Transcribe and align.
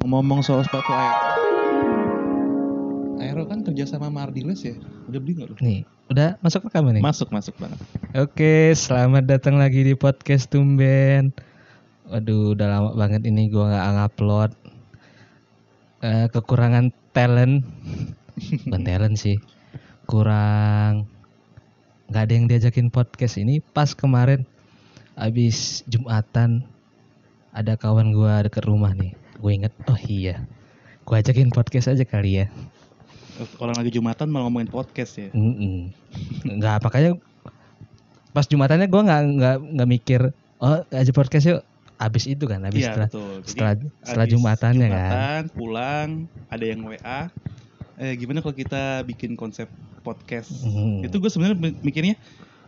Ngomong 0.00 0.40
soal 0.40 0.64
sepatu 0.64 0.88
Aero. 0.96 1.20
Aero 3.20 3.42
kan 3.44 3.60
kerja 3.60 3.84
sama 3.84 4.08
Mardiles 4.08 4.64
ya. 4.64 4.72
Udah 5.12 5.20
beli 5.20 5.36
nggak 5.36 5.48
lu? 5.52 5.56
Nih, 5.60 5.84
udah 6.08 6.40
masuk 6.40 6.72
rekaman 6.72 6.96
nih? 6.96 7.04
Masuk 7.04 7.28
masuk 7.28 7.52
banget. 7.60 7.76
Oke, 8.16 8.72
selamat 8.72 9.28
datang 9.28 9.60
lagi 9.60 9.84
di 9.84 9.92
podcast 9.92 10.48
Tumben. 10.48 11.36
Waduh, 12.08 12.56
udah 12.56 12.66
lama 12.72 12.90
banget 12.96 13.28
ini 13.28 13.52
gua 13.52 13.68
nggak 13.68 13.88
ngupload. 14.00 14.50
Eh, 16.00 16.26
kekurangan 16.32 16.96
talent, 17.12 17.68
bukan 18.64 18.82
talent 18.88 19.20
sih, 19.20 19.36
kurang 20.08 21.04
nggak 22.08 22.24
ada 22.24 22.32
yang 22.32 22.48
diajakin 22.48 22.88
podcast 22.88 23.36
ini. 23.36 23.60
Pas 23.60 23.92
kemarin 23.92 24.48
abis 25.12 25.84
jumatan 25.92 26.64
ada 27.52 27.76
kawan 27.76 28.16
gua 28.16 28.40
deket 28.48 28.64
rumah 28.64 28.96
nih. 28.96 29.12
Gue 29.40 29.56
inget, 29.56 29.72
oh 29.88 29.96
iya, 30.04 30.44
gua 31.08 31.24
ajakin 31.24 31.48
podcast 31.48 31.88
aja 31.88 32.04
kali 32.04 32.44
ya. 32.44 32.46
Orang 33.56 33.72
lagi 33.80 33.88
Jumatan 33.88 34.28
malah 34.28 34.52
ngomongin 34.52 34.68
podcast 34.68 35.16
ya. 35.16 35.32
Mm-mm. 35.32 35.96
Nggak 36.44 36.84
makanya 36.84 37.16
pas 38.30 38.44
jumatannya 38.46 38.86
gue 38.86 39.02
nggak 39.02 39.22
nggak 39.40 39.56
nggak 39.74 39.88
mikir 39.90 40.20
oh 40.62 40.86
aja 40.94 41.10
podcast 41.10 41.50
yuk 41.50 41.60
abis 41.98 42.30
itu 42.30 42.46
kan 42.46 42.62
abis 42.62 42.86
Iya 42.86 42.88
setelah 42.94 43.08
betul. 43.10 43.32
Jadi, 43.42 43.48
setelah 43.50 43.72
setelah 44.06 44.26
jumatannya 44.30 44.86
kan 44.86 45.00
Jumatan, 45.00 45.42
pulang, 45.56 46.08
ada 46.46 46.64
yang 46.64 46.80
WA. 46.86 47.20
Eh 47.96 48.12
gimana 48.16 48.38
kalau 48.40 48.54
kita 48.54 49.02
bikin 49.04 49.34
konsep 49.34 49.66
podcast? 50.00 50.52
Hmm. 50.62 51.00
Itu 51.00 51.16
gue 51.16 51.28
sebenarnya 51.32 51.56
mi- 51.58 51.80
mikirnya 51.80 52.14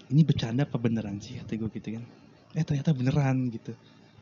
ini 0.09 0.25
bercanda 0.25 0.65
apa 0.65 0.77
beneran 0.77 1.21
sih 1.21 1.37
kata 1.41 1.53
gue 1.57 1.69
gitu 1.69 2.01
kan. 2.01 2.05
Eh 2.53 2.65
ternyata 2.65 2.93
beneran 2.93 3.49
gitu. 3.49 3.73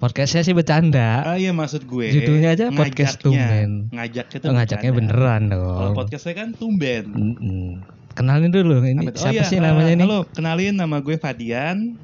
Podcastnya 0.01 0.43
sih 0.43 0.57
bercanda 0.57 1.23
Ah 1.29 1.37
iya 1.37 1.53
maksud 1.53 1.85
gue. 1.85 2.09
Judulnya 2.09 2.57
aja 2.57 2.65
podcast 2.73 3.21
tumben. 3.21 3.93
Ngajaknya 3.93 4.37
tuh 4.41 4.49
oh, 4.49 4.55
ngajaknya 4.57 4.91
bercanda. 4.91 4.99
beneran 5.13 5.43
Kalau 5.53 5.61
dong 5.61 5.93
podcastnya 5.95 6.35
kan 6.35 6.49
tumben. 6.57 7.05
Mm-mm. 7.13 7.69
kenalin 8.17 8.51
dulu 8.51 8.83
ini 8.83 9.07
tuh? 9.13 9.23
siapa 9.23 9.39
iya, 9.39 9.45
sih 9.47 9.61
eh, 9.61 9.63
namanya 9.63 9.95
nih 9.95 10.07
Halo, 10.09 10.21
kenalin 10.33 10.75
nama 10.75 10.99
gue 10.99 11.15
Fadian. 11.21 11.95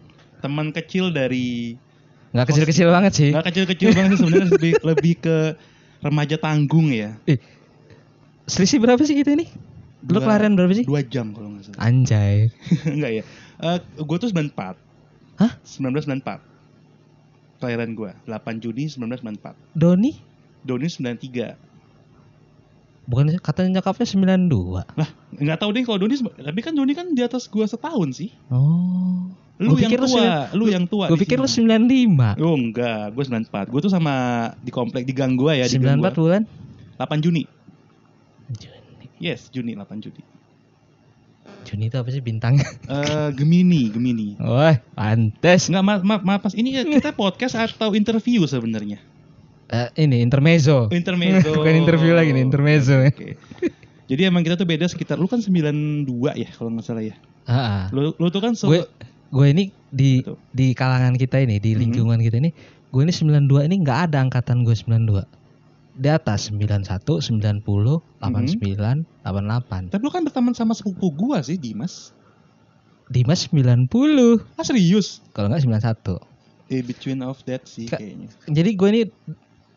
Teman 0.45 0.71
kecil 0.71 1.11
dari 1.11 1.75
nggak 2.37 2.53
kecil-kecil 2.53 2.93
banget 2.93 3.13
sih 3.17 3.31
nggak 3.33 3.49
kecil-kecil 3.49 3.97
banget 3.97 4.09
sih 4.13 4.19
sebenarnya 4.21 4.49
lebih, 4.53 4.73
lebih 4.93 5.15
ke 5.17 5.37
remaja 6.05 6.37
tanggung 6.37 6.93
ya. 6.93 7.17
selisih 8.45 8.79
berapa 8.79 9.01
sih 9.01 9.17
kita 9.17 9.33
ini 9.33 9.49
lu 10.07 10.21
kelahiran 10.23 10.55
berapa 10.55 10.71
sih 10.77 10.85
Dua 10.87 11.03
jam 11.03 11.33
kalau 11.35 11.57
nggak 11.57 11.73
salah. 11.73 11.81
anjay 11.81 12.53
Enggak 12.95 13.11
ya. 13.11 13.23
Eh, 13.57 13.79
gue 13.97 14.17
tuh 14.21 14.29
94. 14.29 14.77
Hah? 15.41 15.53
1994. 15.65 16.56
Kelahiran 17.57 17.91
gue 17.93 18.11
8 18.25 18.63
Juni 18.63 18.85
1994. 18.89 19.57
Doni 19.73 20.13
Doni 20.63 20.87
93. 20.87 21.57
bukan 23.07 23.39
katanya 23.39 23.79
nyokapnya 23.79 24.03
92 24.03 25.39
Enggak 25.39 25.59
tahu 25.63 25.71
deh 25.71 25.83
kalau 25.87 25.99
Doni 26.03 26.19
tapi 26.19 26.59
kan 26.59 26.75
Doni 26.75 26.91
kan 26.91 27.07
di 27.15 27.23
atas 27.23 27.47
gua 27.47 27.63
setahun 27.65 28.19
sih. 28.19 28.35
oh 28.51 29.31
Lu 29.57 29.73
Gua 29.73 29.89
yang 29.89 29.89
pikir 29.89 30.01
lu 30.05 30.09
tua, 30.11 30.53
lu 30.53 30.65
yang 30.69 30.85
tua. 30.85 31.07
gue 31.09 31.17
di 31.17 31.23
pikir 31.25 31.41
lu 31.41 31.49
sini. 31.49 31.65
95 31.65 32.45
Oh 32.45 32.53
enggak, 32.53 33.09
gue 33.17 33.25
94. 33.25 33.73
Gue 33.73 33.81
tuh 33.81 33.89
sama 33.89 34.15
di 34.61 34.69
komplek 34.69 35.09
di 35.09 35.17
gang 35.17 35.33
gua 35.33 35.57
ya, 35.57 35.65
di 35.65 35.81
94 35.81 35.87
gang 35.87 35.99
gua. 36.03 36.11
bulan 36.13 36.43
8 37.01 37.25
Juni. 37.25 37.43
Juni 38.53 39.07
Yes, 39.17 39.49
Juni 39.49 39.73
8 39.73 39.97
Juni. 40.05 40.21
Juni 41.67 41.85
itu 41.87 41.97
apa 41.97 42.09
sih 42.09 42.21
bintangnya 42.21 42.63
Eh 42.87 43.29
Gemini, 43.35 43.91
Gemini. 43.91 44.39
Wah, 44.39 44.79
pantes. 44.93 45.67
Enggak, 45.67 45.83
maaf, 45.83 46.03
maaf, 46.03 46.23
maaf. 46.23 46.53
Ini 46.53 46.69
ya 46.73 46.83
kita 46.97 47.11
podcast 47.11 47.59
atau 47.59 47.93
interview 47.93 48.47
sebenarnya? 48.47 49.03
Eh, 49.67 49.89
ini 49.99 50.23
intermezzo. 50.23 50.87
Intermezzo. 50.89 51.51
Bukan 51.59 51.75
interview 51.75 52.15
lagi 52.15 52.31
nih, 52.31 52.41
intermezzo. 52.41 53.03
Oke. 53.03 53.35
Jadi 54.07 54.23
emang 54.23 54.41
kita 54.41 54.55
tuh 54.55 54.63
beda 54.63 54.87
sekitar 54.87 55.19
lu 55.19 55.27
kan 55.27 55.43
92 55.43 56.07
ya 56.33 56.47
kalau 56.55 56.71
nggak 56.71 56.87
salah 56.87 57.03
ya. 57.03 57.19
Ah, 57.45 57.59
ah. 57.59 57.85
Lu 57.91 58.15
lu 58.15 58.27
tuh 58.31 58.39
kan 58.39 58.55
se- 58.55 58.63
gue 58.65 58.87
gue 59.27 59.47
ini 59.51 59.65
di 59.91 60.23
Betul. 60.23 60.39
di 60.55 60.67
kalangan 60.71 61.15
kita 61.15 61.43
ini, 61.43 61.59
di 61.59 61.75
Mhm. 61.75 61.79
lingkungan 61.83 62.19
kita 62.21 62.39
ini, 62.39 62.55
gue 62.87 63.03
ini 63.03 63.11
92 63.11 63.67
ini 63.67 63.83
nggak 63.83 63.99
ada 64.07 64.23
angkatan 64.23 64.63
gue 64.63 64.71
92. 64.71 65.27
Di 65.97 66.13
atas 66.13 66.53
91, 66.53 66.85
90, 67.25 67.65
89, 68.21 69.09
88. 69.25 69.89
Tapi 69.89 70.03
lu 70.05 70.13
kan 70.13 70.23
berteman 70.29 70.53
sama 70.53 70.77
sepupu 70.77 71.09
gua 71.09 71.41
sih, 71.41 71.57
Dimas. 71.57 72.13
Dimas 73.07 73.47
90, 73.49 74.43
Ah 74.59 74.67
serius? 74.67 75.23
kalau 75.33 75.49
nggak 75.49 75.63
91. 75.63 76.21
Eh, 76.67 76.83
between 76.83 77.23
of 77.23 77.39
that 77.47 77.63
sih 77.65 77.87
Ka- 77.87 78.03
kayaknya. 78.03 78.27
Jadi 78.51 78.71
gue 78.75 78.89
ini 78.91 79.01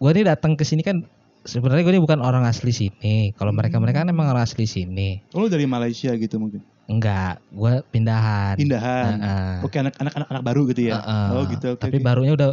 gue 0.01 0.09
ini 0.17 0.23
datang 0.25 0.57
ke 0.57 0.65
sini 0.65 0.81
kan 0.81 1.05
sebenarnya 1.45 1.85
gue 1.85 1.93
ini 1.93 2.01
bukan 2.01 2.17
orang 2.17 2.49
asli 2.49 2.73
sini. 2.73 3.29
Kalau 3.37 3.53
mereka 3.53 3.77
mereka 3.77 4.01
kan 4.01 4.09
emang 4.09 4.33
orang 4.33 4.41
asli 4.41 4.65
sini. 4.65 5.21
Oh, 5.37 5.45
lu 5.45 5.47
dari 5.53 5.69
Malaysia 5.69 6.09
gitu 6.17 6.41
mungkin. 6.41 6.65
Enggak, 6.89 7.37
gue 7.53 7.85
pindahan. 7.93 8.57
Pindahan. 8.57 9.11
Heeh. 9.21 9.53
Oke, 9.61 9.77
anak-anak 9.77 10.13
anak 10.17 10.27
anak 10.33 10.43
baru 10.43 10.61
gitu 10.73 10.89
ya. 10.89 10.97
Heeh. 10.97 11.27
Oh, 11.37 11.43
gitu. 11.45 11.67
Oke. 11.77 11.81
Tapi 11.85 11.97
oke. 12.01 12.05
barunya 12.09 12.33
udah 12.33 12.49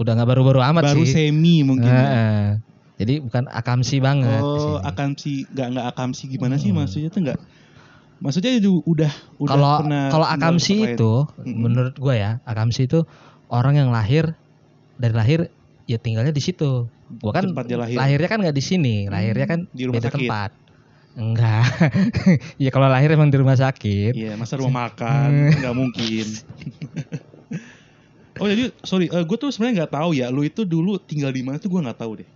udah 0.00 0.12
nggak 0.16 0.28
baru-baru 0.32 0.60
amat 0.72 0.82
baru 0.88 1.04
sih. 1.04 1.12
semi 1.12 1.60
mungkin. 1.60 1.92
ya. 1.92 2.56
Jadi 2.98 3.22
bukan 3.22 3.46
akamsi 3.46 4.02
banget. 4.02 4.42
Oh, 4.42 4.82
akamsi 4.82 5.46
nggak 5.54 5.68
nggak 5.70 5.86
akamsi 5.94 6.22
gimana 6.28 6.58
sih 6.58 6.74
Hmm. 6.74 6.82
maksudnya 6.82 7.08
tuh 7.08 7.20
nggak? 7.22 7.38
Maksudnya 8.18 8.52
itu 8.58 8.82
udah 8.82 9.12
udah 9.38 9.54
Kalau 9.54 9.74
pernah 9.78 10.04
kalau 10.10 10.26
akamsi 10.26 10.74
lain. 10.82 10.88
itu, 10.98 11.12
Mm-mm. 11.38 11.54
menurut 11.54 11.94
gue 11.94 12.14
ya, 12.18 12.42
akamsi 12.42 12.90
itu 12.90 13.06
orang 13.46 13.78
yang 13.78 13.94
lahir 13.94 14.34
dari 14.98 15.14
lahir 15.14 15.40
ya 15.86 15.96
tinggalnya 15.96 16.34
di 16.34 16.42
situ. 16.42 16.90
Gua 17.22 17.32
kan 17.32 17.46
lahir. 17.54 17.94
lahirnya 17.96 18.28
kan 18.28 18.38
nggak 18.42 18.56
di 18.58 18.64
sini, 18.66 19.06
lahirnya 19.06 19.46
kan 19.46 19.60
di 19.70 19.86
rumah 19.86 20.02
beda 20.02 20.10
sakit. 20.10 20.18
tempat. 20.18 20.50
Enggak. 21.14 21.64
ya 22.62 22.70
kalau 22.74 22.90
lahir 22.90 23.14
emang 23.14 23.30
di 23.30 23.38
rumah 23.38 23.54
sakit. 23.54 24.12
Iya, 24.18 24.34
masa 24.34 24.58
rumah 24.58 24.90
makan 24.90 25.54
nggak 25.54 25.74
mungkin. 25.78 26.26
oh 28.42 28.46
jadi 28.46 28.70
sorry, 28.82 29.06
gue 29.06 29.36
tuh 29.38 29.50
sebenarnya 29.50 29.86
nggak 29.86 29.92
tahu 29.94 30.10
ya, 30.14 30.26
lu 30.30 30.42
itu 30.42 30.62
dulu 30.62 30.98
tinggal 30.98 31.30
di 31.30 31.42
mana 31.46 31.58
tuh 31.58 31.70
gue 31.70 31.80
nggak 31.80 31.98
tahu 31.98 32.12
deh. 32.22 32.28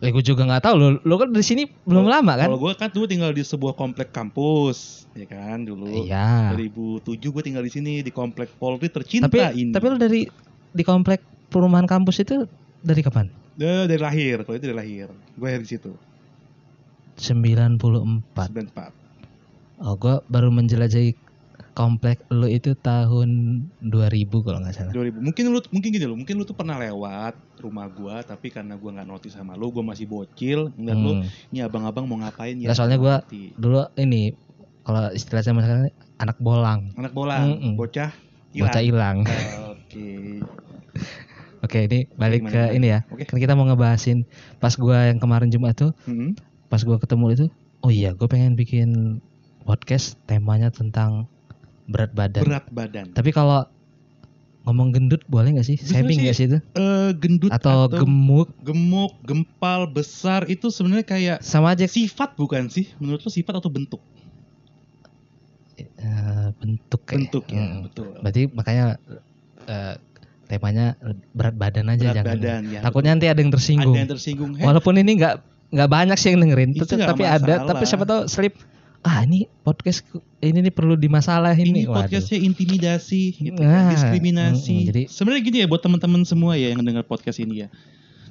Eh, 0.00 0.08
gue 0.08 0.24
juga 0.24 0.48
nggak 0.48 0.64
tahu 0.64 0.74
lo, 0.80 0.88
lo 1.04 1.14
kan 1.20 1.28
di 1.28 1.44
sini 1.44 1.68
belum 1.84 2.08
lama 2.08 2.32
kan? 2.40 2.48
Kalau 2.48 2.56
gue 2.56 2.72
kan 2.72 2.88
dulu 2.88 3.04
tinggal 3.04 3.36
di 3.36 3.44
sebuah 3.44 3.76
komplek 3.76 4.16
kampus, 4.16 5.04
ya 5.12 5.28
kan 5.28 5.68
dulu. 5.68 5.92
Iya. 5.92 6.56
2007 6.56 7.20
gue 7.20 7.42
tinggal 7.44 7.60
di 7.60 7.68
sini 7.68 8.00
di 8.00 8.08
komplek 8.08 8.48
Polri 8.56 8.88
tercinta 8.88 9.28
Tapi 9.28 9.60
ini. 9.60 9.76
tapi 9.76 9.84
lo 9.92 10.00
dari 10.00 10.24
di 10.72 10.82
komplek 10.88 11.20
perumahan 11.52 11.84
kampus 11.84 12.24
itu 12.24 12.48
dari 12.80 13.04
kapan? 13.04 13.28
Eh, 13.60 13.84
dari 13.84 14.00
lahir, 14.00 14.40
kalau 14.48 14.56
itu 14.56 14.72
dari 14.72 14.78
lahir. 14.80 15.12
Gue 15.36 15.46
lahir 15.52 15.68
di 15.68 15.68
situ, 15.68 15.92
94. 17.20 17.76
94. 18.48 19.84
Oh, 19.84 19.96
gue 20.00 20.16
baru 20.32 20.48
menjelajahi 20.48 21.12
komplek 21.72 22.20
lo 22.28 22.44
itu 22.44 22.74
tahun 22.74 23.28
2000 23.80 23.90
kalau 24.40 24.58
nggak 24.58 24.74
salah. 24.74 24.92
2000. 24.92 25.16
Mungkin 25.16 25.42
lu 25.46 25.60
mungkin 25.70 25.88
gini 25.90 26.04
loh, 26.04 26.14
mungkin 26.14 26.34
lu 26.34 26.42
tuh 26.42 26.52
pernah 26.52 26.76
lewat 26.76 27.34
rumah 27.58 27.86
gua 27.86 28.20
tapi 28.20 28.48
karena 28.48 28.74
gua 28.74 28.90
nggak 28.92 29.08
notice 29.08 29.32
sama 29.32 29.54
lu, 29.54 29.68
gua 29.68 29.84
masih 29.84 30.04
bocil 30.04 30.72
dan 30.74 30.96
lu 30.96 31.12
Hmm. 31.16 31.24
ini 31.48 31.60
abang-abang 31.60 32.04
mau 32.04 32.18
ngapain 32.18 32.54
ya? 32.54 32.66
Nggak, 32.66 32.76
soalnya 32.76 32.98
gua- 32.98 33.22
ngerti. 33.22 33.54
Dulu 33.54 33.78
ini 33.96 34.22
kalau 34.80 35.10
istilah 35.10 35.40
zaman 35.40 35.60
sekarang 35.60 35.82
ini, 35.84 35.92
anak 36.16 36.36
bolang, 36.38 36.80
anak 36.94 37.12
bola, 37.12 37.36
Mm-mm. 37.42 37.74
bocah 37.74 38.10
bocah 38.50 38.82
hilang. 38.82 39.22
Oke. 39.70 40.40
Oke, 41.60 41.84
ini 41.84 42.08
balik 42.10 42.40
Gimana, 42.40 42.50
ke 42.50 42.60
gimana? 42.62 42.74
ini 42.74 42.86
ya. 42.88 43.00
Oke. 43.06 43.24
Kan 43.26 43.36
kita 43.38 43.52
mau 43.52 43.64
ngebahasin 43.64 44.24
pas 44.56 44.72
gua 44.74 45.06
yang 45.06 45.18
kemarin 45.18 45.48
Jumat 45.48 45.76
tuh, 45.76 45.92
Hmm. 46.02 46.32
pas 46.66 46.80
gua 46.80 46.96
ketemu 46.96 47.24
itu, 47.30 47.46
oh 47.80 47.88
iya, 47.88 48.10
gue 48.10 48.24
pengen 48.24 48.54
bikin 48.54 49.20
podcast 49.60 50.16
temanya 50.24 50.68
tentang 50.68 51.28
berat 51.90 52.14
badan. 52.14 52.42
Berat 52.46 52.66
badan. 52.70 53.06
Tapi 53.10 53.30
kalau 53.30 53.66
ngomong 54.60 54.92
gendut 54.92 55.24
boleh 55.26 55.56
nggak 55.56 55.66
sih? 55.66 55.74
Justru 55.74 56.06
sih, 56.06 56.20
nggak 56.22 56.36
sih 56.36 56.46
itu? 56.46 56.58
Eh, 56.76 57.10
gendut 57.16 57.50
Atau 57.50 57.90
gemuk 57.90 58.52
gemuk, 58.62 59.18
gempal, 59.24 59.88
besar 59.88 60.46
itu 60.46 60.70
sebenarnya 60.70 61.02
kayak 61.02 61.38
sama 61.42 61.74
aja 61.74 61.84
sifat 61.84 62.38
bukan 62.38 62.70
sih? 62.70 62.86
Menurut 62.96 63.20
lu 63.20 63.30
sifat 63.30 63.58
atau 63.58 63.68
bentuk? 63.68 63.98
eh, 65.80 66.48
bentuk 66.60 67.00
kayak. 67.04 67.18
Bentuk 67.24 67.44
ya, 67.48 67.60
Hmm. 67.64 67.80
betul. 67.88 68.06
Berarti 68.20 68.42
makanya 68.52 68.84
eh, 69.64 69.94
temanya 70.44 70.98
berat 71.32 71.54
badan 71.56 71.86
aja 71.88 72.10
Berat 72.10 72.16
jangan. 72.20 72.36
badan 72.36 72.62
ya. 72.68 72.80
Takutnya 72.82 73.10
nanti 73.16 73.26
ada 73.26 73.38
yang 73.38 73.48
betul. 73.48 73.60
tersinggung. 73.62 73.94
ada 73.96 74.02
yang 74.02 74.10
tersinggung. 74.12 74.50
Walaupun 74.60 74.94
ini 74.98 75.12
nggak 75.16 75.34
nggak 75.70 75.88
banyak 75.88 76.16
sih 76.18 76.34
yang 76.34 76.42
dengerin, 76.42 76.70
Itu 76.74 76.84
tapi 76.84 77.22
ada. 77.24 77.64
Tapi 77.64 77.82
siapa 77.86 78.04
tahu 78.04 78.26
slip. 78.26 78.58
Ah 79.00 79.24
ini 79.24 79.48
podcast 79.64 80.04
ini 80.40 80.60
nih 80.60 80.74
perlu 80.74 80.92
dimasalahin 80.92 81.72
ini 81.72 81.72
nih. 81.72 81.84
Waduh. 81.88 82.04
podcastnya 82.04 82.38
intimidasi, 82.38 83.22
gitu, 83.32 83.56
Nah, 83.56 83.88
kan, 83.88 83.96
diskriminasi. 83.96 84.74
mm-mm, 84.76 84.88
jadi- 84.92 85.06
sebenarnya 85.08 85.42
gini 85.42 85.56
ya 85.64 85.66
buat 85.66 85.80
teman-teman 85.80 86.20
semua 86.22 86.52
ya 86.54 86.68
yang 86.72 86.84
dengar 86.84 87.04
podcast 87.04 87.40
ini 87.40 87.64
ya. 87.64 87.68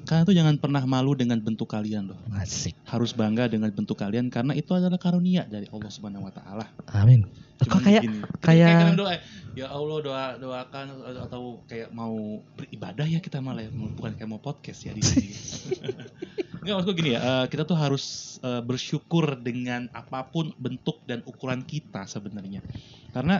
Kalian 0.06 0.26
tuh 0.26 0.34
jangan 0.34 0.56
pernah 0.58 0.82
malu 0.86 1.14
dengan 1.14 1.38
bentuk 1.38 1.70
kalian 1.70 2.10
loh. 2.10 2.18
Asik. 2.34 2.74
Harus 2.86 3.14
bangga 3.14 3.46
dengan 3.46 3.70
bentuk 3.70 3.94
kalian 3.94 4.30
karena 4.30 4.54
itu 4.54 4.74
adalah 4.74 4.98
karunia 4.98 5.46
dari 5.46 5.70
Allah 5.70 5.90
Subhanahu 5.90 6.26
wa 6.26 6.34
taala. 6.34 6.66
Amin. 6.90 7.30
Kok 7.60 7.66
Cuman 7.68 7.82
kayak 7.84 8.02
gini, 8.06 8.18
kayak- 8.40 8.74
kalian 8.80 8.98
doa 8.98 9.14
ya 9.54 9.68
Allah 9.68 9.98
doa 10.00 10.24
doakan 10.40 10.86
atau 11.20 11.44
kayak 11.66 11.90
mau 11.92 12.16
beribadah 12.56 13.06
ya 13.06 13.20
kita 13.20 13.38
malah 13.38 13.62
ya, 13.62 13.70
bukan 13.70 14.16
kayak 14.16 14.30
mau 14.30 14.40
podcast 14.40 14.82
ya 14.82 14.94
di 14.94 15.02
sini. 15.02 15.30
Enggak 16.60 16.76
maksudku 16.76 16.96
gini 17.00 17.16
ya, 17.16 17.20
eh, 17.24 17.46
kita 17.48 17.64
tuh 17.64 17.80
harus 17.80 18.36
eh, 18.44 18.60
bersyukur 18.60 19.40
dengan 19.40 19.88
apa 19.96 20.28
pun 20.28 20.52
bentuk 20.60 21.00
dan 21.08 21.24
ukuran 21.24 21.64
kita 21.64 22.04
sebenarnya. 22.04 22.60
Karena 23.16 23.40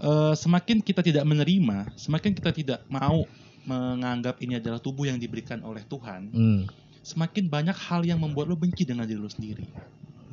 eh, 0.00 0.34
semakin 0.38 0.80
kita 0.80 1.02
tidak 1.02 1.26
menerima, 1.26 1.90
semakin 1.98 2.32
kita 2.32 2.54
tidak 2.54 2.80
mau 2.86 3.26
menganggap 3.64 4.38
ini 4.44 4.60
adalah 4.60 4.78
tubuh 4.78 5.08
yang 5.08 5.16
diberikan 5.16 5.64
oleh 5.64 5.80
Tuhan, 5.88 6.28
Hmm. 6.30 6.62
semakin 7.00 7.48
banyak 7.48 7.76
hal 7.76 8.04
yang 8.04 8.20
membuat 8.20 8.52
lo 8.52 8.56
benci 8.60 8.84
dengan 8.84 9.08
diri 9.08 9.20
lo 9.20 9.28
sendiri. 9.28 9.64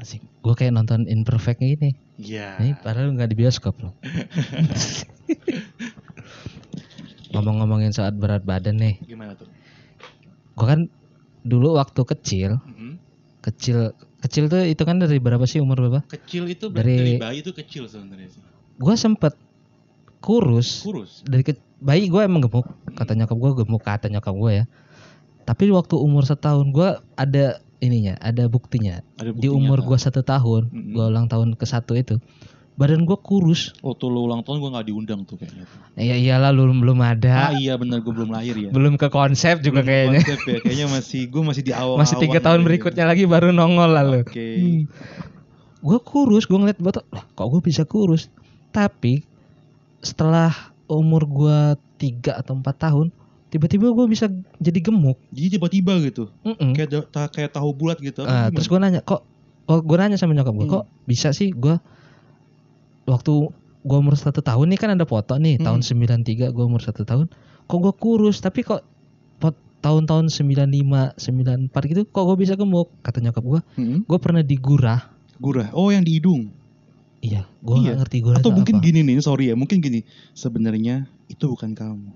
Asik. 0.01 0.21
Gue 0.41 0.57
kayak 0.57 0.73
nonton 0.73 1.05
Imperfect 1.05 1.61
gini. 1.61 1.93
Iya. 2.17 2.57
Ini 2.57 2.73
padahal 2.81 3.13
nggak 3.13 3.29
di 3.31 3.37
bioskop 3.37 3.77
loh. 3.85 3.93
Ngomong-ngomongin 7.31 7.95
saat 7.95 8.17
berat 8.17 8.43
badan 8.43 8.81
nih. 8.81 8.97
Gimana 9.05 9.37
tuh? 9.37 9.47
Gue 10.57 10.67
kan 10.67 10.81
dulu 11.41 11.75
waktu 11.75 12.01
kecil, 12.03 12.51
Mhm. 12.59 12.91
kecil 13.41 13.77
kecil 14.17 14.45
tuh 14.45 14.61
itu 14.63 14.81
kan 14.81 14.95
dari 14.95 15.17
berapa 15.17 15.41
sih 15.43 15.57
umur 15.57 15.77
berapa? 15.79 16.05
Kecil 16.07 16.45
itu 16.47 16.67
Dari- 16.67 16.93
dari 16.95 17.13
bayi 17.17 17.37
itu 17.39 17.51
kecil 17.51 17.85
sebenarnya 17.85 18.29
sih. 18.29 18.41
Gue 18.75 18.93
sempet 18.95 19.33
kurus 20.19 20.81
Kurus. 20.81 21.21
dari 21.23 21.41
ke, 21.41 21.53
bayi 21.77 22.05
gue 22.05 22.21
emang 22.21 22.41
gemuk 22.41 22.69
kata 22.91 23.15
nyokap 23.15 23.33
gue 23.35 23.51
gemuk 23.57 23.81
kata 23.81 24.05
nyokap 24.07 24.35
gue 24.35 24.51
ya 24.53 24.65
tapi 25.43 25.65
waktu 25.67 25.97
umur 25.97 26.21
setahun 26.23 26.69
gue 26.69 26.89
ada 27.15 27.45
ininya 27.79 28.21
ada 28.21 28.45
buktinya 28.45 29.01
Ada 29.17 29.33
di 29.33 29.49
buktinya 29.49 29.57
umur 29.57 29.79
kan? 29.79 29.87
gue 29.87 29.97
satu 29.99 30.21
tahun 30.21 30.63
Mm-mm. 30.69 30.93
gue 30.93 31.03
ulang 31.03 31.25
tahun 31.25 31.57
ke 31.57 31.65
satu 31.65 31.97
itu 31.97 32.21
badan 32.73 33.03
gue 33.03 33.13
kurus 33.15 33.75
Waktu 33.79 34.03
lu 34.05 34.25
ulang 34.25 34.41
tahun 34.41 34.57
gue 34.57 34.69
nggak 34.69 34.85
diundang 34.85 35.21
tuh 35.21 35.35
kayaknya. 35.35 35.63
tuh. 35.63 35.79
ya 35.95 36.15
iyalah 36.15 36.49
belum 36.49 36.79
belum 36.79 36.97
Ah 36.97 37.11
ada 37.11 37.35
iya 37.53 37.75
benar 37.75 37.99
gue 37.99 38.09
belum 38.09 38.29
lahir 38.29 38.55
ya. 38.57 38.69
belum 38.69 38.95
ke 38.95 39.07
konsep 39.07 39.59
juga 39.59 39.79
Belum 39.79 39.87
kayaknya 39.87 40.19
konsep 40.19 40.39
ya. 40.41 40.57
Kayaknya 40.59 40.87
masih 40.89 41.21
gue 41.25 41.41
masih 41.43 41.61
di 41.61 41.73
awal. 41.73 41.95
masih 41.95 42.15
tiga 42.17 42.39
tahun 42.39 42.61
berikutnya 42.61 43.05
lagi 43.05 43.23
baru 43.25 43.49
nongol 43.49 43.91
lalu 43.91 44.17
Oke. 44.21 44.47
Hmm. 44.55 44.81
gue 45.79 45.99
kurus 45.99 46.43
gue 46.43 46.55
ngeliat 46.55 46.77
botol 46.77 47.05
lah 47.09 47.25
kok 47.27 47.47
gue 47.47 47.61
bisa 47.61 47.83
kurus 47.83 48.31
tapi 48.69 49.21
setelah 49.99 50.49
umur 50.85 51.23
gue 51.23 51.59
tiga 51.97 52.35
atau 52.35 52.53
empat 52.53 52.75
tahun 52.81 53.13
tiba-tiba 53.47 53.89
gue 53.89 54.05
bisa 54.07 54.25
jadi 54.57 54.79
gemuk 54.81 55.19
Jadi 55.29 55.47
tiba-tiba 55.51 55.99
gitu. 56.01 56.31
Mm-mm. 56.41 56.71
Kayak 56.71 56.89
da- 56.89 57.07
ta- 57.19 57.29
kayak 57.29 57.51
tahu 57.51 57.69
bulat 57.71 57.99
gitu. 57.99 58.23
Ah, 58.23 58.47
Gimana? 58.47 58.53
terus 58.53 58.65
gue 58.65 58.79
nanya 58.79 59.01
kok 59.01 59.21
kok 59.61 59.81
gue 59.81 59.97
nanya 59.97 60.15
sama 60.15 60.31
nyokap 60.31 60.55
gue 60.55 60.65
Hmm. 60.65 60.73
kok 60.73 60.85
bisa 61.03 61.29
sih 61.29 61.51
gue 61.51 61.75
waktu 63.03 63.33
gue 63.81 63.97
umur 63.97 64.13
satu 64.13 64.39
tahun 64.39 64.69
nih 64.69 64.79
kan 64.79 64.89
ada 64.91 65.03
foto 65.03 65.35
nih 65.35 65.57
Hmm. 65.57 65.65
tahun 65.67 65.81
93 65.81 66.21
gue 66.47 66.63
umur 66.63 66.79
satu 66.79 67.01
tahun 67.01 67.25
kok 67.63 67.79
gue 67.79 67.93
kurus 67.93 68.37
tapi 68.37 68.61
kok 68.61 68.85
tahun-tahun 69.81 70.29
95 70.29 71.17
94 71.17 71.73
gitu 71.87 72.01
kok 72.05 72.23
gue 72.23 72.37
bisa 72.37 72.53
gemuk 72.53 72.93
kata 73.01 73.17
nyokap 73.19 73.41
gue 73.41 73.61
Mm-mm. 73.75 73.99
gue 74.03 74.19
pernah 74.19 74.41
digurah 74.41 75.09
Gurah. 75.35 75.73
Oh 75.73 75.89
yang 75.89 76.05
di 76.05 76.21
hidung. 76.21 76.53
iya 77.17 77.49
gue 77.57 77.75
Iya. 77.79 77.97
ngerti 77.97 78.21
gurah 78.21 78.37
Atau 78.37 78.53
mungkin 78.53 78.77
apa. 78.77 78.85
gini 78.85 79.01
nih, 79.01 79.17
sorry 79.19 79.49
ya, 79.49 79.55
mungkin 79.55 79.77
gini. 79.77 80.05
Sebenarnya 80.31 81.09
itu 81.27 81.49
bukan 81.49 81.73
kamu. 81.73 82.13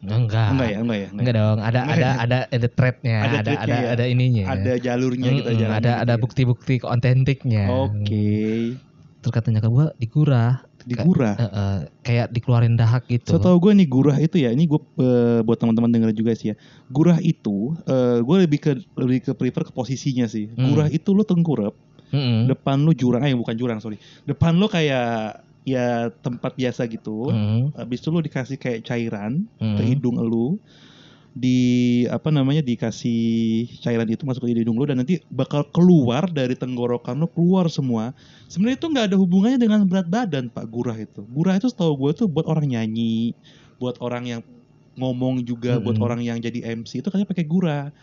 enggak 0.00 0.54
Enggak 0.54 0.68
ya, 0.68 0.78
enggak 0.78 0.98
ya. 1.00 1.08
enggak 1.10 1.34
dong 1.34 1.58
ada 1.58 1.80
Enggak 1.82 1.90
ada 1.90 2.06
ya? 2.06 2.14
ada 2.22 2.38
ada 2.48 2.68
threadnya 2.70 3.16
Ada 3.18 3.26
ada 3.26 3.34
ada 3.34 3.52
ada, 3.58 3.74
ya? 3.74 3.88
ada 3.92 4.04
ininya 4.06 4.44
Ada 4.46 4.72
jalurnya 4.78 5.30
kita 5.32 5.42
Mm-mm, 5.44 5.58
jalan. 5.58 5.74
ada 5.74 5.90
ada 5.90 5.98
gitu 5.98 6.06
ya. 6.06 6.22
bukti-bukti 6.22 6.74
otentiknya 6.84 7.64
Oke. 7.66 8.06
terus 8.06 8.97
kata 9.26 9.50
nyokap 9.50 9.70
gue 9.70 9.86
digurah 9.98 10.62
Di 10.88 10.96
gurah. 10.96 11.36
Eh, 11.36 11.44
eh, 11.44 11.78
kayak 12.06 12.32
dikeluarin 12.32 12.78
dahak 12.78 13.04
gitu. 13.12 13.36
So 13.36 13.42
tau 13.42 13.58
gue 13.60 13.76
nih 13.76 13.84
gurah 13.90 14.16
itu 14.16 14.40
ya, 14.40 14.54
ini 14.54 14.64
gue 14.64 14.80
eh, 15.02 15.44
buat 15.44 15.58
teman-teman 15.60 15.90
denger 15.92 16.16
juga 16.16 16.32
sih 16.32 16.54
ya. 16.54 16.56
Gurah 16.88 17.20
itu, 17.20 17.76
eh, 17.84 18.24
gue 18.24 18.36
lebih 18.46 18.58
ke 18.62 18.72
lebih 18.96 19.18
ke 19.28 19.32
prefer 19.36 19.68
ke 19.68 19.72
posisinya 19.74 20.24
sih. 20.24 20.48
Hmm. 20.48 20.72
Gurah 20.72 20.88
itu 20.88 21.12
lo 21.12 21.28
tengkurap, 21.28 21.76
Mm-mm. 22.14 22.48
depan 22.48 22.80
lo 22.86 22.96
jurang, 22.96 23.20
eh 23.26 23.36
bukan 23.36 23.52
jurang 23.58 23.78
sorry, 23.84 24.00
depan 24.24 24.56
lo 24.56 24.64
kayak 24.70 25.44
ya 25.68 26.08
tempat 26.24 26.56
biasa 26.56 26.88
gitu. 26.88 27.28
Mm-mm. 27.28 27.76
Habis 27.76 28.00
itu 28.00 28.08
lo 28.08 28.24
dikasih 28.24 28.56
kayak 28.56 28.88
cairan 28.88 29.44
Mm-mm. 29.60 29.76
ke 29.76 29.82
hidung 29.84 30.16
lo, 30.16 30.56
di 31.38 32.02
apa 32.10 32.34
namanya 32.34 32.58
dikasih 32.66 33.70
cairan 33.78 34.10
itu 34.10 34.26
masuk 34.26 34.42
ke 34.42 34.58
hidung 34.58 34.74
lo 34.74 34.90
dan 34.90 34.98
nanti 34.98 35.22
bakal 35.30 35.62
keluar 35.70 36.26
dari 36.26 36.58
tenggorokan 36.58 37.14
lo 37.14 37.30
keluar 37.30 37.70
semua. 37.70 38.10
Sebenarnya 38.50 38.76
itu 38.82 38.86
nggak 38.90 39.06
ada 39.14 39.16
hubungannya 39.16 39.58
dengan 39.62 39.86
berat 39.86 40.10
badan 40.10 40.50
pak 40.50 40.66
gurah 40.66 40.98
itu. 40.98 41.22
Gurah 41.30 41.54
itu 41.54 41.70
setahu 41.70 41.94
gue 41.94 42.24
tuh 42.24 42.26
buat 42.26 42.50
orang 42.50 42.74
nyanyi, 42.74 43.38
buat 43.78 43.94
orang 44.02 44.26
yang 44.26 44.40
ngomong 44.98 45.46
juga, 45.46 45.78
buat 45.78 45.94
Mm-mm. 45.94 46.06
orang 46.10 46.20
yang 46.26 46.42
jadi 46.42 46.74
MC 46.74 47.06
itu 47.06 47.08
katanya 47.08 47.30
pakai 47.30 47.46
gurah. 47.46 47.94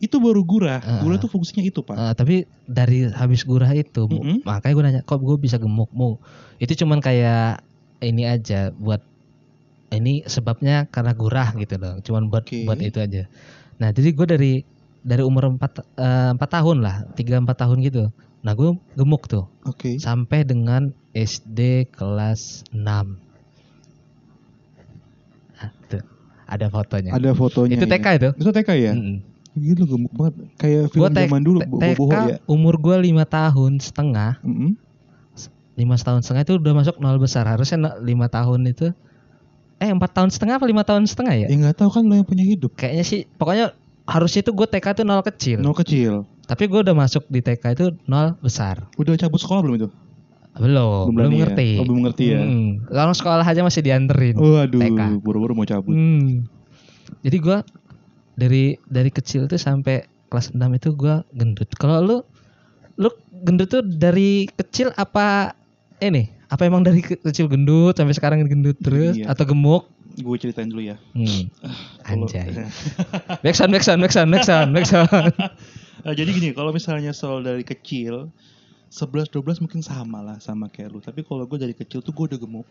Itu 0.00 0.16
baru 0.16 0.40
gurah. 0.40 0.80
Ah. 0.80 1.00
Gurah 1.04 1.20
itu 1.20 1.28
fungsinya 1.28 1.60
itu 1.60 1.84
pak. 1.84 1.96
Eh, 1.96 2.14
tapi 2.16 2.36
dari 2.64 3.08
habis 3.12 3.44
gurah 3.44 3.68
itu, 3.76 4.08
Bu, 4.08 4.20
Mm-mm. 4.20 4.44
makanya 4.48 4.72
gue 4.72 4.84
nanya, 4.84 5.02
kok 5.04 5.20
gue 5.20 5.36
bisa 5.36 5.60
gemuk 5.60 5.92
mu? 5.92 6.16
Itu 6.56 6.72
cuman 6.72 7.04
kayak 7.04 7.60
ini 8.00 8.28
aja 8.28 8.72
buat 8.76 9.00
ini 9.90 10.26
sebabnya 10.26 10.86
karena 10.90 11.12
gurah 11.14 11.54
gitu 11.54 11.78
loh. 11.78 11.98
Cuman 12.02 12.26
buat 12.26 12.46
Oke. 12.46 12.66
buat 12.66 12.78
itu 12.80 12.98
aja. 12.98 13.26
Nah 13.78 13.92
jadi 13.92 14.10
gue 14.10 14.26
dari 14.26 14.52
dari 15.06 15.22
umur 15.22 15.46
4 15.54 15.62
empat 16.34 16.50
tahun 16.50 16.82
lah, 16.82 17.06
tiga 17.14 17.38
empat 17.38 17.62
tahun 17.62 17.78
gitu. 17.84 18.10
Nah 18.42 18.52
gue 18.54 18.74
gemuk 18.94 19.26
tuh 19.26 19.46
Oke. 19.64 19.98
sampai 19.98 20.42
dengan 20.42 20.90
SD 21.12 21.90
kelas 21.90 22.66
6 22.70 22.82
Nah, 25.56 25.70
tuh, 25.88 26.04
ada 26.44 26.66
fotonya. 26.68 27.10
Ada 27.16 27.32
fotonya. 27.32 27.80
itu 27.80 27.88
ya. 27.88 27.92
TK 27.96 28.06
itu. 28.20 28.28
Itu 28.44 28.50
TK 28.52 28.70
ya? 28.76 28.92
Mm-mm. 28.92 29.18
Gila 29.56 29.84
gemuk 29.88 30.12
banget. 30.12 30.34
Kayak 30.60 30.82
film 30.92 31.00
Gua 31.00 31.08
zaman 31.16 31.40
dulu 31.40 31.58
TK 31.80 32.12
ya. 32.28 32.36
umur 32.44 32.76
gue 32.76 32.96
lima 33.00 33.24
tahun 33.24 33.80
setengah 33.80 34.36
Mm-mm. 34.44 34.76
lima 35.76 35.96
tahun 35.96 36.20
setengah 36.20 36.44
itu 36.44 36.54
udah 36.56 36.72
masuk 36.72 36.96
nol 37.00 37.16
besar 37.16 37.44
harusnya 37.44 37.76
lima 38.00 38.28
tahun 38.28 38.64
itu 38.68 38.92
eh 39.76 39.88
empat 39.88 40.10
tahun 40.10 40.28
setengah 40.28 40.56
apa 40.56 40.64
lima 40.64 40.82
tahun 40.82 41.04
setengah 41.04 41.34
ya 41.36 41.46
Ya 41.46 41.56
nggak 41.58 41.76
tahu 41.76 41.90
kan 41.90 42.02
lo 42.02 42.14
yang 42.14 42.24
punya 42.24 42.42
hidup. 42.42 42.72
kayaknya 42.74 43.02
sih 43.02 43.20
pokoknya 43.30 43.76
harusnya 44.04 44.40
itu 44.40 44.50
gue 44.50 44.66
TK 44.66 44.86
itu 44.90 45.02
nol 45.02 45.20
kecil 45.22 45.58
Nol 45.58 45.74
kecil. 45.74 46.12
tapi 46.44 46.64
gue 46.64 46.80
udah 46.80 46.94
masuk 46.94 47.26
di 47.26 47.40
TK 47.40 47.64
itu 47.72 47.86
nol 48.04 48.38
besar 48.38 48.88
Udah 48.94 49.12
cabut 49.16 49.36
sekolah 49.36 49.60
belum 49.60 49.76
itu? 49.76 49.88
belum 50.56 50.72
belum, 51.04 51.12
berani 51.12 51.34
ya? 51.34 51.40
ngerti 51.42 51.68
Oh, 51.76 51.84
belum 51.84 52.00
ngerti 52.04 52.24
ya? 52.26 52.40
Hmm. 52.40 52.70
kalau 52.86 53.12
sekolah 53.12 53.44
aja 53.44 53.60
masih 53.60 53.82
dianterin 53.82 54.34
Waduh, 54.34 54.80
TK. 54.80 55.00
buru-buru 55.20 55.52
mau 55.52 55.64
cabut. 55.64 55.92
Hmm. 55.92 56.48
jadi 57.20 57.36
gue 57.36 57.58
dari 58.34 58.64
dari 58.84 59.10
kecil 59.10 59.44
tuh 59.44 59.56
sampai 59.56 60.02
kelas 60.26 60.50
6 60.50 60.60
itu 60.72 60.88
gue 60.92 61.14
gendut 61.32 61.68
kalau 61.74 62.00
lu 62.00 62.16
lu 62.96 63.10
gendut 63.38 63.68
tuh 63.68 63.82
dari 63.82 64.48
kecil 64.50 64.88
apa 64.94 65.52
ini 65.98 66.32
apa 66.46 66.62
emang 66.62 66.80
dari 66.80 67.00
ke- 67.00 67.18
kecil 67.20 67.46
gendut 67.46 67.92
sampai 67.92 68.12
sekarang 68.12 68.38
gendut 68.42 68.78
terus 68.78 69.14
Iya. 69.14 69.30
atau 69.30 69.44
gemuk 69.44 69.90
Gue 70.16 70.40
ceritain 70.40 70.64
dulu 70.64 70.80
ya. 70.80 70.96
Hmm. 71.12 71.52
Kalau- 72.00 72.24
Anjay. 72.24 72.48
Backsound, 73.42 73.68
backsound, 73.68 74.00
backsound, 74.00 74.28
backsound, 74.30 74.68
backsound. 74.72 75.12
Eh, 76.00 76.14
jadi 76.18 76.30
gini, 76.30 76.48
kalau 76.50 76.72
misalnya 76.72 77.12
soal 77.12 77.44
dari 77.44 77.60
kecil 77.60 78.32
11 78.88 79.28
12 79.28 79.60
mungkin 79.60 79.84
sama 79.84 80.24
lah 80.24 80.40
sama 80.40 80.72
kayak 80.72 80.88
lu. 80.88 80.98
Tapi 80.98 81.20
kalau 81.20 81.44
gue 81.44 81.60
dari 81.60 81.76
kecil 81.76 82.00
tuh 82.00 82.10
gue 82.10 82.32
udah 82.32 82.40
gemuk. 82.40 82.64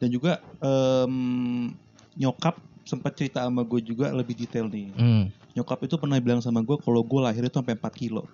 Dan 0.00 0.08
juga 0.08 0.40
em, 0.58 1.68
nyokap 2.14 2.56
sempat 2.82 3.12
cerita 3.12 3.44
sama 3.44 3.60
gue 3.60 3.84
juga 3.84 4.08
lebih 4.08 4.32
detail 4.32 4.72
nih. 4.72 4.88
Hmm. 4.94 5.24
Nyokap 5.52 5.84
itu 5.84 6.00
pernah 6.00 6.16
bilang 6.16 6.40
sama 6.40 6.64
gue 6.64 6.80
kalau 6.80 7.04
gue 7.04 7.20
lahir 7.20 7.44
itu 7.44 7.52
sampai 7.52 7.76
4 7.76 7.84
kilo. 7.92 8.24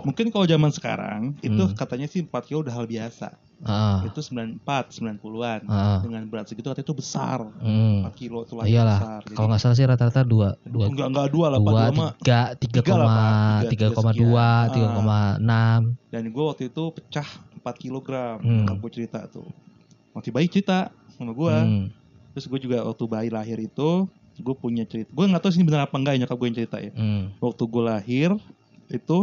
Mungkin 0.00 0.26
kalau 0.28 0.42
zaman 0.44 0.70
sekarang 0.70 1.20
itu 1.38 1.62
Hmm. 1.62 1.72
katanya 1.72 2.06
sih 2.06 2.20
4 2.20 2.42
kilo 2.42 2.60
udah 2.60 2.72
hal 2.72 2.84
biasa. 2.84 3.36
Ah, 3.62 4.02
Itu 4.02 4.20
94, 4.20 4.60
90-an. 4.90 5.64
ah, 5.64 6.00
Dengan 6.00 6.26
berat 6.26 6.46
segitu 6.46 6.66
katanya 6.66 6.84
itu 6.84 6.94
besar. 6.94 7.38
hmm. 7.58 8.02
4 8.02 8.12
kilo 8.12 8.42
itu 8.42 8.52
Iyalah, 8.60 8.98
besar. 8.98 9.20
Jadi, 9.22 9.34
kalau 9.34 9.48
nggak 9.48 9.60
salah 9.62 9.76
sih 9.76 9.84
rata-rata 9.84 10.20
dua, 10.20 10.48
dua, 10.60 10.84
enggak 10.86 11.08
enggak 11.08 11.28
dua 11.30 11.46
lah, 11.48 11.58
Pak. 11.58 11.64
dua, 11.64 11.80
Dua 11.80 11.94
mah 11.94 12.10
tiga, 12.14 12.40
tiga 12.54 12.80
tiga 12.80 12.92
lah, 12.92 12.98
koma, 12.98 13.14
Pak. 13.14 13.24
Tiga- 13.24 13.70
tiga 13.70 13.86
tiga 13.86 13.88
koma 13.94 14.10
sekian. 14.10 14.20
dua, 14.20 14.44
Ah. 14.44 14.60
tiga 14.68 14.88
koma 14.90 15.18
enam. 15.38 15.80
Dan 16.08 16.22
gue 16.28 16.44
waktu 16.44 16.62
itu 16.66 16.82
pecah 16.92 17.28
4 17.56 17.74
kilogram. 17.78 18.36
Hmm. 18.38 18.66
Gue 18.74 18.90
cerita 18.92 19.24
tuh. 19.26 19.48
Waktu 20.12 20.28
bayi 20.30 20.46
cerita 20.46 20.78
sama 21.10 21.32
gue. 21.32 21.54
Hmm. 21.54 21.86
Terus 22.32 22.44
gue 22.46 22.60
juga 22.60 22.82
waktu 22.82 23.04
bayi 23.06 23.28
lahir 23.28 23.56
itu, 23.56 23.90
gue 24.34 24.54
punya 24.54 24.82
cerita. 24.82 25.08
Gue 25.08 25.24
nggak 25.24 25.40
tahu 25.40 25.50
sih 25.50 25.58
ini 25.58 25.66
benar 25.66 25.86
apa 25.86 25.94
enggak 25.94 26.12
ya 26.12 26.20
nyokap 26.20 26.36
gue 26.36 26.46
yang 26.46 26.58
cerita 26.58 26.76
ya. 26.78 26.92
Hmm. 26.92 27.32
Waktu 27.38 27.62
gue 27.64 27.82
lahir 27.82 28.30
itu 28.86 29.18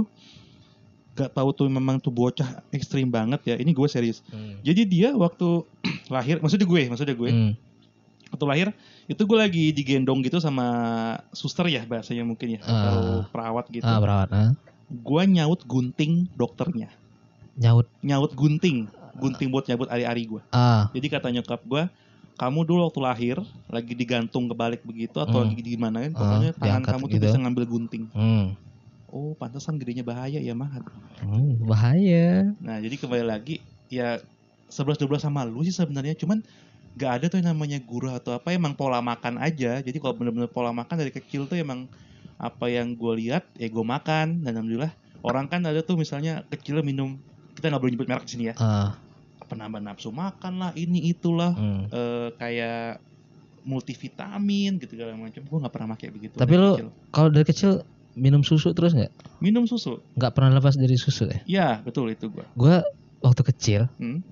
gak 1.22 1.32
tahu 1.32 1.50
tuh 1.52 1.66
memang 1.68 1.98
tuh 1.98 2.10
bocah 2.10 2.46
ekstrim 2.70 3.06
banget 3.06 3.42
ya. 3.46 3.56
Ini 3.56 3.70
gue 3.70 3.88
serius. 3.88 4.26
Hmm. 4.28 4.58
Jadi 4.60 4.82
dia 4.84 5.10
waktu 5.12 5.62
lahir, 6.10 6.38
maksudnya 6.38 6.66
gue, 6.66 6.82
maksudnya 6.88 7.14
gue, 7.14 7.30
Hmm. 7.30 7.52
waktu 8.30 8.46
lahir 8.46 8.68
itu 9.06 9.22
gue 9.22 9.38
lagi 9.38 9.66
digendong 9.70 10.20
gitu 10.22 10.38
sama 10.38 10.66
suster 11.32 11.68
ya 11.68 11.84
bahasanya 11.84 12.24
mungkin 12.24 12.56
ya 12.56 12.60
atau 12.60 12.96
Ah. 13.20 13.24
perawat 13.28 13.66
gitu. 13.70 13.84
Ah, 13.84 13.98
perawat. 13.98 14.30
ah. 14.32 14.52
Gue 14.88 15.24
nyaut 15.26 15.62
gunting 15.62 16.26
dokternya. 16.34 16.88
Nyaut. 17.54 17.86
Nyaut 18.00 18.32
gunting, 18.32 18.88
gunting 19.14 19.48
buat 19.48 19.66
nyabut 19.66 19.88
ari-ari 19.88 20.24
gue. 20.26 20.42
Ah, 20.50 20.88
Jadi 20.90 21.08
kata 21.08 21.28
nyokap 21.30 21.60
gue, 21.62 21.84
kamu 22.34 22.60
dulu 22.64 22.88
waktu 22.88 23.00
lahir 23.00 23.38
lagi 23.68 23.92
digantung 23.92 24.48
kebalik 24.48 24.82
begitu 24.82 25.14
atau 25.16 25.38
Hmm. 25.38 25.48
lagi 25.48 25.62
di 25.62 25.76
mana 25.76 26.02
kan, 26.02 26.12
pokoknya 26.14 26.50
tangan 26.52 26.64
diangkat 26.64 26.90
kamu 26.90 27.04
tuh 27.04 27.12
gitu. 27.12 27.24
bisa 27.26 27.38
ngambil 27.38 27.66
gunting. 27.66 28.04
hmm. 28.10 28.46
Oh, 29.12 29.36
pantesan 29.36 29.76
gedenya 29.76 30.02
bahaya 30.02 30.40
ya 30.40 30.56
mah. 30.56 30.72
Hmm, 31.22 31.60
bahaya. 31.68 32.56
Nah, 32.64 32.80
jadi 32.80 32.96
kembali 32.96 33.28
lagi 33.28 33.60
ya 33.92 34.18
11 34.72 35.04
12 35.04 35.20
sama 35.20 35.44
lu 35.44 35.62
sih 35.68 35.76
sebenarnya, 35.76 36.16
cuman 36.16 36.40
gak 36.96 37.12
ada 37.20 37.26
tuh 37.28 37.44
yang 37.44 37.52
namanya 37.56 37.80
guru 37.84 38.08
atau 38.12 38.36
apa 38.36 38.56
emang 38.56 38.74
pola 38.74 39.04
makan 39.04 39.38
aja. 39.38 39.84
Jadi 39.84 40.00
kalau 40.00 40.16
bener-bener 40.16 40.48
pola 40.48 40.72
makan 40.72 40.96
dari 40.96 41.12
kecil 41.12 41.46
tuh 41.46 41.60
emang 41.60 41.92
apa 42.42 42.66
yang 42.74 42.98
gue 42.98 43.14
lihat 43.22 43.46
ya 43.54 43.70
gue 43.70 43.86
makan 43.86 44.42
dan 44.42 44.58
alhamdulillah 44.58 44.90
orang 45.22 45.46
kan 45.46 45.62
ada 45.62 45.86
tuh 45.86 45.94
misalnya 45.94 46.42
kecil 46.50 46.82
minum 46.82 47.22
kita 47.54 47.70
nggak 47.70 47.78
boleh 47.78 47.94
nyebut 47.94 48.10
merek 48.10 48.26
sini 48.26 48.50
ya 48.50 48.58
Ah, 48.58 48.98
penambah 49.46 49.78
nafsu 49.78 50.10
makan 50.10 50.58
lah 50.58 50.72
ini 50.74 51.14
itulah 51.14 51.54
hmm. 51.54 51.94
eh, 51.94 52.30
kayak 52.42 52.98
multivitamin 53.62 54.82
gitu 54.82 54.98
segala 54.98 55.14
macam 55.14 55.46
gue 55.46 55.58
nggak 55.62 55.74
pernah 55.74 55.88
pakai 55.94 56.10
begitu 56.10 56.34
Tapi 56.34 56.54
kecil. 56.58 56.90
Kalau 57.14 57.30
dari 57.30 57.46
kecil 57.46 57.72
minum 58.18 58.44
susu 58.44 58.76
terus 58.76 58.92
nggak? 58.92 59.12
minum 59.40 59.66
susu 59.66 60.00
Nggak 60.20 60.32
pernah 60.36 60.52
lepas 60.58 60.76
dari 60.76 60.96
susu 61.00 61.28
ya? 61.30 61.40
ya 61.48 61.68
betul 61.82 62.12
itu 62.12 62.28
gue 62.28 62.46
Gua 62.56 62.84
waktu 63.22 63.42
kecil, 63.54 63.82
hmm, 64.02 64.26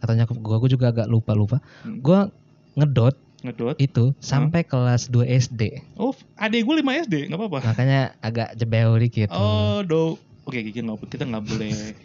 katanya 0.00 0.24
gua, 0.40 0.56
gua 0.56 0.70
juga 0.70 0.88
agak 0.88 1.06
lupa 1.12 1.36
lupa. 1.36 1.56
Hmm. 1.84 2.00
Gua 2.00 2.32
ngedot 2.74 3.12
ngedot 3.40 3.76
itu 3.80 4.12
sampai 4.20 4.64
kelas 4.68 5.08
2 5.08 5.24
SD. 5.24 5.80
oh 5.96 6.12
adek 6.36 6.60
gue 6.60 6.74
5 6.84 7.04
SD 7.08 7.14
nggak 7.32 7.40
apa-apa 7.40 7.58
Makanya 7.72 8.00
agak 8.20 8.52
jebel 8.56 9.00
dikit. 9.00 9.32
Oh, 9.32 9.80
do. 9.80 10.20
Oke, 10.44 10.60
kita 10.60 10.84
nggak 10.84 11.08
kita 11.08 11.24
nggak 11.24 11.44
boleh. 11.48 11.72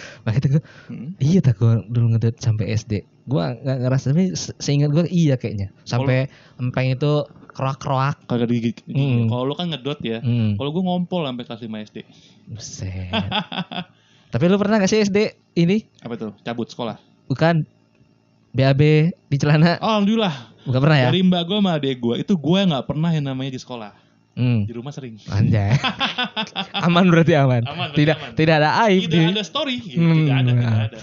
Makanya 0.24 0.48
gua, 0.50 0.62
Hmm. 0.86 1.08
iya 1.18 1.38
tak 1.38 1.56
gua 1.56 1.82
dulu 1.82 2.12
ngedot 2.12 2.36
sampai 2.36 2.70
SD. 2.70 2.92
Gua 3.24 3.54
nggak 3.54 3.78
ngerasa 3.80 4.04
tapi 4.10 4.34
se- 4.34 4.56
seingat 4.56 4.90
gua 4.90 5.04
iya 5.06 5.34
kayaknya. 5.34 5.72
Sampai 5.82 6.26
empeng 6.56 6.90
itu 6.90 7.24
kroak-kroak. 7.50 8.26
Kagak 8.26 8.50
digigit. 8.50 8.82
Hmm. 8.84 9.26
Kalau 9.26 9.44
lu 9.44 9.54
kan 9.54 9.70
ngedot 9.70 10.00
ya. 10.00 10.18
Hmm. 10.18 10.58
Kalau 10.58 10.70
gue 10.70 10.82
ngompol 10.82 11.22
sampai 11.22 11.44
kelas 11.44 11.62
5 11.62 11.86
SD. 11.86 11.98
Buset. 12.50 13.14
tapi 14.34 14.44
lu 14.44 14.58
pernah 14.58 14.82
gak 14.82 14.90
sih 14.90 14.98
SD 15.00 15.18
ini? 15.54 15.86
Apa 16.02 16.18
tuh? 16.18 16.30
Cabut 16.42 16.66
sekolah. 16.66 16.98
Bukan 17.24 17.62
BAB 18.50 18.82
di 19.30 19.36
celana? 19.38 19.78
Oh, 19.78 19.86
alhamdulillah. 19.94 20.34
Bukan 20.64 20.80
pernah 20.82 20.98
ya? 20.98 21.06
Dari 21.10 21.22
mbak 21.22 21.42
gue 21.44 21.58
sama 21.60 21.70
adek 21.74 21.96
gue 22.00 22.14
itu 22.18 22.34
gue 22.34 22.60
nggak 22.64 22.84
pernah 22.84 23.10
yang 23.10 23.26
namanya 23.26 23.54
di 23.54 23.60
sekolah. 23.60 23.90
Hmm. 24.34 24.64
Di 24.64 24.72
rumah 24.72 24.90
sering. 24.90 25.14
Anjay. 25.26 25.78
aman 26.86 27.06
berarti 27.06 27.34
aman. 27.34 27.62
Aman, 27.62 27.88
berarti 27.88 27.98
tidak 27.98 28.16
aman. 28.18 28.30
tidak 28.34 28.54
ada 28.56 28.70
aib 28.84 29.02
Tidak 29.04 29.14
di. 29.14 29.30
ada 29.30 29.42
story. 29.42 29.76
Gitu. 29.78 29.96
Hmm, 29.96 30.14
Tidak 30.20 30.36
ada, 30.36 30.50
tidak 30.50 30.74
ada. 30.90 30.98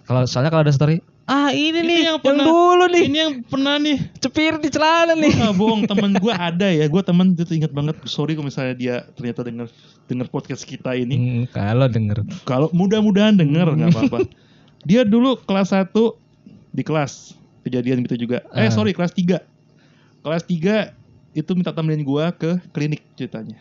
Kalau 0.00 0.22
soalnya 0.24 0.48
kalau 0.48 0.62
ada 0.62 0.72
story, 0.72 0.96
ah 1.24 1.50
ini 1.50 1.70
Itu 1.70 1.84
nih 1.84 1.98
yang 2.00 2.06
yang, 2.08 2.18
pernah- 2.18 2.44
dulu 2.44 2.84
nih, 2.88 3.04
Ini 3.04 3.18
yang 3.20 3.34
pernah 3.42 3.74
nih. 3.76 3.98
cepir 4.18 4.52
di 4.56 4.68
celana 4.68 5.14
nih. 5.14 5.32
gak 5.34 5.54
bohong 5.54 5.82
temen 5.84 6.10
gue 6.14 6.34
ada 6.50 6.66
ya. 6.66 6.84
Gue 6.84 7.02
temen 7.02 7.26
itu 7.32 7.52
inget 7.52 7.70
banget. 7.70 7.94
Sorry 8.04 8.32
kalau 8.32 8.46
misalnya 8.46 8.74
dia 8.74 8.94
ternyata 9.12 9.44
denger 9.44 9.68
denger 10.06 10.26
podcast 10.26 10.64
kita 10.64 10.92
ini. 10.92 11.14
Hmm, 11.14 11.42
kalau 11.48 11.86
denger. 11.86 12.24
Kalau 12.42 12.72
mudah-mudahan 12.72 13.34
denger 13.34 13.70
nggak 13.70 13.90
apa-apa. 13.92 14.18
Dia 14.80 15.02
dulu 15.02 15.34
kelas 15.38 15.70
1 15.70 15.90
di 16.70 16.82
kelas 16.82 17.34
kejadian 17.62 18.02
gitu 18.02 18.16
juga. 18.20 18.42
Eh 18.50 18.66
Ah. 18.66 18.70
sorry 18.70 18.90
kelas 18.90 19.10
3. 19.10 19.42
Kelas 20.18 20.42
3 20.42 20.97
itu 21.38 21.50
minta 21.54 21.70
temenin 21.70 22.02
gua 22.02 22.30
ke 22.30 22.58
klinik 22.68 23.06
ceritanya. 23.14 23.56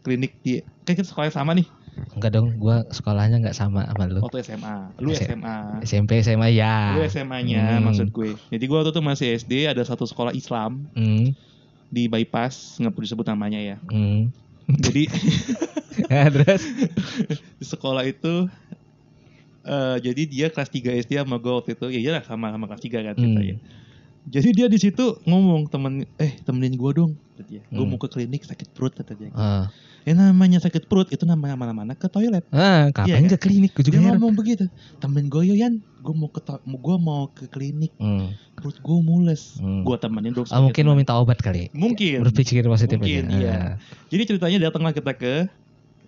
Klinik 0.00 0.32
di 0.40 0.58
kayak 0.82 1.02
kita 1.02 1.08
sekolah 1.08 1.28
sama 1.28 1.52
nih 1.52 1.66
Enggak 2.12 2.28
dong, 2.30 2.52
gua 2.56 2.84
sekolahnya 2.86 3.40
nggak 3.40 3.56
sama 3.56 3.84
sama 3.84 4.04
lu. 4.04 4.20
waktu 4.20 4.40
SMA. 4.42 4.76
Lu 4.98 5.10
SM. 5.10 5.40
SMA. 5.40 5.56
SMP 5.80 6.10
SMA 6.20 6.48
ya. 6.50 6.92
Lu 6.92 7.00
SMA-nya 7.02 7.76
Hmm. 7.76 7.88
maksud 7.88 8.08
gue. 8.10 8.36
Jadi 8.48 8.64
gua 8.64 8.80
waktu 8.80 8.92
itu 8.92 9.00
masih 9.00 9.26
SD 9.34 9.52
ada 9.64 9.80
satu 9.80 10.04
sekolah 10.04 10.32
Islam 10.32 10.84
Hmm, 10.92 11.32
di 11.88 12.04
bypass 12.04 12.76
nggak 12.76 12.92
perlu 12.92 13.04
disebut 13.04 13.26
namanya 13.26 13.56
ya. 13.58 13.76
hmm. 13.86 14.28
Jadi 14.78 15.02
Nah, 16.04 16.28
terus 16.34 16.62
di 17.56 17.64
sekolah 17.64 18.04
itu 18.04 18.44
eh 19.64 19.96
jadi 19.98 20.22
dia 20.24 20.46
kelas 20.46 20.68
3 20.68 20.94
SD 21.00 21.16
sama 21.16 21.36
gue 21.36 21.50
waktu 21.50 21.72
itu 21.72 21.86
ya 21.88 22.00
iyalah 22.00 22.22
sama 22.22 22.52
sama 22.52 22.68
kelas 22.68 22.82
3 22.82 23.02
kan 23.02 23.14
ceritanya. 23.14 23.56
Hmm. 23.56 23.74
Jadi 24.26 24.48
dia 24.52 24.66
di 24.66 24.74
situ 24.76 25.04
ngomong 25.22 25.66
temen 25.66 25.92
eh 26.16 26.34
temenin 26.42 26.74
gue 26.74 26.90
dong 26.92 27.14
kata 27.30 27.42
dia. 27.44 27.62
Gue 27.64 27.78
Hmm. 27.80 27.88
mau 27.88 27.96
ke 27.96 28.08
klinik 28.08 28.42
sakit 28.42 28.68
perut 28.70 28.90
kata 28.92 29.14
dia. 29.14 29.30
ah, 29.32 29.70
Ya 30.02 30.14
namanya 30.14 30.58
sakit 30.58 30.86
perut 30.86 31.10
itu 31.10 31.22
namanya 31.22 31.54
mana-mana 31.54 31.90
ke 31.92 32.06
toilet. 32.06 32.46
ah, 32.48 32.90
kapan 32.90 33.22
Iya, 33.22 33.30
ke 33.32 33.38
klinik? 33.40 33.70
Gue 33.72 33.82
juga 33.82 33.98
Dia 33.98 34.02
heran. 34.04 34.18
ngomong 34.18 34.34
begitu. 34.34 34.66
Temen 34.96 35.26
gue 35.26 35.42
Yan, 35.48 35.78
gue 35.78 36.10
mau 36.12 36.26
ke 36.26 36.38
gue 36.64 36.96
mau 36.96 37.26
ke 37.28 37.46
klinik 37.46 37.90
Hmm. 37.96 38.30
perut 38.52 38.74
gue 38.76 38.98
mules. 39.00 39.58
Hmm. 39.58 39.82
Gue 39.82 39.94
temenin 39.96 40.30
dong. 40.32 40.46
Ah, 40.48 40.58
mungkin 40.60 40.82
mau 40.84 40.94
minta 40.94 41.14
obat 41.14 41.38
kali. 41.38 41.70
Mungkin. 41.72 42.22
Berpikir 42.22 42.62
positif 42.64 42.98
Mungkin, 42.98 43.24
aja. 43.24 43.34
iya. 43.36 43.50
Ah. 43.52 43.70
Jadi 44.08 44.22
ceritanya 44.24 44.58
datanglah 44.64 44.90
kita 44.90 45.10
ke 45.12 45.34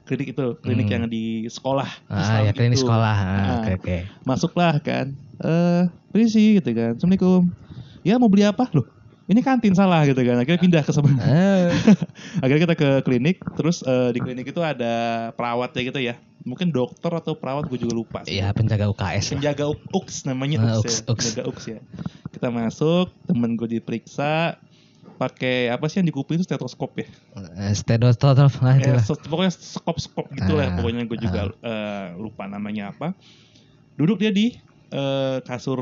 klinik 0.04 0.32
itu, 0.32 0.46
klinik 0.56 0.86
Hmm. 0.86 0.94
yang 0.94 1.04
di 1.06 1.24
sekolah. 1.46 1.90
Ah, 2.06 2.40
ya 2.40 2.50
klinik 2.50 2.74
itu. 2.74 2.82
sekolah. 2.82 3.14
Ah, 3.14 3.30
Ah. 3.30 3.54
Oke 3.60 3.70
oke. 3.76 3.96
masuklah 4.24 4.74
kan 4.80 5.14
eh 5.38 5.86
perisi 6.08 6.56
gitu 6.56 6.70
kan 6.72 6.94
assalamualaikum 6.94 7.46
ya 8.02 8.16
mau 8.16 8.28
beli 8.28 8.44
apa? 8.44 8.68
Loh 8.72 8.86
ini 9.28 9.44
kantin 9.44 9.76
salah 9.76 10.08
gitu 10.08 10.16
kan. 10.24 10.40
Akhirnya 10.40 10.56
pindah 10.56 10.82
ke 10.82 10.88
sebelah. 10.88 11.20
Ah, 11.20 11.68
akhirnya 12.42 12.62
kita 12.64 12.76
ke 12.76 12.88
klinik 13.04 13.44
terus 13.52 13.84
eh, 13.84 14.08
di 14.10 14.24
klinik 14.24 14.48
itu 14.48 14.60
ada 14.64 15.28
perawatnya 15.36 15.82
gitu 15.84 16.00
ya. 16.00 16.16
Mungkin 16.48 16.72
dokter 16.72 17.12
atau 17.12 17.36
perawat 17.36 17.68
gue 17.68 17.76
juga 17.76 17.92
lupa 17.92 18.24
sih. 18.24 18.40
Ya 18.40 18.48
penjaga 18.56 18.88
UKS 18.88 19.28
lah. 19.28 19.32
penjaga 19.36 19.64
U- 19.68 19.84
UKS 19.92 20.24
namanya 20.24 20.56
Ah, 20.64 20.80
UKS, 20.80 20.80
ya. 20.80 21.00
UKS, 21.04 21.12
penjaga 21.12 21.42
UKS 21.44 21.66
ya. 21.68 21.80
Kita 22.32 22.48
masuk 22.48 23.06
temen 23.28 23.52
gue 23.52 23.68
diperiksa 23.68 24.56
pakai 25.18 25.68
apa 25.68 25.90
sih 25.90 25.98
yang 26.00 26.08
di 26.08 26.14
kuping 26.14 26.38
itu 26.38 26.46
stetoskop 26.46 26.96
ya? 26.96 27.06
Eh, 27.58 27.74
Stetoskop 27.74 28.32
lah 28.62 28.74
Eh, 28.74 28.80
itulah. 28.80 29.02
se- 29.02 29.28
pokoknya 29.28 29.52
skop-skop 29.52 30.30
gitu 30.32 30.56
lah 30.56 30.72
Ah, 30.72 30.74
pokoknya 30.78 31.04
gue 31.04 31.18
juga 31.20 31.52
eh, 31.52 32.06
lupa 32.16 32.48
namanya 32.48 32.96
apa. 32.96 33.12
Duduk 33.92 34.22
dia 34.22 34.30
di 34.30 34.54
eh, 34.88 35.38
kasur 35.42 35.78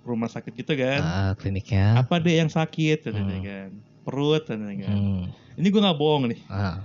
rumah 0.00 0.26
sakit 0.26 0.52
gitu 0.54 0.74
kan 0.74 1.00
Ah, 1.00 1.32
kliniknya. 1.34 1.94
apa 1.96 2.18
deh 2.18 2.34
yang 2.34 2.48
sakit 2.48 3.02
katanya 3.02 3.36
Hmm. 3.36 3.46
kan 3.46 3.68
perut 4.02 4.42
katanya 4.42 4.76
kan 4.84 4.90
Hmm. 4.92 5.24
ini 5.54 5.66
gue 5.66 5.80
nggak 5.80 5.96
bohong 5.96 6.24
nih 6.26 6.40
Ah. 6.46 6.82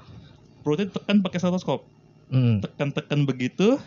perutnya 0.62 0.89
tekan 0.89 1.19
pakai 1.19 1.38
stetoskop 1.38 1.86
Hmm. 2.25 2.57
tekan-tekan 2.60 3.22
begitu 3.24 3.77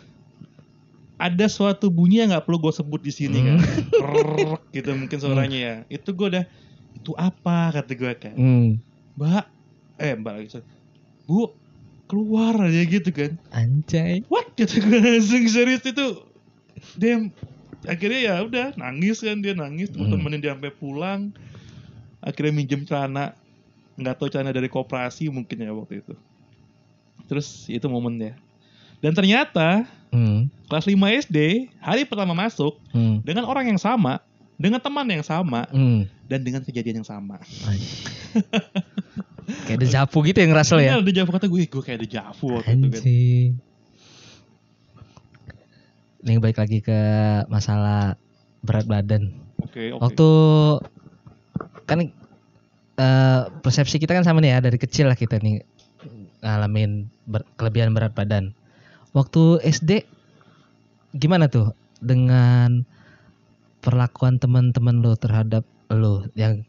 ada 1.15 1.45
suatu 1.45 1.87
bunyi 1.89 2.19
yang 2.19 2.31
nggak 2.31 2.43
perlu 2.43 2.59
gue 2.61 2.73
sebut 2.73 2.99
di 2.99 3.11
sini 3.11 3.39
kan 3.41 3.57
Hmm. 3.57 3.83
Krrrk 3.91 4.61
gitu 4.71 4.89
mungkin 4.93 5.17
suaranya 5.17 5.57
ya 5.57 5.75
itu 5.89 6.09
gue 6.09 6.27
udah 6.29 6.45
itu 6.93 7.11
apa 7.13 7.71
kata 7.73 7.91
gue 7.91 8.13
kan 8.17 8.33
Hmm. 8.33 8.67
mbak 9.15 9.45
eh 9.97 10.15
mbak 10.15 10.33
lagi 10.37 10.63
bu 11.25 11.51
keluar 12.05 12.57
aja 12.61 12.81
gitu 12.81 13.09
kan 13.09 13.35
Anjay. 13.51 14.23
what 14.27 14.51
gitu 14.53 14.79
gue 14.79 14.97
langsung 14.97 15.43
serius 15.45 15.79
itu 15.81 16.05
dia 16.95 17.19
akhirnya 17.83 18.19
ya 18.19 18.35
udah 18.41 18.67
nangis 18.75 19.19
kan 19.19 19.39
dia 19.39 19.53
nangis 19.53 19.87
Hmm. 19.89 20.07
temen-temenin 20.09 20.39
dia 20.39 20.51
sampai 20.51 20.71
pulang 20.71 21.31
akhirnya 22.19 22.51
minjem 22.51 22.83
celana 22.83 23.31
nggak 23.95 24.15
tahu 24.15 24.27
celana 24.27 24.51
dari 24.51 24.67
koperasi 24.67 25.27
mungkin 25.27 25.59
ya 25.59 25.71
waktu 25.71 26.01
itu 26.01 26.13
terus 27.25 27.67
itu 27.67 27.85
momennya 27.85 28.35
dan 28.99 29.13
ternyata 29.13 29.87
Hmm. 30.09 30.49
kelas 30.65 30.85
5 30.85 30.97
SD 31.21 31.37
hari 31.79 32.03
pertama 32.03 32.33
masuk 32.33 32.75
Hmm. 32.91 33.21
dengan 33.21 33.45
orang 33.45 33.69
yang 33.69 33.79
sama 33.79 34.19
dengan 34.59 34.81
teman 34.81 35.07
yang 35.07 35.23
sama 35.23 35.63
Hmm. 35.69 36.03
dan 36.27 36.43
dengan 36.43 36.59
kejadian 36.59 36.99
yang 36.99 37.07
sama 37.07 37.39
Ay. 37.63 37.79
Kayak 39.65 39.81
dejavu 39.81 40.21
gitu 40.21 40.37
yang 40.37 40.53
ngerasa 40.53 40.77
ya. 40.77 41.01
Bener, 41.01 41.09
dejavu 41.09 41.29
kata 41.33 41.49
gue 41.49 41.65
gue 41.65 41.81
kayak 41.81 42.05
dejavu 42.05 42.53
waktu 42.53 42.69
itu 42.75 42.87
kan 42.91 43.01
Anjing. 46.19 46.35
Nih 46.35 46.37
balik 46.43 46.59
lagi 46.59 46.79
ke 46.83 46.99
masalah 47.47 48.19
berat 48.63 48.85
badan. 48.85 49.31
oke 49.63 49.95
oke 49.95 50.01
Waktu 50.03 50.29
kan 51.87 51.99
eh, 52.99 53.41
persepsi 53.63 53.99
kita 53.99 54.15
kan 54.15 54.27
sama 54.27 54.43
nih 54.43 54.55
ya 54.55 54.59
dari 54.59 54.77
kecil 54.77 55.07
lah 55.07 55.15
kita 55.15 55.39
nih 55.39 55.63
ngalamin 56.43 57.07
ber- 57.27 57.47
kelebihan 57.55 57.95
berat 57.95 58.11
badan. 58.15 58.51
Waktu 59.15 59.63
SD 59.63 60.05
gimana 61.17 61.49
tuh 61.49 61.73
dengan 61.99 62.85
perlakuan 63.79 64.37
teman-teman 64.37 64.99
lo 64.99 65.15
terhadap 65.15 65.63
lo 65.89 66.27
yang 66.35 66.61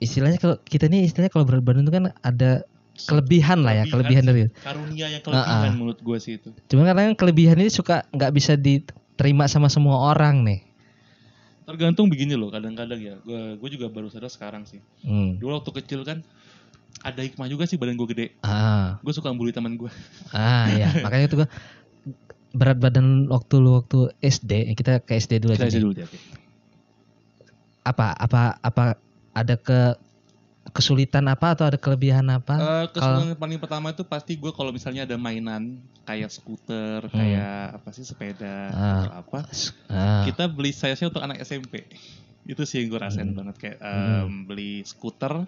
istilahnya 0.00 0.38
kalau 0.38 0.56
kita 0.62 0.86
nih 0.86 1.08
istilahnya 1.08 1.32
kalau 1.32 1.48
berat 1.48 1.64
badan 1.64 1.84
itu 1.84 1.92
kan 1.92 2.04
ada 2.22 2.64
kelebihan 3.02 3.60
lah 3.60 3.72
ya 3.74 3.84
kelebihan 3.86 4.22
dari 4.22 4.48
karunia 4.56 5.06
yang 5.08 5.20
kelebihan 5.20 5.46
Ah, 5.46 5.64
ah. 5.64 5.72
menurut 5.72 5.98
gue 5.98 6.16
sih 6.16 6.36
itu 6.36 6.50
Cuma 6.66 6.84
karena 6.84 7.12
kelebihan 7.12 7.56
ini 7.56 7.68
suka 7.68 8.04
nggak 8.08 8.30
bisa 8.30 8.54
diterima 8.54 9.44
sama 9.44 9.66
semua 9.66 10.10
orang 10.10 10.42
nih. 10.42 10.60
Tergantung 11.62 12.06
begini 12.06 12.34
loh, 12.34 12.48
kadang-kadang 12.48 12.98
ya. 12.98 13.14
Gue 13.20 13.54
gue 13.54 13.68
juga 13.70 13.86
baru 13.86 14.06
sadar 14.06 14.26
sekarang 14.26 14.64
sih. 14.64 14.82
Hmm. 15.00 15.38
Dulu 15.38 15.54
waktu 15.56 15.70
kecil 15.76 16.02
kan 16.02 16.26
ada 17.00 17.20
hikmah 17.20 17.46
juga 17.46 17.62
sih 17.62 17.76
badan 17.76 17.94
gue 17.94 18.08
gede. 18.08 18.26
Ah, 18.40 18.98
Gue 19.00 19.10
suka 19.10 19.30
bully 19.30 19.50
teman 19.50 19.74
gue. 19.74 19.86
ah 20.30 20.66
ya. 20.68 20.90
Makanya 21.04 21.26
itu 21.26 21.36
gua 21.36 21.48
berat 22.50 22.76
badan 22.76 23.06
waktu 23.26 23.54
lu 23.56 23.78
waktu 23.78 24.10
SD, 24.18 24.74
kita 24.74 24.98
ke 24.98 25.14
SD 25.14 25.38
dulu 25.38 25.54
Kita 25.54 25.64
aja. 25.64 25.70
nih. 25.70 25.80
dulu 25.80 25.94
ya. 25.94 26.04
oke. 26.04 26.18
Apa 27.82 28.12
apa 28.12 28.42
apa 28.60 28.84
ada 29.30 29.54
ke 29.54 29.94
kesulitan 30.70 31.26
apa 31.26 31.52
atau 31.52 31.64
ada 31.64 31.74
kelebihan 31.74 32.26
apa? 32.26 32.54
Eh, 32.54 32.86
kesulitan 32.90 33.34
paling 33.34 33.58
pertama 33.58 33.90
itu 33.90 34.02
pasti 34.02 34.34
gue 34.34 34.50
kalau 34.50 34.70
misalnya 34.70 35.02
ada 35.02 35.14
mainan 35.14 35.78
kayak 36.02 36.28
skuter, 36.28 37.06
kayak 37.06 37.76
apa 37.76 37.88
sih 37.90 38.02
sepeda 38.02 38.68
Hmm. 38.68 38.74
Ah. 38.74 38.98
atau 39.00 39.12
apa, 39.20 39.38
Ah, 39.86 40.22
kita 40.24 40.46
beli 40.46 40.70
size-nya 40.70 41.06
untuk 41.06 41.20
anak 41.20 41.38
SMP. 41.40 41.86
Itu 42.42 42.64
sih 42.64 42.80
yang 42.80 42.88
gue 42.88 43.00
rasain 43.00 43.26
Hmm. 43.26 43.36
banget 43.36 43.56
kayak 43.58 43.78
Hmm. 43.78 44.24
em, 44.24 44.34
beli 44.44 44.82
skuter. 44.82 45.44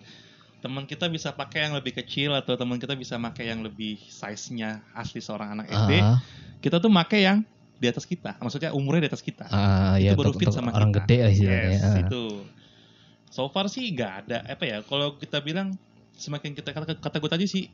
Teman 0.58 0.84
kita 0.84 1.06
bisa 1.06 1.30
pakai 1.30 1.66
yang 1.66 1.74
lebih 1.74 1.90
kecil 1.92 2.30
atau 2.32 2.54
teman 2.54 2.78
kita 2.78 2.94
bisa 2.94 3.16
pakai 3.16 3.48
yang 3.48 3.60
lebih 3.60 3.98
size-nya 3.98 4.82
asli 4.92 5.18
seorang 5.18 5.52
anak 5.52 5.66
SD. 5.68 5.92
ah, 5.96 6.22
Kita 6.58 6.78
tuh 6.78 6.86
pakai 6.88 7.20
yang 7.24 7.38
di 7.74 7.90
atas 7.90 8.06
kita, 8.06 8.38
maksudnya 8.38 8.70
umurnya 8.70 9.02
di 9.02 9.10
atas 9.10 9.18
kita. 9.20 9.42
ah, 9.44 9.98
itu 9.98 10.06
ya 10.06 10.14
baru 10.14 10.30
fit 10.30 10.54
sama 10.54 10.70
orang 10.70 10.94
kita. 10.94 11.02
gede 11.02 11.16
lah. 11.18 11.32
Yes, 11.34 11.82
Ah. 11.82 11.98
itu. 11.98 12.22
So 13.32 13.48
far 13.48 13.66
sih 13.66 13.88
nggak 13.88 14.12
ada 14.22 14.38
apa 14.44 14.62
ya. 14.62 14.78
Kalau 14.82 15.16
kita 15.16 15.40
bilang 15.40 15.72
semakin 16.14 16.52
kita 16.52 16.70
kata, 16.70 16.92
kata 16.94 17.16
gue 17.16 17.30
tadi 17.30 17.46
sih 17.46 17.64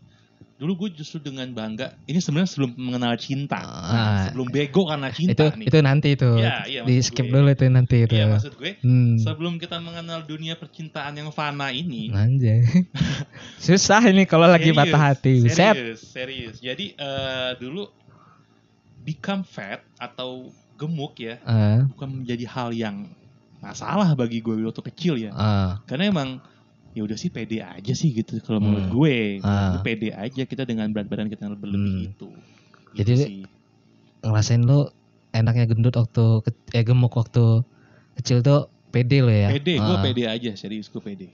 dulu 0.55 0.87
gue 0.87 0.95
justru 0.97 1.19
dengan 1.19 1.51
bangga 1.51 1.99
ini 2.05 2.19
sebenarnya 2.19 2.47
sebelum 2.49 2.75
mengenal 2.75 3.15
cinta 3.15 3.59
Ah. 3.59 4.27
sebelum 4.27 4.47
bego 4.49 4.87
karena 4.87 5.07
itu 5.09 5.19
cinta 5.35 5.51
nih 5.51 5.67
itu 5.67 5.79
nanti 5.81 6.09
itu 6.15 6.31
Iya, 6.35 6.57
iya, 6.65 6.81
di 6.83 6.95
skip 6.99 7.27
gue. 7.27 7.35
dulu 7.35 7.47
itu 7.49 7.67
nanti 7.67 7.97
itu. 8.03 8.15
Iya 8.15 8.27
maksud 8.29 8.55
gue 8.55 8.79
Hmm. 8.79 9.19
sebelum 9.19 9.59
kita 9.59 9.79
mengenal 9.79 10.23
dunia 10.23 10.55
percintaan 10.55 11.15
yang 11.15 11.31
fana 11.31 11.71
ini 11.71 12.11
Anjay. 12.15 12.63
Susah 13.59 13.99
ini 14.05 14.23
kalau 14.25 14.47
lagi 14.47 14.71
patah 14.71 15.11
hati. 15.11 15.43
Serius 15.47 16.07
serius 16.07 16.57
jadi 16.59 16.95
eh, 16.95 17.51
dulu 17.59 17.91
become 19.01 19.43
fat 19.43 19.83
atau 19.97 20.51
gemuk 20.75 21.19
ya 21.19 21.43
Ah, 21.43 21.83
bukan 21.89 22.23
menjadi 22.23 22.47
hal 22.47 22.71
yang 22.71 23.11
masalah 23.61 24.15
bagi 24.15 24.39
gue 24.39 24.55
waktu 24.61 24.83
kecil 24.87 25.15
ya 25.19 25.31
ah, 25.33 25.83
karena 25.85 26.09
emang 26.09 26.29
ya 26.91 27.03
udah 27.03 27.15
sih 27.15 27.29
pede 27.29 27.59
aja 27.59 27.93
sih 27.93 28.11
gitu 28.13 28.39
kalau 28.41 28.59
Hmm. 28.59 28.67
menurut 28.69 28.87
gue 28.89 29.15
Ah. 29.41 29.73
Itu 29.73 29.79
pede 29.83 30.09
aja 30.11 30.43
kita 30.43 30.63
dengan 30.63 30.89
berat 30.89 31.07
badan 31.07 31.27
kita 31.27 31.45
yang 31.45 31.55
berlebih 31.55 31.93
Hmm. 31.97 32.09
itu 32.09 32.29
Jadi 32.95 33.13
Gitu 33.13 33.13
sih. 33.21 33.43
ngerasain 34.21 34.61
lu 34.61 34.89
enaknya 35.31 35.65
gendut 35.67 35.95
waktu 35.95 36.25
ke- 36.41 36.57
eh 36.73 36.83
gemuk 36.83 37.13
waktu 37.13 37.63
kecil 38.17 38.41
tuh 38.41 38.61
pede 38.89 39.21
lo 39.21 39.29
ya. 39.29 39.49
pede 39.49 39.77
gue 39.77 39.85
Ah. 39.93 40.01
pede 40.01 40.23
aja 40.25 40.51
serius 40.55 40.87
gue 40.87 40.99
pede 40.99 41.29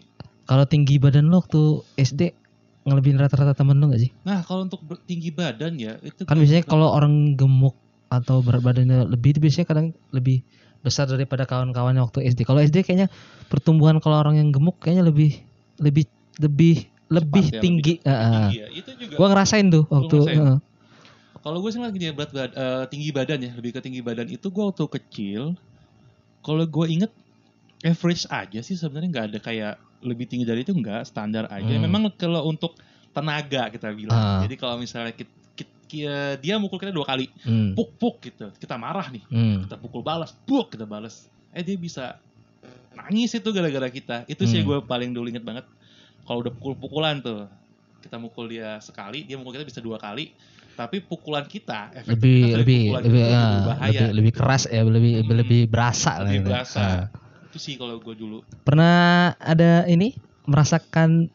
Kalau 0.45 0.65
tinggi 0.65 0.99
badan 0.99 1.25
lu 1.25 1.39
waktu 1.39 1.61
SD 1.95 2.37
ngelebihin 2.85 3.17
rata-rata 3.17 3.55
temen 3.55 3.73
lu 3.75 3.89
gak 3.89 3.97
sih? 3.99 4.13
nah 4.21 4.41
kalau 4.41 4.65
untuk 4.65 4.81
tinggi 5.03 5.31
badan 5.31 5.73
ya 5.75 5.97
itu 5.99 6.21
Kan 6.23 6.35
gue 6.35 6.43
biasanya 6.43 6.65
kalau 6.65 6.89
orang 6.91 7.33
gemuk 7.33 7.73
atau 8.07 8.39
berat 8.39 8.61
badannya 8.61 9.07
lebih 9.07 9.33
itu 9.33 9.41
biasanya 9.41 9.67
kadang 9.67 9.87
lebih 10.11 10.45
besar 10.85 11.09
daripada 11.09 11.43
kawan-kawannya 11.43 12.05
waktu 12.05 12.29
SD. 12.29 12.45
Kalau 12.45 12.61
SD 12.61 12.85
kayaknya 12.85 13.09
pertumbuhan 13.47 13.97
kalau 13.99 14.21
orang 14.21 14.37
yang 14.37 14.53
gemuk 14.53 14.77
kayaknya 14.79 15.03
lebih 15.03 15.41
lebih 15.79 16.05
lebih 16.37 16.77
lebih 17.09 17.45
ya, 17.49 17.59
tinggi. 17.59 17.95
lebih 17.97 18.07
Ah, 18.07 18.13
ah. 18.13 18.29
tinggi 18.45 18.59
ya. 18.59 18.67
itu 18.71 18.91
juga 18.99 19.15
Gua 19.17 19.29
ngerasain 19.31 19.67
tuh 19.67 19.85
waktu 19.87 20.17
heeh. 20.29 20.57
kalau 21.37 21.59
gue 21.59 21.71
sih 21.71 21.79
lagi 21.79 21.99
dia 21.99 22.11
berat 22.11 22.31
bad- 22.31 22.53
eh, 22.55 22.85
tinggi 22.87 23.11
badan 23.11 23.39
ya 23.39 23.53
lebih 23.53 23.71
ke 23.71 23.81
tinggi 23.81 24.01
badan 24.01 24.29
itu 24.29 24.47
gue 24.47 24.65
waktu 24.65 24.85
kecil 24.91 25.43
kalau 26.41 26.63
gue 26.63 26.87
inget 26.91 27.13
average 27.83 28.25
aja 28.27 28.61
sih 28.61 28.75
sebenarnya 28.75 29.09
nggak 29.11 29.27
ada 29.27 29.39
kayak 29.41 29.75
lebih 30.01 30.25
tinggi 30.25 30.43
dari 30.43 30.61
itu 30.61 30.73
nggak 30.73 31.05
standar 31.05 31.45
aja 31.49 31.69
Hmm. 31.71 31.81
memang 31.83 32.09
kalau 32.15 32.45
untuk 32.45 32.73
tenaga 33.11 33.69
kita 33.69 33.89
bilang 33.91 34.17
Ah. 34.17 34.41
jadi 34.41 34.55
kalau 34.55 34.77
misalnya 34.77 35.13
kit- 35.13 35.33
ki- 35.85 36.09
dia 36.39 36.57
mukul 36.57 36.77
kita 36.77 36.91
dua 36.91 37.05
kali 37.05 37.29
Hmm. 37.41 37.73
puk 37.73 37.95
puk 37.95 38.17
gitu 38.23 38.51
kita 38.55 38.75
marah 38.75 39.07
nih 39.07 39.25
Hmm. 39.27 39.63
kita 39.63 39.77
pukul 39.77 40.01
balas 40.01 40.33
puk 40.41 40.71
kita 40.71 40.85
balas 40.85 41.25
eh 41.51 41.61
dia 41.61 41.77
bisa 41.77 42.17
nangis 42.95 43.33
itu 43.33 43.49
gara-gara 43.49 43.89
kita 43.89 44.17
itu 44.25 44.43
sih 44.45 44.61
Hmm. 44.61 44.69
gue 44.73 44.79
paling 44.83 45.11
dulu 45.11 45.27
inget 45.27 45.43
banget 45.43 45.67
kalau 46.23 46.41
udah 46.41 46.53
pukul-pukulan 46.53 47.21
tuh 47.21 47.47
kita 47.99 48.17
mukul 48.17 48.47
dia 48.47 48.79
sekali 48.79 49.23
dia 49.23 49.35
mukul 49.35 49.53
kita 49.53 49.65
bisa 49.65 49.79
dua 49.79 49.97
kali 49.97 50.33
tapi 50.73 50.99
pukulan 51.01 51.45
kita 51.45 51.95
efek 51.95 52.11
lebih 52.13 52.39
kita 52.41 52.59
lebih 52.59 52.83
lebih 53.01 53.23
kita 53.23 53.37
ah, 53.37 53.51
berbahaya 53.55 54.01
lebih 54.01 54.15
lebih 54.15 54.33
keras 54.33 54.63
ya 54.67 54.83
lebih 54.83 55.13
Hmm. 55.17 55.31
lebih 55.33 55.61
berasa 55.67 56.13
lah 56.15 56.27
lebih 56.27 56.39
gitu. 56.39 56.49
berasa 56.49 56.83
Ah. 56.83 57.05
itu 57.45 57.59
sih 57.61 57.75
kalau 57.75 57.95
gue 57.97 58.15
dulu 58.15 58.39
pernah 58.61 58.97
ada 59.37 59.87
ini 59.87 60.15
merasakan 60.45 61.31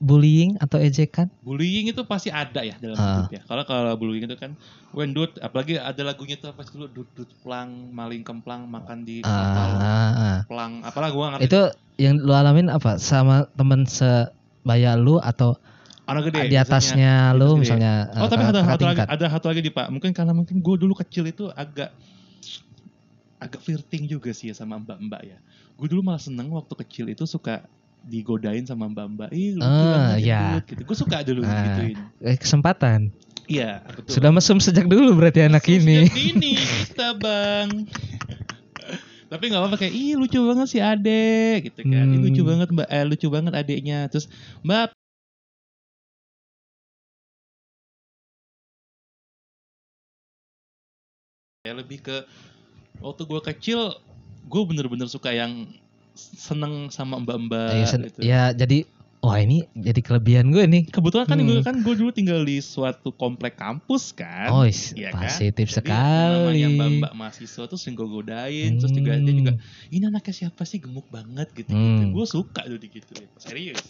bullying 0.00 0.56
atau 0.56 0.80
ejekan 0.80 1.28
bullying 1.44 1.92
itu 1.92 2.00
pasti 2.08 2.32
ada 2.32 2.64
ya 2.64 2.72
dalam 2.80 2.96
Ah. 2.96 3.28
hidup 3.28 3.32
ya 3.36 3.42
kalau 3.44 3.64
kalau 3.68 3.92
bullying 4.00 4.24
itu 4.24 4.32
kan 4.34 4.56
when 4.96 5.12
dut 5.12 5.36
apalagi 5.44 5.76
ada 5.76 6.00
lagunya 6.00 6.40
tuh 6.40 6.56
apa 6.56 6.64
sih 6.64 6.72
dulu 6.80 6.88
dut 6.88 7.08
dut 7.12 7.28
plang 7.44 7.92
maling 7.92 8.24
kemplang 8.24 8.64
makan 8.64 9.04
di 9.04 9.20
kapal 9.20 9.76
ah, 9.76 9.84
ah. 9.84 10.38
plang 10.48 10.80
apalah 10.80 11.12
gue 11.12 11.24
ngerti 11.36 11.44
itu 11.52 11.62
yang 12.00 12.16
lu 12.16 12.32
alamin 12.32 12.72
apa 12.72 12.96
sama 12.96 13.44
temen 13.60 13.84
sebaya 13.84 14.96
lu 14.96 15.20
atau 15.20 15.52
orang 16.08 16.26
gede 16.32 16.48
di 16.48 16.56
atasnya 16.56 17.36
di 17.36 17.38
lu 17.38 17.54
gede. 17.54 17.60
misalnya 17.60 17.92
Oh 18.16 18.24
eh, 18.24 18.30
tapi 18.32 18.42
ada 18.48 18.60
kakak 18.64 18.72
satu 18.72 18.84
lagi, 18.88 19.00
ada 19.04 19.26
satu 19.30 19.46
lagi 19.52 19.60
nih 19.62 19.74
Pak. 19.76 19.86
Mungkin 19.94 20.10
karena 20.10 20.32
mungkin 20.34 20.56
gue 20.58 20.76
dulu 20.80 20.96
kecil 20.98 21.28
itu 21.28 21.52
agak 21.54 21.94
agak 23.38 23.60
flirting 23.62 24.04
juga 24.10 24.32
sih 24.34 24.50
ya 24.50 24.54
sama 24.56 24.80
mbak-mbak 24.80 25.22
ya. 25.22 25.38
Gue 25.78 25.86
dulu 25.86 26.02
malah 26.04 26.18
seneng 26.18 26.50
waktu 26.50 26.74
kecil 26.82 27.06
itu 27.08 27.24
suka 27.24 27.62
digodain 28.04 28.64
sama 28.64 28.88
mbak-mbak. 28.88 29.30
Ih 29.32 29.56
lucu 29.58 29.66
Ah, 29.66 30.16
ya. 30.16 30.58
gendut," 30.58 30.64
gitu. 30.70 30.82
Gue 30.86 30.96
suka 30.96 31.16
dulu 31.22 31.40
Ah. 31.44 31.64
gituin. 31.68 31.98
Eh, 32.20 32.36
kesempatan 32.36 33.00
Iya 33.50 33.82
betul. 33.82 34.14
sudah 34.14 34.30
mesum 34.30 34.62
sejak 34.62 34.86
dulu 34.86 35.18
berarti 35.18 35.42
anak 35.42 35.66
Sejak 35.66 35.82
ini 35.82 36.06
dini 36.06 36.52
kita 36.86 37.18
bang. 37.18 37.68
Tapi 39.26 39.46
nggak 39.46 39.62
apa-apa 39.62 39.76
kayak 39.78 39.94
ih 39.94 40.14
lucu 40.18 40.38
banget 40.42 40.66
si 40.66 40.78
ade 40.78 41.62
gitu 41.66 41.82
kan. 41.82 42.06
Ih, 42.06 42.18
Hmm. 42.18 42.24
lucu 42.26 42.42
banget 42.42 42.68
mbak, 42.70 42.88
eh, 42.90 43.04
lucu 43.06 43.26
banget 43.30 43.52
adeknya. 43.54 44.06
Terus 44.10 44.26
mbak 44.62 44.90
ya 51.60 51.72
lebih 51.76 52.00
ke 52.00 52.16
waktu 53.04 53.22
gue 53.28 53.40
kecil 53.52 53.80
gue 54.48 54.62
bener-bener 54.66 55.06
suka 55.06 55.30
yang 55.30 55.68
seneng 56.30 56.88
sama 56.88 57.16
mbak-mbak 57.18 57.72
ya, 57.74 57.86
sen- 57.86 58.04
gitu. 58.04 58.18
ya 58.20 58.42
jadi 58.50 58.84
wah 59.20 59.36
ini 59.36 59.68
jadi 59.74 60.00
kelebihan 60.00 60.48
gue 60.48 60.64
nih 60.64 60.82
Kebetulan 60.86 61.24
kan 61.24 61.36
Hmm. 61.36 61.44
gue 61.46 61.60
kan 61.60 61.76
gue 61.78 61.94
dulu 61.94 62.08
tinggal 62.10 62.40
di 62.40 62.56
suatu 62.58 63.10
komplek 63.10 63.52
kampus 63.54 64.12
kan. 64.12 64.48
oh 64.48 64.64
is- 64.64 64.92
Iya 64.92 65.10
kan? 65.10 65.24
positif 65.26 65.68
Jadi 65.68 65.76
sekali 65.78 66.36
namanya 66.38 66.68
mbak-mbak 66.70 67.12
mahasiswa 67.14 67.64
tuh 67.64 67.76
sering 67.76 67.94
gue 67.94 68.08
godain, 68.08 68.70
terus 68.74 68.88
juga 68.90 69.12
dia 69.14 69.24
Hmm. 69.26 69.38
juga 69.38 69.52
ini 69.88 70.04
anaknya 70.04 70.34
siapa 70.34 70.62
sih 70.62 70.78
gemuk 70.78 71.04
banget 71.06 71.52
gitu 71.52 71.68
gitu. 71.68 71.76
Hmm. 71.76 72.10
Gue 72.10 72.24
suka 72.24 72.60
tuh 72.62 72.76
digituin. 72.76 73.28
Serius. 73.36 73.84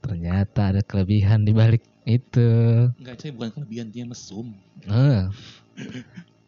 ternyata 0.00 0.68
ada 0.68 0.82
kelebihan 0.82 1.42
di 1.42 1.52
balik 1.52 1.80
itu 2.04 2.44
Enggak, 2.94 3.16
saya 3.18 3.32
bukan 3.32 3.50
kelebihan 3.52 3.88
dia 3.88 4.04
mesum. 4.04 4.52
Eh. 4.82 5.24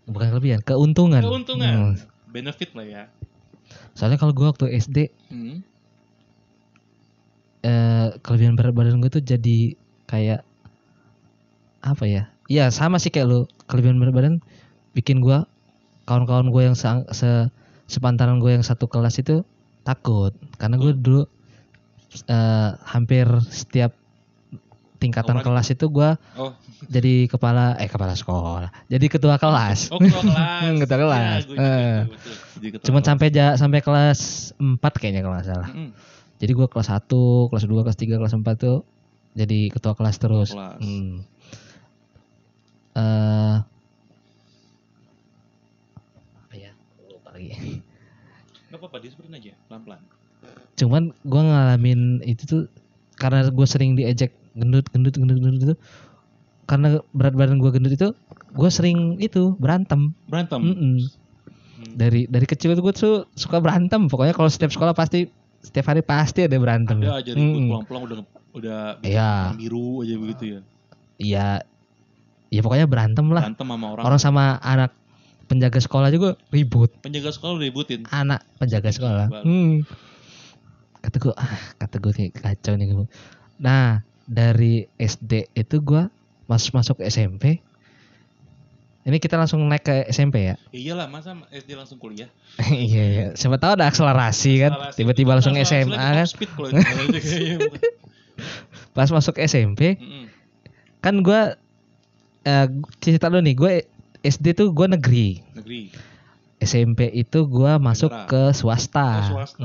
bukan 0.06 0.28
kelebihan 0.30 0.60
keuntungan 0.60 1.20
Keuntungan. 1.20 1.96
Hmm. 1.96 1.96
Benefit 2.26 2.70
lah 2.72 2.84
ya. 2.84 3.04
Soalnya 3.96 4.20
kalau 4.20 4.36
gue 4.36 4.46
waktu 4.46 4.66
SD 4.76 5.08
Hmm. 5.32 5.64
eh, 7.66 8.08
kelebihan 8.22 8.54
berat 8.54 8.76
badan 8.76 9.00
gue 9.02 9.10
tuh 9.10 9.24
jadi 9.24 9.74
kayak 10.06 10.46
apa 11.82 12.04
ya? 12.06 12.22
Iya 12.46 12.70
sama 12.70 13.02
sih 13.02 13.10
kayak 13.10 13.26
lu 13.26 13.40
kelebihan 13.66 13.98
berat 13.98 14.14
badan 14.14 14.34
bikin 14.94 15.18
gue 15.18 15.42
kawan-kawan 16.06 16.54
gue 16.54 16.62
yang 16.62 16.76
se, 16.78 16.86
se- 17.10 17.50
sepantaran 17.90 18.38
gue 18.38 18.54
yang 18.54 18.62
satu 18.62 18.86
kelas 18.86 19.18
itu 19.18 19.42
takut 19.82 20.30
karena 20.58 20.78
gue 20.78 20.94
dulu 20.94 21.22
eh, 22.30 22.70
hampir 22.86 23.26
setiap 23.50 23.94
tingkatan 24.96 25.36
Olahraga. 25.36 25.52
kelas 25.54 25.68
itu 25.70 25.86
gue 25.86 26.10
Oh, 26.34 26.52
jadi 26.86 27.14
kepala 27.26 27.76
eh 27.76 27.86
kepala 27.86 28.12
sekolah 28.12 28.68
jadi 28.86 29.06
ketua 29.06 29.36
kelas 29.36 29.88
oh 29.90 29.98
ketua 29.98 30.22
kelas. 30.28 30.72
Ketua 30.78 30.98
kelas. 30.98 31.40
Ya, 31.42 31.46
tuh, 31.46 31.56
betul. 32.08 32.34
Ketua 32.72 32.84
cuman 32.84 33.00
kelas. 33.00 33.08
sampai 33.08 33.26
ja, 33.30 33.46
sampai 33.54 33.80
kelas 33.80 34.20
4 34.56 34.80
kayaknya 34.96 35.20
kalau 35.20 35.34
nggak 35.34 35.46
salah 35.46 35.68
Mm-mm. 35.68 35.90
jadi 36.36 36.52
gue 36.52 36.66
kelas 36.66 36.88
1, 36.88 37.08
kelas 37.48 37.64
2, 37.64 37.84
kelas 37.84 37.98
3, 37.98 38.16
kelas 38.16 38.34
4 38.34 38.44
tuh 38.56 38.78
jadi 39.32 39.58
ketua 39.68 39.92
kelas 39.92 40.16
terus. 40.16 40.48
kelas. 40.50 40.80
Hmm. 40.80 41.20
Eh, 42.96 43.56
apa 46.38 46.54
ya? 46.54 46.72
Lupa 47.06 47.30
lagi. 47.30 47.52
Gak 48.66 48.78
apa-apa, 48.78 48.96
disebutin 48.98 49.36
aja 49.36 49.52
pelan-pelan. 49.68 50.00
Cuman 50.74 51.02
gue 51.18 51.42
ngalamin 51.42 52.00
itu 52.22 52.42
tuh 52.44 52.62
karena 53.14 53.44
gue 53.46 53.66
sering 53.66 53.92
diejek 53.92 54.32
gendut, 54.56 54.84
gendut, 54.90 55.14
gendut, 55.14 55.38
gendut 55.38 55.62
itu. 55.62 55.76
Karena 56.66 56.98
berat 57.14 57.36
badan 57.36 57.62
gue 57.62 57.70
gendut 57.70 57.94
itu, 57.94 58.08
gue 58.52 58.70
sering 58.72 59.20
itu 59.20 59.54
berantem. 59.56 60.10
Berantem. 60.26 60.60
Mm-mm. 60.64 60.96
Hmm. 61.76 61.92
dari 61.92 62.24
dari 62.24 62.48
kecil 62.48 62.72
itu 62.72 62.80
gue 62.80 62.94
tuh 62.96 63.16
suka 63.36 63.60
berantem 63.60 64.08
pokoknya 64.08 64.32
kalau 64.32 64.48
setiap 64.48 64.72
sekolah 64.72 64.96
pasti 64.96 65.28
setiap 65.60 65.92
hari 65.92 66.00
pasti 66.00 66.48
ada 66.48 66.56
berantem 66.56 67.04
Ada 67.04 67.20
aja 67.20 67.30
ribut 67.36 67.52
Mm-mm. 67.52 67.68
pulang-pulang 67.68 68.02
udah 68.08 68.18
udah 68.56 68.80
warna 69.04 69.52
biru 69.60 70.00
aja 70.00 70.14
begitu 70.16 70.44
ya. 70.56 70.60
iya 71.20 71.48
ya 72.48 72.60
pokoknya 72.64 72.88
berantem 72.88 73.28
lah 73.28 73.44
Berantem 73.44 73.68
sama 73.68 73.86
orang. 73.92 74.04
orang 74.08 74.20
sama 74.24 74.44
anak 74.64 74.90
penjaga 75.52 75.76
sekolah 75.76 76.08
juga 76.08 76.40
ribut 76.48 76.88
penjaga 77.04 77.28
sekolah 77.28 77.60
ributin. 77.60 78.08
anak 78.08 78.40
penjaga 78.56 78.88
sekolah 78.88 79.28
Baru. 79.28 79.44
hmm. 79.44 79.72
kata 81.04 81.16
gue 81.20 81.34
ah 81.36 81.54
kata 81.76 81.96
gue 82.00 82.12
nih 82.16 82.28
kacau 82.32 82.72
nih 82.80 82.86
nah 83.60 84.00
dari 84.26 84.90
SD 84.98 85.54
itu 85.54 85.76
gue 85.82 86.10
masuk 86.46 86.78
masuk 86.78 86.96
SMP 87.06 87.62
ini 89.06 89.22
kita 89.22 89.38
langsung 89.38 89.62
naik 89.70 89.86
ke 89.86 89.94
SMP 90.10 90.50
ya 90.50 90.58
Ya 90.74 90.78
iyalah 90.90 91.06
masa 91.06 91.38
SD 91.54 91.78
langsung 91.78 92.02
kuliah. 92.02 92.26
iya 92.90 93.04
iya 93.06 93.26
siapa 93.38 93.54
tahu 93.62 93.78
ada 93.78 93.86
akselerasi 93.86 94.66
kan 94.66 94.72
tiba-tiba 94.98 95.38
langsung 95.38 95.54
SMA 95.62 95.94
kan 95.94 96.26
top 96.26 96.34
speed 96.34 96.50
kalau 96.50 96.68
itu. 96.74 97.18
Kayaknya. 97.22 97.58
pas 98.96 99.08
masuk 99.08 99.38
SMP 99.38 99.96
kan 100.98 101.22
gue 101.22 101.40
eh, 102.44 102.66
cerita 102.98 103.30
dulu 103.30 103.46
nih 103.46 103.54
gue 103.54 103.72
SD 104.26 104.58
tuh 104.58 104.74
gue 104.74 104.86
negeri 104.90 105.38
Negeri. 105.54 105.80
SMP 106.56 107.12
itu 107.12 107.44
gua 107.44 107.76
masuk 107.76 108.08
Negara. 108.08 108.28
ke 108.32 108.42
swasta. 108.56 109.28
Swasta. 109.28 109.60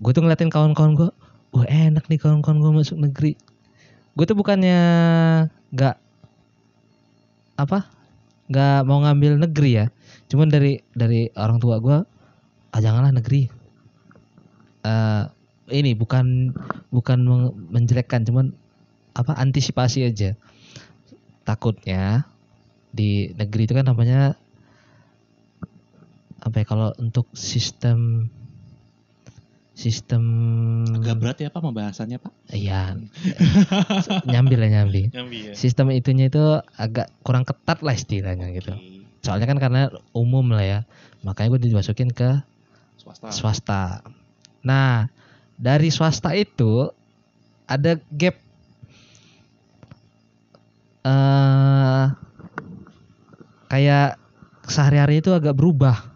Gue 0.00 0.10
tuh 0.16 0.22
ngeliatin 0.24 0.48
kawan-kawan 0.48 0.96
gue, 0.96 1.10
wah 1.50 1.66
enak 1.66 2.06
nih 2.06 2.18
kawan-kawan 2.18 2.62
gue 2.62 2.72
masuk 2.82 2.98
negeri. 2.98 3.34
Gue 4.14 4.24
tuh 4.26 4.38
bukannya 4.38 4.80
nggak 5.70 5.96
apa, 7.58 7.78
nggak 8.50 8.78
mau 8.86 8.98
ngambil 9.02 9.38
negeri 9.38 9.70
ya. 9.84 9.86
Cuman 10.30 10.50
dari 10.50 10.82
dari 10.94 11.30
orang 11.34 11.58
tua 11.58 11.78
gue, 11.82 11.98
ah 12.70 12.80
janganlah 12.80 13.14
negeri. 13.14 13.50
Eh 14.86 15.24
ini 15.70 15.94
bukan 15.94 16.50
bukan 16.90 17.18
menjelekkan, 17.70 18.26
cuman 18.26 18.54
apa 19.14 19.34
antisipasi 19.38 20.06
aja. 20.06 20.34
Takutnya 21.46 22.26
di 22.90 23.30
negeri 23.38 23.70
itu 23.70 23.74
kan 23.74 23.86
namanya 23.86 24.34
apa 26.40 26.56
ya 26.62 26.66
kalau 26.66 26.90
untuk 26.96 27.28
sistem 27.36 28.30
sistem 29.72 30.22
Agak 31.00 31.16
berat 31.16 31.38
ya 31.40 31.48
Pak 31.48 31.62
pembahasannya 31.62 32.18
Pak. 32.20 32.32
iya 32.52 32.94
nyambi 34.28 34.54
lah 34.58 34.68
nyambi 34.68 35.08
Nyambi 35.14 35.38
ya. 35.50 35.54
sistem 35.56 35.88
itunya 35.94 36.28
itu 36.28 36.42
agak 36.76 37.08
kurang 37.22 37.46
ketat 37.46 37.80
lah 37.80 37.94
istilahnya 37.94 38.50
gitu 38.52 38.74
Oke. 38.74 39.06
soalnya 39.24 39.46
kan 39.48 39.58
karena 39.62 39.82
umum 40.12 40.50
lah 40.52 40.64
ya 40.64 40.78
makanya 41.22 41.56
gue 41.56 41.70
dimasukin 41.70 42.10
ke 42.10 42.42
Swasta. 43.00 43.28
swasta 43.32 43.82
nah 44.60 45.08
dari 45.56 45.88
swasta 45.88 46.36
itu 46.36 46.90
ada 47.64 47.96
gap 48.12 48.36
eh 51.00 52.04
kayak 53.70 54.18
sehari-hari 54.68 55.22
itu 55.24 55.32
agak 55.32 55.56
berubah 55.56 56.09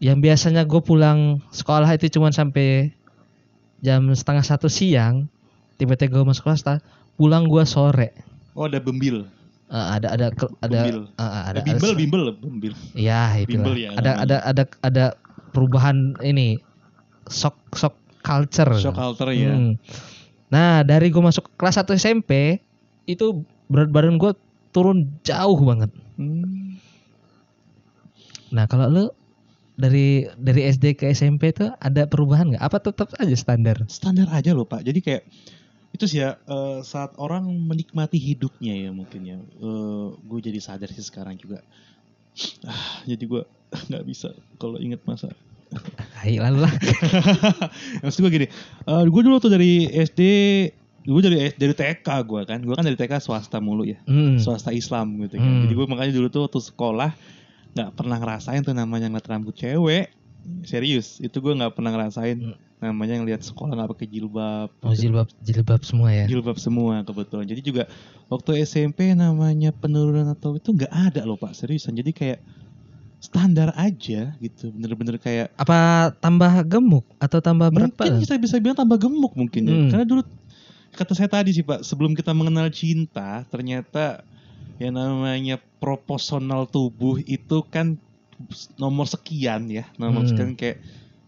yang 0.00 0.18
biasanya 0.18 0.64
gue 0.64 0.80
pulang 0.80 1.20
sekolah 1.50 1.88
itu 1.90 2.08
cuma 2.10 2.28
sampai 2.30 2.90
jam 3.78 4.08
setengah 4.10 4.42
satu 4.42 4.66
siang 4.66 5.28
tiba-tiba 5.76 6.12
gue 6.14 6.26
masuk 6.26 6.44
swasta 6.46 6.80
pulang 7.14 7.44
gue 7.44 7.62
sore 7.62 8.12
Oh 8.50 8.66
ada 8.66 8.76
bembil. 8.76 9.24
Eh, 9.70 9.86
ada 9.94 10.10
ada 10.10 10.26
ke- 10.28 10.50
ada 10.58 10.80
Bembil. 10.82 10.98
eh, 11.06 11.22
eh, 11.22 11.42
ada 11.46 11.60
bimbel, 11.62 11.86
ada- 11.86 11.96
bimbel, 11.96 12.22
bembil. 12.34 12.72
Iya 12.92 13.20
itulah. 13.38 13.46
Bimbel 13.46 13.74
ya 13.78 13.88
ada 13.94 14.10
ada 14.18 14.36
ada 14.42 14.62
ada 14.82 15.04
perubahan 15.50 15.96
ini 16.20 16.58
shock 17.24 17.54
shock 17.72 17.94
culture. 18.20 18.74
Shock 18.74 18.98
culture 18.98 19.30
ya. 19.30 19.54
Hmm. 19.54 19.78
Nah 20.48 20.82
dari 20.82 21.08
gue 21.08 21.22
masuk 21.22 21.46
kelas 21.54 21.78
1 21.78 21.94
SMP 21.94 22.58
itu 23.04 23.26
berat 23.66 23.88
badan 23.88 24.18
gue 24.18 24.34
turun 24.70 25.06
jauh 25.22 25.60
banget. 25.60 25.94
Hmm. 26.16 26.74
Nah 28.50 28.66
kalau 28.66 28.90
lu 28.90 29.04
dari 29.80 30.28
dari 30.36 30.68
SD 30.68 30.94
ke 30.94 31.08
SMP 31.10 31.50
tuh 31.50 31.72
ada 31.80 32.04
perubahan 32.04 32.52
nggak? 32.52 32.62
Apa 32.62 32.78
tetap 32.78 33.08
aja 33.16 33.32
standar? 33.34 33.80
Standar 33.88 34.28
aja 34.30 34.52
loh 34.52 34.68
Pak. 34.68 34.84
Jadi 34.84 35.00
kayak 35.00 35.24
itu 35.90 36.04
sih 36.06 36.20
ya 36.20 36.36
eh, 36.36 36.84
saat 36.84 37.16
orang 37.16 37.48
menikmati 37.50 38.20
hidupnya 38.20 38.76
ya 38.76 38.90
mungkin 38.92 39.20
ya. 39.24 39.38
gue 40.20 40.38
jadi 40.38 40.60
sadar 40.60 40.92
sih 40.92 41.02
sekarang 41.02 41.40
juga. 41.40 41.64
Ah, 42.62 43.02
jadi 43.04 43.24
gue 43.24 43.42
nggak 43.90 44.04
bisa 44.06 44.30
kalau 44.60 44.76
inget 44.76 45.00
masa. 45.08 45.32
Hai 46.18 46.36
lalu 46.36 46.66
lah. 46.66 46.72
Maksud 48.02 48.26
gue 48.26 48.30
gini, 48.30 48.46
gue 48.86 49.22
dulu 49.22 49.38
tuh 49.38 49.54
dari 49.54 49.86
SD, 49.86 50.20
gue 51.06 51.20
dari 51.22 51.54
dari 51.54 51.74
TK 51.74 52.06
gue 52.26 52.42
kan, 52.42 52.58
gue 52.58 52.74
kan 52.74 52.82
dari 52.82 52.98
TK 52.98 53.22
swasta 53.22 53.62
mulu 53.62 53.86
ya, 53.86 53.98
Hmm. 54.02 54.34
swasta 54.42 54.74
Islam 54.74 55.14
gitu 55.22 55.38
kan. 55.38 55.46
Hmm. 55.46 55.62
Jadi 55.66 55.72
gue 55.78 55.86
makanya 55.86 56.12
dulu 56.18 56.26
tuh 56.26 56.42
waktu 56.50 56.58
sekolah 56.58 57.10
nggak 57.74 57.90
pernah 57.94 58.16
ngerasain 58.18 58.62
tuh 58.66 58.74
namanya 58.74 59.06
ngeliat 59.10 59.28
rambut 59.30 59.54
cewek. 59.54 60.10
Serius, 60.64 61.20
itu 61.20 61.36
gue 61.38 61.52
nggak 61.52 61.76
pernah 61.76 61.92
ngerasain 61.92 62.38
Hmm. 62.40 62.56
namanya 62.80 63.20
ngeliat 63.20 63.44
sekolah 63.44 63.76
nggak 63.76 63.92
pakai 63.92 64.08
jilbab. 64.08 64.72
Oh 64.80 64.96
jilbab 64.96 65.28
jilbab 65.44 65.84
semua 65.84 66.08
ya. 66.16 66.24
Jilbab 66.24 66.56
semua 66.56 67.04
kebetulan. 67.04 67.44
Jadi 67.44 67.60
juga 67.60 67.84
waktu 68.32 68.64
SMP 68.64 69.12
namanya 69.12 69.68
penurunan 69.68 70.32
atau 70.32 70.56
itu 70.56 70.72
nggak 70.72 70.88
ada 70.88 71.28
loh 71.28 71.36
pak 71.36 71.52
seriusan. 71.52 71.92
Jadi 71.92 72.10
kayak 72.16 72.40
standar 73.20 73.76
aja 73.76 74.32
gitu, 74.40 74.72
bener-bener 74.72 75.20
kayak 75.20 75.52
Apa 75.60 76.08
tambah 76.24 76.64
gemuk 76.64 77.04
atau 77.20 77.38
tambah 77.44 77.68
berat 77.68 77.92
mungkin 77.92 78.24
kita 78.24 78.40
bisa 78.40 78.56
bilang 78.56 78.80
tambah 78.80 78.96
gemuk 78.96 79.36
mungkin 79.36 79.62
ya. 79.68 79.76
Hmm. 79.76 79.90
Karena 79.92 80.04
dulu 80.08 80.22
kata 80.96 81.12
saya 81.12 81.28
tadi 81.28 81.52
sih 81.52 81.60
Pak, 81.60 81.84
sebelum 81.84 82.16
kita 82.16 82.32
mengenal 82.32 82.72
cinta, 82.72 83.44
ternyata 83.52 84.24
yang 84.80 84.92
namanya 84.92 85.60
proporsional 85.76 86.64
tubuh 86.64 87.20
itu 87.20 87.60
kan 87.62 88.00
nomor 88.74 89.04
sekian 89.04 89.68
ya, 89.68 89.84
nomor 89.94 90.24
Hmm. 90.24 90.30
sekian 90.30 90.50
kayak 90.54 90.80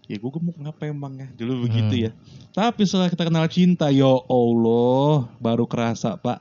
ya 0.08 0.16
gue 0.16 0.30
gemuk 0.30 0.56
ngapa 0.56 0.88
emang 0.88 1.14
ya 1.14 1.28
dulu 1.30 1.68
begitu 1.68 2.08
ya. 2.08 2.10
Tapi 2.50 2.82
setelah 2.82 3.08
kita 3.08 3.24
kenal 3.24 3.44
cinta, 3.46 3.88
ya 3.88 4.08
Allah, 4.08 5.08
baru 5.38 5.64
kerasa 5.64 6.16
Pak. 6.16 6.40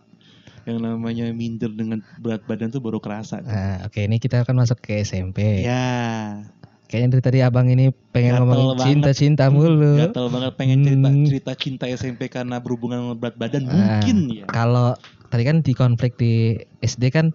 Yang 0.62 0.80
namanya 0.80 1.26
minder 1.32 1.68
dengan 1.68 2.00
berat 2.16 2.44
badan 2.44 2.70
tuh 2.70 2.80
baru 2.80 2.98
kerasa. 2.98 3.40
Nah, 3.40 3.84
oke 3.84 3.98
ini 3.98 4.16
kita 4.16 4.44
akan 4.44 4.56
masuk 4.58 4.78
ke 4.78 5.02
SMP. 5.02 5.64
Ya, 5.64 6.46
Kayaknya 6.86 7.10
dari 7.10 7.24
tadi 7.24 7.40
abang 7.40 7.66
ini 7.66 7.88
pengen 8.12 8.36
Gatel 8.36 8.40
ngomong 8.44 8.60
banget. 8.70 8.84
cinta-cinta 8.86 9.48
mulu. 9.48 9.96
gatel 9.98 10.28
banget 10.28 10.52
pengen 10.54 10.80
cerita 10.84 11.08
Hmm. 11.08 11.24
cerita 11.24 11.52
cinta 11.56 11.86
SMP 11.88 12.28
karena 12.28 12.60
berhubungan 12.60 13.00
dengan 13.02 13.16
berat 13.16 13.36
badan 13.36 13.64
Ah, 13.64 13.72
mungkin 13.72 14.18
ya. 14.30 14.46
Kalau 14.46 15.00
tadi 15.32 15.44
kan 15.44 15.64
di 15.64 15.72
konflik 15.72 16.20
di 16.20 16.54
SD 16.80 17.10
kan 17.10 17.32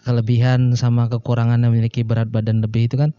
kelebihan 0.00 0.72
sama 0.74 1.06
kekurangan 1.06 1.60
yang 1.60 1.70
memiliki 1.70 2.00
berat 2.00 2.32
badan 2.32 2.64
lebih 2.64 2.88
itu 2.88 2.96
kan 2.96 3.12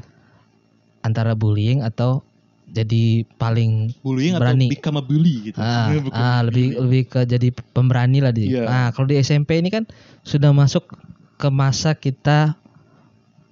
antara 1.01 1.37
bullying 1.37 1.79
atau 1.79 2.25
jadi 2.67 3.27
paling 3.35 3.91
bullying 3.99 4.33
Berani. 4.33 4.71
atau 4.71 4.73
become 4.73 4.97
a 4.97 5.03
bully 5.03 5.35
gitu. 5.45 5.57
ah, 5.59 5.91
Bukan 5.91 6.15
ah, 6.15 6.39
lebih 6.41 6.65
bully. 6.71 6.79
lebih 6.81 7.01
ke 7.05 7.19
jadi 7.27 7.47
pemberani 7.75 8.17
lah 8.17 8.31
di. 8.31 8.47
Iya. 8.47 8.63
Nah, 8.63 8.87
kalau 8.95 9.05
di 9.05 9.19
SMP 9.19 9.59
ini 9.59 9.67
kan 9.67 9.83
sudah 10.23 10.55
masuk 10.55 10.87
ke 11.35 11.49
masa 11.51 11.91
kita 11.93 12.55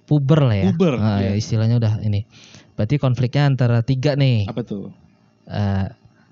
puber 0.08 0.40
lah 0.40 0.56
ya. 0.56 0.64
Puber, 0.72 0.96
Ah, 0.96 1.20
iya. 1.20 1.30
ya, 1.30 1.38
istilahnya 1.38 1.76
udah 1.76 2.00
ini. 2.00 2.24
Berarti 2.74 2.96
konfliknya 2.96 3.44
antara 3.44 3.84
tiga 3.84 4.16
nih. 4.16 4.48
apa 4.48 4.64
tuh? 4.64 4.88
Eh, 5.44 5.86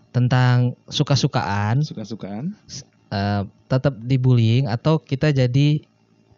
tentang 0.08 0.72
suka-sukaan, 0.88 1.84
Suka-sukaan. 1.84 2.56
Eh, 3.08 3.42
tetap 3.66 3.94
dibullying 3.98 4.64
atau 4.64 4.96
kita 4.96 5.28
jadi 5.28 5.84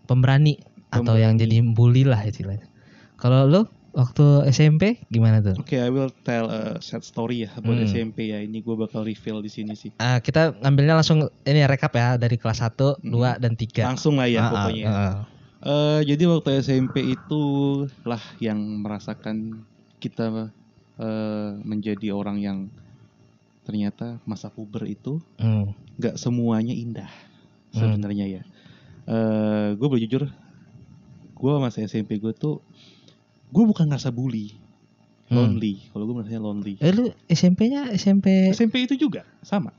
pemberani 0.04 0.58
atau 0.90 1.14
yang 1.14 1.38
Pemberani. 1.38 1.62
jadi 1.62 1.72
bully 1.72 2.02
lah 2.02 2.20
istilahnya. 2.20 2.66
Kalau 3.14 3.46
lu 3.46 3.62
waktu 3.90 4.46
SMP 4.48 5.02
gimana 5.06 5.38
tuh? 5.38 5.54
Oke, 5.54 5.74
I 5.74 5.90
will 5.90 6.10
tell 6.22 6.46
a 6.46 6.78
sad 6.78 7.02
story 7.02 7.46
ya 7.46 7.50
buat 7.58 7.78
Hmm. 7.78 7.86
SMP 7.86 8.30
ya. 8.30 8.38
Ini 8.38 8.58
gue 8.58 8.74
bakal 8.74 9.02
reveal 9.02 9.38
di 9.38 9.50
sini 9.50 9.74
sih. 9.74 9.90
Ah, 9.96 10.18
kita 10.18 10.54
ngambilnya 10.56 10.98
langsung 10.98 11.26
ini 11.42 11.62
rekap 11.62 11.94
ya 11.94 12.14
dari 12.14 12.34
kelas 12.34 12.58
1, 12.60 12.98
Hmm. 12.98 13.10
2 13.10 13.38
dan 13.38 13.54
3. 13.54 13.86
Langsung 13.86 14.18
lah 14.18 14.26
ya 14.26 14.40
ah, 14.40 14.50
pokoknya. 14.50 14.84
ah, 14.86 14.94
ah. 14.96 15.14
Eh, 15.60 16.00
jadi 16.08 16.24
waktu 16.24 16.58
SMP 16.58 17.04
itu 17.04 17.42
lah 18.02 18.22
yang 18.40 18.58
merasakan 18.80 19.62
kita 20.00 20.48
eh, 20.96 21.50
menjadi 21.60 22.10
orang 22.10 22.40
yang 22.40 22.58
ternyata 23.62 24.18
masa 24.24 24.48
puber 24.48 24.84
itu 24.84 25.20
Hmm. 25.36 25.72
nggak 25.96 26.16
semuanya 26.16 26.72
indah 26.72 27.10
Hmm. 27.70 27.78
sebenarnya 27.94 28.26
ya. 28.26 28.42
Eh 29.06 29.68
gue 29.74 29.86
boleh 29.86 30.02
jujur, 30.02 30.26
gue 31.34 31.52
masa 31.56 31.82
SMP 31.82 32.16
gue 32.16 32.32
tuh 32.32 32.58
gue 33.50 33.64
bukan 33.64 33.86
ngerasa 33.86 34.10
bully, 34.10 34.54
Hmm. 35.26 35.54
lonely. 35.54 35.82
Kalau 35.90 36.04
gue 36.04 36.14
merasanya 36.16 36.42
lonely. 36.42 36.74
Eh 36.78 36.90
lu 36.90 37.10
SMP-nya 37.26 37.90
SMP 37.92 38.50
SMP 38.50 38.84
itu 38.84 38.94
juga 38.96 39.22
sama. 39.40 39.70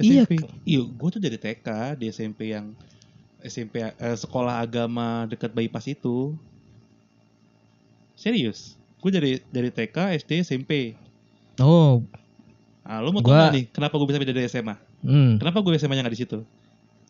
Iya, 0.00 0.24
SMP, 0.24 0.40
iya, 0.64 0.80
gue 0.80 1.08
tuh 1.10 1.20
dari 1.20 1.36
TK 1.36 1.68
di 1.94 2.08
SMP 2.08 2.50
yang 2.50 2.72
SMP 3.40 3.84
eh, 3.84 4.16
sekolah 4.16 4.60
agama 4.60 5.24
dekat 5.24 5.52
bypass 5.52 5.84
itu. 5.86 6.32
Serius. 8.14 8.76
Gue 9.00 9.10
dari 9.10 9.40
dari 9.48 9.68
TK, 9.68 9.96
SD, 10.16 10.30
SMP. 10.42 10.92
Oh, 11.56 12.04
Nah, 12.80 12.98
lu 12.98 13.10
mau 13.10 13.20
Gua- 13.20 13.36
nggak 13.40 13.52
nih 13.52 13.64
kenapa 13.70 13.94
gue 13.94 14.06
bisa 14.06 14.18
beda 14.18 14.32
dari 14.32 14.46
SMA? 14.46 14.74
hmm. 15.02 15.38
Kenapa 15.38 15.58
gue 15.60 15.72
SMA-nya 15.74 16.02
nggak 16.02 16.14
di 16.14 16.20
situ? 16.20 16.38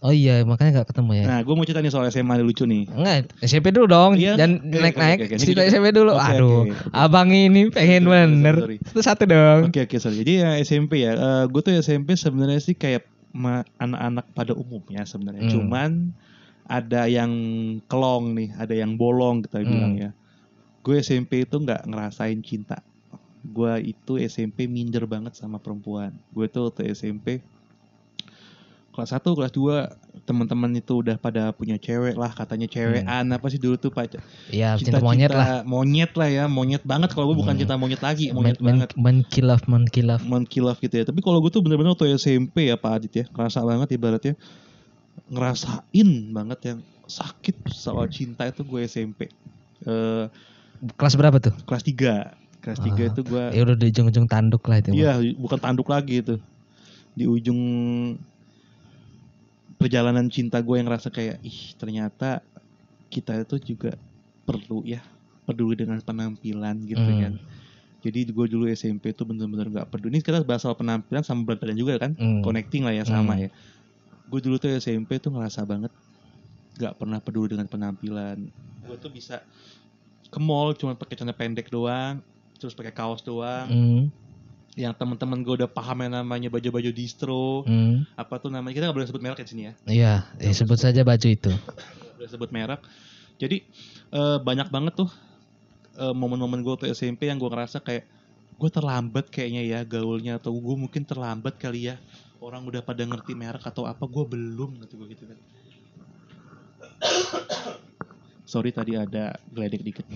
Oh 0.01 0.09
iya, 0.11 0.41
makanya 0.43 0.81
nggak 0.81 0.89
ketemu 0.91 1.13
ya. 1.15 1.25
Nah, 1.27 1.39
gue 1.41 1.53
mau 1.53 1.61
cerita 1.61 1.79
nih 1.79 1.89
soal 1.89 2.09
SMA 2.09 2.33
nih 2.35 2.47
lucu 2.47 2.65
nih. 2.65 2.89
Enggak, 2.89 3.37
SMP 3.39 3.69
dulu 3.69 3.85
dong. 3.87 4.13
Iya, 4.17 4.33
oke, 4.35 4.49
naik-naik. 4.73 5.19
oke, 5.19 5.25
oke. 5.29 5.35
Ini 5.35 5.45
Cerita 5.45 5.63
SMP 5.63 5.87
dulu. 5.91 6.13
oke, 6.13 6.25
Aduh, 6.27 6.49
oke, 6.59 6.73
oke. 6.73 6.89
abang 6.91 7.29
ini 7.29 7.69
pengen 7.69 8.03
Sorry, 8.03 8.17
sorry, 8.17 8.33
bener. 8.33 8.57
sorry. 8.57 8.77
Satu-satu 8.83 9.25
dong. 9.27 9.61
Oke 9.67 9.81
oke 9.85 9.97
sorry. 9.97 10.17
Jadi 10.19 10.33
ya 10.39 10.51
SMP 10.59 10.93
ya. 11.01 11.13
gue 11.45 11.61
tuh 11.61 11.73
SMP 11.75 12.09
sebenarnya 12.15 12.59
sih 12.59 12.73
kayak 12.73 13.05
anak-anak 13.77 14.27
pada 14.33 14.53
umumnya 14.53 15.05
sebenarnya. 15.05 15.45
Hmm. 15.45 15.53
Cuman 15.53 15.91
ada 16.65 17.05
yang 17.05 17.31
kelong 17.85 18.33
nih, 18.33 18.49
ada 18.55 18.73
yang 18.73 18.97
bolong 18.97 19.43
kita 19.43 19.59
Hmm. 19.59 19.69
bilang 19.69 19.93
ya. 19.97 20.11
Gue 20.81 20.97
SMP 20.99 21.45
itu 21.45 21.57
nggak 21.57 21.85
ngerasain 21.85 22.41
cinta. 22.41 22.81
Gue 23.42 23.72
itu 23.87 24.12
SMP 24.20 24.64
minder 24.64 25.05
banget 25.05 25.33
sama 25.33 25.57
perempuan. 25.57 26.12
Gue 26.31 26.44
tuh 26.44 26.68
waktu 26.68 26.90
SMP 26.90 27.40
kelas 28.90 29.14
1, 29.14 29.22
kelas 29.22 29.53
2 29.55 30.26
teman-teman 30.26 30.68
itu 30.74 30.98
udah 30.98 31.14
pada 31.14 31.55
punya 31.55 31.79
cewek 31.79 32.18
lah 32.18 32.29
katanya 32.29 32.66
cewekan 32.66 33.22
apa 33.31 33.46
sih 33.46 33.57
dulu 33.57 33.79
tuh 33.79 33.88
pacar 33.88 34.18
Iya, 34.50 34.74
Hmm. 34.74 34.83
cinta 34.83 34.98
monyet 34.98 35.31
lah. 35.31 35.62
monyet 35.62 36.11
lah 36.12 36.26
ya 36.29 36.44
monyet 36.44 36.83
banget 36.83 37.14
kalau 37.14 37.31
gue 37.31 37.38
bukan 37.38 37.55
Hmm. 37.55 37.62
cinta 37.62 37.79
monyet 37.79 38.03
lagi 38.03 38.29
Men, 38.29 38.35
monyet 38.35 38.59
men, 38.59 38.66
banget 38.83 38.90
menkilaf, 38.98 39.62
menkilaf. 39.64 40.20
monkey 40.20 40.59
love 40.59 40.76
gitu 40.76 40.90
ya. 40.92 41.05
Tapi 41.07 41.22
kalau 41.22 41.38
gue 41.38 41.48
tuh 41.48 41.62
bener-bener 41.62 41.94
waktu 41.94 42.12
SMP 42.12 42.66
ya 42.66 42.76
Pak 42.76 42.92
Adit 42.92 43.12
ya, 43.14 43.24
ngerasa 43.31 43.62
banget 43.62 43.88
ibaratnya 43.94 44.35
ngerasain 45.29 46.09
banget 46.29 46.59
yang 46.66 46.79
sakit 47.07 47.70
soal 47.70 48.07
cinta 48.07 48.42
itu 48.44 48.62
gue 48.62 48.81
SMP. 48.83 49.31
Eh 49.87 50.26
Kelas 50.98 51.14
berapa 51.14 51.38
tuh? 51.38 51.55
kelas 51.62 51.85
3. 51.85 52.39
Kelas 52.61 52.79
3 52.79 52.92
Ah, 52.92 53.09
itu 53.09 53.20
gue 53.23 53.44
Ya 53.51 53.61
udah 53.62 53.75
di 53.75 53.87
ujung-ujung 53.88 54.27
tanduk 54.27 54.62
lah 54.64 54.79
itu. 54.79 54.92
iya 54.92 55.16
bukan 55.35 55.57
tanduk 55.57 55.88
lagi 55.88 56.20
itu. 56.20 56.37
Di 57.12 57.25
ujung 57.25 57.61
perjalanan 59.77 60.29
cinta 60.29 60.61
gue 60.61 60.77
yang 60.77 60.87
ngerasa 60.87 61.09
kayak 61.09 61.40
ih 61.40 61.73
ternyata 61.75 62.44
kita 63.09 63.40
itu 63.40 63.75
juga 63.75 63.96
perlu 64.44 64.85
ya 64.85 65.01
peduli 65.49 65.75
dengan 65.75 65.99
penampilan 65.99 66.85
gitu 66.85 67.01
Hmm. 67.01 67.20
kan. 67.20 67.35
Jadi 68.01 68.18
gue 68.27 68.46
dulu 68.46 68.64
SMP 68.66 69.12
tuh 69.12 69.25
bener-bener 69.25 69.68
gak 69.70 69.88
peduli. 69.90 70.16
Ini 70.16 70.20
kita 70.20 70.40
bahas 70.40 70.64
soal 70.64 70.73
penampilan 70.73 71.20
sama 71.20 71.44
berat 71.44 71.61
badan 71.61 71.77
juga 71.77 71.96
kan. 71.99 72.12
Hmm. 72.14 72.40
Connecting 72.40 72.81
lah 72.81 72.92
ya 72.92 73.05
sama 73.05 73.37
Hmm. 73.37 73.44
ya. 73.44 73.51
Gue 74.27 74.40
dulu 74.40 74.57
tuh 74.57 74.73
SMP 74.73 75.16
tuh 75.16 75.29
ngerasa 75.31 75.64
banget 75.64 75.92
gak 76.77 76.96
pernah 76.96 77.18
peduli 77.18 77.51
dengan 77.51 77.66
penampilan. 77.66 78.40
Gue 78.83 78.96
tuh 78.96 79.11
bisa 79.11 79.44
ke 80.25 80.38
mall 80.38 80.73
cuma 80.73 80.94
pakai 80.94 81.12
celana 81.14 81.35
pendek 81.35 81.68
doang, 81.68 82.23
terus 82.61 82.77
pakai 82.77 82.92
kaos 82.92 83.25
doang. 83.25 83.66
Hmm, 83.66 84.03
Yang 84.79 84.94
teman-teman 85.03 85.42
gue 85.42 85.55
udah 85.64 85.70
paham 85.73 86.07
yang 86.07 86.23
namanya 86.23 86.46
baju-baju 86.53 86.90
distro, 86.94 87.66
hmm. 87.66 88.14
apa 88.14 88.38
tuh 88.38 88.53
namanya 88.53 88.77
kita 88.77 88.85
gak 88.87 88.96
boleh 88.96 89.09
sebut 89.09 89.23
merek 89.25 89.42
ya 89.42 89.46
di 89.49 89.51
sini 89.51 89.62
ya. 89.66 89.73
Iya, 89.88 90.14
ya, 90.38 90.51
sebut 90.55 90.79
saja 90.79 91.03
baju 91.03 91.27
itu. 91.27 91.51
Boleh 92.14 92.31
sebut 92.31 92.51
merek. 92.55 92.81
Jadi 93.40 93.66
eh, 94.12 94.38
banyak 94.38 94.68
banget 94.70 94.94
tuh 94.94 95.11
eh, 95.99 96.14
momen-momen 96.14 96.61
gue 96.62 96.75
tuh 96.87 96.88
SMP 96.92 97.27
yang 97.27 97.40
gue 97.40 97.51
ngerasa 97.51 97.83
kayak 97.83 98.07
gue 98.61 98.70
terlambat 98.70 99.33
kayaknya 99.33 99.64
ya 99.64 99.81
gaulnya 99.88 100.37
atau 100.37 100.53
gue 100.53 100.77
mungkin 100.77 101.09
terlambat 101.09 101.57
kali 101.57 101.88
ya 101.88 101.96
orang 102.44 102.61
udah 102.68 102.85
pada 102.85 103.01
ngerti 103.09 103.33
merek 103.33 103.64
atau 103.64 103.88
apa 103.88 104.05
gue 104.05 104.25
belum 104.29 104.85
gitu 104.85 105.01
gue 105.01 105.09
gitu 105.16 105.25
kan. 105.25 105.38
Sorry 108.44 108.75
tadi 108.75 108.99
ada 108.99 109.38
geledek 109.49 109.81
dikit. 109.81 110.07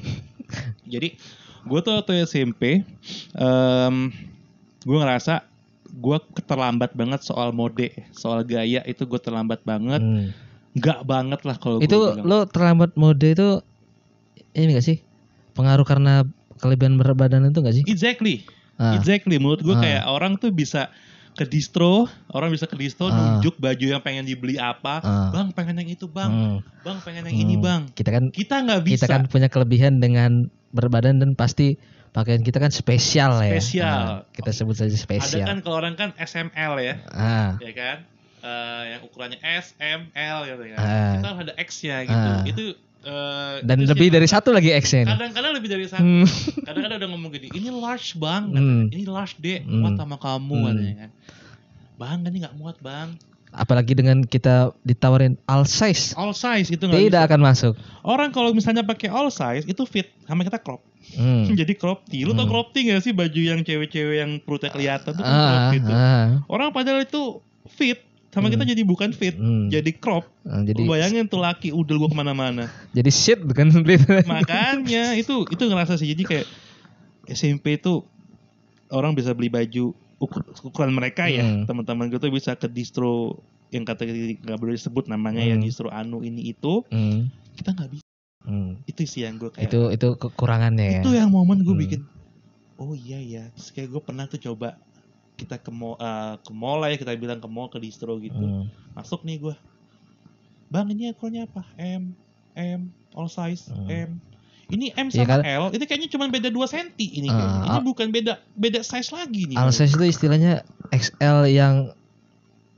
Jadi 0.92 1.16
gue 1.64 1.80
tuh 1.80 1.92
waktu 1.96 2.24
SMP 2.24 2.84
em 3.34 3.94
gue 4.84 4.98
ngerasa 5.00 5.42
gue 5.94 6.16
terlambat 6.44 6.92
banget 6.92 7.22
soal 7.22 7.54
mode, 7.54 7.86
soal 8.10 8.42
gaya 8.42 8.82
itu 8.84 9.06
gue 9.06 9.20
terlambat 9.20 9.62
banget. 9.62 10.02
Hmm. 10.02 10.28
Banget 11.06 11.46
lah 11.46 11.54
kalau 11.54 11.78
gua 11.78 11.86
Itu 11.86 11.98
bilang. 12.18 12.26
lo 12.26 12.38
terlambat 12.50 12.98
mode 12.98 13.22
itu 13.24 13.62
ini 14.52 14.74
gak 14.74 14.82
sih? 14.82 14.98
Pengaruh 15.54 15.86
karena 15.86 16.26
kelebihan 16.58 16.98
berat 16.98 17.14
badan 17.14 17.46
itu 17.46 17.62
gak 17.62 17.78
sih? 17.78 17.84
Exactly. 17.86 18.42
Ah. 18.74 18.98
Exactly. 18.98 19.38
Menurut 19.38 19.62
gue 19.62 19.70
Ah. 19.70 19.78
kayak 19.78 20.02
orang 20.10 20.34
tuh 20.34 20.50
bisa 20.50 20.90
ke 21.34 21.44
distro, 21.44 22.06
orang 22.30 22.48
bisa 22.48 22.64
ke 22.64 22.74
distro 22.74 23.06
Ah. 23.06 23.14
nunjuk 23.36 23.58
baju 23.58 23.86
yang 23.88 23.98
pengen 23.98 24.22
dibeli 24.22 24.54
apa. 24.54 25.02
Ah. 25.02 25.28
Bang 25.28 25.50
pengen 25.50 25.76
yang 25.76 25.90
itu 25.90 26.06
bang, 26.06 26.30
Hmm. 26.30 26.58
bang 26.80 26.98
pengen 27.00 27.26
yang 27.26 27.36
ini 27.36 27.54
Hmm. 27.54 27.64
bang. 27.64 27.82
Kita 27.90 28.10
kan 28.10 28.24
Kita 28.30 28.62
nggak 28.62 28.80
bisa. 28.80 28.94
kita 28.96 29.06
kan 29.08 29.22
punya 29.26 29.48
kelebihan 29.48 29.98
dengan 29.98 30.46
berat 30.70 30.90
badan 30.90 31.18
dan 31.18 31.34
pasti 31.34 31.74
pakaian 32.10 32.40
kita 32.40 32.56
kan 32.56 32.70
spesial 32.70 33.42
ya. 33.42 33.50
Spesial. 33.52 34.02
Nah, 34.22 34.30
kita 34.30 34.50
sebut 34.50 34.74
saja 34.76 34.88
Ada 34.88 35.02
spesial. 35.02 35.42
kan 35.44 35.58
kalau 35.60 35.76
orang 35.76 35.94
kan 35.94 36.14
SML 36.14 36.78
ya, 36.78 36.94
Ah, 37.10 37.58
ya 37.58 37.72
kan. 37.72 37.98
Eh, 38.38 38.82
yang 38.92 39.00
ukurannya 39.02 39.40
S, 39.40 39.72
M, 39.80 40.12
L 40.12 40.38
gitu 40.44 40.64
kan. 40.70 40.78
Ah. 40.78 41.12
Kita 41.16 41.26
harus 41.26 41.40
ada 41.42 41.54
X-nya 41.56 41.96
gitu. 42.04 42.28
Ah. 42.30 42.42
Itu 42.44 42.64
eh, 43.04 43.54
dan 43.62 43.78
lebih 43.80 44.08
dari 44.08 44.24
satu 44.24 44.50
lagi 44.50 44.72
X-nya. 44.72 45.04
Kadang-kadang 45.06 45.52
lebih 45.54 45.68
dari 45.68 45.84
satu. 45.84 46.00
Hmm. 46.00 46.24
Kadang-kadang 46.60 46.98
udah 46.98 47.10
ngomong 47.10 47.30
gini, 47.30 47.48
ini 47.52 47.68
large 47.68 48.16
bang, 48.16 48.42
Hmm. 48.48 48.82
ini 48.88 49.04
large 49.04 49.36
deh, 49.36 49.60
Hmm. 49.60 49.80
muat 49.80 49.94
sama 49.94 50.16
kamu 50.16 50.54
Hmm. 50.54 50.66
katanya 50.66 50.94
kan. 50.98 51.10
Bang, 51.94 52.18
ini 52.22 52.38
nggak 52.40 52.54
muat 52.54 52.76
bang. 52.80 53.14
Apalagi 53.50 53.94
dengan 53.94 54.18
kita 54.20 54.74
ditawarin 54.82 55.38
all 55.46 55.62
size, 55.62 56.10
All 56.14 56.34
size 56.34 56.66
itu 56.68 56.82
nggak 56.82 56.98
tidak 57.06 57.22
bisa. 57.22 57.28
akan 57.30 57.40
masuk. 57.40 57.74
Orang 58.02 58.28
kalau 58.28 58.50
misalnya 58.50 58.82
pakai 58.82 59.06
all 59.06 59.30
size 59.30 59.62
itu 59.62 59.86
fit, 59.86 60.10
sama 60.26 60.42
kita 60.42 60.58
crop. 60.58 60.82
Hmm. 61.14 61.46
Jadi 61.54 61.72
crop 61.74 62.02
tee. 62.04 62.26
Lu 62.26 62.32
tau 62.32 62.42
Hmm. 62.42 62.50
crop 62.50 62.74
tee 62.74 62.82
gak 62.84 62.98
sih 63.00 63.14
baju 63.14 63.38
yang 63.38 63.62
cewek-cewek 63.62 64.16
yang 64.18 64.42
perutnya 64.42 64.68
kelihatan 64.68 65.12
tuh 65.12 65.22
kan 65.22 65.30
crop 65.30 65.54
Ah, 65.54 65.70
gitu. 65.70 65.90
ah. 65.92 66.26
Orang 66.50 66.74
padahal 66.74 67.06
itu 67.06 67.38
fit, 67.70 68.02
sama 68.34 68.50
kita 68.50 68.60
Hmm. 68.60 68.72
jadi 68.74 68.82
bukan 68.82 69.10
fit, 69.10 69.32
Hmm. 69.32 69.70
jadi 69.70 69.90
crop. 69.92 70.26
Ah, 70.42 70.60
jadi 70.60 70.76
Lu 70.76 70.90
bayangin 70.90 71.24
tuh 71.24 71.38
laki 71.38 71.70
udel 71.70 71.96
gua 71.96 72.06
ke 72.06 72.16
mana-mana. 72.16 72.66
jadi 72.92 73.06
shit 73.08 73.38
bukan 73.40 73.70
split. 73.70 74.02
Makanya 74.26 75.14
itu 75.14 75.46
itu 75.46 75.62
ngerasa 75.62 75.94
sih 75.94 76.08
jadi 76.08 76.22
kayak 76.24 76.46
SMP 77.26 77.78
itu 77.78 78.02
orang 78.90 79.12
bisa 79.12 79.30
beli 79.30 79.48
baju 79.48 79.94
ukur- 80.16 80.44
ukuran 80.62 80.90
mereka 80.90 81.24
ya 81.24 81.42
Hmm. 81.42 81.64
teman-teman 81.64 82.06
gue 82.06 82.18
tuh 82.18 82.28
bisa 82.28 82.52
ke 82.52 82.66
distro 82.66 83.38
yang 83.70 83.82
kata 83.82 84.04
nggak 84.04 84.54
boleh 84.54 84.74
disebut 84.74 85.06
namanya 85.06 85.40
ya 85.40 85.54
Hmm. 85.54 85.62
distro 85.62 85.88
anu 85.88 86.20
ini 86.20 86.48
itu 86.48 86.84
Hmm. 86.86 87.30
kita 87.54 87.72
nggak 87.72 87.90
bisa 87.90 88.04
Hmm. 88.42 88.76
itu 88.84 89.02
sih 89.04 89.22
yang 89.22 89.36
gue 89.36 89.48
kayak 89.48 89.66
Itu 89.66 89.88
itu 89.88 90.08
kekurangannya 90.16 90.84
ya. 90.84 91.00
itu 91.00 91.10
yang 91.12 91.28
momen 91.28 91.60
gue 91.60 91.70
Hmm. 91.70 91.80
bikin 91.80 92.00
oh 92.76 92.92
iya 92.92 93.18
ya 93.18 93.44
terus 93.50 93.70
kayak 93.70 93.88
gue 93.88 94.02
pernah 94.02 94.24
tuh 94.24 94.38
coba 94.38 94.76
kita 95.34 95.56
ke 95.56 95.68
mall 95.68 95.96
eh, 95.96 96.34
ke 96.38 96.50
mall 96.50 96.78
lah 96.78 96.88
ya 96.88 96.96
kita 96.96 97.12
bilang 97.14 97.38
ke 97.38 97.46
mall 97.46 97.66
ke 97.66 97.76
distro 97.76 98.16
gitu 98.16 98.34
Hmm. 98.34 98.66
masuk 98.92 99.22
nih 99.22 99.38
gue 99.40 99.54
bang 100.66 100.86
ini 100.88 101.10
ukurannya 101.10 101.42
apa 101.44 101.62
M 101.76 102.14
M 102.54 102.80
all 103.12 103.26
size 103.26 103.66
Hmm. 103.68 103.86
M 103.86 104.10
ini 104.66 104.90
M 104.92 105.06
Iya 105.06 105.22
sama 105.22 105.30
kan? 105.34 105.40
L 105.44 105.64
itu 105.70 105.84
kayaknya 105.84 106.08
cuma 106.08 106.24
beda 106.26 106.48
2 106.48 106.56
cm 106.64 106.88
ini 106.96 107.28
kayaknya. 107.28 107.66
ini 107.68 107.78
bukan 107.84 108.06
beda 108.08 108.32
beda 108.54 108.80
size 108.80 109.10
lagi 109.10 109.42
nih 109.46 109.56
All 109.56 109.70
size 109.70 109.92
itu 109.92 110.04
istilahnya 110.04 110.62
XL 110.88 111.44
yang 111.46 111.92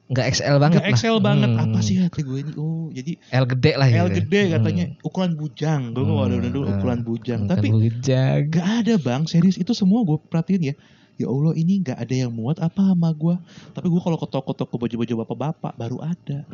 nggak 0.06 0.26
XL 0.32 0.56
banget 0.56 0.80
Nggak 0.80 0.96
XL 0.96 1.12
lah. 1.12 1.22
banget 1.24 1.50
Hmm. 1.50 1.62
apa 1.62 1.78
sih 1.80 1.94
kata 2.00 2.20
gue 2.20 2.38
ini 2.40 2.52
oh 2.54 2.86
jadi 2.88 3.12
L 3.32 3.44
gede 3.44 3.72
lah 3.74 3.86
L 3.86 4.06
gitu. 4.08 4.18
gede 4.20 4.42
katanya 4.50 4.84
Hmm. 4.88 4.98
ukuran 5.04 5.32
bujang 5.34 5.80
gue 5.90 6.02
Hmm, 6.02 6.14
waduh 6.16 6.38
dulu 6.40 6.58
ukuran 6.64 7.00
bujang 7.02 7.40
Bukan 7.42 7.52
tapi 7.52 7.68
bujang. 7.68 8.38
Gak 8.48 8.66
ada 8.80 8.94
bang, 8.96 9.22
serius 9.24 9.54
itu 9.56 9.72
semua 9.72 10.00
gue 10.02 10.16
perhatiin 10.22 10.62
ya. 10.64 10.74
Ya 11.16 11.32
Allah 11.32 11.56
ini 11.56 11.80
gak 11.80 11.96
ada 11.96 12.14
yang 12.14 12.32
muat 12.32 12.60
apa 12.60 12.92
sama 12.92 13.08
gue. 13.16 13.36
Tapi 13.72 13.86
gue 13.88 14.00
kalau 14.04 14.20
ke 14.20 14.28
toko-toko 14.28 14.76
baju-baju 14.76 15.24
bapak-bapak 15.24 15.72
baru 15.76 15.98
ada. 16.04 16.44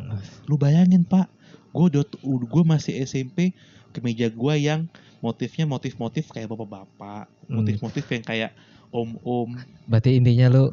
Lu 0.47 0.55
bayangin 0.55 1.03
pak, 1.03 1.27
gue 1.75 1.83
udah 1.91 2.03
gue 2.23 2.63
masih 2.63 3.03
SMP 3.03 3.51
kemeja 3.91 4.31
gue 4.31 4.53
yang 4.57 4.87
motifnya 5.19 5.63
motif-motif 5.67 6.31
kayak 6.31 6.51
bapak-bapak, 6.51 7.27
Hmm. 7.47 7.59
motif-motif 7.59 8.07
yang 8.07 8.23
kayak 8.23 8.51
om-om. 8.91 9.59
Berarti 9.87 10.15
intinya 10.15 10.47
lu 10.47 10.63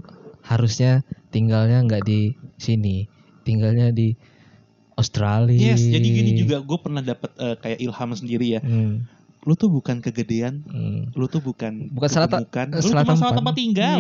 harusnya 0.47 1.03
tinggalnya 1.35 1.83
nggak 1.83 2.03
di 2.07 2.35
sini, 2.57 3.11
tinggalnya 3.43 3.91
di 3.91 4.15
Australia. 4.95 5.75
Yes, 5.75 5.83
jadi 5.83 6.05
gini 6.05 6.33
juga 6.37 6.61
gue 6.61 6.79
pernah 6.79 7.01
dapat 7.01 7.31
eh, 7.41 7.57
kayak 7.57 7.79
ilham 7.81 8.11
sendiri 8.13 8.47
ya. 8.59 8.61
Hmm, 8.61 9.09
Lu 9.41 9.57
tuh 9.57 9.73
bukan 9.73 10.05
kegedean, 10.05 10.61
hmm. 10.69 11.17
lu 11.17 11.25
tuh 11.25 11.41
bukan 11.41 11.89
Bukan 11.89 12.09
salah 12.13 12.29
kegemukan, 12.29 12.77
eh, 12.77 12.85
lu 12.85 12.89
salah 12.93 13.05
cuma 13.09 13.17
salah 13.17 13.35
tempat. 13.41 13.55
tinggal. 13.57 13.99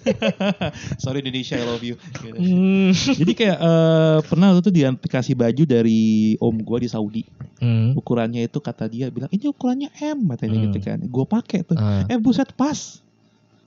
Sorry 1.02 1.20
Indonesia, 1.20 1.60
I 1.60 1.64
love 1.68 1.84
you. 1.84 2.00
Gitu. 2.00 2.32
Hmm. 2.32 2.90
Jadi 2.92 3.32
kayak 3.36 3.58
eh, 3.60 4.18
pernah 4.24 4.56
lu 4.56 4.64
tuh 4.64 4.72
dikasih 4.72 5.36
baju 5.36 5.62
dari 5.68 6.00
om 6.40 6.56
gua 6.64 6.80
di 6.80 6.88
Saudi. 6.88 7.22
Hmm. 7.60 7.92
Ukurannya 7.92 8.48
itu 8.48 8.56
kata 8.56 8.88
dia 8.88 9.12
bilang 9.12 9.28
ini 9.28 9.44
ukurannya 9.44 9.92
M 9.92 10.24
katanya 10.32 10.56
Hmm. 10.56 10.64
gitu 10.72 10.78
kan. 10.80 10.98
Gua 11.04 11.24
pakai 11.28 11.60
tuh. 11.60 11.76
Ah. 11.76 12.08
Eh 12.08 12.16
buset 12.16 12.48
pas. 12.52 13.04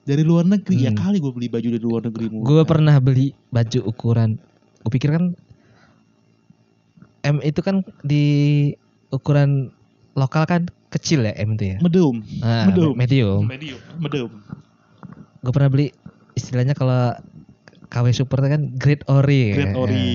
Dari 0.02 0.26
luar 0.26 0.42
negeri 0.42 0.90
ya 0.90 0.90
Hmm. 0.90 0.98
kali 0.98 1.22
gue 1.22 1.30
beli 1.30 1.48
baju 1.48 1.68
dari 1.70 1.84
luar 1.86 2.02
negeri 2.02 2.26
mulu. 2.34 2.42
Gue 2.42 2.64
pernah 2.66 2.98
beli 2.98 3.30
baju 3.54 3.80
ukuran. 3.86 4.42
Gue 4.82 4.90
pikir 4.90 5.14
kan 5.14 5.38
M 7.22 7.38
itu 7.44 7.62
kan 7.62 7.86
di 8.02 8.26
ukuran 9.12 9.70
lokal 10.18 10.50
kan 10.50 10.62
kecil 10.90 11.22
ya 11.24 11.34
M 11.38 11.54
itu 11.54 11.66
ya. 11.74 11.78
Medium. 11.80 12.16
Ah, 12.42 12.66
medium. 12.68 12.94
Medium. 12.94 13.42
Medium. 13.46 13.80
Medium. 13.98 14.32
Gue 15.40 15.52
pernah 15.54 15.70
beli 15.70 15.94
istilahnya 16.34 16.74
kalau 16.74 17.14
KW 17.88 18.06
Super 18.12 18.42
itu 18.42 18.50
kan 18.50 18.62
grade 18.76 19.06
ori. 19.06 19.44
Great 19.54 19.74
ya. 19.74 19.78
ori. 19.78 20.10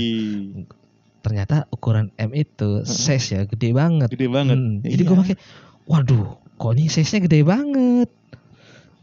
Ternyata 1.20 1.64
ukuran 1.70 2.12
M 2.14 2.30
itu 2.32 2.84
size 2.84 3.32
ya 3.32 3.42
gede 3.44 3.72
banget. 3.72 4.12
Gede 4.12 4.28
banget. 4.28 4.54
Hmm, 4.54 4.82
Jadi 4.82 5.02
Iya. 5.02 5.08
gue 5.08 5.16
pakai, 5.16 5.37
waduh, 5.84 6.37
kok 6.54 6.72
ini 6.74 6.87
size-nya 6.87 7.20
gede 7.24 7.40
banget. 7.42 8.08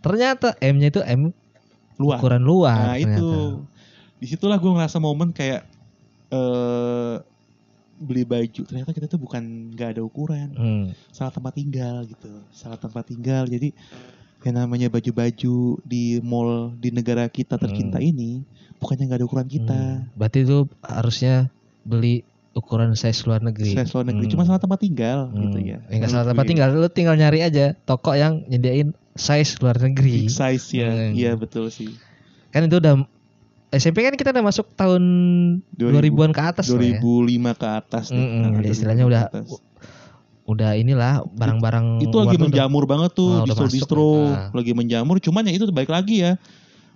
Ternyata 0.01 0.57
M-nya 0.59 0.89
itu 0.89 1.01
M 1.01 1.33
luar. 1.97 2.17
ukuran 2.17 2.41
luar. 2.41 2.93
Nah 2.93 2.97
ternyata. 2.97 3.17
itu, 3.17 3.29
di 4.17 4.25
situlah 4.25 4.57
gue 4.57 4.71
ngerasa 4.71 4.97
momen 4.97 5.29
kayak 5.31 5.65
eh 6.29 7.15
beli 8.01 8.25
baju. 8.25 8.61
Ternyata 8.65 8.91
kita 8.91 9.05
tuh 9.05 9.21
bukan 9.21 9.71
nggak 9.71 9.97
ada 9.97 10.01
ukuran, 10.01 10.49
Hmm. 10.57 10.85
salah 11.13 11.29
tempat 11.29 11.53
tinggal 11.53 12.01
gitu, 12.03 12.33
salah 12.49 12.75
tempat 12.75 13.05
tinggal. 13.05 13.45
Jadi 13.45 13.71
yang 14.41 14.57
namanya 14.57 14.89
baju-baju 14.89 15.55
di 15.85 16.17
mall 16.19 16.73
di 16.75 16.89
negara 16.89 17.29
kita 17.29 17.61
tercinta 17.61 18.01
Hmm. 18.01 18.09
ini 18.09 18.31
bukannya 18.81 19.05
nggak 19.05 19.19
ada 19.21 19.27
ukuran 19.29 19.45
kita. 19.47 19.81
Hmm. 20.01 20.09
Berarti 20.17 20.37
itu 20.41 20.65
harusnya 20.81 21.53
beli 21.85 22.25
ukuran 22.51 22.97
size 22.97 23.23
luar 23.23 23.39
negeri. 23.39 23.71
Saya 23.71 23.87
luar 23.87 24.05
negeri, 24.09 24.25
Hmm. 24.27 24.33
cuma 24.33 24.43
salah 24.43 24.59
tempat 24.59 24.81
tinggal 24.81 25.29
gitu 25.31 25.59
Hmm. 25.61 25.69
ya. 25.71 25.77
Ya, 25.87 25.95
nggak 26.01 26.09
salah 26.09 26.25
Menurut 26.25 26.31
tempat 26.33 26.45
tinggal, 26.49 26.67
lu 26.73 26.89
tinggal 26.89 27.15
nyari 27.15 27.39
aja 27.45 27.65
toko 27.85 28.11
yang 28.11 28.43
nyediain 28.49 28.91
size 29.13 29.61
luar 29.61 29.77
negeri. 29.77 30.25
Big 30.25 30.33
size 30.33 30.67
ya, 30.73 30.89
Hmm. 30.89 31.13
iya 31.13 31.31
betul 31.37 31.69
sih. 31.69 31.93
Kan 32.49 32.65
itu 32.65 32.81
udah 32.81 33.05
SMP 33.71 33.97
kan 34.01 34.13
kita 34.13 34.29
udah 34.29 34.43
masuk 34.43 34.67
tahun 34.73 35.01
2000 35.73 36.11
2000-an 36.11 36.31
ke 36.31 36.41
atas 36.41 36.65
lah 36.67 36.75
ya. 36.77 36.99
2005 36.99 37.07
ke 37.55 37.67
atas. 37.69 38.05
nih. 38.07 38.19
Mm-mm, 38.19 38.41
Nah, 38.41 38.49
ya 38.51 38.59
2005 38.61 38.73
istilahnya 38.73 39.05
udah 39.05 39.23
udah 40.43 40.71
inilah 40.75 41.13
barang-barang 41.31 41.85
itu 42.01 42.11
lagi 42.11 42.35
tuh 42.35 42.35
udah- 42.35 42.43
menjamur 42.43 42.83
banget 42.85 43.11
tuh 43.13 43.29
Ah, 43.29 43.35
udah 43.37 43.47
distro-distro 43.47 44.03
masuk, 44.03 44.35
ah. 44.35 44.49
lagi 44.51 44.71
menjamur 44.73 45.15
cuman 45.17 45.43
ya 45.43 45.53
itu 45.53 45.63
baik 45.69 45.87
lagi 45.87 46.15
ya 46.19 46.35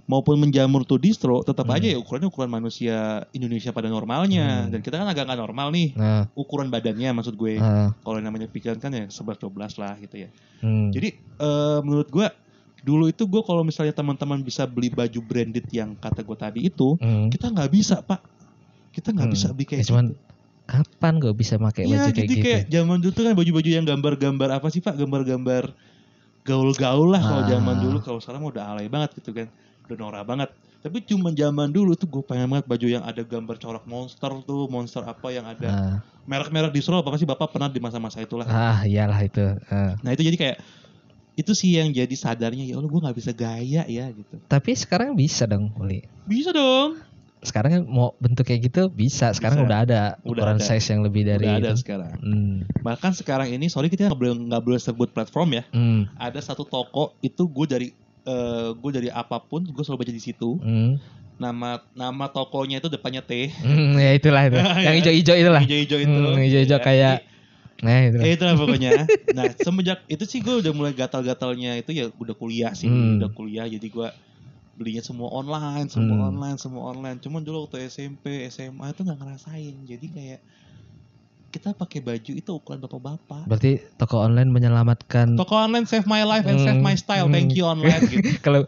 maupun 0.05 0.35
menjamur 0.35 0.83
tuh 0.83 0.99
distro 0.99 1.39
tetap 1.41 1.63
Hmm. 1.63 1.73
aja 1.73 1.87
ya 1.87 1.97
ukurannya 1.97 2.27
ukuran 2.27 2.51
manusia 2.51 2.95
Indonesia 3.31 3.71
pada 3.71 3.87
normalnya 3.87 4.65
Hmm. 4.65 4.69
dan 4.69 4.79
kita 4.81 4.99
kan 4.99 5.07
agak 5.07 5.23
nggak 5.23 5.39
normal 5.39 5.71
nih 5.71 5.95
Nah, 5.95 6.27
ukuran 6.33 6.67
badannya 6.67 7.09
maksud 7.11 7.33
gue 7.33 7.55
ah, 7.55 7.95
kalau 7.97 8.19
namanya 8.19 8.45
pikiran 8.45 8.75
kan 8.75 8.91
ya 8.91 9.07
11 9.07 9.39
12 9.39 9.47
lah 9.77 9.93
gitu 9.95 10.15
ya 10.19 10.29
hmm. 10.59 10.91
jadi 10.91 11.09
eh, 11.15 11.79
menurut 11.79 12.05
gue 12.07 12.27
dulu 12.85 13.09
itu 13.09 13.25
gue 13.25 13.41
kalau 13.41 13.65
misalnya 13.65 13.91
teman-teman 13.91 14.39
bisa 14.39 14.63
beli 14.63 14.87
baju 14.87 15.17
branded 15.19 15.65
yang 15.69 15.97
kata 15.97 16.21
gue 16.21 16.37
tadi 16.37 16.59
itu 16.63 16.93
Hmm. 16.95 17.27
kita 17.27 17.49
nggak 17.49 17.67
bisa 17.67 17.99
pak 17.99 18.21
kita 18.91 19.09
nggak 19.09 19.25
Hmm. 19.25 19.33
bisa 19.33 19.47
beli 19.49 19.65
kayak 19.65 19.81
Ya, 19.81 19.87
cuman 19.89 20.05
gitu. 20.07 20.21
kapan 20.65 21.13
gue 21.17 21.33
bisa 21.33 21.55
pakai 21.57 21.83
Iya, 21.83 21.89
baju 21.89 21.97
kayak 22.05 22.15
jadi 22.15 22.29
gitu? 22.31 22.45
kayak 22.45 22.63
zaman 22.69 22.97
dulu 22.99 23.11
tuh 23.11 23.23
kan 23.23 23.33
baju-baju 23.33 23.69
yang 23.71 23.85
gambar-gambar 23.85 24.49
apa 24.51 24.67
sih 24.69 24.79
Pak? 24.79 24.95
Gambar-gambar 24.95 25.63
gaul-gaul 26.41 27.09
lah 27.09 27.21
kalau 27.21 27.41
Ah. 27.41 27.49
zaman 27.49 27.75
dulu. 27.79 27.97
Kalau 27.99 28.19
sekarang 28.19 28.45
udah 28.45 28.63
alay 28.67 28.85
banget 28.85 29.17
gitu 29.17 29.33
kan. 29.33 29.49
Udah 29.83 29.97
norak 29.99 30.23
banget. 30.23 30.49
Tapi 30.79 31.01
cuma 31.03 31.33
zaman 31.33 31.67
dulu 31.67 31.93
tuh 31.93 32.05
gue 32.07 32.21
pengen 32.21 32.45
banget 32.47 32.65
baju 32.65 32.85
yang 32.87 33.01
ada 33.01 33.19
gambar 33.19 33.57
corak 33.57 33.85
monster 33.85 34.29
tuh, 34.45 34.69
monster 34.69 35.01
apa 35.01 35.27
yang 35.29 35.41
ada 35.43 35.67
Ah, 35.67 35.97
merek-merek 36.23 36.69
di 36.69 36.79
Solo 36.79 37.01
apa 37.01 37.17
sih 37.17 37.25
Bapak 37.25 37.49
pernah 37.49 37.65
di 37.65 37.77
masa-masa 37.79 38.21
itulah. 38.21 38.45
ah, 38.45 38.85
iyalah 38.85 39.17
itu. 39.19 39.41
Ah. 39.65 39.97
Nah, 39.99 40.13
itu 40.13 40.21
jadi 40.23 40.37
kayak 40.37 40.57
itu 41.35 41.51
sih 41.51 41.71
yang 41.73 41.89
jadi 41.89 42.11
sadarnya 42.11 42.63
ya 42.63 42.75
Allah 42.75 42.87
gue 42.87 43.01
nggak 43.01 43.17
bisa 43.17 43.31
gaya 43.31 43.83
ya 43.83 44.05
gitu. 44.07 44.35
Tapi 44.41 44.71
sekarang 44.73 45.13
bisa 45.13 45.43
dong, 45.43 45.71
Uli. 45.75 46.03
Bisa 46.23 46.49
dong. 46.49 46.99
Sekarang 47.39 47.71
kan 47.71 47.83
mau 47.85 48.17
bentuk 48.17 48.41
kayak 48.43 48.61
gitu 48.65 48.87
bisa. 48.87 49.29
Sekarang 49.29 49.59
Bisa. 49.59 49.67
udah 49.67 49.77
ada 49.79 50.01
Udah 50.19 50.41
ukuran 50.41 50.57
ada. 50.57 50.65
size 50.65 50.87
yang 50.87 51.01
lebih 51.01 51.21
dari 51.23 51.45
Udah 51.45 51.55
ada 51.55 51.69
itu. 51.69 51.77
sekarang. 51.77 52.11
Hmm. 52.17 52.55
Bahkan 52.81 53.11
sekarang 53.13 53.47
ini 53.49 53.67
sorry 53.67 53.87
kita 53.87 54.07
nggak 54.07 54.17
boleh 54.17 54.33
nggak 54.45 54.63
boleh 54.63 54.79
sebut 54.79 55.09
platform 55.09 55.49
ya. 55.53 55.63
Hmm. 55.69 56.09
ada 56.15 56.39
satu 56.39 56.63
toko 56.63 57.13
itu 57.19 57.45
gue 57.45 57.65
dari 57.65 57.87
eh 58.23 58.69
gue 58.73 58.91
dari 58.91 59.07
apa 59.07 59.37
pun 59.37 59.61
gue 59.61 59.83
selalu 59.83 60.01
baca 60.01 60.09
di 60.11 60.23
situ 60.23 60.57
Hmm. 60.57 60.97
nama 61.35 61.77
nama 61.91 62.25
tokonya 62.27 62.79
itu 62.79 62.87
depannya 62.87 63.21
T 63.21 63.51
Hmm, 63.59 63.93
ya 63.93 64.11
itulah 64.11 64.41
itu. 64.43 64.57
yang 64.87 64.95
hijau-hijau 64.97 65.35
itulah. 65.37 65.61
hijau-hijau 65.61 65.99
itu 65.99 66.09
Hmm, 66.09 66.39
hijau-hijau 66.39 66.79
Ya, 66.79 66.81
kayak 66.81 67.15
jadi- 67.19 67.34
eh, 67.87 68.33
itu 68.33 68.43
lah. 68.43 68.55
Pokoknya. 68.55 68.91
Nah 69.31 69.45
semenjak 69.55 70.01
itu 70.07 70.23
sih 70.25 70.39
gue 70.41 70.59
udah 70.59 70.73
mulai 70.73 70.91
gatal-gatalnya 70.91 71.77
itu 71.77 71.91
ya 71.93 72.09
udah 72.11 72.35
kuliah 72.35 72.73
sih 72.73 72.89
Hmm. 72.89 73.21
udah 73.21 73.29
kuliah. 73.31 73.65
Jadi 73.65 73.87
gue 73.87 74.07
belinya 74.75 74.99
semua 74.99 75.31
online 75.31 75.87
semua 75.87 76.17
Hmm. 76.19 76.29
online 76.35 76.57
semua 76.59 76.83
online. 76.91 77.17
Cuman 77.23 77.41
dulu 77.41 77.65
waktu 77.69 77.87
SMP 77.87 78.47
SMA 78.47 78.91
itu 78.91 79.01
nggak 79.01 79.19
ngerasain. 79.19 79.75
Jadi 79.87 80.07
kayak 80.11 80.39
kita 81.47 81.71
pakai 81.71 82.03
baju 82.03 82.31
itu 82.35 82.51
ukuran 82.51 82.83
bapak-bapak. 82.83 83.47
Berarti 83.47 83.79
toko 83.95 84.19
online 84.19 84.51
menyelamatkan 84.51 85.39
toko 85.39 85.55
online 85.55 85.87
save 85.87 86.03
my 86.03 86.27
life 86.27 86.43
and 86.43 86.59
save 86.59 86.83
my 86.83 86.99
style. 86.99 87.31
Thank 87.31 87.55
you 87.55 87.63
online 87.63 88.03
gitu. 88.11 88.27
Kalau 88.45 88.67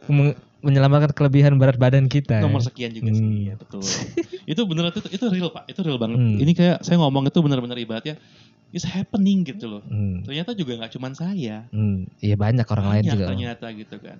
menyelamatkan 0.68 1.10
kelebihan 1.10 1.56
berat 1.56 1.76
badan 1.76 2.06
kita. 2.06 2.38
nomor 2.38 2.60
sekian 2.60 2.92
juga 2.92 3.10
sih 3.10 3.24
Hmm. 3.24 3.48
ya 3.48 3.56
betul 3.56 3.80
itu 4.52 4.62
bener 4.62 4.84
itu 4.90 5.00
itu 5.08 5.26
real 5.26 5.48
pak 5.48 5.64
itu 5.66 5.80
real 5.80 5.96
banget 5.96 6.18
Hmm. 6.18 6.38
ini 6.38 6.52
kayak 6.52 6.78
saya 6.82 6.98
ngomong 6.98 7.24
itu 7.26 7.40
benar-benar 7.40 7.76
ibaratnya 7.76 8.20
is 8.70 8.84
happening 8.84 9.42
gitu 9.42 9.66
loh 9.70 9.82
Hmm. 9.82 10.22
ternyata 10.22 10.52
juga 10.52 10.76
nggak 10.76 10.92
cuman 10.92 11.12
saya 11.12 11.66
Hmm. 11.70 12.12
Iya 12.20 12.36
banyak 12.36 12.68
orang 12.68 12.88
lain 12.90 13.02
banyak 13.02 13.14
juga. 13.14 13.26
ternyata 13.28 13.66
gitu 13.72 13.96
kan 13.98 14.20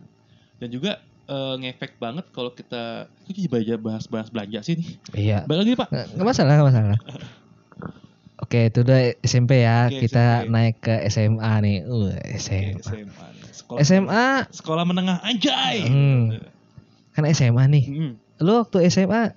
dan 0.58 0.70
juga 0.70 0.92
eh, 1.26 1.56
ngefek 1.60 1.96
banget 1.98 2.24
kalau 2.32 2.50
kita 2.50 2.84
itu 3.28 3.46
baca 3.46 3.76
bahas-bahas 3.78 4.28
belanja 4.28 4.64
sih 4.64 4.74
nih 4.74 4.90
Iya. 5.14 5.38
balik 5.44 5.60
lagi 5.62 5.74
pak 5.76 5.88
Nggak 5.90 6.08
nggak 6.14 6.26
masalah, 6.26 6.54
nggak 6.56 6.70
masalah. 6.72 7.00
Oke, 8.38 8.70
itu 8.70 8.80
udah 8.80 9.00
SMP 9.20 9.60
ya. 9.60 9.90
Oke, 9.90 10.06
Kita 10.06 10.26
SMP. 10.40 10.54
naik 10.54 10.76
ke 10.78 10.94
SMA 11.10 11.54
nih. 11.58 11.78
Uh, 11.84 12.14
Oke, 12.14 12.38
SMA. 12.38 12.78
SMA 12.80 13.02
nih. 13.34 13.47
Sekolah 13.58 13.80
SMA 13.82 14.28
sekolah 14.54 14.84
menengah 14.86 15.18
anjay 15.26 15.90
Hmm. 15.90 16.38
kan 17.18 17.26
SMA 17.34 17.66
nih. 17.74 17.86
Hmm. 17.90 18.14
Lu 18.38 18.62
waktu 18.62 18.86
SMA 18.94 19.34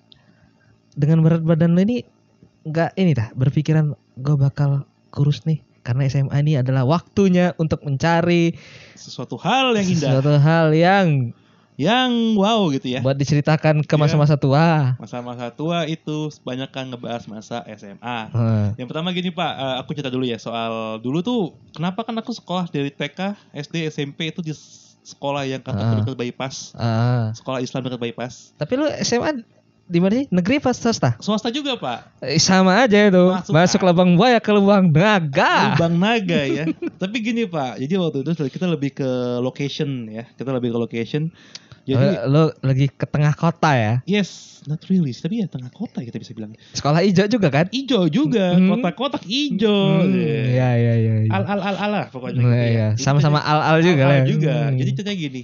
dengan 0.92 1.24
berat 1.24 1.40
badan 1.40 1.72
lu 1.72 1.80
ini 1.80 2.04
nggak 2.68 2.92
ini 3.00 3.16
dah 3.16 3.32
berpikiran 3.32 3.96
gue 4.20 4.36
bakal 4.36 4.84
kurus 5.08 5.48
nih 5.48 5.64
karena 5.80 6.04
SMA 6.12 6.36
ini 6.44 6.60
adalah 6.60 6.84
waktunya 6.84 7.56
untuk 7.56 7.80
mencari 7.88 8.52
sesuatu 8.92 9.40
hal 9.40 9.72
yang 9.72 9.88
indah 9.88 10.10
sesuatu 10.12 10.36
hal 10.36 10.66
yang 10.76 11.32
yang 11.80 12.36
wow 12.36 12.68
gitu 12.68 12.92
ya 12.92 13.00
buat 13.00 13.16
diceritakan 13.16 13.80
ke 13.80 13.94
Iya. 13.96 14.00
masa-masa 14.02 14.36
tua. 14.36 14.92
masa-masa 14.96 15.48
tua 15.48 15.88
itu 15.88 16.28
banyak 16.42 16.68
kan 16.68 16.84
ngebahas 16.86 17.24
masa 17.24 17.64
SMA 17.66 18.18
Heeh. 18.28 18.66
Yang 18.76 18.86
pertama 18.86 19.08
gini 19.10 19.32
Pak, 19.32 19.52
eh, 19.54 19.76
aku 19.80 19.90
cerita 19.92 20.12
dulu 20.12 20.22
ya 20.22 20.36
soal 20.36 21.00
dulu 21.00 21.20
tuh 21.20 21.40
kenapa 21.72 22.02
kan 22.02 22.12
aku 22.14 22.30
sekolah 22.30 22.68
dari 22.68 22.90
TK, 22.90 23.32
SD, 23.54 23.88
SMP 23.88 24.28
itu 24.28 24.40
di 24.40 24.52
sekolah 25.00 25.42
yang 25.42 25.58
kata 25.58 25.80
Ah. 25.80 25.96
dekat 25.96 26.12
bypass, 26.14 26.76
Ah. 26.76 27.32
sekolah 27.32 27.58
Islam 27.58 27.80
dekat 27.82 28.00
bypass. 28.02 28.52
Tapi 28.54 28.72
lu 28.74 28.84
SMA 29.00 29.40
di 29.86 29.98
mana 29.98 30.14
sih? 30.14 30.30
Negeri 30.30 30.60
apa 30.60 30.70
swasta? 30.70 31.18
Swasta 31.18 31.48
juga 31.48 31.74
Pak, 31.74 32.22
Eh, 32.22 32.38
sama 32.38 32.78
aja 32.78 33.10
itu. 33.10 33.24
Masuk, 33.26 33.50
Masuk, 33.50 33.80
ah. 33.80 33.86
lubang 33.88 34.14
buaya 34.14 34.38
ke 34.38 34.52
lubang 34.52 34.86
naga. 34.86 35.74
Lubang 35.74 35.96
Naga 35.96 36.40
ya. 36.60 36.64
Tapi 36.94 37.16
gini 37.18 37.42
Pak, 37.42 37.80
jadi 37.80 37.96
waktu 37.96 38.22
itu 38.22 38.30
kita 38.46 38.68
lebih 38.68 38.94
ke 38.94 39.08
location 39.40 40.06
ya, 40.06 40.28
kita 40.30 40.52
lebih 40.52 40.70
ke 40.70 40.78
location. 40.78 41.34
Jadi 41.82 42.06
Eh, 42.06 42.22
lu 42.24 42.42
lagi 42.60 42.86
ke 42.86 43.02
tengah 43.02 43.32
kota 43.32 43.72
ya. 43.72 43.94
yes, 44.04 44.30
not 44.64 44.78
really, 44.86 45.10
tapi 45.10 45.40
ya 45.40 45.46
tengah 45.46 45.68
kota 45.68 46.00
kita 46.00 46.16
bisa 46.16 46.30
bilang. 46.30 46.52
Sekolah 46.70 47.00
hijau 47.00 47.26
juga 47.26 47.48
kan? 47.48 47.66
Ijo 47.70 48.04
juga, 48.06 48.52
Hmm. 48.52 48.68
kotak-kotak 48.70 49.24
ijo. 49.24 50.04
Hmm, 50.04 50.12
Iya 50.12 50.68
iya 50.72 50.94
iya. 50.94 51.14
iya. 51.24 51.30
Al 51.30 51.42
al 51.46 51.60
al 51.62 51.76
al 51.78 51.90
lah 51.90 52.06
pokoknya. 52.06 52.36
Nah, 52.36 52.46
gitu 52.46 52.54
ya. 52.54 52.68
iya. 52.68 52.88
Sama-sama 52.94 53.40
al-al 53.40 53.80
juga 53.80 54.04
Al-al 54.04 54.12
lah. 54.14 54.24
juga. 54.24 54.54
Hmm. 54.66 54.76
Jadi 54.76 54.90
ceritanya 54.92 55.18
gini. 55.18 55.42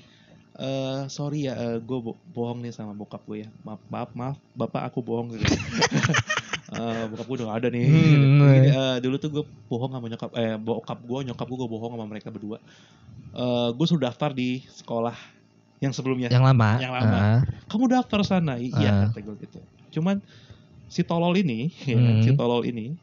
eh 0.57 1.03
sorry 1.09 1.44
ya, 1.44 1.53
gue 1.77 1.99
bohong 2.27 2.61
nih 2.61 2.72
sama 2.72 2.92
bokap 2.92 3.20
gue 3.25 3.44
ya. 3.44 3.49
Maaf, 3.61 3.81
maaf, 3.87 4.11
maaf, 4.12 4.37
bapak 4.53 4.83
aku 4.87 5.01
bohong 5.01 5.33
gitu. 5.33 5.44
Eh, 6.66 7.05
bokap 7.07 7.27
gue 7.27 7.37
udah 7.38 7.55
ada 7.55 7.68
nih. 7.68 7.87
Hmm, 7.87 8.42
Jadi, 8.42 8.68
eh, 8.68 8.96
dulu 8.99 9.16
tuh 9.16 9.31
gue 9.31 9.44
bohong 9.66 9.92
sama 9.92 10.07
nyokap, 10.07 10.31
eh 10.35 10.57
bokap 10.57 10.99
gue, 10.99 11.20
nyokap 11.25 11.46
gue 11.46 11.59
gue 11.59 11.70
bohong 11.70 11.92
sama 11.94 12.05
mereka 12.05 12.29
berdua. 12.29 12.59
Eh 13.33 13.68
gue 13.70 13.87
sudah 13.87 14.11
daftar 14.11 14.33
di 14.33 14.64
sekolah 14.66 15.14
yang 15.79 15.93
sebelumnya. 15.93 16.29
Yang 16.29 16.45
lama. 16.45 16.71
Yang 16.79 16.93
lama. 16.95 17.17
Ah. 17.17 17.41
Kamu 17.67 17.85
daftar 17.87 18.21
sana, 18.23 18.57
iya 18.57 19.07
Ah. 19.07 19.09
kata 19.09 19.21
gue 19.21 19.35
gitu. 19.43 19.59
Cuman 19.93 20.21
si 20.87 21.01
tolol 21.01 21.35
ini, 21.35 21.69
ya 21.91 21.97
Hmm. 21.97 22.23
si 22.23 22.33
tolol 22.33 22.62
ini 22.62 22.97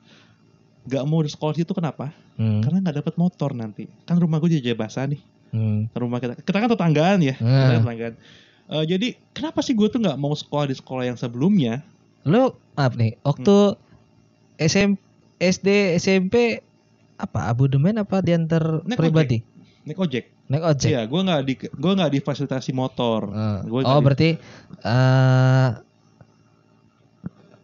gak 0.84 1.04
mau 1.04 1.20
di 1.20 1.30
sekolah 1.30 1.54
situ 1.54 1.72
kenapa? 1.72 2.12
Hmm. 2.36 2.60
Karena 2.60 2.82
nggak 2.82 2.98
dapat 3.00 3.16
motor 3.16 3.54
nanti. 3.54 3.86
Kan 4.04 4.18
rumah 4.18 4.38
gue 4.38 4.50
jadi 4.52 4.74
basah 4.74 5.06
nih 5.06 5.22
Hmm. 5.50 5.86
rumah 5.94 6.18
kita 6.18 6.34
kita 6.36 6.58
kan 6.58 6.66
tetanggaan 6.68 7.20
ya 7.22 7.36
kita 7.36 7.46
Ah. 7.46 7.70
kan 7.70 7.82
tetanggaan 7.82 8.16
Eh, 8.64 8.86
jadi 8.88 9.08
kenapa 9.32 9.60
sih 9.60 9.72
gue 9.72 9.86
tuh 9.86 10.00
nggak 10.00 10.16
mau 10.16 10.32
sekolah 10.32 10.66
di 10.66 10.74
sekolah 10.74 11.04
yang 11.04 11.20
sebelumnya 11.20 11.84
Lu 12.24 12.56
maaf 12.74 12.96
nih, 12.96 13.20
waktu 13.20 13.76
Hmm. 13.76 13.82
SM, 14.56 14.90
SD, 15.38 15.68
SMP 15.94 16.64
apa 17.14 17.46
abodemen 17.46 18.00
apa 18.00 18.18
diantar 18.20 18.82
Naik 18.82 18.96
pribadi? 18.98 19.44
Naik 19.84 20.00
ojek 20.00 20.26
Naik 20.44 20.64
ojek. 20.66 20.90
iya 20.90 21.02
gue 21.04 21.22
nggak 21.22 21.42
di 21.42 21.54
gue 21.58 21.92
nggak 21.94 22.12
difasilitasi 22.14 22.72
motor 22.72 23.22
Ah. 23.30 23.60
Gua 23.64 23.80
oh 23.82 23.98
di- 23.98 24.04
berarti 24.04 24.30
eh 24.82 25.70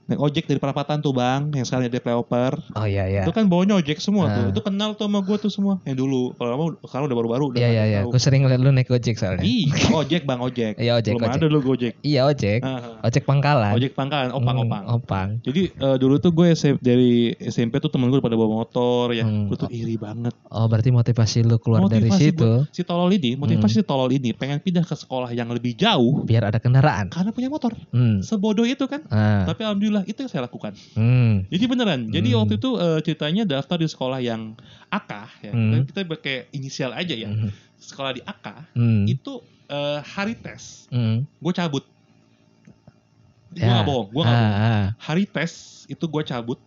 naik 0.10 0.20
ojek 0.20 0.44
dari 0.44 0.58
perapatan 0.58 1.00
tuh 1.00 1.12
bang, 1.12 1.50
yang 1.52 1.64
sekarang 1.64 1.86
jadi 1.86 2.02
flyover. 2.02 2.58
Oh 2.74 2.84
iya 2.84 3.06
iya. 3.06 3.22
Itu 3.22 3.32
kan 3.32 3.46
bawanya 3.46 3.78
ojek 3.78 3.98
semua 3.98 4.26
tuh. 4.28 4.44
Ah. 4.44 4.50
Itu 4.50 4.62
kenal 4.62 4.90
tuh 4.94 5.06
sama 5.06 5.22
gue 5.22 5.38
tuh 5.38 5.48
semua. 5.48 5.78
Yang 5.84 5.98
dulu, 6.00 6.22
kalau 6.34 6.50
kamu 6.52 6.66
sekarang 6.84 7.06
udah 7.06 7.18
baru-baru. 7.18 7.46
udah 7.48 7.60
Iya 7.60 7.70
iya 7.70 7.84
iya. 7.88 8.00
Gue 8.04 8.18
sering 8.18 8.44
liat 8.44 8.58
lu 8.58 8.70
naik 8.70 8.90
ojek 8.90 9.16
soalnya. 9.16 9.42
Ih, 9.42 9.70
ojek 10.02 10.24
bang 10.24 10.40
ojek. 10.40 10.74
Iya 10.76 10.98
ojek 10.98 11.14
Belum 11.14 11.24
ojek. 11.24 11.38
ada 11.38 11.46
dulu 11.46 11.60
gojek. 11.68 11.94
Iya 12.02 12.22
ojek. 12.26 12.60
Ah, 12.62 13.00
Ojek 13.02 13.24
pangkalan. 13.24 13.74
ojek 13.74 13.94
pangkalan, 13.94 14.30
opang 14.32 14.56
Hmm, 14.56 14.66
opang. 14.66 14.84
Opang. 14.90 15.28
Jadi 15.42 15.70
eh, 15.72 15.98
dulu 15.98 16.18
tuh 16.18 16.32
gue 16.32 16.48
SM 16.50 16.76
dari 16.80 17.14
SMP 17.40 17.78
tuh 17.78 17.88
temen 17.88 18.10
gue 18.10 18.18
pada 18.18 18.34
bawa 18.34 18.50
motor 18.60 19.12
ya. 19.12 19.22
Hmm. 19.22 19.46
Gue 19.46 19.58
tuh 19.58 19.70
iri 19.70 19.96
banget. 19.96 20.34
Oh 20.48 20.66
berarti 20.66 20.90
motivasi 20.90 21.44
lu 21.44 21.58
keluar 21.58 21.86
dari 21.86 22.08
Motivasi 22.08 22.26
situ 22.28 22.52
Si 22.72 22.82
tolol 22.82 23.12
ini, 23.12 23.36
motivasi 23.36 23.58
Hmm. 23.72 23.76
si 23.76 23.88
tolol 23.88 24.10
ini 24.10 24.30
pengen 24.32 24.58
pindah 24.58 24.82
ke 24.82 24.96
sekolah 24.96 25.30
yang 25.30 25.48
lebih 25.48 25.76
jauh 25.76 26.24
biar 26.24 26.46
ada 26.46 26.58
kendaraan. 26.58 27.08
karena 27.10 27.30
punya 27.30 27.48
motor. 27.48 27.76
Hmm. 27.92 28.20
Sebodoh 28.20 28.64
itu 28.64 28.86
kan. 28.86 29.04
Ah. 29.08 29.46
Tapi 29.46 29.62
alhamdulillah 29.62 29.99
itu 30.04 30.20
yang 30.20 30.30
saya 30.30 30.44
lakukan. 30.44 30.74
Hmm. 30.94 31.44
Jadi 31.48 31.64
beneran. 31.66 32.02
Jadi 32.08 32.30
Hmm. 32.30 32.40
waktu 32.40 32.54
itu 32.56 32.70
eh, 32.76 33.00
ceritanya 33.02 33.44
daftar 33.44 33.76
di 33.76 33.88
sekolah 33.88 34.20
yang 34.20 34.54
AK 34.88 35.12
ya. 35.42 35.52
Hmm. 35.52 35.72
Dan 35.72 35.80
kita 35.84 36.00
pakai 36.06 36.36
inisial 36.50 36.92
aja 36.92 37.12
ya. 37.12 37.28
Hmm. 37.28 37.50
Sekolah 37.76 38.12
di 38.12 38.22
AK 38.22 38.46
Hmm. 38.74 39.04
itu 39.06 39.40
eh, 39.68 40.00
hari 40.02 40.34
tes 40.34 40.90
Hmm. 40.90 41.24
gue 41.36 41.54
cabut. 41.54 41.86
Gue 43.50 43.62
Ya. 43.62 43.82
gak 43.82 43.86
bohong, 43.86 44.08
gue 44.10 44.22
gak 44.22 44.30
Ah, 44.30 44.38
bohong. 44.40 44.62
ah. 44.62 44.86
Hari 45.00 45.24
tes 45.26 45.52
itu 45.86 46.06
gue 46.06 46.24
cabut. 46.24 46.60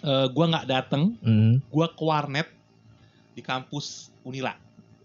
Eh 0.00 0.26
gue 0.28 0.44
nggak 0.44 0.66
dateng, 0.66 1.16
Hmm. 1.18 1.58
gue 1.60 1.86
ke 1.88 2.02
warnet 2.02 2.46
di 3.30 3.40
kampus 3.40 4.10
Unila. 4.20 4.54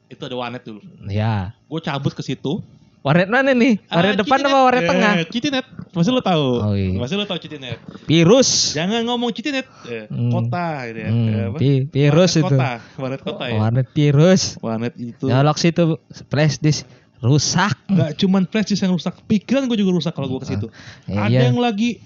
Itu 0.06 0.26
ada 0.26 0.36
warnet 0.36 0.62
dulu. 0.62 0.82
Ya. 1.06 1.54
Gue 1.66 1.80
cabut 1.80 2.12
ke 2.12 2.22
situ. 2.22 2.62
Warnet 3.00 3.28
mana 3.28 3.52
nih? 3.52 3.80
Warnet 3.86 4.12
Ah, 4.12 4.20
depan 4.20 4.38
Citinet. 4.38 4.52
apa 4.52 4.60
warnet 4.62 4.82
Eh, 4.82 4.90
tengah? 4.90 5.12
Citinet. 5.26 5.66
Masih 5.90 6.12
lo 6.12 6.20
tahu? 6.22 6.48
Oh, 6.60 6.76
iya. 6.76 6.92
Masih 6.94 7.16
lo 7.16 7.24
tahu 7.24 7.40
Citinet? 7.40 7.80
Virus. 8.04 8.50
Jangan 8.72 9.02
ngomong 9.04 9.32
Citinet. 9.32 9.64
Eh, 9.84 10.06
Hmm. 10.06 10.28
Kota 10.30 10.68
gitu 10.86 11.00
ya. 11.00 11.08
Eh, 11.08 11.10
Hmm. 11.10 11.48
apa? 11.50 11.58
vi- 11.58 11.88
Virus 11.88 12.32
Warnet 12.34 12.42
itu. 12.42 12.46
Kota. 12.52 12.72
Warnet 12.98 13.22
kota 13.22 13.44
ya. 13.46 13.56
Warnet 13.58 13.88
virus. 13.90 14.42
Warnet 14.60 14.94
itu. 14.96 15.26
Nyolok 15.26 15.56
situ 15.56 15.84
flash 16.28 16.60
disk 16.60 16.84
rusak. 17.18 17.72
Gak 17.86 18.12
cuman 18.18 18.44
flash 18.46 18.68
disk 18.68 18.82
yang 18.82 18.92
rusak, 18.92 19.16
pikiran 19.26 19.64
gue 19.66 19.76
juga 19.76 19.92
rusak 19.94 20.12
kalau 20.12 20.28
gue 20.30 20.40
ke 20.40 20.50
situ. 20.50 20.68
Ada 21.06 21.28
Iya. 21.30 21.42
yang 21.48 21.58
lagi 21.58 22.04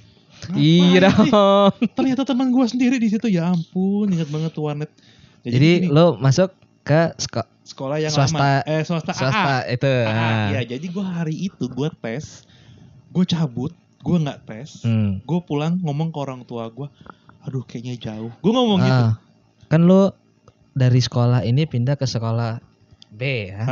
Iya 0.52 1.08
dong. 1.08 1.72
Ternyata 1.90 2.22
teman 2.24 2.50
gue 2.50 2.66
sendiri 2.66 2.98
di 2.98 3.08
situ. 3.08 3.32
Ya 3.32 3.48
ampun, 3.48 4.12
ingat 4.12 4.28
banget 4.28 4.52
tuh 4.52 4.68
warnet. 4.68 4.92
Ya, 5.40 5.52
Jadi 5.52 5.72
gini, 5.80 5.90
lo 5.90 6.16
masuk 6.16 6.52
ke 6.84 7.16
seko- 7.16 7.48
sekolah 7.64 7.98
yang 7.98 8.12
swasta- 8.12 8.62
lama. 8.62 8.70
Eh 8.70 8.84
swasta, 8.84 9.12
swasta 9.12 9.64
AA. 9.64 9.74
itu. 9.74 9.88
AA. 9.88 10.32
Iya, 10.52 10.62
jadi 10.70 10.86
gue 10.86 11.06
hari 11.06 11.36
itu 11.48 11.66
gue 11.66 11.90
tes, 11.98 12.44
gue 13.10 13.24
cabut, 13.26 13.72
gue 14.00 14.18
nggak 14.20 14.40
tes, 14.44 14.84
Hmm. 14.84 15.20
gue 15.20 15.40
pulang 15.42 15.80
ngomong 15.80 16.12
ke 16.12 16.20
orang 16.20 16.44
tua 16.44 16.68
gue, 16.68 16.88
aduh 17.42 17.64
kayaknya 17.64 17.96
jauh. 17.98 18.32
Gue 18.36 18.52
ngomong 18.52 18.80
gitu. 18.80 18.92
Ah. 19.08 19.16
Kan 19.66 19.88
lo 19.88 20.12
dari 20.72 21.00
sekolah 21.00 21.42
ini 21.42 21.64
pindah 21.64 21.96
ke 21.96 22.04
sekolah 22.04 22.60
B 23.10 23.22
ya. 23.48 23.64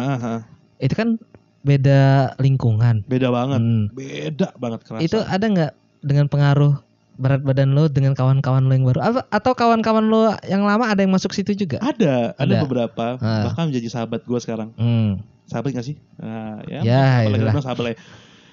Itu 0.78 0.94
kan 0.94 1.20
beda 1.62 2.34
lingkungan. 2.38 3.04
Beda 3.06 3.28
banget, 3.30 3.60
Hmm. 3.60 3.86
beda 3.92 4.56
banget 4.56 4.80
kerasa. 4.82 5.02
Itu 5.02 5.20
ada 5.20 5.46
nggak 5.46 5.72
dengan 6.00 6.26
pengaruh 6.26 6.80
berat 7.22 7.40
badan 7.40 7.72
lo 7.72 7.86
dengan 7.86 8.12
kawan-kawan 8.12 8.66
lo 8.66 8.74
yang 8.74 8.84
baru 8.84 9.00
Apa- 9.00 9.30
atau 9.30 9.54
kawan-kawan 9.54 10.02
lo 10.04 10.34
yang 10.44 10.62
lama 10.62 10.84
ada 10.84 11.00
yang 11.00 11.14
masuk 11.14 11.32
situ 11.32 11.54
juga? 11.56 11.78
ada, 11.80 12.34
ada, 12.36 12.58
Ada. 12.58 12.66
beberapa, 12.66 13.06
Ah. 13.18 13.46
bahkan 13.46 13.70
menjadi 13.70 13.88
sahabat 13.88 14.22
gue 14.22 14.40
sekarang. 14.40 14.74
Hmm. 14.74 15.22
Sahabat 15.46 15.72
gak 15.72 15.86
sih? 15.86 15.96
Nah, 16.18 16.66
ya, 16.66 16.80
Ya, 16.82 17.04
apalagi 17.22 17.44
bilang 17.44 17.62
sahabat 17.62 17.84
lah 17.84 17.94
ya. 17.94 18.00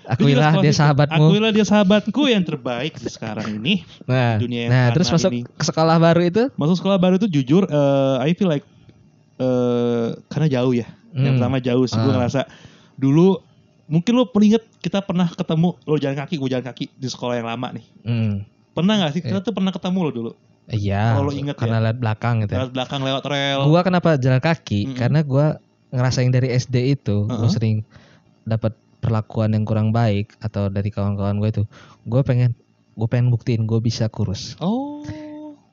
Akuilah 0.08 0.52
dia 0.58 0.72
sahabatmu. 0.72 1.20
Akuilah 1.20 1.50
dia 1.50 1.62
sahabatku 1.62 2.22
yang 2.26 2.40
terbaik 2.40 2.96
di 2.96 3.08
sekarang 3.08 3.44
ini. 3.54 3.84
Nah, 4.04 4.36
dunia 4.36 4.60
yang 4.64 4.70
nah 4.70 4.86
terus 4.90 5.08
masuk 5.08 5.28
ini. 5.30 5.44
ke 5.44 5.62
sekolah 5.62 5.96
baru 5.96 6.22
itu? 6.22 6.42
Masuk 6.54 6.76
sekolah 6.76 6.96
baru 6.96 7.16
tuh 7.16 7.28
jujur, 7.28 7.64
eh, 7.64 8.16
I 8.22 8.32
feel 8.32 8.46
like 8.46 8.64
eh 9.36 10.08
karena 10.26 10.48
jauh 10.50 10.72
ya. 10.72 10.88
Yang 11.10 11.24
Hmm. 11.24 11.36
pertama 11.36 11.56
jauh 11.58 11.84
sih, 11.84 11.96
gue 11.96 12.06
Ah. 12.06 12.16
ngerasa 12.18 12.40
dulu 12.94 13.38
mungkin 13.86 14.12
lo 14.14 14.24
peringet 14.26 14.64
kita 14.78 15.00
pernah 15.00 15.24
ketemu 15.26 15.76
lo 15.78 15.94
jalan 15.96 16.16
kaki, 16.16 16.34
gue 16.36 16.48
jalan 16.50 16.66
kaki 16.66 16.84
di 16.90 17.06
sekolah 17.06 17.36
yang 17.36 17.46
lama 17.46 17.68
nih. 17.70 17.84
Hmm. 18.02 18.34
Pernah 18.78 18.94
gak 19.02 19.12
sih? 19.18 19.22
Kita 19.26 19.42
tuh 19.42 19.50
pernah 19.50 19.74
ketemu 19.74 19.98
lo 20.06 20.10
dulu. 20.14 20.30
Iya. 20.68 21.18
Kalau 21.18 21.26
lo 21.26 21.32
inget 21.34 21.56
karena 21.58 21.78
lihat 21.82 21.98
belakang 21.98 22.44
gitu. 22.46 22.52
ya. 22.54 22.58
Lewat 22.62 22.72
belakang 22.76 23.00
lewat 23.02 23.24
rel. 23.26 23.58
Gua 23.66 23.80
kenapa 23.82 24.14
jalan 24.20 24.38
kaki? 24.38 24.80
Mm-mm. 24.86 24.96
Karena 24.96 25.20
gua 25.26 25.46
ngerasain 25.90 26.30
dari 26.30 26.52
SD 26.52 26.94
itu, 26.94 27.24
gua 27.26 27.48
Uh-uh. 27.48 27.50
sering 27.50 27.82
dapat 28.46 28.76
perlakuan 29.00 29.54
yang 29.56 29.64
kurang 29.64 29.90
baik 29.90 30.34
atau 30.38 30.68
dari 30.68 30.90
kawan-kawan 30.92 31.38
gue 31.38 31.48
itu. 31.48 31.64
Gue 32.04 32.20
pengen 32.26 32.52
gue 32.98 33.06
pengen 33.06 33.30
buktiin 33.30 33.62
gue 33.64 33.78
bisa 33.78 34.10
kurus. 34.10 34.58
Oh. 34.58 35.00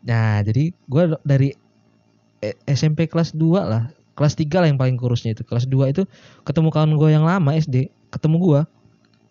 Nah, 0.06 0.39
jadi 0.45 0.72
gua 0.86 1.18
dari 1.26 1.58
E- 2.43 2.58
SMP 2.70 3.10
kelas 3.10 3.34
2 3.34 3.41
lah. 3.66 3.89
Kelas 4.14 4.38
3 4.38 4.62
lah 4.62 4.68
yang 4.70 4.78
paling 4.78 4.95
kurusnya 4.95 5.34
itu. 5.34 5.41
Kelas 5.41 5.66
2 5.66 5.91
itu 5.91 6.03
ketemu 6.45 6.70
kawan 6.70 6.93
gue 6.95 7.10
yang 7.10 7.26
lama 7.26 7.51
SD, 7.58 7.89
ketemu 8.14 8.38
gua. 8.38 8.62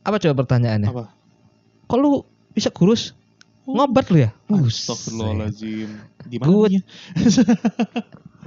Apa 0.03 0.19
coba 0.21 0.45
pertanyaannya? 0.45 0.91
Apa? 0.91 1.15
Kok 1.87 1.99
lu 2.01 2.27
bisa 2.53 2.69
kurus? 2.75 3.15
Oh. 3.65 3.75
Ngobat 3.75 4.07
lu 4.09 4.19
ya? 4.21 4.31
Astagfirullahaladzim. 4.47 5.89
Di 6.25 6.37
mana 6.37 6.47
Gua- 6.47 6.69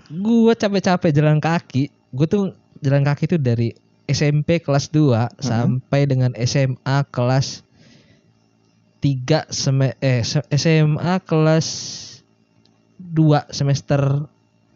gue 0.07 0.53
capek-capek 0.53 1.11
jalan 1.11 1.37
kaki 1.37 1.83
gue 1.89 2.27
tuh 2.27 2.43
jalan 2.79 3.03
kaki 3.03 3.27
tuh 3.27 3.35
dari 3.35 3.75
SMP 4.05 4.57
kelas 4.57 4.87
2 4.87 5.35
sampai 5.37 6.07
dengan 6.07 6.31
SMA 6.37 6.79
kelas 7.11 7.59
3 8.97 9.51
sem 9.51 9.77
eh 9.99 10.23
SMA 10.47 11.13
kelas 11.21 11.67
2 12.97 13.19
semester 13.51 14.01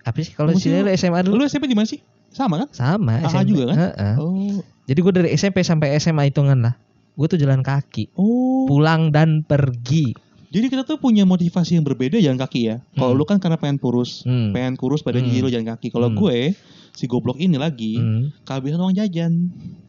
apa 0.01 0.17
sih 0.19 0.33
kalau 0.33 0.51
di 0.51 0.59
sini 0.59 0.83
lu 0.83 0.91
SMA 0.91 1.23
dulu 1.23 1.39
Lu 1.39 1.45
SMP 1.45 1.65
di 1.65 1.77
mana 1.77 1.87
sih? 1.87 2.01
Sama 2.31 2.63
kan? 2.63 2.69
sama 2.71 3.19
AA 3.21 3.41
juga 3.43 3.63
kan? 3.71 3.77
Heeh. 3.77 4.13
Oh. 4.17 4.59
jadi 4.83 4.99
gue 4.99 5.13
dari 5.13 5.29
SMP 5.31 5.63
sampai 5.63 5.95
SMA 5.95 6.27
hitungan 6.27 6.59
lah 6.59 6.75
gue 7.13 7.27
tuh 7.27 7.39
jalan 7.39 7.63
kaki 7.63 8.11
Oh. 8.15 8.67
pulang 8.67 9.11
dan 9.11 9.41
pergi 9.41 10.11
Jadi 10.52 10.68
kita 10.68 10.84
tuh 10.84 10.99
punya 10.99 11.24
motivasi 11.24 11.80
yang 11.80 11.88
berbeda 11.88 12.20
jalan 12.20 12.36
kaki 12.36 12.68
ya. 12.68 12.84
Kalau 12.93 13.16
Hmm. 13.16 13.20
lu 13.20 13.24
kan 13.24 13.39
karena 13.39 13.56
pengen 13.56 13.80
kurus, 13.80 14.22
Hmm. 14.22 14.52
pengen 14.52 14.76
kurus 14.76 14.99
badan 14.99 15.24
Hmm. 15.24 15.32
lu 15.39 15.47
jalan 15.47 15.64
kaki. 15.66 15.88
Kalau 15.88 16.12
Hmm. 16.12 16.20
gue 16.20 16.52
si 16.91 17.08
goblok 17.08 17.39
ini 17.39 17.56
lagi 17.56 17.95
Hmm. 17.95 18.36
kehabisan 18.43 18.80
uang 18.80 18.91
jajan, 18.93 19.47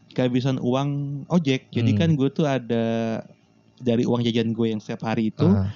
kehabisan 0.09 0.57
uang 0.57 0.89
ojek. 1.27 1.67
Jadi 1.67 1.91
Hmm. 1.91 1.99
kan 1.99 2.09
gue 2.15 2.29
tuh 2.31 2.47
ada 2.47 2.85
dari 3.75 4.07
uang 4.07 4.23
jajan 4.23 4.55
gue 4.55 4.71
yang 4.71 4.79
setiap 4.79 5.03
hari 5.03 5.35
itu 5.35 5.43
Ah. 5.43 5.67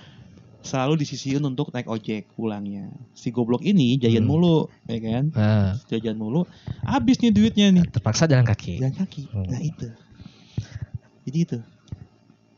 selalu 0.64 1.00
disisihin 1.00 1.44
untuk 1.44 1.68
naik 1.70 1.88
ojek 1.88 2.24
pulangnya. 2.34 2.88
Si 3.12 3.28
goblok 3.28 3.64
ini 3.64 4.00
jajan 4.00 4.24
Hmm. 4.24 4.32
mulu, 4.32 4.58
ya 4.88 5.00
kan? 5.00 5.26
Ah. 5.36 5.76
Jajan 5.86 6.16
mulu, 6.16 6.48
habis 6.82 7.20
nih 7.20 7.36
duitnya 7.36 7.72
nih. 7.72 7.84
terpaksa 7.90 8.24
jalan 8.24 8.48
kaki 8.48 8.80
Jalan 8.80 8.96
kaki. 8.96 9.28
Hmm. 9.28 9.52
Nah 9.52 9.60
itu. 9.60 9.88
Jadi 11.24 11.40
itu. 11.44 11.60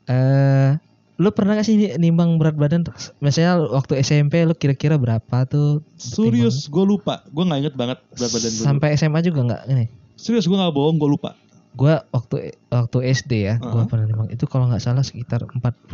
eh 0.06 0.78
lu 1.20 1.30
pernah 1.30 1.54
gak 1.54 1.68
sih 1.68 1.76
ni- 1.76 1.96
nimbang 2.00 2.40
berat 2.40 2.56
badan? 2.56 2.88
Misalnya 3.20 3.60
waktu 3.68 4.00
SMP 4.00 4.40
lu 4.42 4.56
kira-kira 4.56 4.96
berapa 4.96 5.44
tuh? 5.44 5.84
Serius, 5.94 6.66
gue 6.66 6.86
lupa. 6.88 7.28
Gue 7.28 7.44
nggak 7.44 7.60
inget 7.60 7.76
banget 7.76 8.00
berat 8.10 8.32
badan 8.32 8.50
gue. 8.50 8.64
Sampai 8.64 8.88
SMA 8.96 9.20
juga 9.20 9.40
nggak 9.44 9.62
ini? 9.68 9.86
Serius, 10.16 10.48
gue 10.48 10.56
nggak 10.56 10.72
bohong, 10.72 10.96
gue 10.96 11.12
lupa. 11.12 11.36
Gua 11.70 12.02
waktu 12.10 12.50
waktu 12.68 12.98
SD 13.14 13.46
ya, 13.46 13.56
gua 13.58 13.70
Uh-huh. 13.78 13.86
pernah 13.86 14.04
nimbang 14.04 14.28
itu 14.28 14.42
kalau 14.44 14.66
nggak 14.66 14.82
salah 14.82 15.06
sekitar 15.06 15.46
45 15.46 15.94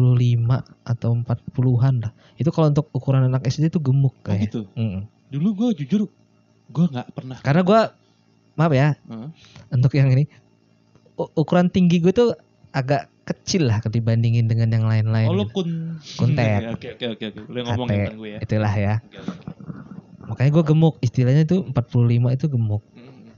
atau 0.83 1.09
40-an 1.11 1.95
lah. 1.99 2.11
Itu 2.37 2.49
kalau 2.49 2.69
untuk 2.69 2.87
ukuran 2.89 3.25
anak 3.25 3.43
SD 3.43 3.67
itu 3.67 3.83
gemuk 3.83 4.15
Oh 4.15 4.23
kayak. 4.23 4.47
gitu. 4.47 4.69
Mm-mm. 4.71 5.03
Dulu 5.27 5.49
gue 5.51 5.83
jujur, 5.83 6.07
gue 6.69 6.85
nggak 6.87 7.11
pernah. 7.11 7.37
Karena 7.39 7.61
gua 7.61 7.81
maaf 8.53 8.71
ya, 8.71 8.95
Heeh. 8.95 9.29
untuk 9.67 9.91
yang 9.91 10.07
ini 10.09 10.29
ukuran 11.17 11.67
tinggi 11.67 11.97
gue 11.97 12.11
tuh 12.11 12.31
agak 12.71 13.11
kecil 13.25 13.67
lah 13.67 13.81
dibandingin 13.81 14.45
dengan 14.45 14.69
yang 14.69 14.85
lain-lain. 14.85 15.27
Oh 15.27 15.35
gitu. 15.41 15.49
kun 15.51 15.69
Kuntet. 16.15 16.69
Oke 16.77 16.93
oke 16.93 17.05
oke 17.17 17.25
oke. 17.33 17.41
Yang 17.49 17.65
ngomong 17.73 17.87
ya 17.89 18.07
gue 18.13 18.29
ya. 18.29 18.39
Itulah 18.39 18.73
ya. 18.77 18.93
Oke. 19.01 19.17
Makanya 20.25 20.51
gue 20.57 20.63
gemuk, 20.65 20.95
istilahnya 21.05 21.43
itu 21.45 21.61
45 21.69 22.37
itu 22.37 22.45
gemuk. 22.49 22.83
Mm, 22.97 23.33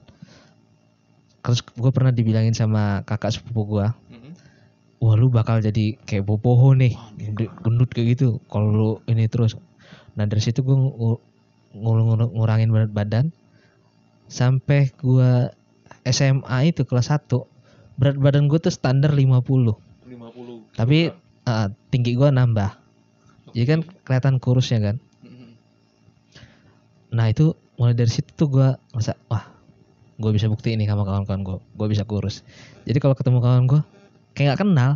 Terus 1.44 1.60
gue 1.64 1.92
pernah 1.92 2.12
dibilangin 2.16 2.56
sama 2.56 3.04
kakak 3.04 3.36
sepupu 3.36 3.80
gue, 3.80 3.88
mm, 3.88 4.16
mm. 4.16 4.34
wah 5.04 5.16
lu 5.20 5.28
bakal 5.28 5.60
jadi 5.60 6.00
kayak 6.08 6.24
bopoho 6.24 6.72
nih, 6.76 6.96
gendut 7.64 7.92
kayak 7.92 8.16
gitu. 8.16 8.40
Kalau 8.48 8.68
lu 8.72 8.92
ini 9.12 9.28
terus, 9.28 9.60
nah 10.16 10.24
dari 10.24 10.40
situ 10.40 10.64
gue 10.64 10.76
ngurangin 11.76 12.72
berat 12.72 12.92
badan, 12.92 13.36
sampai 14.32 14.92
gue 14.96 15.52
SMA 16.08 16.72
itu 16.72 16.88
kelas 16.88 17.12
1 17.12 17.57
berat 17.98 18.18
badan 18.18 18.46
gue 18.46 18.60
tuh 18.62 18.74
standar 18.74 19.12
50 19.12 19.74
50. 20.06 20.78
Tapi- 20.78 21.12
ah, 21.44 21.68
tinggi 21.90 22.14
gue 22.14 22.30
nambah. 22.30 22.72
Jadi 23.58 23.66
kan 23.66 23.80
kelihatan 24.06 24.38
kurusnya 24.38 24.80
kan? 24.80 24.96
Mm, 25.26 25.58
nah 27.10 27.26
itu 27.28 27.58
mulai 27.78 27.98
dari 27.98 28.10
situ 28.10 28.30
tuh 28.38 28.48
gue 28.54 28.68
ngerasa 28.94 29.18
wah 29.30 29.50
gue 30.18 30.32
bisa 30.34 30.50
bukti 30.50 30.74
ini 30.74 30.90
sama 30.90 31.06
kawan-kawan 31.06 31.42
gue 31.46 31.58
gue 31.62 31.88
bisa 31.90 32.04
kurus. 32.06 32.42
Jadi 32.86 32.98
kalau 33.02 33.14
ketemu 33.18 33.38
kawan 33.42 33.66
gue 33.66 33.82
kayak 34.34 34.54
nggak 34.54 34.62
kenal. 34.62 34.92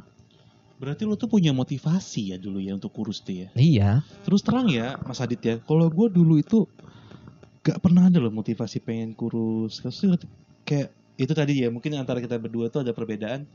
Berarti 0.81 1.05
lu 1.05 1.13
tuh 1.13 1.29
punya 1.29 1.53
motivasi 1.53 2.33
ya 2.33 2.37
dulu 2.41 2.57
ya 2.57 2.73
untuk 2.73 2.89
kurus 2.89 3.21
tuh 3.21 3.45
ya. 3.45 3.47
Iya. 3.53 4.01
Terus 4.25 4.41
terang 4.41 4.65
ya 4.65 4.97
Mas 5.05 5.21
Adit 5.21 5.41
ya, 5.45 5.55
kalau 5.61 5.85
gue 5.93 6.09
dulu 6.09 6.41
itu 6.41 6.65
gak 7.61 7.77
pernah 7.77 8.09
ada 8.09 8.17
loh 8.17 8.33
motivasi 8.33 8.81
pengen 8.81 9.13
kurus. 9.13 9.85
Terus 9.85 10.01
kayak 10.65 10.89
itu 11.21 11.31
tadi 11.31 11.61
ya 11.61 11.69
mungkin 11.69 11.93
antara 11.93 12.17
kita 12.17 12.35
berdua 12.35 12.67
tuh 12.67 12.81
ada 12.81 12.91
perbedaan. 12.91 13.45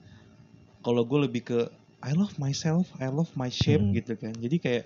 Kalau 0.81 1.03
gue 1.03 1.19
lebih 1.21 1.43
ke 1.43 1.59
I 1.99 2.15
love 2.15 2.39
myself, 2.39 2.87
I 2.97 3.11
love 3.11 3.33
my 3.35 3.51
shape 3.51 3.83
Hmm. 3.83 3.91
gitu 3.91 4.15
kan. 4.15 4.31
Jadi 4.33 4.57
kayak 4.57 4.85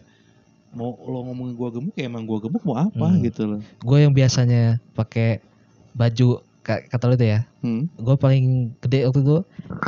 mau 0.70 0.96
lo 0.96 1.26
ngomongin 1.26 1.54
gue 1.54 1.68
gemuk 1.70 1.94
ya 1.94 2.06
emang 2.06 2.24
gue 2.24 2.38
gemuk 2.40 2.62
mau 2.62 2.78
apa 2.78 3.06
Hmm. 3.06 3.20
gitu 3.20 3.42
loh. 3.44 3.60
Gue 3.78 4.00
yang 4.00 4.14
biasanya 4.14 4.80
pakai 4.92 5.44
baju 5.92 6.40
ka- 6.62 6.86
kata 6.86 7.04
lu 7.04 7.14
tuh 7.14 7.28
ya. 7.28 7.40
Hmm. 7.60 7.90
Gue 7.94 8.16
paling 8.16 8.72
gede 8.80 9.04
waktu 9.04 9.20
itu 9.20 9.36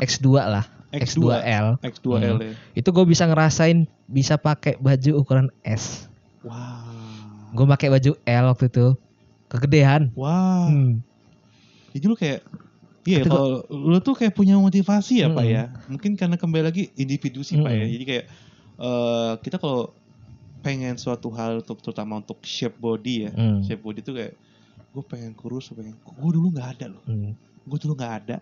X2 0.03 0.27
lah. 0.37 0.67
X2, 0.93 1.25
X2L. 1.25 1.67
X2L 1.81 2.37
ya. 2.37 2.53
Itu 2.77 2.93
gue 2.93 3.05
bisa 3.09 3.25
ngerasain 3.25 3.89
bisa 4.05 4.37
pakai 4.37 4.77
baju 4.77 5.11
ukuran 5.17 5.49
S. 5.65 6.05
Wow. 6.45 7.57
Gue 7.57 7.65
pakai 7.67 7.89
baju 7.89 8.13
L 8.21 8.45
waktu 8.47 8.69
itu. 8.69 8.87
Kegedean. 9.49 10.13
Wah. 10.13 10.69
Hmm. 10.69 11.01
Jadi 11.93 12.05
lu 12.05 12.13
kayak 12.13 12.45
Iya, 13.03 13.27
Tapi 13.27 13.35
kalau 13.35 13.67
lu 13.67 13.99
tuh 13.99 14.15
kayak 14.15 14.31
punya 14.31 14.55
motivasi 14.55 15.27
ya, 15.27 15.29
Pak 15.31 15.43
Mm-mm. 15.43 15.57
ya. 15.59 15.65
Mungkin 15.91 16.15
karena 16.15 16.39
kembali 16.39 16.63
lagi 16.63 16.95
individu 16.95 17.43
sih, 17.43 17.59
Pak 17.59 17.73
ya. 17.75 17.87
Jadi 17.91 18.05
kayak 18.07 18.25
eh 18.83 19.33
kita 19.43 19.59
kalau 19.59 19.91
pengen 20.63 20.95
suatu 20.95 21.29
hal 21.35 21.61
untuk 21.61 21.83
terutama 21.83 22.23
untuk 22.23 22.39
shape 22.47 22.79
body 22.79 23.29
ya. 23.29 23.31
Hmm. 23.35 23.61
Shape 23.67 23.83
body 23.83 24.01
tuh 24.01 24.15
kayak 24.15 24.35
gue 24.95 25.05
pengen 25.11 25.35
kurus, 25.35 25.75
pengen. 25.75 25.99
Gue 25.99 26.31
dulu 26.31 26.55
nggak 26.55 26.69
ada 26.79 26.87
loh. 26.95 27.03
Hmm. 27.05 27.35
Gue 27.67 27.79
dulu 27.83 27.99
nggak 27.99 28.15
ada. 28.23 28.37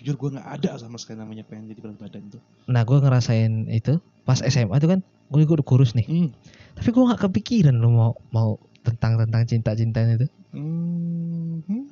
Jujur 0.00 0.16
gue 0.16 0.40
nggak 0.40 0.48
ada 0.60 0.80
sama 0.80 0.96
sekali 0.96 1.20
namanya 1.20 1.44
pengen 1.44 1.68
jadi 1.68 1.80
berat 1.84 2.00
badan 2.00 2.24
tuh. 2.32 2.42
Nah 2.72 2.82
gue 2.82 2.96
ngerasain 2.96 3.68
itu 3.68 4.00
pas 4.24 4.40
SMA 4.40 4.76
tuh 4.80 4.96
kan 4.96 5.00
gue 5.04 5.40
juga 5.44 5.60
udah 5.60 5.68
kurus 5.68 5.92
nih. 5.92 6.08
Hmm. 6.08 6.28
Tapi 6.76 6.88
gue 6.88 7.04
nggak 7.04 7.20
kepikiran 7.28 7.76
lo 7.76 7.88
mau 7.92 8.12
mau 8.32 8.50
tentang 8.80 9.20
tentang 9.20 9.44
cinta 9.44 9.76
cintaan 9.76 10.16
itu. 10.16 10.26
Hmm. 10.56 11.60
hmm. 11.68 11.84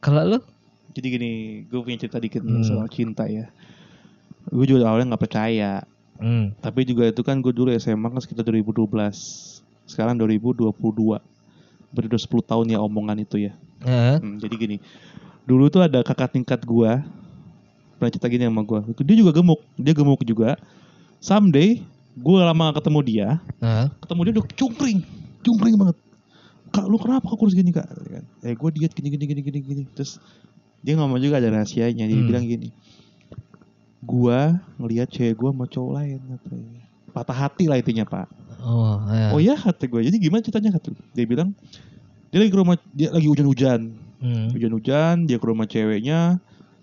Kalau 0.00 0.24
lo? 0.24 0.40
Jadi 0.90 1.06
gini, 1.08 1.30
gue 1.64 1.80
punya 1.80 1.98
cerita 1.98 2.18
dikit 2.18 2.42
Hmm. 2.42 2.60
soal 2.60 2.86
cinta 2.86 3.24
ya. 3.24 3.46
Gue 4.46 4.64
juga 4.64 4.86
awalnya 4.86 5.14
nggak 5.14 5.22
percaya. 5.22 5.86
Hmm. 6.16 6.52
Tapi 6.56 6.84
juga 6.84 7.06
itu 7.06 7.20
kan 7.20 7.38
gue 7.38 7.50
dulu 7.50 7.70
SMA 7.72 8.08
kan 8.08 8.18
sekitar 8.18 8.42
2012. 8.42 9.62
Sekarang 9.84 10.14
2022. 10.14 11.22
Berarti 11.90 12.06
udah 12.06 12.20
10 12.20 12.42
tahun 12.44 12.66
ya 12.68 12.78
omongan 12.78 13.18
itu 13.18 13.36
ya. 13.40 13.52
Eh, 13.80 14.16
Hmm, 14.18 14.36
jadi 14.36 14.54
gini. 14.56 14.76
Dulu 15.42 15.66
tuh 15.66 15.82
ada 15.82 16.02
kakak 16.02 16.30
tingkat 16.32 16.60
gue. 16.60 16.90
Pernah 17.96 18.10
cerita 18.10 18.26
gini 18.26 18.44
sama 18.44 18.62
gue. 18.62 18.80
Dia 19.00 19.16
juga 19.16 19.32
gemuk. 19.32 19.60
Dia 19.74 19.92
gemuk 19.92 20.20
juga. 20.22 20.54
Someday 21.18 21.82
gue 22.12 22.36
lama 22.36 22.70
gak 22.70 22.82
ketemu 22.82 23.00
dia. 23.02 23.28
eh, 23.58 23.86
Ketemu 24.00 24.20
dia 24.22 24.32
udah 24.34 24.46
cungkring. 24.50 25.00
Cungkring 25.40 25.76
banget. 25.76 25.96
Kak 26.70 26.86
lu 26.86 26.96
kenapa 26.96 27.26
kok 27.26 27.34
kurus 27.34 27.50
gini 27.52 27.70
kak? 27.70 27.82
Kan, 27.84 28.24
Eh 28.40 28.54
gue 28.54 28.68
diet 28.70 28.92
gini 28.92 29.10
gini 29.10 29.24
gini 29.26 29.40
gini 29.42 29.58
gini. 29.58 29.82
Terus 29.90 30.22
dia 30.80 30.94
ngomong 30.94 31.18
juga 31.18 31.38
ada 31.38 31.48
rahasianya. 31.50 32.04
Dia 32.04 32.16
Hmm. 32.16 32.26
bilang 32.26 32.44
gini. 32.44 32.68
Gua 34.00 34.56
ngelihat 34.76 35.08
cewek 35.08 35.36
gua 35.36 35.52
sama 35.52 35.66
cowok 35.66 35.92
lain 35.92 36.18
katanya. 36.26 36.80
Patah 37.10 37.36
hati 37.36 37.64
lah 37.68 37.76
intinya 37.76 38.04
pak. 38.04 38.26
oh, 38.60 38.96
eh. 39.08 39.32
Oh 39.32 39.40
ya 39.40 39.56
kata 39.56 39.84
gue. 39.84 40.00
Jadi 40.04 40.16
gimana 40.16 40.40
ceritanya 40.40 40.76
kata 40.76 40.92
Dia 41.10 41.24
bilang 41.24 41.52
dia 42.30 42.38
lagi 42.38 42.52
ke 42.52 42.58
rumah 42.58 42.76
dia 42.92 43.08
lagi 43.10 43.26
hujan-hujan. 43.26 43.80
Hmm. 44.20 44.48
Hujan-hujan 44.52 45.24
dia 45.24 45.36
ke 45.36 45.46
rumah 45.46 45.66
ceweknya. 45.66 46.38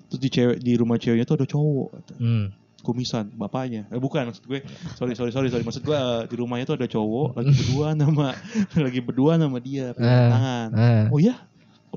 Terus 0.10 0.20
di 0.20 0.30
cewek 0.30 0.58
di 0.60 0.74
rumah 0.76 0.98
ceweknya 0.98 1.24
tuh 1.24 1.38
ada 1.38 1.48
cowok. 1.48 1.90
Kata. 1.96 2.14
Hmm. 2.20 2.46
Kumisan 2.78 3.34
bapaknya. 3.34 3.88
Eh 3.90 3.98
bukan 3.98 4.30
maksud 4.30 4.46
gue. 4.46 4.62
Sorry 4.94 5.16
sorry 5.16 5.32
sorry 5.32 5.48
sorry. 5.48 5.64
Maksud 5.64 5.82
gue 5.82 5.96
eh, 5.96 6.22
di 6.28 6.36
rumahnya 6.36 6.66
tuh 6.66 6.76
ada 6.76 6.86
cowok 6.86 7.34
lagi 7.34 7.52
berdua 7.56 7.88
nama 7.94 8.26
lagi 8.86 9.00
berdua 9.00 9.32
nama 9.38 9.58
dia 9.58 9.92
pegangan 9.92 10.22
Eh, 10.22 10.30
tangan. 10.30 10.68
Eh. 10.76 11.06
Oh 11.10 11.18
ya. 11.18 11.36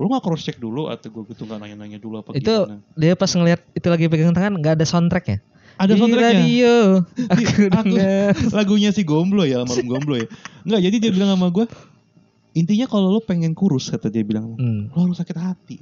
Lu 0.01 0.09
gak 0.09 0.19
cross 0.19 0.41
check 0.41 0.57
dulu 0.57 0.87
atau 0.87 1.07
gue 1.07 1.23
gitu 1.29 1.45
gak 1.45 1.57
nanya-nanya 1.57 1.95
dulu 1.95 2.19
apa 2.19 2.33
Itu 2.33 2.65
gimana? 2.65 2.81
dia 2.93 3.13
pas 3.13 3.29
ngeliat 3.29 3.61
itu 3.71 3.85
lagi 3.85 4.05
pegang 4.07 4.31
tangan 4.31 4.53
nggak 4.55 4.73
ada 4.73 4.83
soundtracknya. 4.83 5.37
Ada 5.77 5.93
Di 5.93 5.99
soundtracknya. 6.01 6.33
radio. 6.35 6.73
Aku 7.27 7.43
Aku- 7.69 7.93
dengar. 7.93 8.33
lagunya 8.51 8.89
si 8.89 9.01
Gomblo 9.01 9.43
ya 9.43 9.61
almarhum 9.61 9.85
Gomblo 9.87 10.15
ya 10.15 10.25
Enggak 10.63 10.81
jadi 10.81 10.95
dia 10.97 11.11
bilang 11.11 11.29
sama 11.31 11.47
gue 11.47 11.65
intinya 12.51 12.83
kalau 12.85 13.07
lo 13.09 13.19
pengen 13.19 13.53
kurus 13.53 13.87
kata 13.87 14.07
dia 14.07 14.21
bilang 14.21 14.53
Hmm. 14.53 14.89
lo 14.89 15.05
harus 15.05 15.15
sakit 15.15 15.37
hati 15.37 15.75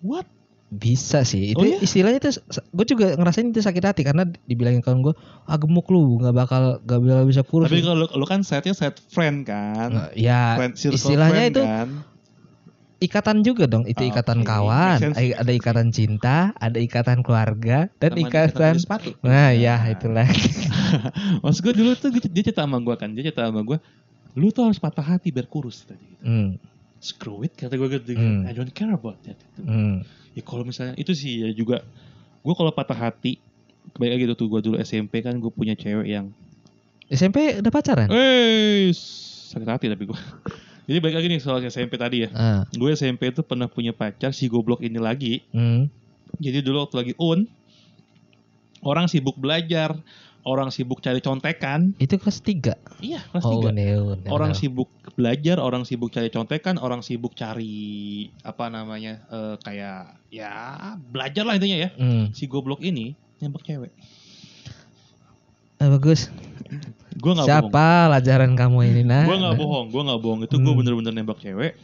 what 0.00 0.28
Bisa 0.66 1.22
sih. 1.22 1.54
Itu 1.54 1.62
Oh, 1.62 1.64
iya? 1.64 1.78
istilahnya 1.78 2.18
itu 2.18 2.34
gue 2.72 2.86
juga 2.88 3.14
ngerasain 3.14 3.46
itu 3.46 3.58
sakit 3.58 3.84
hati 3.84 4.02
karena 4.02 4.26
dibilangin 4.42 4.82
kawan 4.82 5.02
gue, 5.02 5.14
ah 5.44 5.54
gemuk 5.54 5.86
lu, 5.86 6.18
nggak 6.18 6.34
bakal 6.34 6.62
nggak 6.80 6.98
bakal 7.00 7.24
bisa 7.24 7.42
kurus. 7.42 7.70
tapi 7.70 7.78
lu." 7.78 7.86
kalau 7.86 7.98
lo, 8.00 8.08
lo 8.12 8.26
kan 8.26 8.42
setnya 8.42 8.74
set 8.74 8.98
friend 9.06 9.46
kan 9.46 9.94
Nggak, 9.94 10.10
ya 10.16 10.58
friend, 10.58 10.74
istilahnya 10.74 11.30
friend 11.38 11.52
itu 11.52 11.62
kan 11.62 11.88
ikatan 12.98 13.40
juga 13.40 13.64
dong. 13.64 13.84
Itu 13.84 14.00
Ah, 14.00 14.10
ikatan 14.10 14.40
oke. 14.40 14.46
kawan, 14.46 14.98
ada 15.14 15.52
ikatan 15.52 15.88
cinta, 15.88 16.36
ada 16.54 16.76
ikatan 16.76 17.20
keluarga, 17.20 17.90
dan 17.96 18.10
Sama 18.12 18.22
ikatan. 18.22 18.74
sepatu 18.76 19.10
Nah 19.20 19.50
ya 19.50 19.78
itulah. 19.88 20.26
maksud 21.42 21.60
gue 21.62 21.74
dulu 21.74 21.90
tuh 21.94 22.10
dia 22.12 22.42
cerita 22.42 22.62
sama 22.62 22.78
gue 22.78 22.94
kan 22.94 23.10
dia 23.10 23.26
cerita 23.26 23.44
sama 23.44 23.60
gue 23.60 23.78
lu 24.34 24.50
tuh 24.50 24.66
harus 24.66 24.78
patah 24.78 25.02
hati 25.04 25.30
biar 25.30 25.44
kurus 25.44 25.82
tadi 25.82 25.98
gitu. 26.00 26.22
Hmm, 26.22 26.48
screw 26.98 27.42
it 27.42 27.54
kata 27.54 27.74
gue 27.74 27.88
gitu 27.92 28.14
Hmm. 28.14 28.46
I 28.46 28.52
don't 28.52 28.70
care 28.70 28.90
about 28.90 29.18
that 29.22 29.34
gitu. 29.34 29.62
hmm, 29.62 30.02
ya 30.32 30.42
kalau 30.42 30.62
misalnya 30.62 30.94
itu 30.94 31.10
sih 31.10 31.42
ya 31.42 31.50
juga 31.50 31.82
gue 32.40 32.54
kalau 32.54 32.70
patah 32.70 32.98
hati 33.00 33.38
kembali 33.90 34.10
lagi 34.12 34.24
tuh 34.32 34.46
gue 34.48 34.60
dulu 34.60 34.76
SMP 34.78 35.18
kan 35.18 35.34
gue 35.34 35.50
punya 35.50 35.74
cewek 35.74 36.06
yang 36.08 36.30
SMP 37.04 37.58
udah 37.58 37.68
pacaran? 37.68 38.08
Eh, 38.08 38.88
sakit 38.90 39.68
hati 39.68 39.86
tapi 39.86 40.04
gue. 40.04 40.18
Jadi 40.84 40.98
balik 40.98 41.16
lagi 41.16 41.28
nih 41.28 41.40
soal 41.40 41.62
SMP 41.62 41.94
tadi 41.94 42.24
ya. 42.24 42.28
Ah, 42.30 42.60
Gue 42.70 42.92
SMP 42.92 43.28
itu 43.28 43.40
pernah 43.40 43.66
punya 43.66 43.90
pacar 43.90 44.30
si 44.30 44.46
goblok 44.46 44.80
ini 44.80 44.96
lagi. 44.96 45.40
hmm, 45.48 45.88
Jadi 46.36 46.60
dulu 46.60 46.82
waktu 46.82 46.96
lagi 46.98 47.12
un, 47.16 47.48
orang 48.80 49.06
sibuk 49.06 49.34
belajar, 49.34 49.96
orang 50.42 50.68
sibuk 50.68 51.00
cari 51.00 51.18
contekan. 51.18 51.96
itu 51.96 52.14
kelas 52.14 52.38
3 52.38 52.76
Iya, 53.00 53.24
kelas 53.26 53.42
Oh, 53.42 53.52
tiga. 53.54 53.70
Neon. 53.70 54.28
Orang 54.28 54.52
sibuk 54.52 54.86
belajar, 55.14 55.56
orang 55.56 55.84
sibuk 55.84 56.10
cari 56.10 56.28
contekan, 56.28 56.76
orang 56.76 57.00
sibuk 57.00 57.32
cari 57.32 58.28
apa 58.42 58.68
namanya 58.68 59.24
eh, 59.26 59.56
kayak 59.58 60.20
ya 60.28 60.52
belajar 60.98 61.44
lah 61.44 61.54
intinya 61.54 61.78
ya. 61.78 61.90
Hmm. 61.96 62.28
Si 62.32 62.44
goblok 62.44 62.80
ini 62.80 63.16
nembak 63.40 63.64
cewek. 63.64 63.92
Ah, 65.76 65.88
bagus. 65.88 66.28
Gue 67.14 67.32
nggak 67.32 67.46
bohong. 67.46 67.70
Siapa 67.70 67.86
pelajaran 68.04 68.52
kamu 68.52 68.78
ini 68.84 69.02
nah? 69.02 69.22
Gue 69.22 69.36
nggak 69.36 69.56
bohong, 69.56 69.86
gue 69.88 70.02
nggak 70.02 70.20
bohong. 70.20 70.40
Itu 70.42 70.56
gue 70.56 70.66
Hmm. 70.66 70.78
bener-bener 70.78 71.12
nembak 71.12 71.38
cewek. 71.38 71.78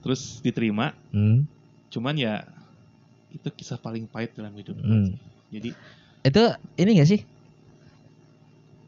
Terus 0.00 0.40
diterima. 0.40 0.94
Hmm, 1.10 1.44
Cuman 1.88 2.14
ya 2.14 2.46
itu 3.28 3.46
kisah 3.48 3.76
paling 3.76 4.06
pahit 4.06 4.30
dalam 4.32 4.54
hidup. 4.54 4.74
gue 4.74 4.86
hmm. 4.86 5.10
Jadi 5.50 5.70
Itu 6.20 6.42
ini 6.76 6.90
gak 6.96 7.08
sih? 7.08 7.20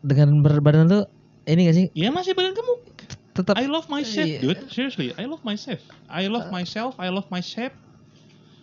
Dengan 0.00 0.38
berat 0.38 0.60
badan 0.60 0.86
tuh 0.86 1.04
ini 1.44 1.66
gak 1.66 1.76
sih? 1.76 1.86
ya 1.92 2.08
masih 2.08 2.32
badan 2.32 2.52
kamu. 2.52 2.74
Tetap 3.32 3.54
I 3.56 3.64
love 3.64 3.88
myself, 3.88 4.22
Iya. 4.22 4.38
dude. 4.40 4.60
Seriously, 4.68 5.16
I 5.16 5.24
love 5.24 5.40
myself. 5.40 5.80
I 6.06 6.28
love 6.28 6.46
myself. 6.48 6.94
I 6.96 7.08
love 7.08 7.26
my 7.28 7.40
shape. 7.40 7.72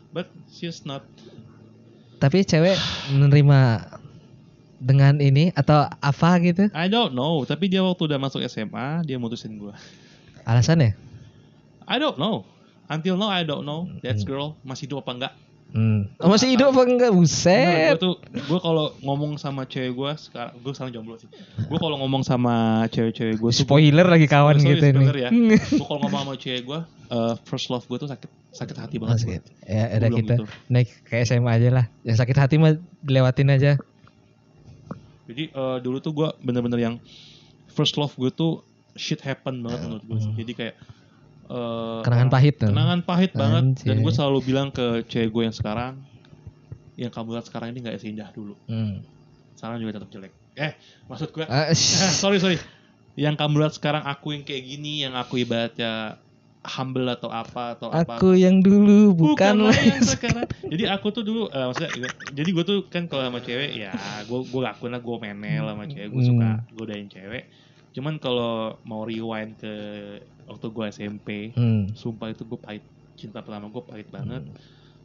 But 0.09 0.26
she's 0.47 0.84
not. 0.84 1.03
tapi 2.17 2.43
cewek 2.43 2.76
menerima 3.09 3.59
dengan 4.80 5.19
ini 5.19 5.51
atau 5.53 5.86
apa 5.99 6.30
gitu? 6.39 6.71
I 6.71 6.88
don't 6.88 7.11
know. 7.13 7.43
Tapi 7.43 7.67
dia 7.67 7.84
waktu 7.84 8.07
udah 8.07 8.19
masuk 8.19 8.39
SMA, 8.47 9.03
dia 9.03 9.19
mutusin 9.19 9.59
gue. 9.59 9.75
Alasannya? 10.47 10.95
I 11.86 11.97
don't 11.99 12.17
know. 12.17 12.47
Until 12.89 13.19
now 13.19 13.30
I 13.30 13.45
don't 13.45 13.67
know. 13.67 13.86
That 14.01 14.17
girl 14.25 14.57
masih 14.65 14.89
hidup 14.89 15.05
apa 15.05 15.11
enggak? 15.13 15.34
Hmm. 15.69 16.09
Oh, 16.17 16.34
masih 16.34 16.57
hidup 16.57 16.73
apa 16.73 16.82
enggak? 16.82 17.13
gue 17.13 17.21
Buset. 17.21 18.01
tuh, 18.01 18.17
gue 18.25 18.59
kalau 18.59 18.89
ngomong 19.05 19.38
sama 19.38 19.69
cewek 19.69 19.93
gue 19.93 20.11
sekarang, 20.17 20.57
gue 20.57 20.71
sekarang 20.73 20.91
jomblo 20.97 21.13
sih. 21.21 21.30
Gue 21.69 21.77
kalau 21.77 22.01
ngomong 22.01 22.25
sama 22.25 22.88
cewek-cewek 22.89 23.38
gue 23.38 23.51
Spoiler 23.53 24.09
lagi 24.09 24.25
kawan 24.25 24.57
Sorry, 24.57 24.82
gitu 24.82 24.97
spoiler 24.97 25.13
nih. 25.13 25.21
ya. 25.21 25.30
gue 25.77 25.86
kalau 25.86 26.01
ngomong 26.01 26.19
sama 26.25 26.34
cewek 26.41 26.61
gue, 26.65 26.80
eh, 27.13 27.34
first 27.45 27.69
love 27.69 27.86
gue 27.86 27.97
tuh 28.01 28.09
sakit 28.09 28.30
sakit 28.49 28.75
hati 28.82 28.95
banget. 28.97 29.17
Gua. 29.21 29.34
gitu. 29.38 29.49
Ya 29.69 29.84
Gua 29.86 29.97
udah 30.01 30.09
kita 30.09 30.34
gitu. 30.41 30.43
naik 30.73 30.89
ke 31.05 31.15
SMA 31.21 31.51
aja 31.53 31.69
lah. 31.69 31.86
Yang 32.01 32.17
sakit 32.25 32.38
hati 32.41 32.55
mah 32.57 32.73
dilewatin 33.05 33.49
aja. 33.53 33.71
Jadi 35.30 35.43
eh, 35.47 35.77
dulu 35.80 35.97
tuh 36.01 36.11
gue 36.11 36.30
bener-bener 36.41 36.80
yang 36.82 36.95
first 37.69 37.95
love 37.95 38.11
gue 38.13 38.30
tuh 38.30 38.65
shit 38.97 39.21
happen 39.21 39.61
banget 39.61 39.80
menurut 39.86 40.03
gue. 40.03 40.17
Hmm. 40.17 40.34
Jadi 40.36 40.51
kayak 40.51 40.75
eh, 41.47 41.99
Kenangan 42.01 42.30
pahit 42.30 42.55
tuh. 42.57 42.69
Kenangan 42.69 42.99
pahit 43.05 43.32
banget. 43.34 43.63
Dan 43.86 44.01
gue 44.01 44.11
selalu 44.11 44.39
bilang 44.41 44.67
ke 44.69 45.05
cewek 45.05 45.30
gue 45.30 45.43
yang 45.45 45.55
sekarang, 45.55 45.93
yang 46.95 47.13
kamu 47.13 47.38
lihat 47.38 47.45
sekarang 47.45 47.71
ini 47.71 47.80
nggak 47.80 47.97
seindah 47.97 48.30
dulu. 48.34 48.57
Hmm. 48.65 49.05
Sekarang 49.53 49.77
juga 49.77 50.01
tetap 50.01 50.09
jelek. 50.09 50.34
Eh, 50.57 50.73
maksud 51.05 51.30
gue, 51.30 51.45
Ah, 51.45 51.69
eh, 51.69 51.77
sh- 51.77 52.17
sorry 52.21 52.41
sorry. 52.41 52.57
Yang 53.13 53.36
kamu 53.38 53.55
lihat 53.59 53.73
sekarang 53.75 54.03
aku 54.03 54.32
yang 54.32 54.43
kayak 54.43 54.63
gini, 54.63 55.03
yang 55.03 55.13
aku 55.13 55.39
ibaratnya 55.39 56.17
humble 56.60 57.07
atau 57.07 57.32
apa 57.32 57.80
atau 57.80 57.88
apa 57.88 58.20
Aku 58.20 58.36
yang 58.36 58.60
dulu 58.60 59.16
bukan, 59.16 59.64
lagi 59.64 59.95
yang 59.95 60.03
sekarang. 60.03 60.43
Jadi 60.68 60.84
aku 60.86 61.07
tuh 61.10 61.24
dulu, 61.24 61.47
eh, 61.47 61.66
maksudnya, 61.66 61.91
jadi 62.28 62.49
gue 62.51 62.64
tuh 62.64 62.78
kan 62.88 63.07
kalau 63.07 63.24
sama 63.24 63.39
cewek 63.39 63.80
ya, 63.80 63.95
gue 64.24 64.39
gue 64.43 64.60
ngakuin 64.60 64.91
lah 64.91 64.99
gue 64.99 65.16
menel 65.18 65.66
sama 65.66 65.86
cewek, 65.88 66.10
gue 66.10 66.20
Hmm. 66.20 66.30
suka 66.36 66.49
godain 66.70 67.07
cewek. 67.07 67.43
Cuman 67.89 68.20
kalau 68.20 68.76
mau 68.84 69.01
rewind 69.01 69.55
ke 69.55 69.74
waktu 70.45 70.68
gue 70.68 70.86
SMP, 70.91 71.28
Hmm. 71.55 71.95
sumpah 71.95 72.30
itu 72.30 72.43
gue 72.43 72.60
pahit. 72.60 72.84
Cinta 73.16 73.39
pertama 73.39 73.68
gue 73.68 73.84
pahit 73.84 74.07
banget. 74.10 74.43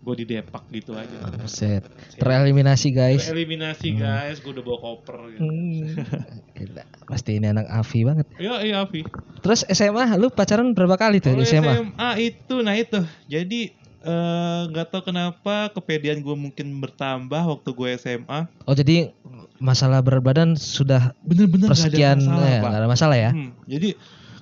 Gue 0.05 0.15
di 0.21 0.29
depak 0.29 0.69
gitu 0.69 0.93
aja. 0.93 1.17
Buset. 1.41 1.81
Tereliminasi 2.21 2.93
guys. 2.93 3.25
Eliminasi 3.33 3.97
guys, 3.97 4.45
gue 4.45 4.53
udah 4.53 4.65
bawa 4.65 4.79
koper. 4.85 5.17
Gitu. 5.33 5.41
Hmm. 5.41 5.97
Gila, 6.61 6.85
pasti 7.09 7.41
ini 7.41 7.49
anak 7.49 7.67
Avi 7.73 8.05
banget. 8.05 8.27
Ya, 8.37 8.61
iya 8.61 8.85
Avi. 8.85 9.09
Terus 9.41 9.65
SMA 9.73 10.21
lu 10.21 10.29
pacaran 10.29 10.77
berapa 10.77 11.01
kali 11.01 11.25
tuh 11.25 11.33
Kalau 11.33 11.41
di 11.41 11.49
SMA? 11.49 11.73
SMA 11.73 12.11
itu, 12.21 12.55
nah 12.61 12.77
itu. 12.77 13.01
Jadi 13.33 13.73
eh, 14.05 14.61
nggak 14.69 14.87
tahu 14.93 15.09
kenapa 15.09 15.73
kepedean 15.73 16.21
gue 16.21 16.37
mungkin 16.37 16.85
bertambah 16.85 17.43
waktu 17.49 17.71
gue 17.73 17.89
SMA. 17.97 18.45
Oh 18.69 18.77
jadi 18.77 19.09
masalah 19.57 20.05
berat 20.05 20.21
badan 20.21 20.61
sudah 20.61 21.17
Bener-bener 21.25 21.73
nggak 21.73 21.81
ada 21.81 21.89
persekian 21.89 22.19
masalah, 22.21 22.45
ya, 22.45 22.59
nggak 22.61 22.81
ada 22.85 22.89
masalah 22.91 23.17
ya? 23.17 23.31
Hmm, 23.33 23.51
jadi 23.65 23.89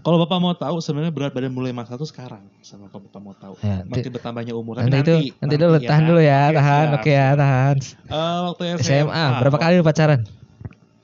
kalau 0.03 0.19
bapak 0.27 0.39
mau 0.43 0.55
tahu 0.55 0.83
sebenarnya 0.83 1.15
berat 1.15 1.31
badan 1.31 1.55
mulai 1.55 1.71
masalah 1.71 1.95
tuh 1.95 2.11
sekarang 2.11 2.43
sama 2.59 2.91
kalau 2.91 3.07
bapak 3.07 3.21
mau 3.23 3.35
tahu. 3.39 3.55
Ya, 3.63 3.87
Makin 3.87 4.03
nanti, 4.03 4.11
bertambahnya 4.11 4.53
umur. 4.59 4.83
Tapi 4.83 4.91
nanti 4.91 5.15
itu 5.15 5.17
nanti 5.39 5.55
dulu 5.55 5.79
ya 5.79 5.89
tahan 5.89 6.03
kan? 6.03 6.11
dulu 6.11 6.21
ya, 6.21 6.41
Oke, 6.43 6.55
tahan. 6.59 6.83
siap. 6.83 6.99
Oke 6.99 7.11
ya, 7.15 7.29
tahan. 7.39 7.77
Eh, 8.11 8.39
waktu 8.51 8.63
SMA, 8.67 8.83
SMA 8.83 9.25
berapa 9.39 9.59
kali 9.63 9.75
lu 9.79 9.85
pacaran? 9.87 10.21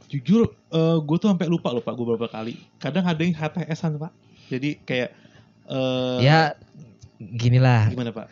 Jujur, 0.08 0.42
gue 1.04 1.16
tuh 1.20 1.28
sampai 1.30 1.46
lupa 1.46 1.70
lupa 1.70 1.90
gue 1.94 2.06
berapa 2.16 2.28
kali. 2.32 2.58
Kadang 2.82 3.04
ada 3.06 3.20
yang 3.22 3.36
HTS-an 3.36 4.02
pak. 4.02 4.12
Jadi 4.48 4.80
kayak 4.82 5.10
eh 5.68 6.18
ya 6.24 6.56
gini 7.20 7.60
lah, 7.60 7.92
gimana 7.92 8.10
pak? 8.10 8.26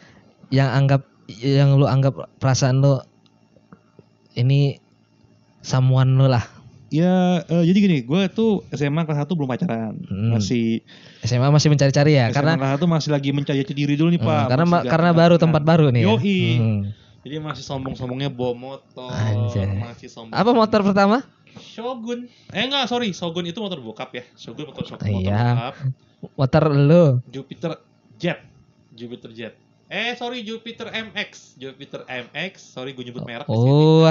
yang 0.48 0.72
anggap 0.72 1.04
yang 1.28 1.76
lu 1.76 1.84
anggap 1.84 2.16
perasaan 2.40 2.80
lu 2.80 2.96
ini 4.34 4.80
samuan 5.60 6.16
lu 6.16 6.26
lah. 6.26 6.55
Ya 6.88 7.42
eh, 7.42 7.64
jadi 7.64 7.78
gini, 7.80 7.98
gue 8.00 8.22
tuh 8.28 8.62
SMA 8.70 9.02
kelas 9.02 9.18
1 9.20 9.34
belum 9.34 9.48
pacaran, 9.48 9.98
Hmm. 9.98 10.30
masih 10.32 10.86
SMA 11.20 11.48
masih 11.48 11.66
mencari-cari 11.66 12.14
ya, 12.14 12.30
SMA 12.30 12.36
karena 12.36 12.52
kelas 12.54 12.72
1 12.78 12.86
masih 12.86 13.10
lagi 13.10 13.30
mencari 13.30 13.58
jati 13.58 13.74
diri 13.74 13.94
dulu 13.94 14.08
nih 14.08 14.22
Hmm, 14.22 14.28
pak. 14.28 14.44
karena 14.46 14.64
Masih 14.68 14.86
karena 14.88 15.10
baru 15.10 15.34
kenal. 15.34 15.42
tempat 15.42 15.62
baru 15.64 15.86
nih 15.90 16.00
ya. 16.00 16.08
Yoi. 16.08 16.40
Hmm. 16.54 16.80
Jadi 17.20 17.36
masih 17.42 17.64
sombong-sombongnya 17.64 18.30
bawa 18.30 18.54
motor, 18.54 19.10
Anjay. 19.10 19.66
masih 19.76 20.06
sombong. 20.06 20.30
Apa 20.32 20.50
motor 20.52 20.80
pertama? 20.80 21.26
Shogun. 21.56 22.30
Eh 22.48 22.62
enggak, 22.62 22.86
sorry, 22.86 23.10
Shogun 23.10 23.44
itu 23.44 23.58
motor 23.58 23.80
bokap 23.80 24.14
ya. 24.14 24.22
Shogun 24.32 24.70
motor 24.70 24.86
Shogun 24.86 25.10
motor 25.10 25.26
Iya. 25.26 25.42
bokap. 25.50 25.74
Motor 26.32 26.64
lu. 26.70 27.04
Jupiter 27.26 27.82
Jet. 28.14 28.38
Jupiter 28.92 29.30
Jet. 29.32 29.54
Eh 29.86 30.12
sorry 30.14 30.42
Jupiter 30.42 30.90
MX, 30.90 31.54
Jupiter 31.54 32.02
MX. 32.04 32.52
Sorry 32.58 32.90
gue 32.90 33.04
nyebut 33.04 33.22
merek 33.22 33.46
di 33.46 33.54
sini. 33.54 33.70
Oh, 33.70 34.10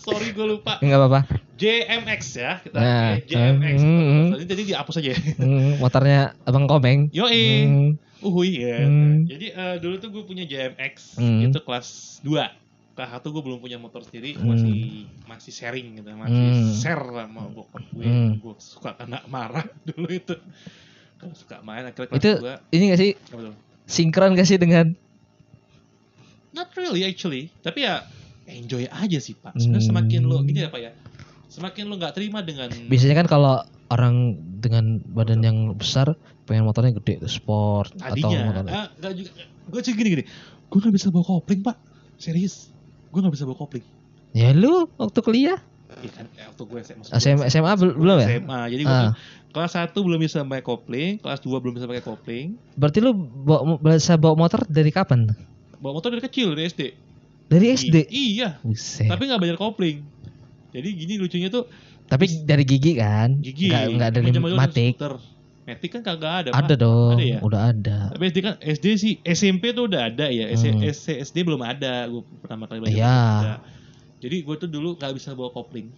sorry 0.00 0.32
gue 0.32 0.46
lupa. 0.48 0.80
enggak 0.80 0.98
apa-apa. 0.98 1.20
JMX 1.54 2.20
ya 2.34 2.52
kita 2.58 2.74
Nah, 2.74 3.20
JMX. 3.20 3.76
hmm, 3.78 4.00
hmm. 4.00 4.26
Jadi 4.32 4.44
jadi 4.48 4.62
dihapus 4.66 4.94
aja. 4.98 5.12
Hmm, 5.36 5.76
motornya 5.78 6.18
Abang 6.42 6.64
Komeng. 6.64 7.12
Yoi. 7.12 7.44
Hmm. 7.62 7.90
Uhuy 8.22 8.62
ya. 8.62 8.82
Hmm. 8.82 9.26
Jadi 9.26 9.46
eh, 9.50 9.76
dulu 9.78 9.94
tuh 9.98 10.08
gue 10.10 10.24
punya 10.24 10.44
JMX 10.44 11.18
Hmm. 11.18 11.44
itu 11.44 11.58
kelas 11.60 11.88
2. 12.24 12.48
Kelas 12.92 13.10
1 13.10 13.24
gue 13.26 13.42
belum 13.42 13.58
punya 13.58 13.76
motor 13.76 14.00
sendiri, 14.00 14.32
Hmm. 14.32 14.48
masih 14.48 14.76
masih 15.24 15.52
sharing 15.52 15.96
gitu, 15.96 16.08
masih 16.12 16.40
Hmm. 16.56 16.72
share 16.72 17.04
sama 17.04 17.42
bokap 17.48 17.84
gue. 17.90 18.00
Hmm. 18.00 18.30
Gue 18.38 18.54
suka 18.56 18.94
kena 18.94 19.20
marah 19.26 19.68
dulu 19.88 20.08
itu. 20.08 20.36
Suka 21.30 21.62
main 21.62 21.86
akhirnya 21.86 22.10
kelas 22.10 22.18
Itu 22.18 22.30
2 22.42 22.74
ini 22.74 22.84
gak 22.90 23.00
sih? 23.00 23.12
Sinkron 23.86 24.34
gak 24.34 24.46
sih 24.46 24.58
dengan 24.58 24.92
Not 26.52 26.68
really 26.76 27.08
actually, 27.08 27.48
tapi 27.64 27.88
ya 27.88 28.04
enjoy 28.44 28.84
aja 28.84 29.16
sih 29.16 29.32
pak. 29.32 29.56
Sebenarnya 29.56 29.80
Hmm. 29.80 29.90
semakin 29.96 30.20
lo 30.28 30.36
gini 30.44 30.60
ya 30.60 30.68
pak 30.68 30.80
ya, 30.84 30.92
semakin 31.48 31.88
lo 31.88 31.96
nggak 31.96 32.12
terima 32.12 32.44
dengan 32.44 32.68
biasanya 32.92 33.24
kan 33.24 33.26
kalau 33.26 33.54
orang 33.88 34.36
dengan 34.60 35.00
badan 35.00 35.40
yang 35.40 35.58
besar 35.72 36.12
pengen 36.44 36.68
motornya 36.68 36.92
gede 37.00 37.24
sport 37.24 37.96
atau 37.96 38.12
tadinya, 38.12 38.52
motor. 38.52 38.64
ah, 38.68 38.86
nggak 39.00 39.12
juga, 39.16 39.30
gue 39.64 39.80
sih 39.80 39.92
gini 39.96 40.08
gini, 40.12 40.24
gue 40.68 40.76
nggak 40.76 40.92
bisa 40.92 41.08
bawa 41.08 41.24
kopling 41.24 41.64
pak, 41.64 41.76
serius, 42.20 42.68
gue 43.08 43.20
nggak 43.24 43.32
bisa 43.32 43.44
bawa 43.48 43.56
kopling. 43.56 43.84
ya 44.32 44.52
lu 44.52 44.88
waktu 45.00 45.20
kuliah 45.24 45.56
Iya 45.94 46.10
kan, 46.12 46.26
eh, 46.32 46.44
waktu 46.44 46.62
gue 46.62 46.78
SMA, 46.82 47.04
SMA, 47.14 47.44
SMA 47.46 47.72
bel- 47.74 47.94
belum 47.94 48.16
ya 48.16 48.28
SMA, 48.34 48.60
jadi 48.68 48.82
gue 48.82 48.98
Ah. 49.04 49.12
kelas 49.48 49.72
1 49.74 49.98
belum 49.98 50.18
bisa 50.18 50.40
pakai 50.42 50.62
kopling, 50.62 51.10
kelas 51.18 51.40
2 51.40 51.58
belum 51.58 51.74
bisa 51.74 51.84
pakai 51.84 52.00
kopling, 52.00 52.46
berarti 52.72 52.98
lu 52.98 53.12
bawa, 53.14 53.60
bisa 53.78 54.14
bawa 54.14 54.34
motor 54.36 54.64
dari 54.64 54.88
kapan 54.88 55.28
bawa 55.76 55.92
motor 55.94 56.10
dari 56.10 56.22
kecil 56.22 56.52
dari 56.52 56.66
SD. 56.66 56.82
dari 57.46 57.66
SD 57.70 57.96
I- 58.06 58.32
iya, 58.34 58.56
Buset. 58.58 59.06
tapi 59.06 59.22
nggak 59.24 59.38
bayar 59.38 59.56
kopling. 59.56 60.00
Jadi 60.70 60.88
gini 60.90 61.14
lucunya 61.16 61.48
tuh 61.48 61.68
tapi 62.04 62.24
dari 62.40 62.62
gigi 62.62 62.92
kan 62.94 63.36
gigi, 63.38 63.68
nggak 63.68 63.84
nggak 63.92 64.10
dari 64.10 64.30
matik. 64.50 64.94
Matic 65.62 65.90
kan 65.90 66.02
kagak 66.02 66.32
ada, 66.42 66.50
ada 66.50 66.64
Pak. 66.66 66.74
dong 66.76 67.14
Ada 67.14 67.24
ya? 67.24 67.38
udah 67.38 67.60
ada 67.70 67.98
Tapi 68.10 68.24
SD 68.26 68.38
kan 68.40 68.54
SD 68.58 68.86
sih 68.94 69.12
SMP 69.22 69.70
tuh 69.70 69.86
udah 69.86 70.10
ada 70.10 70.26
ya. 70.26 70.50
S- 70.50 70.66
Hmm. 70.66 70.82
SD 71.22 71.36
belum 71.40 71.62
ada. 71.62 72.02
Gue 72.04 72.26
pertama 72.42 72.66
kali 72.66 72.82
belajar. 72.82 72.98
Iya. 72.98 73.54
Jadi 74.22 74.36
gue 74.40 74.54
tuh 74.56 74.70
dulu 74.70 74.94
gak 74.94 75.12
bisa 75.12 75.34
bawa 75.34 75.50
kopling. 75.50 75.90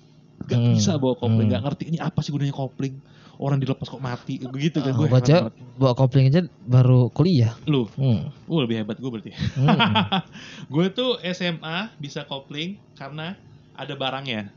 Gak 0.43 0.57
Hmm. 0.57 0.73
bisa 0.73 0.97
bawa 0.97 1.13
kopling. 1.15 1.47
Hmm. 1.47 1.55
Gak 1.55 1.63
ngerti 1.63 1.85
ini 1.87 1.99
apa 1.99 2.19
sih 2.19 2.33
gunanya 2.33 2.53
kopling. 2.53 2.97
Orang 3.35 3.59
dilepas 3.59 3.85
kok 3.85 3.99
mati. 3.99 4.39
Begitu 4.41 4.79
kan 4.79 4.91
Oh, 4.91 4.97
gue. 4.97 5.07
gua 5.07 5.19
aja 5.19 5.37
bawa 5.75 5.93
kopling 5.93 6.27
aja 6.29 6.41
baru 6.65 7.11
kuliah 7.11 7.51
Lu, 7.65 7.91
hmm. 7.91 8.31
uh, 8.47 8.61
lebih 8.61 8.79
hebat 8.79 8.97
gue 8.97 9.11
berarti. 9.11 9.31
Hmm. 9.55 9.79
gue 10.73 10.87
tuh 10.89 11.19
SMA 11.27 11.77
bisa 11.97 12.25
kopling 12.25 12.79
karena 12.95 13.35
ada 13.73 13.93
barangnya. 13.93 14.49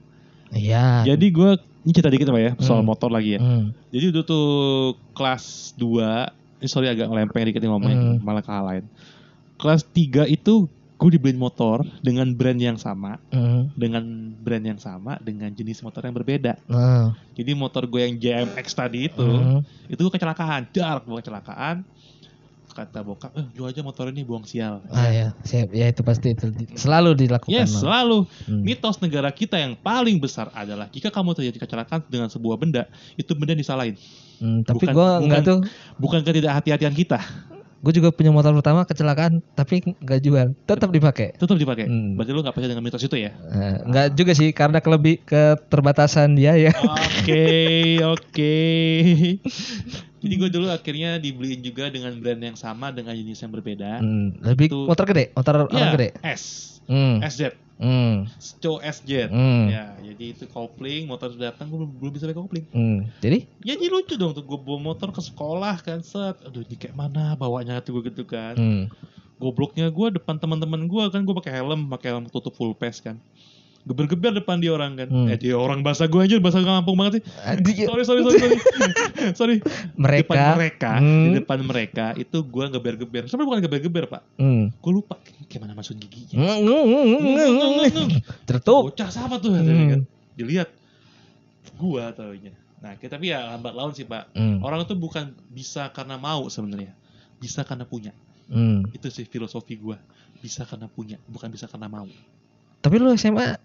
iya 0.50 1.04
Jadi 1.04 1.28
gue 1.28 1.50
ini 1.84 1.92
cerita 1.92 2.08
dikit 2.08 2.30
pak 2.30 2.40
ya 2.40 2.52
soal 2.58 2.80
Hmm. 2.80 2.88
motor 2.88 3.10
lagi 3.10 3.36
ya. 3.36 3.40
Hmm. 3.40 3.74
Jadi 3.90 4.06
itu 4.08 4.22
tuh 4.22 4.48
kelas 5.12 5.76
2 5.76 6.30
ini 6.58 6.68
sorry 6.68 6.88
agak 6.88 7.06
ngelempeng 7.06 7.44
dikit 7.44 7.60
nih 7.60 7.68
ngomongnya 7.68 7.98
Hmm. 7.98 8.18
malah 8.22 8.40
ke 8.40 8.50
hal 8.50 8.64
lain. 8.64 8.86
Kelas 9.56 9.82
3 9.88 10.24
itu 10.24 10.70
gue 10.98 11.10
dibeliin 11.14 11.38
motor 11.38 11.86
dengan 12.02 12.26
brand 12.30 12.58
yang 12.58 12.76
sama, 12.76 13.22
Hmm. 13.30 13.70
dengan 13.74 14.02
brand 14.36 14.66
yang 14.66 14.78
sama, 14.78 15.22
dengan 15.22 15.50
jenis 15.50 15.80
motor 15.80 16.02
yang 16.02 16.12
berbeda. 16.12 16.58
Nah. 16.66 17.14
Jadi 17.32 17.54
motor 17.54 17.86
gue 17.86 18.02
yang 18.02 18.18
JMX 18.18 18.66
tadi 18.74 19.06
itu, 19.06 19.22
Hmm. 19.22 19.62
itu 19.86 19.96
gue 19.96 20.10
kecelakaan, 20.10 20.66
dark 20.70 21.06
gue 21.06 21.18
kecelakaan. 21.18 21.86
Kata 22.68 23.02
bokap, 23.02 23.34
eh 23.34 23.46
jual 23.58 23.74
aja 23.74 23.82
motor 23.82 24.14
ini 24.14 24.22
buang 24.22 24.46
sial. 24.46 24.86
Ah 24.94 25.10
ya, 25.10 25.34
siap. 25.42 25.74
Ya 25.74 25.90
itu 25.90 26.06
pasti 26.06 26.38
itu 26.38 26.46
selalu 26.78 27.18
dilakukan. 27.18 27.50
Yes, 27.50 27.74
Bang. 27.74 27.90
selalu. 27.90 28.18
Hmm. 28.46 28.62
Mitos 28.62 29.02
negara 29.02 29.34
kita 29.34 29.58
yang 29.58 29.74
paling 29.74 30.22
besar 30.22 30.54
adalah 30.54 30.86
jika 30.88 31.10
kamu 31.10 31.34
terjadi 31.34 31.58
kecelakaan 31.58 32.06
dengan 32.06 32.30
sebuah 32.30 32.54
benda, 32.54 32.86
itu 33.18 33.34
benda 33.34 33.58
disalahin. 33.58 33.98
Hmm, 34.38 34.62
tapi 34.62 34.86
bukan- 34.86 34.94
gua 34.94 35.10
nggak 35.18 35.42
bukan- 35.42 35.50
tuh. 35.50 35.60
Bukan 35.98 36.22
ketidakhati-hatian 36.22 36.94
kita. 36.94 37.18
Gue 37.88 37.96
juga 37.96 38.12
punya 38.12 38.36
motor 38.36 38.52
pertama 38.52 38.84
kecelakaan, 38.84 39.40
tapi 39.56 39.80
nggak 39.80 40.20
jual, 40.20 40.52
tetap 40.68 40.92
dipakai. 40.92 41.32
Tetap 41.34 41.56
dipakai. 41.56 41.88
Hmm. 41.88 42.20
Berarti 42.20 42.32
lu 42.36 42.44
gak 42.44 42.52
percaya 42.52 42.76
dengan 42.76 42.84
mitos 42.84 43.00
itu 43.00 43.16
ya? 43.16 43.32
Eh, 43.32 43.80
nggak 43.80 44.08
juga 44.12 44.36
sih, 44.36 44.52
karena 44.52 44.84
kelebih 44.84 45.24
keterbatasan 45.24 46.36
dia 46.36 46.60
ya. 46.60 46.76
Oke, 46.76 47.48
oke. 48.12 48.56
Jadi 50.18 50.34
gue 50.36 50.50
dulu 50.50 50.68
akhirnya 50.68 51.16
dibeliin 51.16 51.62
juga 51.62 51.88
dengan 51.88 52.12
brand 52.18 52.44
yang 52.44 52.58
sama 52.58 52.92
dengan 52.92 53.16
jenis 53.16 53.40
yang 53.40 53.56
berbeda. 53.56 54.04
Hmm, 54.04 54.36
lebih 54.44 54.68
Itu- 54.68 54.84
motor 54.84 55.08
gede, 55.08 55.32
motor 55.32 55.54
orang 55.64 55.72
Iya, 55.72 55.94
gede. 55.96 56.10
S, 56.28 56.44
Hmm. 56.88 57.24
SZ, 57.24 57.56
Hmm. 57.78 58.26
SZ. 58.82 59.30
Hmm. 59.30 59.70
Ya, 59.70 59.94
jadi 60.02 60.34
itu 60.34 60.46
kopling, 60.50 61.06
motor 61.06 61.30
sudah 61.30 61.54
datang 61.54 61.70
gue 61.70 61.78
belum, 61.78 61.92
belum 62.02 62.12
bisa 62.18 62.26
pakai 62.26 62.42
kopling. 62.42 62.66
Hmm. 62.74 63.00
Jadi, 63.22 63.46
Ya 63.62 63.78
jadi 63.78 63.94
lucu 63.94 64.18
dong 64.18 64.34
tuh 64.34 64.44
gue 64.44 64.58
bawa 64.58 64.82
motor 64.82 65.14
ke 65.14 65.22
sekolah 65.22 65.78
kan 65.86 66.02
set. 66.02 66.42
Aduh, 66.42 66.66
ini 66.66 66.76
kayak 66.76 66.98
mana 66.98 67.38
bawanya 67.38 67.80
tuh 67.82 68.02
gue 68.02 68.10
gitu 68.10 68.26
kan. 68.26 68.58
hmm. 68.58 68.90
Gobloknya 69.38 69.94
gue 69.94 70.18
depan 70.18 70.42
teman-teman 70.42 70.90
gue 70.90 71.04
kan 71.14 71.22
gue 71.22 71.36
pakai 71.38 71.62
helm, 71.62 71.94
pakai 71.94 72.18
helm 72.18 72.26
tutup 72.26 72.58
full 72.58 72.74
face 72.74 72.98
kan. 73.06 73.22
Geber-geber 73.88 74.36
depan 74.36 74.60
dia 74.60 74.70
orang 74.70 74.94
kan. 74.94 75.08
Hmm. 75.08 75.28
Eh 75.28 75.40
dia 75.40 75.56
orang 75.56 75.80
bahasa 75.80 76.04
gue 76.04 76.20
aja 76.20 76.36
bahasa 76.38 76.60
kampung 76.60 76.94
banget 76.94 77.20
sih. 77.20 77.24
Aduh, 77.42 77.72
sorry 77.88 78.04
sorry 78.04 78.22
sorry 78.22 78.38
sorry 78.38 78.58
sorry 79.40 79.56
mereka. 79.96 80.28
depan 80.28 80.54
mereka 80.54 80.92
Hmm. 80.98 81.24
di 81.24 81.30
depan 81.40 81.60
mereka 81.62 82.06
itu 82.14 82.38
gua 82.44 82.68
geber-geber 82.68 83.24
sebenarnya 83.26 83.48
bukan 83.48 83.62
geber-geber 83.64 84.04
pak 84.08 84.22
Hmm. 84.36 84.70
gue 84.74 84.92
lupa 84.94 85.16
gimana 85.48 85.72
masukin 85.72 86.04
giginya 86.04 86.36
Hmm, 86.36 86.60
hmm, 86.62 86.84
hmm. 87.16 88.20
Tertutup. 88.44 88.92
bocah 88.92 89.08
siapa 89.08 89.40
tuh 89.40 89.56
Hmm. 89.56 89.88
kan 89.90 90.02
dilihat 90.34 90.70
gua 91.74 92.12
taunya 92.12 92.52
nah 92.78 92.94
kita 92.94 93.16
tapi 93.16 93.32
ya 93.32 93.42
lambat 93.48 93.72
laun 93.72 93.90
sih 93.92 94.04
pak 94.04 94.30
Hmm. 94.32 94.60
orang 94.60 94.84
itu 94.84 94.94
bukan 94.94 95.26
bisa 95.48 95.90
karena 95.90 96.16
mau 96.16 96.46
sebenarnya 96.46 96.92
bisa 97.36 97.64
karena 97.64 97.84
punya 97.84 98.12
Hmm. 98.46 98.86
itu 98.92 99.08
sih 99.08 99.24
filosofi 99.24 99.76
gua 99.76 99.98
bisa 100.38 100.62
karena 100.62 100.86
punya 100.86 101.18
bukan 101.26 101.48
bisa 101.48 101.66
karena 101.66 101.88
mau 101.88 102.06
Tapi 102.78 102.96
lu 102.96 103.10
SMA 103.12 103.58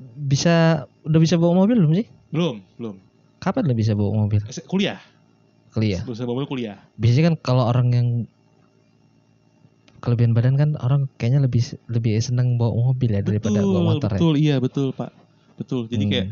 bisa 0.00 0.84
udah 1.06 1.20
bisa 1.22 1.34
bawa 1.38 1.64
mobil 1.64 1.78
belum 1.78 1.94
sih? 1.94 2.06
belum 2.34 2.56
belum 2.80 2.96
Kapan 3.38 3.68
lu 3.68 3.74
bisa 3.76 3.92
bawa 3.92 4.24
mobil? 4.24 4.40
Kuliah 4.66 4.98
kuliah. 5.74 6.00
Bisa 6.06 6.22
bawa 6.24 6.40
mobil 6.40 6.48
kuliah. 6.48 6.78
Biasanya 6.96 7.34
kan 7.34 7.36
kalau 7.42 7.66
orang 7.66 7.88
yang 7.90 8.08
kelebihan 9.98 10.36
badan 10.36 10.54
kan 10.54 10.70
orang 10.84 11.08
kayaknya 11.16 11.42
lebih 11.42 11.64
lebih 11.88 12.20
seneng 12.20 12.60
bawa 12.60 12.92
mobil 12.92 13.10
ya 13.10 13.24
daripada 13.24 13.64
betul, 13.64 13.72
bawa 13.72 13.82
motor 13.96 14.10
ya. 14.12 14.14
betul, 14.20 14.34
iya 14.36 14.56
betul 14.60 14.88
pak, 14.92 15.10
betul. 15.56 15.88
Jadi 15.88 16.04
Hmm. 16.04 16.12
kayak 16.12 16.26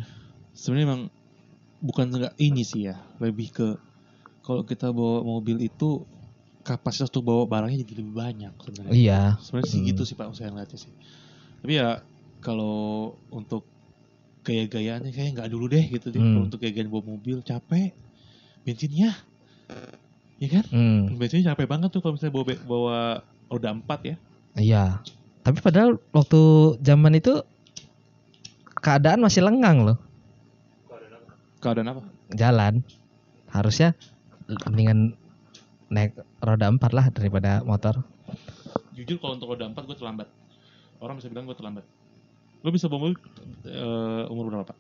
sebenarnya 0.53 0.87
emang 0.93 1.03
bukan 1.83 2.07
enggak 2.13 2.35
ini 2.39 2.63
sih 2.63 2.93
ya, 2.93 3.01
lebih 3.19 3.49
ke 3.51 3.67
kalau 4.45 4.63
kita 4.63 4.93
bawa 4.93 5.25
mobil 5.25 5.59
itu 5.65 6.05
kapasitas 6.63 7.11
untuk 7.11 7.27
bawa 7.27 7.43
barangnya 7.49 7.83
jadi 7.83 8.05
lebih 8.05 8.15
banyak 8.15 8.53
sebenarnya. 8.61 8.93
Iya. 8.95 9.21
Sebenarnya 9.41 9.71
sih 9.73 9.81
Hmm. 9.81 9.89
gitu 9.91 10.03
sih 10.05 10.15
pak, 10.15 10.29
saya 10.37 10.53
ngeliatnya 10.53 10.79
sih. 10.79 10.93
Tapi 11.65 11.73
ya 11.81 11.89
kalau 12.43 12.76
untuk 13.30 13.64
gaya-gayaannya 14.43 15.14
kayaknya 15.14 15.32
nggak 15.38 15.51
dulu 15.51 15.70
deh 15.70 15.84
gitu 15.88 16.11
deh. 16.11 16.18
Hmm. 16.18 16.34
Kalau 16.34 16.45
untuk 16.45 16.59
gaya-gayaan 16.61 16.90
bawa 16.90 17.05
mobil 17.09 17.38
capek, 17.40 17.95
bensinnya, 18.66 19.14
ya 20.36 20.49
kan? 20.51 20.64
Hmm, 20.68 21.14
Bensinnya 21.14 21.55
capek 21.55 21.66
banget 21.70 21.88
tuh 21.95 22.03
kalau 22.03 22.18
misalnya 22.18 22.34
bawa 22.34 22.45
bawa 22.66 22.99
roda 23.49 23.70
empat 23.70 24.01
ya. 24.05 24.16
iya. 24.55 24.84
Tapi 25.43 25.59
padahal 25.59 25.99
waktu 26.11 26.40
zaman 26.78 27.18
itu 27.18 27.43
keadaan 28.78 29.18
masih 29.18 29.43
lengang 29.43 29.82
loh 29.82 29.99
Keadaan 31.59 31.95
apa? 31.95 32.03
jalan. 32.34 32.82
Harusnya 33.47 33.95
mendingan 34.66 35.14
naik 35.86 36.14
roda 36.38 36.66
empat 36.66 36.90
lah 36.90 37.07
daripada 37.11 37.62
motor. 37.62 38.03
Jujur 38.95 39.18
kalau 39.18 39.38
untuk 39.38 39.51
roda 39.51 39.66
empat 39.66 39.82
gue 39.86 39.95
terlambat. 39.95 40.26
Orang 40.99 41.18
bisa 41.18 41.30
bilang 41.30 41.47
gue 41.47 41.55
terlambat. 41.55 41.84
Lo 42.63 42.71
bisa 42.71 42.87
bawa 42.87 43.11
mobil 43.11 43.17
eh, 43.65 44.25
umur 44.27 44.45
berapa? 44.49 44.75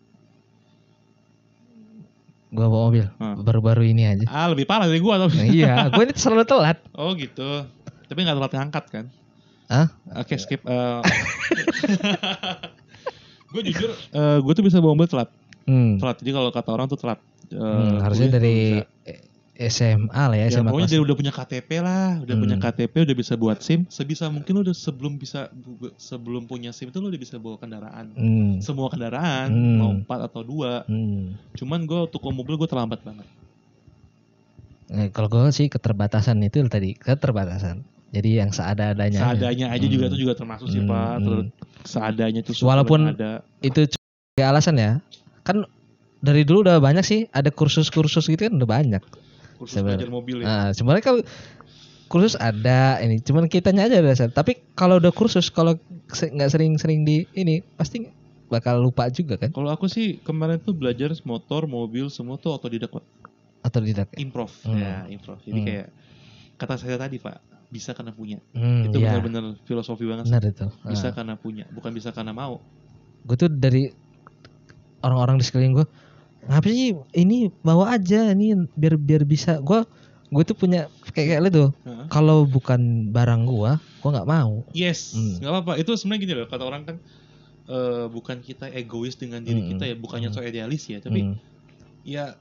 Gua 2.52 2.66
bawa 2.68 2.82
mobil 2.88 3.06
Hmm. 3.16 3.40
baru-baru 3.40 3.82
ini 3.86 4.04
aja. 4.04 4.24
Ah 4.28 4.46
lebih 4.46 4.64
parah 4.64 4.84
dari 4.84 5.00
gue 5.00 5.14
tapi. 5.16 5.34
Nah, 5.34 5.48
iya, 5.48 5.74
gue 5.88 6.02
ini 6.04 6.12
selalu 6.12 6.44
telat. 6.44 6.78
Oh 7.00 7.16
gitu. 7.16 7.64
Tapi 8.06 8.18
nggak 8.20 8.36
telat 8.36 8.52
ngangkat 8.52 8.84
kan? 8.92 9.04
Hah? 9.72 9.88
Oke 10.20 10.36
skip. 10.36 10.60
gue 13.52 13.62
jujur, 13.64 13.90
gue 14.12 14.52
tuh 14.52 14.64
bisa 14.64 14.78
bawa 14.78 14.92
mobil 14.92 15.08
telat. 15.08 15.28
Hmm. 15.64 15.96
Telat. 15.96 16.16
Jadi 16.20 16.30
kalau 16.30 16.50
kata 16.50 16.70
orang 16.70 16.86
tuh 16.86 17.00
telat. 17.00 17.18
Eh, 17.48 17.56
Hmm, 17.56 18.00
harusnya 18.00 18.28
dari 18.30 18.80
bisa. 18.80 18.91
SMA 19.64 20.08
lah 20.10 20.32
ya, 20.32 20.46
Ya, 20.46 20.54
SMA 20.54 20.66
pokoknya 20.66 20.84
kelas. 20.84 20.94
dia 20.94 21.00
udah 21.00 21.14
punya 21.14 21.32
KTP 21.32 21.70
lah, 21.78 22.08
udah 22.18 22.34
punya 22.34 22.56
Hmm. 22.56 22.64
KTP, 22.64 22.94
udah 23.02 23.14
bisa 23.14 23.34
buat 23.34 23.58
SIM. 23.58 23.80
Sebisa 23.86 24.26
mungkin 24.26 24.52
lo 24.52 24.62
udah 24.62 24.72
sebelum 24.72 25.14
bisa 25.14 25.50
sebelum 25.96 26.44
punya 26.44 26.70
SIM 26.70 26.88
itu 26.88 26.98
lo 26.98 27.06
udah 27.06 27.18
bisa 27.18 27.36
bawa 27.36 27.56
kendaraan. 27.56 28.06
Hmm. 28.12 28.52
Semua 28.58 28.88
kendaraan, 28.88 29.48
Hmm. 29.48 29.76
mau 29.76 29.90
empat 29.92 30.20
atau 30.26 30.40
dua. 30.40 30.82
Hmm. 30.84 31.36
Cuman 31.52 31.82
gue 31.82 32.00
untuk 32.02 32.22
mobil 32.26 32.54
gue 32.56 32.66
terlambat 32.66 33.00
banget. 33.00 33.26
Eh, 34.88 35.08
kalau 35.08 35.26
gue 35.26 35.48
sih 35.50 35.66
keterbatasan 35.66 36.36
itu 36.40 36.60
tadi 36.66 36.92
keterbatasan. 36.92 37.80
Jadi 38.12 38.36
yang 38.36 38.50
seada-adanya. 38.50 39.24
aja. 39.24 39.32
Seadanya 39.32 39.66
aja 39.70 39.86
juga 39.86 40.04
Hmm. 40.04 40.12
itu 40.12 40.18
juga 40.20 40.34
termasuk 40.34 40.68
sih 40.68 40.80
Hmm, 40.80 40.90
pak. 40.90 41.12
Terus 41.18 41.44
seadanya 41.82 42.40
itu 42.40 42.52
Walaupun- 42.60 43.12
ada. 43.12 43.40
Itu 43.58 43.88
alasan 44.36 44.76
ya. 44.76 45.00
Kan 45.42 45.64
dari 46.20 46.44
dulu 46.44 46.62
udah 46.62 46.76
banyak 46.76 47.02
sih 47.02 47.24
ada 47.30 47.48
kursus-kursus 47.48 48.28
gitu 48.28 48.46
kan 48.46 48.54
udah 48.54 48.68
banyak. 48.68 49.02
Kursus 49.62 49.78
Sebenarnya. 49.78 50.02
belajar 50.02 50.10
mobil 50.10 50.36
ya. 50.42 50.46
Nah, 50.50 50.68
sebenarnya 50.74 51.04
kalau 51.06 51.20
kursus 52.10 52.34
ada 52.34 52.98
ini, 52.98 53.22
cuman 53.22 53.46
kitanya 53.46 53.86
aja 53.86 54.02
dasar. 54.02 54.28
Tapi 54.28 54.58
kalau 54.74 54.98
udah 54.98 55.14
kursus 55.14 55.48
kalau 55.48 55.78
nggak 56.10 56.50
sering-sering 56.50 57.06
di 57.06 57.24
ini 57.32 57.62
pasti 57.78 58.10
bakal 58.50 58.84
lupa 58.84 59.08
juga 59.08 59.40
kan 59.40 59.48
Kalau 59.48 59.72
aku 59.72 59.88
sih 59.88 60.20
kemarin 60.20 60.60
tuh 60.60 60.74
belajar 60.74 61.08
motor, 61.24 61.64
mobil 61.64 62.10
semua 62.10 62.36
tuh 62.36 62.52
otodidak 62.52 62.90
pak. 62.90 63.06
atau 63.62 63.78
tidak. 63.78 64.10
Improv. 64.18 64.50
Hmm. 64.66 64.74
Ya 64.74 65.06
improv. 65.06 65.38
Jadi 65.46 65.54
Hmm. 65.54 65.66
kayak 65.70 65.86
kata 66.58 66.74
saya 66.76 66.98
tadi 66.98 67.16
pak, 67.16 67.38
bisa 67.70 67.94
karena 67.94 68.10
punya. 68.10 68.42
Hmm, 68.52 68.90
itu 68.90 68.98
iya. 68.98 69.14
benar-benar 69.14 69.54
filosofi 69.62 70.02
banget. 70.02 70.26
Benar 70.26 70.42
itu. 70.44 70.66
Bisa 70.84 71.14
karena 71.14 71.38
punya, 71.38 71.64
bukan 71.70 71.94
bisa 71.94 72.10
karena 72.10 72.34
mau. 72.34 72.58
gue 73.22 73.36
tuh 73.38 73.46
dari 73.46 73.86
orang-orang 74.98 75.38
di 75.38 75.44
sekeliling 75.46 75.78
gue 75.78 75.86
ngapa 76.42 76.66
sih 76.66 76.92
ini 77.14 77.50
bawa 77.62 77.94
aja 77.94 78.34
ini 78.34 78.66
biar 78.74 78.98
biar 78.98 79.22
bisa 79.22 79.58
gue 79.58 79.86
gue 80.32 80.42
tuh 80.42 80.56
punya 80.56 80.88
kayak 81.12 81.38
kayak 81.38 81.52
tuh 81.52 81.70
kalau 82.08 82.42
bukan 82.42 83.08
barang 83.08 83.44
gue 83.44 83.72
gue 83.78 84.10
nggak 84.10 84.26
mau 84.26 84.66
Yes, 84.74 85.14
Hmm. 85.14 85.38
nggak 85.38 85.52
apa-apa. 85.52 85.72
Itu 85.78 85.94
sebenarnya 85.94 86.20
gini 86.20 86.32
loh, 86.34 86.48
kata 86.48 86.64
orang 86.64 86.82
kan 86.82 86.96
eh, 87.62 88.10
bukan 88.10 88.42
kita 88.42 88.66
egois 88.68 89.14
dengan 89.14 89.38
diri 89.38 89.62
Hmm. 89.62 89.70
kita 89.70 89.84
ya, 89.86 89.94
bukannya 89.94 90.28
Hmm. 90.28 90.36
so 90.36 90.42
idealis 90.42 90.82
ya, 90.90 90.98
tapi 90.98 91.22
Hmm. 91.22 91.36
ya 92.02 92.34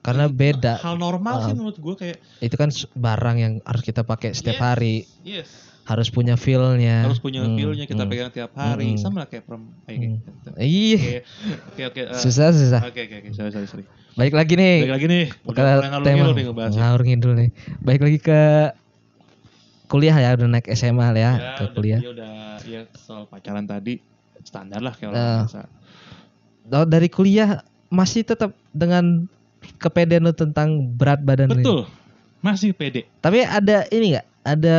karena 0.00 0.26
beda 0.26 0.80
hal 0.80 0.96
normal 0.96 1.44
sih 1.44 1.52
Ah. 1.52 1.56
menurut 1.56 1.78
gue 1.78 1.94
kayak 1.94 2.18
itu 2.40 2.56
kan 2.56 2.72
barang 2.90 3.36
yang 3.36 3.54
harus 3.62 3.84
kita 3.84 4.02
pakai 4.02 4.32
setiap 4.32 4.56
Yes. 4.56 4.64
hari 4.64 4.94
yes, 5.22 5.48
harus 5.82 6.08
punya 6.08 6.34
feelnya 6.34 7.04
harus 7.04 7.18
punya 7.18 7.42
Hmm, 7.42 7.56
feel-nya 7.56 7.84
kita 7.84 8.02
hmm, 8.02 8.10
pegang 8.10 8.30
tiap 8.30 8.52
hari, 8.54 8.94
Hmm. 8.94 9.00
sama 9.00 9.24
lah 9.24 9.28
kayak 9.28 9.42
kayak 9.42 9.60
kayak 9.84 9.98
Hmm. 9.98 10.16
gitu. 10.16 10.50
iya 10.56 11.20
Oke, 11.66 11.82
oke, 11.86 12.00
eh, 12.00 12.20
susah 12.20 12.48
susah 12.50 12.80
Oke, 12.84 13.00
oke, 13.04 13.16
oke. 13.18 13.28
Sorry, 13.32 13.50
sorry, 13.50 13.66
sorry. 13.66 13.84
balik 14.14 14.34
lagi 14.34 14.54
nih 14.54 14.76
Balik 14.84 14.94
lagi 14.94 15.06
nih. 15.06 15.24
Udah 15.44 15.62
ngalur 15.80 16.04
tema 16.04 16.16
ngidul 16.20 16.32
nih 16.32 16.44
ngebahas. 16.46 16.72
ya. 16.72 16.88
ngidul 16.96 17.32
nih 17.34 17.48
balik 17.80 18.02
lagi 18.02 18.18
ke 18.18 18.40
kuliah 19.86 20.16
ya 20.16 20.30
udah 20.38 20.46
naik 20.48 20.66
SMA 20.70 21.06
lah 21.10 21.18
ya, 21.18 21.32
ke 21.58 21.64
udah, 21.64 21.74
kuliah 21.74 21.98
Ya 21.98 22.10
udah, 22.14 22.32
ya 22.62 22.80
soal 22.94 23.26
pacaran 23.26 23.66
tadi 23.66 23.98
standar 24.40 24.78
lah 24.78 24.94
kayak 24.94 25.10
orang 25.10 25.26
biasa. 25.44 25.60
Oh, 26.70 26.86
dari 26.86 27.08
kuliah 27.10 27.60
masih 27.90 28.22
tetap 28.22 28.54
dengan 28.70 29.26
kepedean 29.76 30.22
lu 30.22 30.30
tentang 30.30 30.86
berat 30.94 31.18
badan. 31.20 31.50
Betul. 31.50 31.90
Masih 32.40 32.70
pede. 32.70 33.04
Tapi 33.18 33.42
ada 33.42 33.84
ini 33.90 34.14
nggak? 34.14 34.26
Ada 34.40 34.78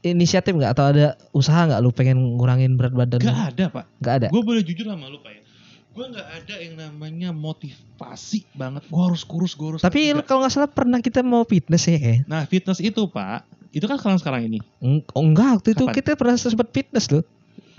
inisiatif 0.00 0.54
nggak 0.54 0.72
atau 0.72 0.84
ada 0.88 1.06
usaha 1.30 1.66
nggak 1.66 1.80
lu 1.80 1.90
pengen 1.90 2.18
ngurangin 2.38 2.78
berat 2.78 2.94
badan? 2.94 3.18
Gak 3.18 3.54
ada, 3.54 3.64
Pak. 3.70 3.84
Nggak 3.98 4.14
ada. 4.14 4.28
Gue 4.30 4.42
boleh 4.42 4.62
jujur 4.62 4.86
sama 4.86 5.10
lu, 5.10 5.18
Pak 5.18 5.32
ya. 5.32 5.42
Gue 5.88 6.04
gak 6.14 6.28
ada 6.30 6.54
yang 6.62 6.74
namanya 6.78 7.34
motivasi 7.34 8.46
banget. 8.54 8.86
Gue 8.86 9.02
harus 9.02 9.26
kurus, 9.26 9.58
gue 9.58 9.66
harus... 9.66 9.80
Tapi 9.82 10.14
Nggak. 10.14 10.30
kalau 10.30 10.46
nggak 10.46 10.54
salah 10.54 10.70
pernah 10.70 11.02
kita 11.02 11.26
mau 11.26 11.42
fitness 11.42 11.90
ya 11.90 11.98
kayak. 11.98 12.22
Nah, 12.30 12.46
fitness 12.46 12.78
itu, 12.78 13.02
Pak. 13.10 13.42
Itu 13.74 13.90
kan 13.90 13.98
sekarang-sekarang 13.98 14.46
ini. 14.46 14.62
Eng- 14.78 15.02
Oh, 15.10 15.26
enggak, 15.26 15.58
waktu 15.58 15.74
itu 15.74 15.84
Kapan? 15.84 15.96
kita 15.98 16.10
pernah 16.14 16.38
sempat 16.38 16.70
fitness 16.70 17.10
loh. 17.10 17.26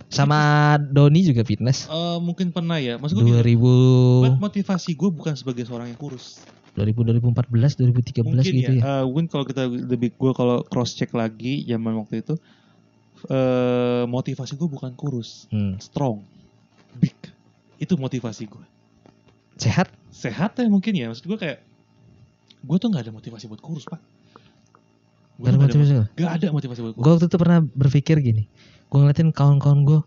Sama 0.10 0.40
Doni 0.82 1.22
juga 1.22 1.46
fitness. 1.46 1.86
Eh 1.86 2.18
mungkin 2.20 2.50
pernah 2.50 2.82
ya. 2.82 2.98
Maksud 2.98 3.22
gue 3.22 3.30
2000 3.30 4.36
motivasi 4.36 4.98
gue 4.98 5.10
bukan 5.14 5.38
sebagai 5.38 5.64
seorang 5.64 5.88
yang 5.88 6.00
kurus. 6.02 6.42
2000 6.72 7.18
2014 7.20 7.80
2013 7.80 8.24
mungkin 8.24 8.44
gitu 8.46 8.74
ya. 8.76 8.80
ya. 8.80 8.84
eh, 8.84 9.04
mungkin 9.04 9.26
kalau 9.26 9.44
kita 9.44 9.66
lebih 9.66 10.14
gue 10.14 10.32
kalau 10.32 10.62
cross 10.62 10.94
check 10.94 11.12
lagi 11.12 11.64
zaman 11.64 11.96
waktu 11.96 12.22
itu 12.22 12.38
eh 13.26 14.04
motivasi 14.06 14.56
gue 14.56 14.66
bukan 14.66 14.94
kurus, 14.94 15.50
Hmm. 15.50 15.76
strong, 15.78 16.24
big. 16.96 17.12
Itu 17.76 17.96
motivasi 17.96 18.48
gue. 18.48 18.64
Sehat? 19.56 19.92
Sehat 20.10 20.56
ya 20.56 20.68
mungkin 20.68 20.96
ya. 20.96 21.12
Maksud 21.12 21.28
gue 21.28 21.36
kayak 21.36 21.60
gue 22.60 22.78
tuh 22.78 22.88
nggak 22.88 23.04
ada 23.04 23.12
motivasi 23.12 23.46
buat 23.46 23.60
kurus 23.60 23.84
pak. 23.84 24.00
Gue 25.36 25.46
Gak 25.46 25.52
ada 25.52 25.60
motivasi. 25.62 25.92
lu? 25.94 26.06
Gak 26.16 26.32
ada 26.34 26.48
motivasi 26.50 26.80
buat 26.82 26.94
kurus. 26.94 27.04
Gue 27.04 27.12
waktu 27.14 27.28
itu 27.28 27.38
pernah 27.38 27.60
berpikir 27.60 28.16
gini. 28.20 28.44
Gue 28.88 28.98
ngeliatin 29.00 29.32
kawan-kawan 29.32 29.84
gue 29.84 30.00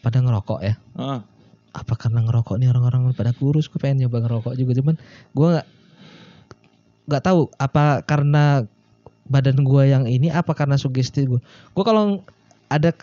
pada 0.00 0.18
ngerokok 0.18 0.60
ya. 0.60 0.74
Ah, 0.94 1.22
apa 1.70 1.94
karena 1.94 2.22
ngerokok 2.22 2.54
nih 2.56 2.66
orang-orang 2.66 3.10
pada 3.14 3.30
kurus 3.30 3.66
gue 3.66 3.78
pengen 3.78 4.06
nyoba 4.06 4.18
ngerokok 4.20 4.54
juga 4.54 4.74
cuman 4.74 4.94
gue 5.30 5.46
nggak 5.48 5.66
nggak 7.10 7.24
tahu 7.24 7.50
apa 7.56 8.00
karena 8.00 8.62
badan 9.26 9.58
gue 9.60 9.82
yang 9.84 10.06
ini 10.06 10.30
apa 10.30 10.54
karena 10.54 10.74
sugesti 10.74 11.26
gue 11.26 11.42
gue 11.42 11.84
kalau 11.84 12.22
ada 12.66 12.94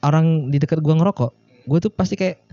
orang 0.00 0.48
di 0.48 0.56
dekat 0.56 0.78
gue 0.78 0.92
ngerokok 0.92 1.32
gue 1.64 1.78
tuh 1.80 1.88
pasti 1.88 2.14
kayak 2.14 2.44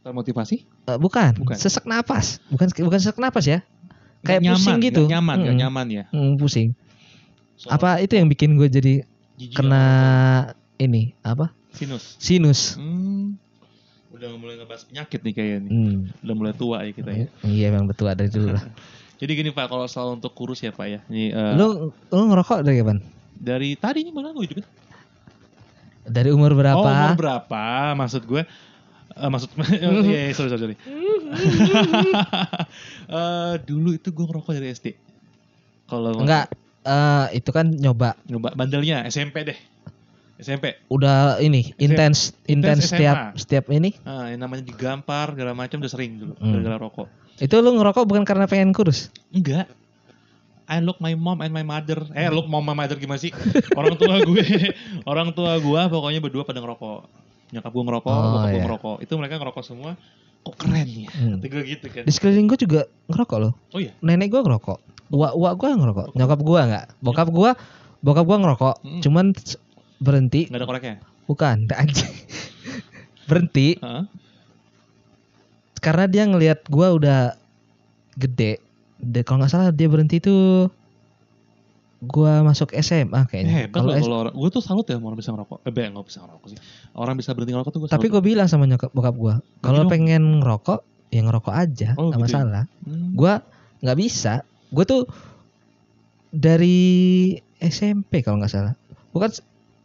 termotivasi? 0.00 0.64
eh, 0.88 0.96
bukan, 0.96 1.36
Bukan. 1.36 1.52
sesak 1.54 1.84
napas 1.84 2.40
bukan 2.48 2.72
bukan 2.80 2.98
sesak 2.98 3.18
napas 3.18 3.44
ya 3.44 3.60
Kayak 4.18 4.42
pusing 4.42 4.50
nyaman, 4.74 4.82
gitu. 4.82 5.02
nggak 5.04 5.12
nyaman, 5.14 5.36
nggak 5.36 5.46
Mm-mm. 5.52 5.62
nyaman 5.62 5.86
ya. 5.88 6.04
Hmm, 6.10 6.32
pusing 6.34 6.68
Soal 7.54 7.70
apa 7.72 8.00
itu 8.00 8.14
yang 8.14 8.26
bikin 8.26 8.54
gue 8.54 8.66
jadi 8.66 8.94
kena 9.52 9.84
ini 10.76 11.14
apa 11.20 11.54
sinus. 11.70 12.18
sinus 12.18 12.74
Hmm, 12.74 13.38
udah 14.10 14.32
mulai 14.34 14.56
ngebahas 14.56 14.82
penyakit 14.84 15.20
nih 15.22 15.32
kayaknya 15.32 15.58
nih. 15.60 15.70
hmm. 15.70 15.98
Udah 16.24 16.34
mulai 16.34 16.52
tua 16.52 16.76
ya 16.82 16.90
kita 16.90 17.10
ya. 17.10 17.26
iya 17.42 17.64
emang 17.68 17.86
betul 17.86 18.06
ada 18.06 18.24
dulu 18.24 18.50
lah 18.50 18.64
Jadi 19.18 19.32
gini 19.34 19.50
Pak, 19.50 19.66
kalau 19.66 19.86
soal 19.86 20.14
untuk 20.14 20.30
kurus 20.30 20.62
ya 20.62 20.70
Pak 20.70 20.86
ya. 20.86 21.00
Ini 21.10 21.34
eh, 21.34 21.52
lu 21.58 21.90
lu 21.90 22.22
ngerokok 22.30 22.62
dari 22.62 22.78
kapan 22.78 22.98
dari 23.34 23.74
tadi 23.74 24.02
ini 24.02 24.10
malah 24.10 24.30
gue 24.30 24.44
hidupin. 24.44 24.66
dari 26.02 26.32
umur 26.32 26.56
berapa 26.56 26.78
Oh, 26.78 26.86
umur 26.86 27.14
berapa? 27.14 27.62
Maksud 27.94 28.22
gue 28.24 28.42
eh, 29.12 29.28
maksud 29.28 29.50
iya, 30.08 30.30
iya, 30.30 30.34
sorry 30.34 30.50
sorry. 30.50 30.62
sorry. 30.64 30.76
Eh, 33.08 33.54
dulu 33.64 33.96
itu 33.96 34.12
gue 34.12 34.24
ngerokok 34.24 34.52
dari 34.52 34.68
SD. 34.68 34.86
Kalau 35.88 36.12
Enggak, 36.20 36.52
eh 36.84 37.26
itu 37.32 37.48
kan 37.48 37.72
nyoba 37.72 38.12
nyoba 38.28 38.52
bandelnya 38.52 39.08
SMP 39.08 39.48
deh. 39.48 39.58
SMP. 40.38 40.78
udah 40.86 41.38
ini 41.38 41.74
intens 41.76 42.30
intens 42.46 42.86
setiap 42.86 43.34
setiap 43.34 43.66
ini. 43.68 43.90
Ah, 44.02 44.30
yang 44.30 44.38
namanya 44.40 44.62
digampar 44.62 45.34
segala 45.34 45.50
macam 45.52 45.82
udah 45.82 45.90
sering 45.90 46.16
dulu 46.16 46.34
Hmm. 46.38 46.54
gara-gara 46.54 46.76
rokok. 46.78 47.08
Itu 47.38 47.58
lu 47.58 47.74
ngerokok 47.74 48.02
bukan 48.02 48.22
karena 48.22 48.46
pengen 48.46 48.70
kurus. 48.70 49.10
Enggak. 49.30 49.66
I 50.68 50.78
look 50.78 51.00
my 51.00 51.16
mom 51.16 51.40
and 51.40 51.48
my 51.48 51.64
mother. 51.64 52.04
Eh, 52.12 52.28
look 52.28 52.44
mom 52.44 52.60
my 52.60 52.76
mother 52.76 52.94
gimana 52.94 53.16
sih? 53.16 53.32
Orang 53.72 53.96
tua 53.96 54.20
gue, 54.20 54.44
orang 55.10 55.32
tua 55.32 55.56
gue 55.56 55.80
pokoknya 55.88 56.20
berdua 56.20 56.44
pada 56.44 56.60
ngerokok. 56.60 57.08
Nyokap 57.48 57.72
gue 57.72 57.84
ngerokok, 57.88 58.12
Oh, 58.12 58.22
bokap 58.28 58.44
gue 58.44 58.52
iya. 58.52 58.64
ngerokok. 58.68 58.96
Itu 59.00 59.12
mereka 59.16 59.34
ngerokok 59.40 59.64
semua. 59.64 59.96
Kok 60.44 60.54
keren 60.54 60.84
ya? 60.84 61.08
Hmm. 61.08 61.40
Gue 61.40 61.62
gitu 61.64 61.88
kan. 61.88 62.04
Di 62.04 62.12
sekeliling 62.12 62.46
gue 62.46 62.58
juga 62.60 62.80
ngerokok 63.08 63.38
loh. 63.40 63.52
Oh 63.72 63.80
iya. 63.80 63.96
Nenek 64.04 64.28
gue 64.28 64.38
ngerokok. 64.38 64.78
Wak 65.08 65.32
wak 65.34 65.54
gue 65.56 65.68
ngerokok. 65.72 66.06
Nyokap 66.12 66.40
gue 66.44 66.60
nggak. 66.68 66.84
Bokap 67.00 67.28
gue, 67.32 67.50
bokap 68.04 68.24
gue 68.28 68.36
ngerokok. 68.36 68.74
Hmm. 68.84 69.00
Cuman 69.00 69.26
berhenti. 69.98 70.46
Nggak 70.46 70.60
ada 70.62 70.66
koreknya. 70.66 70.94
Bukan, 71.26 71.56
anjing. 71.82 72.14
berhenti 73.28 73.76
Heeh. 73.76 74.04
karena 75.78 76.04
dia 76.08 76.24
ngelihat 76.24 76.64
gue 76.64 76.86
udah 76.88 77.36
gede. 78.16 78.56
De, 78.98 79.20
kalau 79.22 79.38
nggak 79.38 79.52
salah 79.52 79.68
dia 79.70 79.86
berhenti 79.86 80.18
itu 80.18 80.66
gue 81.98 82.32
masuk 82.42 82.72
SMA 82.78 83.26
kayaknya. 83.26 83.66
Hebat 83.66 83.78
Kalau 83.84 83.92
kalau 83.94 84.16
orang. 84.26 84.34
Gue 84.34 84.48
tuh 84.48 84.62
salut 84.62 84.86
ya 84.86 84.96
orang 84.96 85.18
bisa 85.18 85.30
ngerokok. 85.30 85.58
Eh, 85.66 85.70
nggak 85.70 86.06
bisa 86.06 86.18
ngerokok 86.22 86.46
sih. 86.50 86.58
Orang 86.94 87.14
bisa 87.18 87.30
berhenti 87.34 87.52
ngerokok 87.52 87.70
tuh 87.70 87.80
gue 87.84 87.88
tapi 87.90 88.06
gue 88.08 88.22
bilang 88.22 88.46
sama 88.46 88.64
nyokap 88.64 88.90
bokap 88.94 89.14
gue, 89.14 89.34
kalau 89.60 89.84
pengen 89.86 90.40
ngerokok 90.40 90.80
ya 91.08 91.20
ngerokok 91.24 91.54
aja, 91.54 91.88
Oh, 92.00 92.08
nggak 92.10 92.20
gitu 92.24 92.32
ya? 92.32 92.36
masalah. 92.38 92.64
Hmm. 92.86 93.12
Gue 93.12 93.32
nggak 93.84 93.98
bisa. 93.98 94.34
Gue 94.70 94.84
tuh 94.86 95.02
dari 96.30 96.78
SMP 97.58 98.22
kalau 98.22 98.38
nggak 98.40 98.52
salah. 98.52 98.74
Bukan 99.10 99.30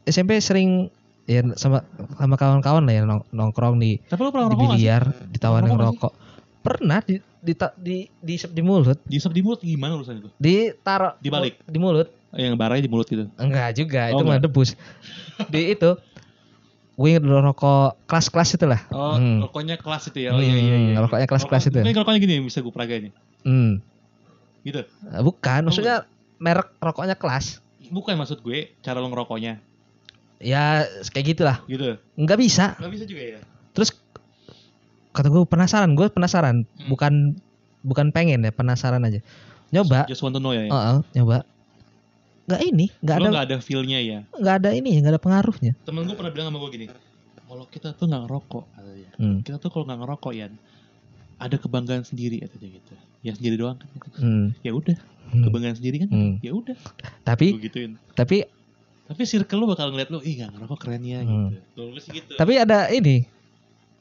SMP 0.03 0.37
sering 0.37 0.91
ya 1.23 1.39
sama 1.53 1.87
sama 2.13 2.35
kawan-kawan 2.35 2.83
lah 2.83 2.93
ya 2.93 3.01
nong- 3.03 3.27
nongkrong 3.29 3.77
di 3.77 3.99
Tapi 4.01 4.19
lo 4.19 4.29
pernah 4.29 4.47
di 4.47 4.57
biliar, 4.57 5.03
ditawarin 5.27 5.65
nggak 5.65 5.77
ngerokok. 5.77 6.13
Pernah 6.59 6.99
di 7.01 7.15
di 7.37 7.53
di 7.77 7.97
di, 8.17 8.35
di 8.39 8.61
mulut, 8.61 8.99
Diisep 9.03 9.31
di 9.31 9.39
mulut 9.39 9.59
gimana 9.59 9.95
urusan 9.95 10.15
itu? 10.17 10.29
ditaruh 10.33 11.15
Dibalik? 11.17 11.59
di 11.61 11.75
mulut. 11.77 12.07
Eh, 12.31 12.43
Yang 12.43 12.55
baranya 12.55 12.81
di 12.81 12.89
mulut 12.89 13.05
gitu. 13.05 13.27
Enggak 13.35 13.69
juga, 13.73 14.09
Oh, 14.09 14.11
itu 14.11 14.23
mah 14.25 14.39
debus. 14.39 14.69
di 15.47 15.61
itu 15.69 15.91
gue 16.93 17.07
inget 17.09 17.21
dulu 17.21 17.41
rokok 17.43 17.97
kelas-kelas 18.05 18.49
itu 18.53 18.65
lah. 18.65 18.81
Oh, 18.89 19.13
Hmm. 19.13 19.41
rokoknya 19.41 19.75
kelas 19.75 20.07
itu 20.07 20.19
ya. 20.19 20.29
Oh 20.29 20.37
iya 20.37 20.53
iya 20.53 20.75
iya. 20.77 20.77
Hmm, 20.93 21.03
rokoknya 21.03 21.25
kelas-kelas 21.25 21.63
itu. 21.67 21.79
Mungkin 21.79 21.99
rokoknya 21.99 22.19
gini 22.19 22.33
bisa 22.41 22.59
gue 22.59 22.69
peragain 22.69 23.09
nih. 23.09 23.13
Hmm. 23.43 23.71
Gitu. 24.61 24.81
Bukan, 25.19 25.59
maksudnya 25.63 26.05
merek 26.37 26.69
rokoknya 26.77 27.15
kelas. 27.15 27.59
Bukan 27.85 28.13
maksud 28.13 28.39
gue 28.39 28.71
cara 28.79 28.97
lo 28.97 29.07
ngerokoknya. 29.07 29.59
Ya 30.43 30.83
kayak 31.09 31.25
gitulah. 31.33 31.57
Gitu. 31.65 31.95
Nggak 32.13 32.37
bisa. 32.37 32.75
Gak 32.75 32.91
bisa 32.91 33.05
juga 33.07 33.23
ya. 33.23 33.39
Terus 33.71 33.89
kata 35.09 35.27
gue 35.27 35.41
penasaran, 35.45 35.95
gue 35.95 36.07
penasaran. 36.07 36.67
Hmm. 36.67 36.87
Bukan 36.87 37.13
bukan 37.81 38.11
pengen 38.11 38.43
ya, 38.43 38.51
penasaran 38.51 39.01
aja. 39.01 39.23
Nyoba, 39.71 40.05
Just 40.05 40.21
want 40.21 40.35
to 40.35 40.41
know 40.41 40.51
ya. 40.51 40.67
ya. 40.67 40.71
Heeh, 40.71 40.97
nyoba. 41.17 41.47
Nggak 42.43 42.61
ini, 42.61 42.85
nggak 42.99 43.15
ada 43.15 43.27
nggak 43.31 43.45
ada 43.47 43.57
feel-nya 43.57 43.99
ya. 44.03 44.19
nggak 44.29 44.55
ada 44.59 44.69
ini, 44.75 44.99
nggak 44.99 45.15
ada 45.15 45.21
pengaruhnya. 45.21 45.71
Temen 45.81 46.03
gue 46.03 46.13
pernah 46.13 46.29
bilang 46.29 46.51
sama 46.51 46.59
gue 46.59 46.71
gini. 46.71 46.87
Kalau 47.43 47.65
kita 47.71 47.95
tuh 47.95 48.05
nggak 48.05 48.21
ngerokok, 48.27 48.63
katanya. 48.69 49.09
Hmm. 49.15 49.37
Kita 49.41 49.57
tuh 49.57 49.69
kalau 49.71 49.83
nggak 49.87 49.99
ngerokok 50.03 50.31
ya 50.35 50.45
ada 51.39 51.55
kebanggaan 51.55 52.03
sendiri 52.03 52.39
katanya 52.39 52.69
gitu. 52.77 52.93
Ya 53.23 53.31
sendiri 53.31 53.55
doang 53.55 53.79
kan. 53.79 53.87
Hmm. 54.19 54.47
Ya 54.59 54.75
udah, 54.75 54.97
Hmm. 55.31 55.43
kebanggaan 55.47 55.75
sendiri 55.75 56.03
kan. 56.03 56.09
Hmm. 56.11 56.33
Ya 56.43 56.51
udah. 56.51 56.75
Tapi 57.23 57.57
gituin. 57.57 57.95
tapi 58.13 58.43
Tapi 59.13 59.23
circle 59.23 59.55
lo 59.55 59.65
bakal 59.67 59.87
ngeliat 59.87 60.09
lo, 60.09 60.19
ih 60.19 60.33
nggak 60.35 60.51
ngerokok 60.51 60.79
keren 60.79 61.03
ya 61.03 61.21
Hmm. 61.21 61.53
gitu. 61.53 61.83
Gitu. 62.09 62.33
tapi 62.33 62.57
ada 62.57 62.89
ini. 62.89 63.29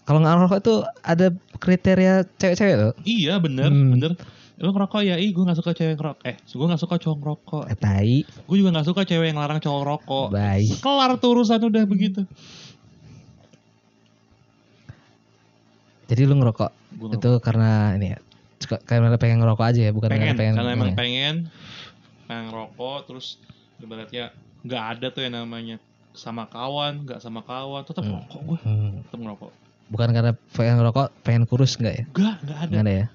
Kalau 0.03 0.19
nggak 0.19 0.35
ngerokok 0.35 0.59
itu 0.59 0.75
ada 0.99 1.27
kriteria 1.55 2.15
cewek-cewek 2.35 2.75
tuh. 2.75 2.93
Iya 3.03 3.37
bener, 3.37 3.69
Hmm. 3.69 3.93
bener. 3.93 4.13
Lo 4.57 4.71
ngerokok 4.71 5.03
ya, 5.03 5.15
ih 5.17 5.31
gue 5.31 5.43
gak 5.43 5.59
suka 5.59 5.73
cewek 5.73 5.95
ngerokok. 5.95 6.23
Eh, 6.23 6.37
gue 6.39 6.67
gak 6.67 6.79
suka 6.79 6.95
cowok 6.97 7.17
ngerokok. 7.19 7.65
Eh, 7.67 7.77
Tai, 7.77 8.15
Gue 8.47 8.57
juga 8.57 8.71
gak 8.73 8.87
suka 8.87 9.03
cewek 9.03 9.27
yang 9.29 9.39
larang 9.39 9.59
cowok 9.59 9.83
rokok. 9.85 10.27
baik. 10.31 10.79
Kelar 10.79 11.19
tuh 11.19 11.31
urusan 11.33 11.59
udah 11.61 11.83
begitu. 11.83 12.23
Jadi 16.05 16.23
lu 16.23 16.35
ngerokok 16.37 16.71
itu 17.11 17.31
karena 17.41 17.71
ini 17.97 18.13
ya. 18.13 18.19
Suka, 18.59 18.79
karena 18.81 19.17
pengen 19.17 19.43
ngerokok 19.43 19.65
aja 19.65 19.81
ya, 19.81 19.91
bukan 19.91 20.09
pengen, 20.09 20.23
karena 20.29 20.39
pengen. 20.39 20.55
karena 20.55 20.71
emang 20.71 20.91
ya. 20.93 20.97
pengen, 20.97 21.35
pengen 22.27 22.45
ngerokok, 22.47 22.99
terus 23.09 23.27
ibaratnya 23.77 24.31
nggak 24.63 24.83
ada 24.93 25.07
tuh 25.09 25.23
yang 25.23 25.35
namanya 25.37 25.77
sama 26.13 26.45
kawan, 26.45 27.03
nggak 27.03 27.19
sama 27.19 27.41
kawan, 27.41 27.83
tetap 27.83 28.03
Hmm. 28.03 28.21
ngerokok 28.21 28.41
gue, 28.45 28.59
Hmm. 28.63 28.93
tetap 29.03 29.19
ngerokok. 29.19 29.51
Bukan 29.89 30.09
karena 30.11 30.33
pengen 30.51 30.75
ngerokok, 30.79 31.07
pengen 31.21 31.45
kurus 31.45 31.77
enggak 31.77 31.95
ya? 31.95 32.05
Enggak, 32.07 32.37
nggak 32.43 32.59
ada. 32.61 32.75
Ada 32.79 32.93
ya. 32.95 33.07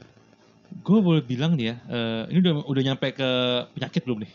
Gue 0.79 0.99
boleh 0.99 1.21
bilang 1.21 1.55
nih 1.55 1.71
ya, 1.71 1.75
eh, 1.87 2.21
ini 2.29 2.37
udah 2.39 2.53
udah 2.65 2.83
nyampe 2.83 3.07
ke 3.11 3.29
penyakit 3.73 4.01
belum 4.03 4.19
nih? 4.21 4.31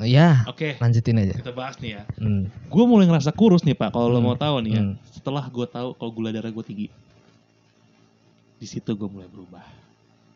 Ya, 0.00 0.46
Oke, 0.46 0.78
lanjutin 0.78 1.18
aja. 1.18 1.34
kita 1.34 1.50
bahas 1.50 1.74
nih 1.76 1.98
ya. 1.98 2.02
Hmm. 2.16 2.46
Gue 2.66 2.84
mulai 2.84 3.04
ngerasa 3.04 3.30
kurus 3.30 3.62
nih 3.62 3.74
pak, 3.74 3.90
kalau 3.90 4.06
lo 4.08 4.18
Hmm. 4.18 4.24
mau 4.24 4.36
tahu 4.36 4.62
nih 4.62 4.72
ya. 4.72 4.82
Hmm. 4.84 4.94
Setelah 5.10 5.44
gue 5.44 5.66
tahu 5.66 5.88
kalau 5.92 6.10
gula 6.12 6.30
darah 6.30 6.48
gue 6.48 6.64
tinggi, 6.64 6.86
di 8.58 8.66
situ 8.66 8.90
gue 8.90 9.06
mulai 9.06 9.26
berubah. 9.26 9.62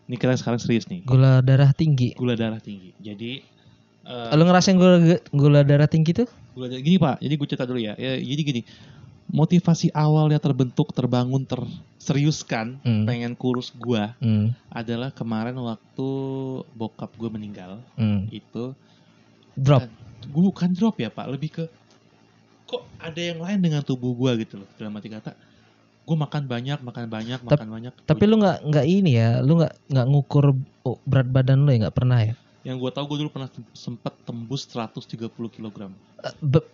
Ini 0.05 0.19
kita 0.19 0.35
sekarang 0.35 0.59
serius 0.59 0.87
nih, 0.87 1.03
Gula 1.03 1.39
darah 1.41 1.71
tinggi. 1.73 2.11
gula 2.13 2.35
darah 2.35 2.59
tinggi. 2.59 2.91
Jadi, 2.99 3.39
eh, 4.05 4.33
Lu 4.33 4.43
ngerasain 4.43 4.75
gula 4.75 4.97
gula 5.29 5.61
darah 5.63 5.87
tinggi 5.87 6.15
tuh? 6.15 6.29
gula 6.53 6.67
darah 6.67 6.81
gini 6.81 6.97
pak. 6.97 7.17
Jadi 7.19 7.35
gue 7.35 7.47
cerita 7.47 7.65
dulu 7.65 7.79
ya. 7.79 7.95
ya 7.95 8.13
jadi 8.15 8.43
gini, 8.43 8.61
motivasi 9.29 9.89
awalnya 9.91 10.37
terbentuk, 10.37 10.93
terbangun, 10.93 11.43
terseriuskan, 11.43 12.77
Hmm. 12.81 13.05
pengen 13.05 13.33
kurus 13.33 13.73
gue 13.73 14.03
Hmm. 14.19 14.53
adalah 14.69 15.09
kemarin 15.09 15.57
waktu 15.57 16.09
bokap 16.71 17.11
gue 17.15 17.31
meninggal. 17.31 17.81
Hmm. 17.95 18.29
Itu 18.29 18.77
Drop. 19.53 19.85
gue 20.23 20.43
bukan 20.45 20.71
drop 20.71 20.97
ya 20.97 21.09
pak, 21.09 21.27
lebih 21.29 21.51
ke 21.51 21.65
kok 22.65 22.89
ada 22.97 23.19
yang 23.19 23.37
lain 23.37 23.61
dengan 23.61 23.81
tubuh 23.81 24.13
gue 24.13 24.45
gitu 24.45 24.57
loh. 24.57 24.69
Dalam 24.77 24.95
arti 24.95 25.09
kata, 25.09 25.37
gue 26.03 26.17
makan 26.17 26.43
banyak, 26.45 26.79
makan 26.81 27.05
banyak, 27.07 27.39
Tap- 27.43 27.59
makan 27.59 27.69
banyak. 27.71 27.93
Tapi 28.03 28.25
lu 28.25 28.37
nggak 28.37 28.65
nggak 28.65 28.87
ini 28.87 29.11
ya, 29.13 29.41
lu 29.41 29.61
nggak 29.61 29.73
nggak 29.89 30.07
ngukur 30.09 30.57
oh, 30.83 30.97
berat 31.03 31.29
badan 31.29 31.63
lu 31.63 31.71
ya 31.71 31.85
nggak 31.85 31.97
pernah 31.97 32.19
ya? 32.23 32.35
Yang 32.63 32.77
gue 32.77 32.89
tahu 32.89 33.05
gue 33.07 33.19
dulu 33.21 33.31
pernah 33.31 33.47
sempat 33.73 34.15
tembus 34.23 34.67
130 34.67 35.19
kg. 35.29 35.91
Eh, 36.21 36.35
be- 36.41 36.69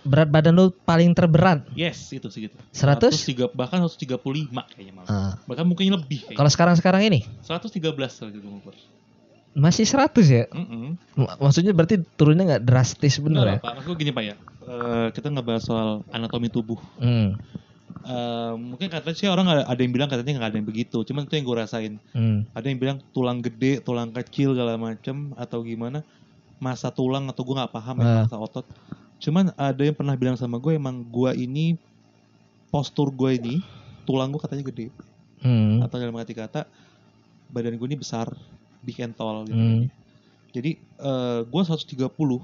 berat 0.00 0.26
badan 0.26 0.54
lu 0.54 0.70
paling 0.78 1.10
terberat 1.10 1.66
Yes, 1.74 2.08
itu 2.08 2.26
segitu. 2.28 2.54
100? 2.70 3.12
103 3.12 3.50
bahkan 3.50 3.82
135 3.82 4.14
kayaknya 4.68 4.94
malah. 4.94 5.08
Ah. 5.08 5.32
Bahkan 5.44 5.64
mungkin 5.64 5.90
lebih 5.90 6.22
kayaknya. 6.22 6.38
Kalau 6.38 6.48
sekarang 6.48 6.74
sekarang 6.74 7.02
ini 7.04 7.26
113 7.42 7.82
waktu 8.22 8.38
gue 8.38 8.46
ngukur. 8.48 8.74
masih 9.50 9.82
100 9.82 10.22
ya? 10.28 10.44
Mm-mm. 10.48 10.94
M- 11.18 11.34
Maksudnya 11.36 11.74
berarti 11.74 11.98
turunnya 12.14 12.46
nggak 12.46 12.62
drastis 12.62 13.18
bener 13.18 13.42
ya? 13.42 13.42
Enggak 13.42 13.50
lah, 13.50 13.58
Pak. 13.60 13.72
Maksud 13.74 13.88
gue 13.90 13.98
gini 13.98 14.12
Pak 14.12 14.24
ya. 14.24 14.34
Eh, 14.62 15.06
kita 15.10 15.26
ngebahas 15.28 15.62
soal 15.62 15.88
anatomi 16.08 16.46
tubuh. 16.46 16.78
Hmm. 16.96 17.34
Eh, 18.04 18.52
mungkin 18.54 18.88
katanya 18.88 19.16
sih 19.16 19.28
orang 19.28 19.46
ada, 19.46 19.62
ada 19.64 19.80
yang 19.80 19.92
bilang 19.92 20.08
katanya 20.08 20.40
nggak 20.40 20.50
ada 20.50 20.56
yang 20.56 20.68
begitu. 20.68 20.98
Cuman 21.02 21.24
itu 21.24 21.36
yang 21.36 21.44
gue 21.44 21.56
rasain. 21.56 21.94
Hmm. 22.10 22.48
Ada 22.52 22.66
yang 22.66 22.78
bilang 22.78 22.98
tulang 23.10 23.38
gede, 23.38 23.80
tulang 23.80 24.08
kecil 24.10 24.52
segala 24.52 24.76
macem 24.76 25.32
atau 25.34 25.60
gimana. 25.60 26.00
Masa 26.56 26.88
tulang 26.88 27.28
atau 27.28 27.42
gue 27.42 27.54
nggak 27.54 27.70
paham 27.70 27.96
ya, 27.98 28.04
Ah. 28.04 28.16
masa 28.24 28.36
otot. 28.36 28.64
Cuman 29.18 29.52
ada 29.52 29.82
yang 29.82 29.92
pernah 29.92 30.14
bilang 30.14 30.34
sama 30.34 30.56
gue 30.56 30.72
emang 30.72 31.02
gue 31.02 31.30
ini 31.34 31.76
postur 32.68 33.08
gue 33.08 33.34
ini 33.34 33.54
tulang 34.04 34.28
gue 34.28 34.38
katanya 34.38 34.64
gede 34.64 34.88
Hmm. 35.38 35.78
atau 35.80 35.96
dalam 35.96 36.16
arti 36.16 36.32
kata 36.32 36.66
badan 37.48 37.76
gue 37.76 37.86
ini 37.86 37.96
besar, 37.96 38.26
big 38.80 38.98
and 38.98 39.14
tall 39.14 39.44
gitu. 39.44 39.54
Hmm. 39.54 39.84
Jadi 40.50 40.74
eh 40.76 41.40
gue 41.42 41.62
130 41.62 42.40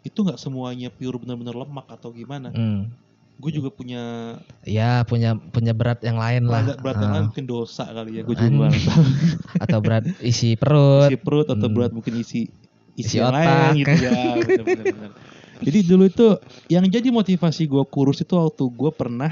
itu 0.00 0.18
nggak 0.18 0.36
semuanya 0.36 0.88
pure 0.88 1.16
benar-benar 1.16 1.56
lemak 1.56 1.88
atau 1.88 2.08
gimana. 2.10 2.48
Hmm. 2.50 2.88
Gue 3.40 3.50
juga 3.50 3.68
punya 3.68 4.02
Ya 4.62 5.00
punya 5.02 5.32
punya 5.34 5.72
berat 5.72 5.98
yang 6.00 6.14
lain 6.14 6.44
lah. 6.44 6.60
berat, 6.62 6.78
berat 6.78 6.96
yang 6.98 7.08
Ah. 7.08 7.14
lain 7.16 7.24
mungkin 7.26 7.46
dosa 7.46 7.84
kali 7.88 8.10
ya. 8.14 8.22
Gue 8.22 8.36
juga. 8.36 8.68
Atau 9.64 9.78
berat 9.80 10.04
isi 10.20 10.54
perut. 10.54 11.08
isi 11.08 11.16
perut 11.16 11.48
atau 11.48 11.66
Hmm. 11.66 11.74
berat 11.74 11.90
mungkin 11.90 12.14
isi 12.14 12.52
Isi 12.92 13.06
isi, 13.06 13.16
yang 13.16 13.32
otak. 13.32 13.40
lain 13.40 13.72
gitu 13.78 13.94
ya. 13.98 14.12
benar-benar, 14.36 14.84
benar. 14.84 15.10
Jadi 15.64 15.78
dulu 15.84 16.04
itu 16.04 16.28
yang 16.68 16.84
jadi 16.84 17.08
motivasi 17.08 17.64
gue 17.64 17.84
kurus 17.86 18.20
itu 18.20 18.32
waktu 18.32 18.64
gue 18.66 18.90
pernah 18.90 19.28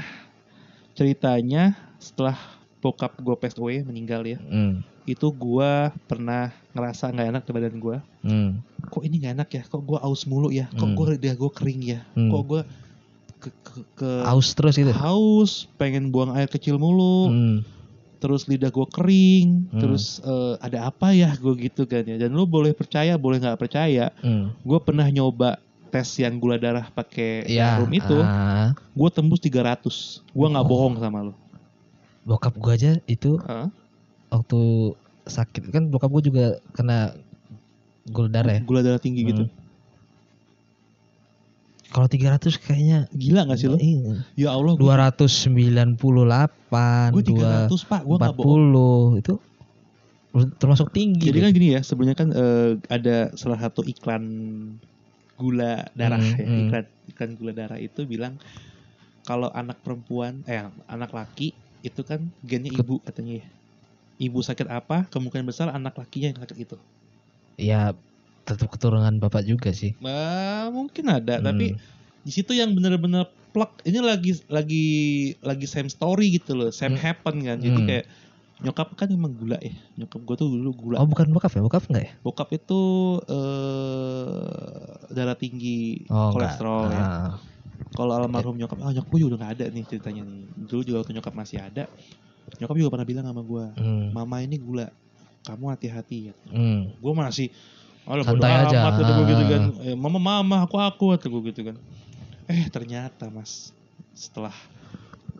ceritanya 0.93 1.73
setelah 1.97 2.37
bokap 2.79 3.17
gue 3.17 3.35
away 3.57 3.81
meninggal 3.81 4.21
ya. 4.23 4.37
Hmm. 4.39 4.81
Itu 5.03 5.29
gue 5.29 5.71
pernah 6.05 6.53
ngerasa 6.71 7.09
nggak 7.09 7.27
enak 7.29 7.43
di 7.43 7.51
badan 7.51 7.75
gue. 7.77 7.97
Hmm. 8.21 8.49
Kok 8.85 9.03
ini 9.03 9.15
nggak 9.19 9.33
enak 9.35 9.49
ya? 9.51 9.63
Kok 9.65 9.81
gue 9.83 9.99
aus 9.99 10.23
mulu 10.23 10.49
ya? 10.49 10.69
Kok 10.71 10.85
Hmm. 10.85 10.95
gue 10.95 11.05
lidah 11.13 11.35
gue 11.35 11.51
kering 11.51 11.81
ya? 11.83 11.99
Hmm. 12.13 12.29
Kok 12.29 12.43
gue 12.45 12.61
ke, 13.39 13.49
ke, 13.63 13.73
ke- 13.95 14.23
Aus 14.23 14.51
terus 14.51 14.75
gitu. 14.75 14.91
haus, 14.91 15.51
pengen 15.75 16.09
buang 16.09 16.31
air 16.31 16.45
kecil 16.45 16.75
mulu, 16.75 17.27
Hmm. 17.27 17.57
terus 18.19 18.45
lidah 18.45 18.67
gue 18.67 18.83
kering, 18.85 19.65
Hmm. 19.65 19.79
terus 19.79 20.19
eh, 20.21 20.53
ada 20.59 20.87
apa 20.87 21.11
ya 21.11 21.31
gue 21.33 21.55
gitu 21.57 21.83
kan 21.83 22.03
ya. 22.03 22.15
Dan 22.17 22.31
lu 22.31 22.43
boleh 22.43 22.71
percaya, 22.71 23.15
boleh 23.15 23.39
nggak 23.39 23.55
percaya, 23.57 24.11
Hmm. 24.19 24.51
gue 24.57 24.79
pernah 24.79 25.07
nyoba 25.07 25.55
tes 25.87 26.05
yang 26.15 26.37
gula 26.37 26.55
darah 26.55 26.85
pakai 26.87 27.47
Ya. 27.47 27.81
itu, 27.81 28.17
ah. 28.19 28.75
gue 28.75 29.09
tembus 29.09 29.39
300. 29.39 30.21
Gue 30.29 30.47
nggak 30.47 30.61
Oh. 30.61 30.69
bohong 30.69 30.95
sama 30.97 31.19
lu. 31.23 31.33
bokap 32.19 32.53
gua 32.55 32.77
aja 32.77 33.01
itu 33.03 33.41
Hah? 33.41 33.73
waktu 34.29 34.59
sakit 35.25 35.73
kan 35.73 35.89
bokap 35.89 36.05
gua 36.07 36.21
juga 36.21 36.45
kena 36.71 37.17
Gula 38.05 38.25
darah 38.27 38.53
ya. 38.53 38.61
Gula 38.61 38.81
darah 38.81 38.97
tinggi 38.97 39.21
gitu. 39.23 39.49
Kalau 41.89 42.05
300 42.05 42.53
kayaknya 42.61 43.09
Gila 43.09 43.49
gak 43.49 43.57
sih 43.57 43.65
lo? 43.65 43.77
Iya. 43.81 44.21
Ya 44.37 44.49
Allah, 44.53 44.77
gue 44.77 44.85
298, 44.85 45.97
gue 47.17 47.23
300 47.33 47.89
pak, 47.89 48.01
gue 48.05 48.17
bohong. 48.17 49.17
240 49.17 49.21
itu 49.25 49.33
termasuk 50.61 50.93
tinggi. 50.93 51.33
Jadi 51.33 51.39
kan 51.41 51.49
gini 51.49 51.67
ya, 51.73 51.81
sebenarnya 51.81 52.17
kan 52.17 52.29
eh, 52.29 52.71
ada 52.93 53.33
salah 53.33 53.57
satu 53.57 53.81
iklan 53.81 54.23
gula 55.39 55.87
darah 55.97 56.19
Hmm, 56.21 56.35
ya, 56.37 56.45
hmm. 56.45 56.61
iklan 56.67 56.85
iklan 57.09 57.31
gula 57.39 57.51
darah 57.55 57.79
itu 57.81 58.05
bilang 58.05 58.37
kalau 59.25 59.49
anak 59.49 59.81
perempuan, 59.81 60.45
eh 60.45 60.69
anak 60.85 61.09
laki 61.15 61.57
itu 61.81 62.01
kan 62.05 62.29
gennya 62.45 62.69
ibu 62.69 63.01
katanya 63.01 63.41
ya. 63.41 63.47
Ibu 64.19 64.43
sakit 64.43 64.67
apa, 64.67 65.07
kemungkinan 65.09 65.47
besar 65.47 65.71
anak 65.71 65.95
lakinya 65.97 66.35
yang 66.35 66.39
sakit 66.43 66.57
itu. 66.59 66.77
ya 67.59 67.91
tetap 68.49 68.67
keturunan 68.67 69.13
bapak 69.15 69.43
juga 69.43 69.69
sih. 69.69 69.93
Nah, 69.99 70.67
mungkin 70.69 71.05
ada, 71.07 71.37
Hmm. 71.37 71.45
tapi 71.45 71.77
di 72.19 72.31
situ 72.31 72.51
yang 72.51 72.73
bener-bener 72.73 73.23
plug 73.49 73.81
ini 73.81 73.97
lagi 73.99 74.31
lagi 74.45 74.85
lagi 75.39 75.65
same 75.65 75.87
story 75.87 76.33
gitu 76.33 76.53
loh, 76.53 76.69
same 76.69 76.93
Hmm. 76.93 77.03
happen 77.03 77.35
kan. 77.39 77.57
Jadi 77.57 77.71
Hmm. 77.75 77.87
kayak 77.87 78.05
nyokap 78.59 78.91
kan 78.93 79.07
emang 79.07 79.31
gula 79.31 79.55
ya. 79.57 79.71
Nyokap 79.95 80.19
gue 80.19 80.35
tuh 80.35 80.49
dulu 80.49 80.69
gula. 80.75 80.97
Oh 80.99 81.07
bukan 81.07 81.29
bokap 81.29 81.51
ya? 81.51 81.61
Bokap 81.61 81.83
enggak 81.87 82.03
ya? 82.03 82.11
Bokap 82.19 82.49
itu 82.51 82.81
eh 83.29 84.35
darah 85.09 85.33
tinggi, 85.33 86.05
Oh 86.07 86.29
kolesterol 86.31 86.81
enggak. 86.85 86.97
ya. 86.97 87.05
Ah. 87.05 87.33
Kalau 87.89 88.13
almarhum 88.13 88.55
nyokap, 88.55 88.77
ah 88.79 88.91
nyokap 88.91 89.09
gue 89.09 89.19
juga 89.19 89.29
udah 89.33 89.41
gak 89.41 89.53
ada 89.55 89.65
nih 89.67 89.83
ceritanya 89.83 90.21
nih. 90.23 90.43
Dulu 90.61 90.81
juga 90.83 90.97
waktu 91.01 91.13
nyokap 91.15 91.33
masih 91.33 91.57
ada, 91.57 91.83
nyokap 92.55 92.75
juga 92.75 92.89
pernah 92.91 93.07
bilang 93.07 93.25
sama 93.25 93.41
gue, 93.41 93.65
Hmm. 93.75 94.07
mama 94.13 94.39
ini 94.39 94.55
gula, 94.55 94.87
kamu 95.41 95.65
hati-hati 95.69 96.29
ya. 96.29 96.33
Hmm. 96.47 96.93
Gue 96.95 97.13
masih, 97.13 97.47
bodo 98.09 98.25
Santai 98.25 98.65
aja. 98.65 98.77
amat 98.81 98.93
kata 98.97 99.11
gue 99.13 99.25
gitu 99.27 99.43
kan. 99.45 99.61
Ah. 99.69 99.85
Eh, 99.85 99.95
mama 99.95 100.17
mama 100.17 100.55
aku 100.63 100.75
aku 100.75 101.13
kata 101.13 101.25
gue 101.27 101.41
gitu 101.47 101.61
kan. 101.63 101.75
Eh 102.45 102.65
ternyata 102.67 103.29
mas, 103.29 103.69
setelah 104.11 104.53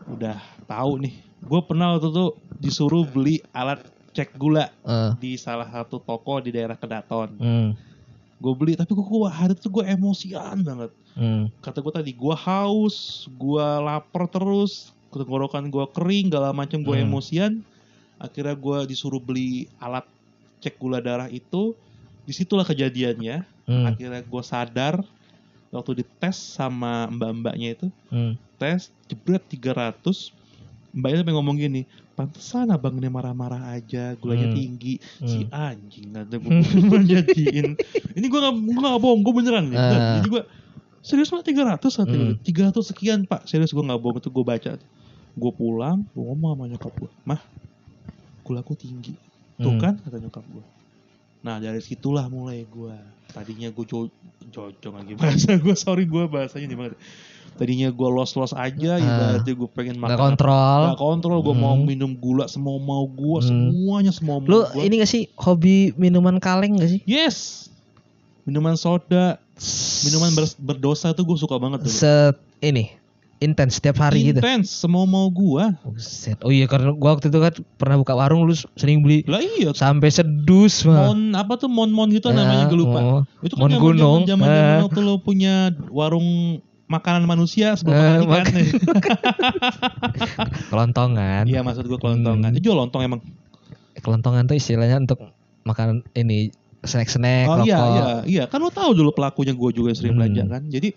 udah 0.06 0.38
tahu 0.64 1.02
nih, 1.02 1.14
gue 1.40 1.60
pernah 1.60 1.94
waktu 1.94 2.08
itu 2.08 2.26
disuruh 2.56 3.02
beli 3.04 3.42
alat 3.50 3.82
cek 4.10 4.34
gula 4.34 4.70
Eh, 4.82 5.10
di 5.18 5.34
salah 5.34 5.66
satu 5.66 5.98
toko 5.98 6.38
di 6.38 6.50
daerah 6.50 6.74
Kedaton. 6.74 7.30
hmm. 7.34 7.68
Gue 8.40 8.54
beli, 8.54 8.72
tapi 8.72 8.90
kok 8.90 9.04
gue 9.04 9.28
hari 9.28 9.52
itu 9.52 9.68
gue 9.68 9.84
emosian 9.84 10.62
banget. 10.62 10.90
Hmm. 11.10 11.50
kata 11.58 11.82
gue 11.82 11.90
tadi 11.92 12.12
gue 12.12 12.36
haus 12.38 12.96
gue 13.28 13.66
lapar 13.82 14.30
terus 14.30 14.94
tenggorokan 15.10 15.66
gue 15.66 15.82
kering 15.90 16.30
segala 16.30 16.54
macam 16.54 16.78
gue 16.80 16.94
Hmm. 16.94 17.02
emosian 17.04 17.52
akhirnya 18.16 18.54
gue 18.54 18.78
disuruh 18.86 19.18
beli 19.18 19.66
alat 19.76 20.06
cek 20.60 20.78
gula 20.78 21.02
darah 21.02 21.26
itu 21.26 21.74
di 22.30 22.36
situlah 22.36 22.62
kejadiannya 22.62 23.42
Hmm. 23.66 23.86
akhirnya 23.86 24.22
gue 24.22 24.42
sadar 24.44 25.02
waktu 25.68 25.90
dites 25.96 26.38
sama 26.38 27.06
mbak-mbaknya 27.08 27.68
itu 27.72 27.86
Hmm. 28.06 28.38
tes 28.56 28.86
jebret 29.04 29.42
300 29.44 30.30
mbaknya 30.90 31.22
sampai 31.22 31.34
ngomong 31.34 31.56
gini 31.56 31.82
pantesan 32.12 32.68
abang 32.68 32.94
ini 32.94 33.06
marah-marah 33.06 33.72
aja 33.72 34.14
gulanya 34.14 34.46
Hmm. 34.46 34.56
tinggi 34.56 34.94
si 35.20 35.42
Hmm. 35.44 35.50
anjing 35.50 36.08
ada 36.12 36.36
gue 36.36 36.98
jadiin 37.04 37.74
ini 38.16 38.26
gue 38.26 38.40
gak, 38.40 38.54
gue 38.54 38.78
gak 38.80 39.00
bohong 39.00 39.20
gue 39.20 39.34
beneran. 39.34 39.66
Ah. 39.70 40.18
jadi 40.18 40.28
gue 40.28 40.42
serius 41.00 41.30
mah 41.30 41.40
300 41.40 41.80
satu 41.88 42.12
Hmm. 42.12 42.38
300 42.38 42.82
sekian 42.84 43.22
pak 43.24 43.42
serius 43.44 43.70
gue 43.70 43.80
gak 43.80 43.98
bohong 43.98 44.18
itu 44.18 44.28
gue 44.28 44.44
baca 44.44 44.72
gue 45.32 45.52
pulang 45.52 46.06
gue 46.08 46.22
ngomong 46.22 46.50
sama 46.52 46.64
nyokap 46.68 46.92
gue 46.92 47.10
mah 47.24 47.42
gulaku 48.42 48.74
tinggi 48.76 49.14
tuh 49.56 49.68
Hmm. 49.68 49.78
kan 49.78 49.94
kata 49.96 50.18
nyokap 50.18 50.42
gue 50.44 50.64
nah 51.40 51.56
dari 51.56 51.78
situlah 51.78 52.26
mulai 52.26 52.62
gue 52.62 52.94
tadinya 53.28 53.68
gue 53.68 53.84
jo 53.84 54.08
jojong 54.46 54.94
lagi 54.94 55.12
bahasa 55.18 55.54
gue 55.54 55.74
sorry 55.74 56.04
gue 56.04 56.24
bahasanya 56.24 56.66
di 56.66 56.74
mana 56.74 56.94
tadinya 57.52 57.88
gue 57.88 58.08
los 58.08 58.32
los 58.34 58.52
aja 58.52 58.92
Ah. 58.92 58.98
ibaratnya 58.98 59.52
gue 59.54 59.68
pengen 59.70 59.96
makan 59.96 60.10
apa- 60.10 60.22
kontrol. 60.26 60.80
nggak 60.86 60.98
kontrol 60.98 61.38
gue 61.40 61.54
mau 61.54 61.74
Hmm. 61.74 61.86
minum 61.86 62.12
gula 62.12 62.44
semua 62.46 62.76
mau 62.76 63.04
gue 63.04 63.38
Hmm. 63.38 63.48
semuanya 63.70 64.10
semua 64.10 64.36
mau 64.36 64.46
Lu 64.46 64.60
gua. 64.62 64.80
ini 64.80 64.94
gak 64.98 65.08
sih 65.08 65.22
hobi 65.34 65.76
minuman 65.94 66.36
kaleng 66.36 66.76
gak 66.76 66.90
sih? 66.90 67.00
yes 67.02 67.68
minuman 68.42 68.74
soda 68.74 69.36
minuman 70.02 70.32
ber- 70.32 70.56
berdosa 70.58 71.10
tuh 71.10 71.22
gue 71.22 71.36
suka 71.36 71.54
banget 71.54 71.80
dulu 71.80 71.92
Se 71.94 72.32
ini 72.58 72.96
intens 73.40 73.74
setiap 73.74 73.98
hari 73.98 74.26
gitu. 74.26 74.36
intens 74.36 74.70
semua 74.70 75.02
mau 75.02 75.26
gue 75.26 75.62
Buset. 75.82 76.34
Oh 76.40 76.48
iya 76.48 76.64
karena 76.64 76.90
gua 76.92 77.14
waktu 77.14 77.26
itu 77.26 77.36
kan 77.38 77.50
pernah 77.74 77.94
buka 77.96 78.12
warung 78.12 78.42
lu 78.42 78.52
sering 78.74 79.00
beli 79.00 79.22
lah 79.24 79.38
iya 79.40 79.70
sampai 79.70 80.08
sedus 80.08 80.84
mah. 80.84 81.08
mon 81.08 81.32
apa 81.32 81.56
tuh 81.56 81.66
mon 81.66 81.88
mon 81.88 82.06
gitu 82.08 82.28
namanya 82.28 82.58
Ya, 82.58 82.66
gue 82.66 82.76
lupa 82.78 82.98
oh. 83.00 83.20
itu 83.40 83.54
Mon 83.54 83.66
zaman 83.66 83.80
gunung. 83.82 84.18
zaman 84.24 84.44
zaman 84.44 84.46
Eh. 84.46 84.78
waktu 84.84 84.98
lo 85.00 85.16
punya 85.18 85.72
warung 85.88 86.60
makanan 86.86 87.24
manusia 87.24 87.72
sebelum 87.72 87.96
Eh, 87.96 88.18
makan 88.20 88.44
ikan 88.50 88.52
Kelontongan. 90.68 91.42
iya 91.44 91.60
maksud 91.60 91.84
gue 91.84 91.96
kelontongan 91.96 92.46
Hmm. 92.46 92.52
itu 92.52 92.58
jual 92.62 92.76
lontong 92.76 93.02
emang 93.02 93.20
Kelontongan 93.96 94.44
tuh 94.44 94.54
istilahnya 94.54 94.98
untuk 94.98 95.18
makanan 95.62 96.02
ini 96.14 96.48
snack-snack, 96.80 97.44
Oh 97.44 97.58
rokok. 97.58 97.66
iya 97.66 97.76
iya 97.76 98.02
iya 98.24 98.42
kan 98.44 98.58
lo 98.58 98.68
tahu 98.68 98.92
dulu 98.92 99.10
pelakunya 99.10 99.52
gue 99.52 99.70
juga 99.70 99.90
sering 99.92 100.12
Hmm. 100.12 100.18
belanja 100.24 100.42
kan. 100.46 100.62
Jadi 100.66 100.88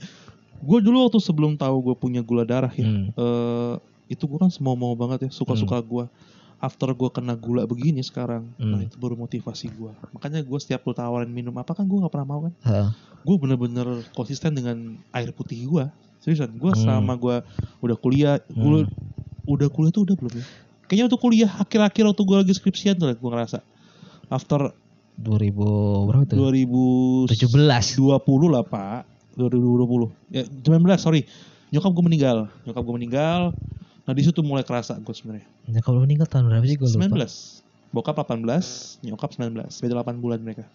gue 0.64 0.80
dulu 0.80 0.98
waktu 1.04 1.20
sebelum 1.20 1.54
tahu 1.54 1.76
gue 1.84 1.96
punya 1.96 2.20
gula 2.20 2.44
darah 2.44 2.72
ya, 2.72 2.84
Hmm. 2.84 3.12
eh, 3.12 3.74
itu 4.08 4.24
gue 4.24 4.38
kan 4.38 4.48
semau 4.48 4.74
mau 4.74 4.94
banget 4.94 5.28
ya 5.28 5.30
suka-suka 5.30 5.78
gue. 5.78 6.06
After 6.58 6.88
gue 6.90 7.10
kena 7.10 7.36
gula 7.36 7.64
begini 7.64 8.00
sekarang, 8.00 8.48
nah 8.56 8.80
Hmm. 8.80 8.88
itu 8.88 8.96
baru 8.96 9.14
motivasi 9.14 9.68
gue. 9.70 9.92
Makanya 10.12 10.40
gue 10.40 10.56
setiap 10.58 10.82
lu 10.82 10.94
tawarin 10.94 11.28
minum 11.28 11.52
apa 11.54 11.74
kan 11.74 11.84
gue 11.84 11.98
nggak 11.98 12.08
pernah 12.10 12.28
mau 12.30 12.40
kan. 12.42 12.54
Heeh. 12.64 12.88
Gue 13.22 13.36
bener-bener 13.38 13.84
konsisten 14.12 14.52
dengan 14.52 14.78
air 15.12 15.30
putih 15.30 15.60
gue. 15.62 15.86
Seriusan, 16.18 16.56
gue 16.56 16.72
Hmm. 16.72 16.80
selama 16.80 17.14
gue 17.14 17.36
udah 17.82 17.98
kuliah, 17.98 18.40
gue 18.40 18.88
udah 19.44 19.68
kuliah 19.68 19.92
tuh 19.92 20.08
udah 20.08 20.16
belum 20.16 20.34
ya? 20.34 20.46
Kayaknya 20.84 21.04
waktu 21.06 21.20
kuliah 21.20 21.52
akhir-akhir 21.54 22.04
waktu 22.06 22.24
gue 22.24 22.38
lagi 22.38 22.54
skripsian 22.54 22.96
tuh 22.96 23.12
gue 23.12 23.30
ngerasa. 23.30 23.60
After 24.28 24.72
2000 25.14 26.08
berapa 26.08 26.24
tuh? 26.26 26.38
2017 27.28 27.44
17. 27.44 28.00
20 28.00 28.48
lah 28.50 28.64
pak 28.64 29.04
2020 29.36 30.10
ya 30.32 30.44
19 30.46 30.64
sorry. 30.98 31.26
Nyokap 31.70 31.90
gue 31.90 32.04
meninggal. 32.04 32.38
Nyokap 32.64 32.82
gue 32.82 32.96
meninggal. 32.96 33.42
Nah 34.04 34.12
di 34.12 34.22
situ 34.22 34.40
mulai 34.40 34.62
kerasa 34.62 34.94
gue 34.96 35.10
sebenarnya. 35.10 35.48
Nyokap 35.66 35.90
lu 35.90 36.02
meninggal 36.02 36.28
tahun 36.28 36.46
berapa 36.48 36.64
sih 36.64 36.76
gua 36.76 36.90
lupa. 36.90 37.26
19 37.26 37.64
bokap 37.94 38.16
18 38.20 39.06
nyokap 39.06 39.30
19 39.32 39.54
beda 39.80 39.94
8 40.02 40.18
bulan 40.18 40.40
mereka. 40.40 40.66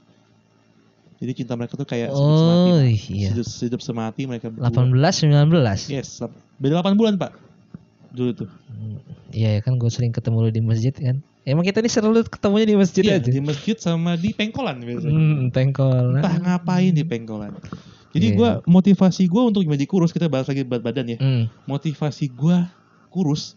Jadi 1.19 1.33
cinta 1.35 1.55
mereka 1.55 1.75
tuh 1.75 1.83
kayak 1.83 2.09
hidup 2.09 2.19
Oh 2.21 2.39
semati 2.39 2.95
iya. 3.11 3.35
hidup, 3.35 3.43
hidup 3.43 3.81
semati 3.81 4.23
mereka 4.25 4.47
berdua. 4.49 4.71
18 4.71 5.27
19. 5.27 5.91
yes 5.91 6.23
beda 6.57 6.79
8 6.79 6.95
bulan 6.95 7.15
pak. 7.15 7.35
Dulu 8.09 8.31
tuh. 8.37 8.51
Hmm, 8.71 9.03
Iya 9.29 9.59
ya 9.59 9.61
kan 9.61 9.77
gue 9.77 9.91
sering 9.91 10.11
ketemu 10.11 10.37
lu 10.41 10.51
di 10.51 10.63
masjid 10.63 10.95
kan. 10.95 11.19
Emang 11.43 11.65
kita 11.65 11.79
ini 11.79 11.89
selalu 11.89 12.23
ketemunya 12.25 12.67
di 12.67 12.77
masjid 12.77 13.03
Iya, 13.03 13.19
aja. 13.19 13.31
di 13.31 13.41
masjid 13.41 13.77
sama 13.77 14.15
di 14.15 14.31
pengkolan 14.31 14.79
biasanya. 14.79 15.11
Hmm, 15.11 15.49
tengkol. 15.49 16.17
entah 16.17 16.35
ngapain 16.39 16.93
di 16.93 17.03
pengkolan 17.03 17.51
jadi 18.11 18.27
Iya. 18.27 18.35
gua 18.35 18.51
motivasi 18.65 19.23
gue 19.25 19.43
untuk 19.43 19.63
menjadi 19.63 19.87
kurus 19.87 20.11
kita 20.11 20.27
bahas 20.27 20.45
lagi 20.45 20.63
berat 20.63 20.81
badan 20.81 21.07
ya. 21.07 21.19
Hmm, 21.19 21.45
motivasi 21.65 22.29
gua 22.31 22.69
kurus 23.09 23.55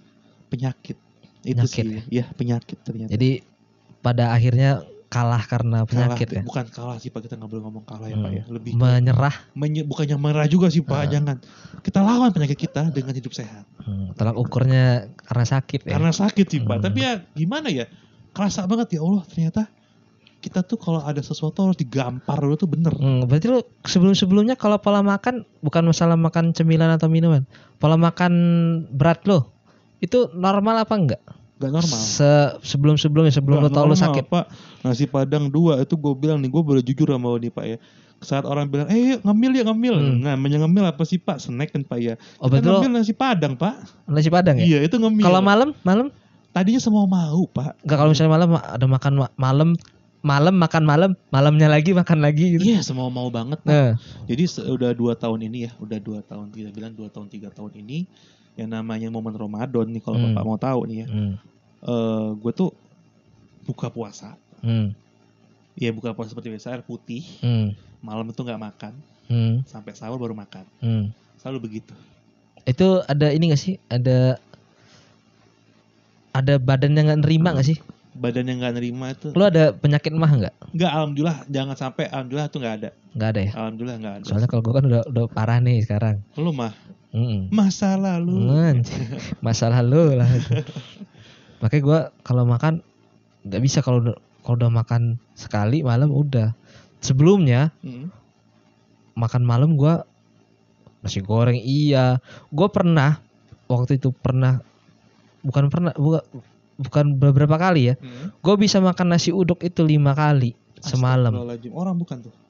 penyakit. 0.47 0.99
Itu 1.41 1.57
Penyakit 1.57 1.85
sih. 1.85 2.03
ya? 2.11 2.25
Penyakit 2.29 2.77
ternyata. 2.79 3.09
Jadi 3.09 3.41
pada 3.99 4.29
akhirnya 4.29 4.81
kalah 5.07 5.43
karena 5.43 5.81
kalah, 5.81 5.89
penyakit 6.13 6.27
ya. 6.29 6.41
bukan 6.41 6.65
kalah 6.67 6.95
sih 6.95 7.09
pak. 7.09 7.19
Kita 7.21 7.35
nggak 7.35 7.49
boleh 7.49 7.63
ngomong 7.63 7.83
kalah 7.83 8.07
ya 8.07 8.15
pak 8.15 8.27
Hmm. 8.27 8.37
ya. 8.37 8.43
Lebih 8.47 8.71
Menyerah. 8.73 9.35
menye- 9.53 9.83
bukannya 9.83 10.15
merah 10.15 10.45
juga 10.45 10.67
sih 10.67 10.79
pak. 10.79 10.95
Ah. 10.97 11.07
jangan. 11.09 11.35
Kita 11.79 11.99
lawan 11.99 12.29
penyakit 12.29 12.59
kita 12.59 12.87
dengan 12.89 13.11
hidup 13.11 13.31
sehat. 13.31 13.65
Hmm, 13.81 14.13
tolak 14.13 14.35
ukurnya 14.35 15.09
karena 15.21 15.45
sakit 15.45 15.79
ya. 15.83 15.91
karena 15.91 16.11
sakit 16.11 16.45
sih 16.45 16.59
pak. 16.61 16.75
Hmm. 16.75 16.85
tapi 16.85 16.99
ya 17.01 17.13
gimana 17.29 17.67
ya? 17.67 17.85
Kerasa 18.29 18.63
banget 18.63 18.95
ya 18.95 19.01
Allah 19.01 19.23
ternyata 19.25 19.67
kita 20.41 20.59
tuh 20.61 20.75
kalau 20.75 20.99
ada 20.99 21.21
sesuatu 21.21 21.61
harus 21.61 21.77
digampar 21.77 22.35
dulu 22.35 22.57
tuh 22.57 22.65
bener 22.65 22.89
Hmm, 22.91 23.23
berarti 23.23 23.47
lu 23.47 23.61
sebelum-sebelumnya 23.81 24.57
kalau 24.57 24.75
pola 24.75 24.99
makan 24.99 25.45
bukan 25.61 25.83
masalah 25.85 26.17
makan 26.17 26.51
cemilan 26.51 26.89
atau 26.89 27.05
minuman. 27.05 27.45
Pola 27.77 27.95
makan 27.95 28.33
berat 28.89 29.21
lo 29.23 29.53
itu 29.97 30.27
normal 30.33 30.81
apa 30.81 30.95
enggak? 30.97 31.21
gak 31.55 31.69
normal 31.69 31.93
Se 31.93 32.31
sebelum-sebelumnya 32.65 33.29
sebelum 33.29 33.61
Nggak 33.61 33.69
lo 33.69 33.77
tau 33.77 33.85
lo 33.85 33.93
sakit. 33.93 34.25
Pak. 34.25 34.45
Nasi 34.81 35.05
padang 35.05 35.45
dua 35.45 35.77
itu 35.77 35.93
gue 35.93 36.13
bilang 36.17 36.41
nih, 36.41 36.49
gue 36.49 36.63
boleh 36.65 36.81
jujur 36.81 37.05
sama 37.05 37.29
lo 37.29 37.37
nih 37.37 37.53
Pak 37.53 37.65
ya. 37.69 37.77
Saat 38.17 38.49
orang 38.49 38.65
bilang, 38.65 38.89
eh 38.89 39.13
yuk 39.13 39.21
ngemil 39.21 39.51
ya 39.53 39.63
ngemil. 39.69 39.95
Hmm. 39.95 40.17
Nah, 40.21 40.33
ngemil 40.37 40.89
apa 40.89 41.05
sih 41.05 41.21
Pak? 41.21 41.37
Snack 41.37 41.69
kan 41.69 41.85
Pak 41.85 41.99
ya. 42.01 42.13
Oh, 42.41 42.49
Kita 42.49 42.65
lo 42.65 42.81
ngemil 42.81 42.97
nasi 42.97 43.13
padang 43.13 43.53
Pak. 43.53 44.09
nasi 44.09 44.33
padang 44.33 44.57
ya? 44.57 44.65
Iya 44.65 44.89
itu 44.89 44.97
ngemil. 44.97 45.21
Kalau 45.21 45.41
malam, 45.41 45.69
malam 45.85 46.09
Tadinya 46.51 46.83
semua 46.83 47.07
mau 47.07 47.47
Pak. 47.47 47.79
enggak 47.79 47.95
kalau 47.95 48.11
misalnya 48.11 48.33
malam 48.35 48.49
ada 48.59 48.83
makan 48.85 49.13
ma- 49.15 49.35
malam 49.39 49.69
malam 50.21 50.53
makan 50.53 50.83
malam, 50.85 51.11
malamnya 51.33 51.65
lagi 51.65 51.91
makan 51.91 52.21
lagi 52.21 52.57
gitu. 52.57 52.63
Iya 52.63 52.85
semua 52.85 53.09
mau 53.09 53.27
banget. 53.33 53.57
Nah, 53.65 53.97
Jadi 54.29 54.45
udah 54.69 54.93
dua 54.93 55.13
tahun 55.17 55.49
ini 55.49 55.65
ya, 55.65 55.71
udah 55.81 55.97
dua 55.97 56.19
tahun 56.21 56.53
kita 56.53 56.69
bilang 56.69 56.93
dua 56.93 57.09
tahun 57.09 57.27
tiga 57.27 57.49
tahun 57.49 57.73
ini 57.75 58.05
yang 58.53 58.69
namanya 58.69 59.09
momen 59.09 59.33
Ramadan 59.33 59.89
nih 59.89 60.01
kalau 60.03 60.21
Hmm. 60.21 60.31
bapak 60.31 60.43
mau 60.45 60.59
tahu 60.59 60.79
nih 60.85 60.97
ya. 61.03 61.07
hmm, 61.09 61.33
Eh 61.81 62.27
gue 62.37 62.51
tuh 62.53 62.69
buka 63.65 63.89
puasa 63.89 64.37
hmm, 64.61 64.93
ya 65.73 65.89
buka 65.89 66.13
puasa 66.13 66.29
seperti 66.29 66.53
biasa 66.53 66.77
air 66.77 66.83
putih 66.85 67.25
Hmm. 67.41 67.73
malam 68.05 68.29
itu 68.29 68.37
nggak 68.37 68.61
makan 68.61 68.93
Hmm. 69.25 69.65
sampai 69.65 69.97
sahur 69.97 70.21
baru 70.21 70.37
makan 70.37 70.65
Hmm. 70.77 71.09
selalu 71.41 71.65
begitu 71.65 71.93
Itu 72.61 73.01
ada 73.09 73.33
ini 73.33 73.49
gak 73.49 73.57
sih? 73.57 73.81
Ada 73.89 74.37
ada 76.31 76.53
badan 76.61 76.93
yang 76.93 77.09
nggak 77.09 77.21
nerima 77.25 77.57
gak 77.57 77.65
sih? 77.65 77.77
Badan 78.11 78.43
yang 78.45 78.59
nggak 78.59 78.75
nerima 78.75 79.05
itu 79.09 79.31
Lu 79.31 79.43
ada 79.43 79.71
penyakit 79.71 80.11
mah 80.11 80.27
nggak? 80.29 80.55
nggak 80.71 80.91
alhamdulillah 80.91 81.37
jangan 81.47 81.75
sampai 81.75 82.05
alhamdulillah 82.07 82.47
tuh 82.47 82.59
nggak 82.59 82.75
ada 82.77 82.89
Nggak 83.11 83.29
ada 83.29 83.39
ya. 83.41 83.51
alhamdulillah 83.55 83.97
nggak 83.97 84.15
ada 84.17 84.25
Soalnya 84.25 84.47
kalau 84.47 84.61
gua 84.61 84.73
kan 84.75 84.85
udah 84.85 85.01
udah 85.05 85.25
parah 85.27 85.57
nih 85.57 85.77
sekarang. 85.79 86.15
lu 86.35 86.51
mah 86.51 86.73
Mm-mm. 87.11 87.51
masa 87.51 87.95
lalu 87.95 88.47
Anjing. 88.47 89.03
Masalah 89.45 89.79
lu 89.79 90.15
lah. 90.15 90.27
Makanya 91.59 91.83
gua 91.83 91.99
kalau 92.21 92.43
makan 92.43 92.79
nggak 93.43 93.61
bisa 93.61 93.79
kalau 93.79 94.15
kalau 94.41 94.55
udah 94.57 94.71
makan 94.71 95.01
sekali 95.33 95.79
malam 95.81 96.07
udah. 96.07 96.55
Sebelumnya 96.99 97.71
Mm. 97.81 98.07
makan 99.13 99.43
malam 99.43 99.75
gua 99.75 100.07
nasi 100.99 101.19
goreng 101.19 101.57
iya. 101.57 102.19
Gua 102.47 102.67
pernah 102.67 103.19
waktu 103.67 103.95
itu 103.95 104.11
pernah 104.11 104.59
bukan 105.41 105.67
pernah 105.67 105.91
bukan 105.93 106.21
bukan 106.75 107.15
beberapa 107.15 107.55
kali 107.55 107.81
ya. 107.87 107.95
Mm. 107.95 108.35
Gue 108.37 108.55
bisa 108.57 108.77
makan 108.77 109.07
nasi 109.09 109.29
uduk 109.29 109.61
itu 109.61 109.81
lima 109.81 110.11
kali 110.11 110.53
semalam. 110.79 111.33
Orang 111.71 111.95
bukan 111.95 112.21
tuh 112.21 112.33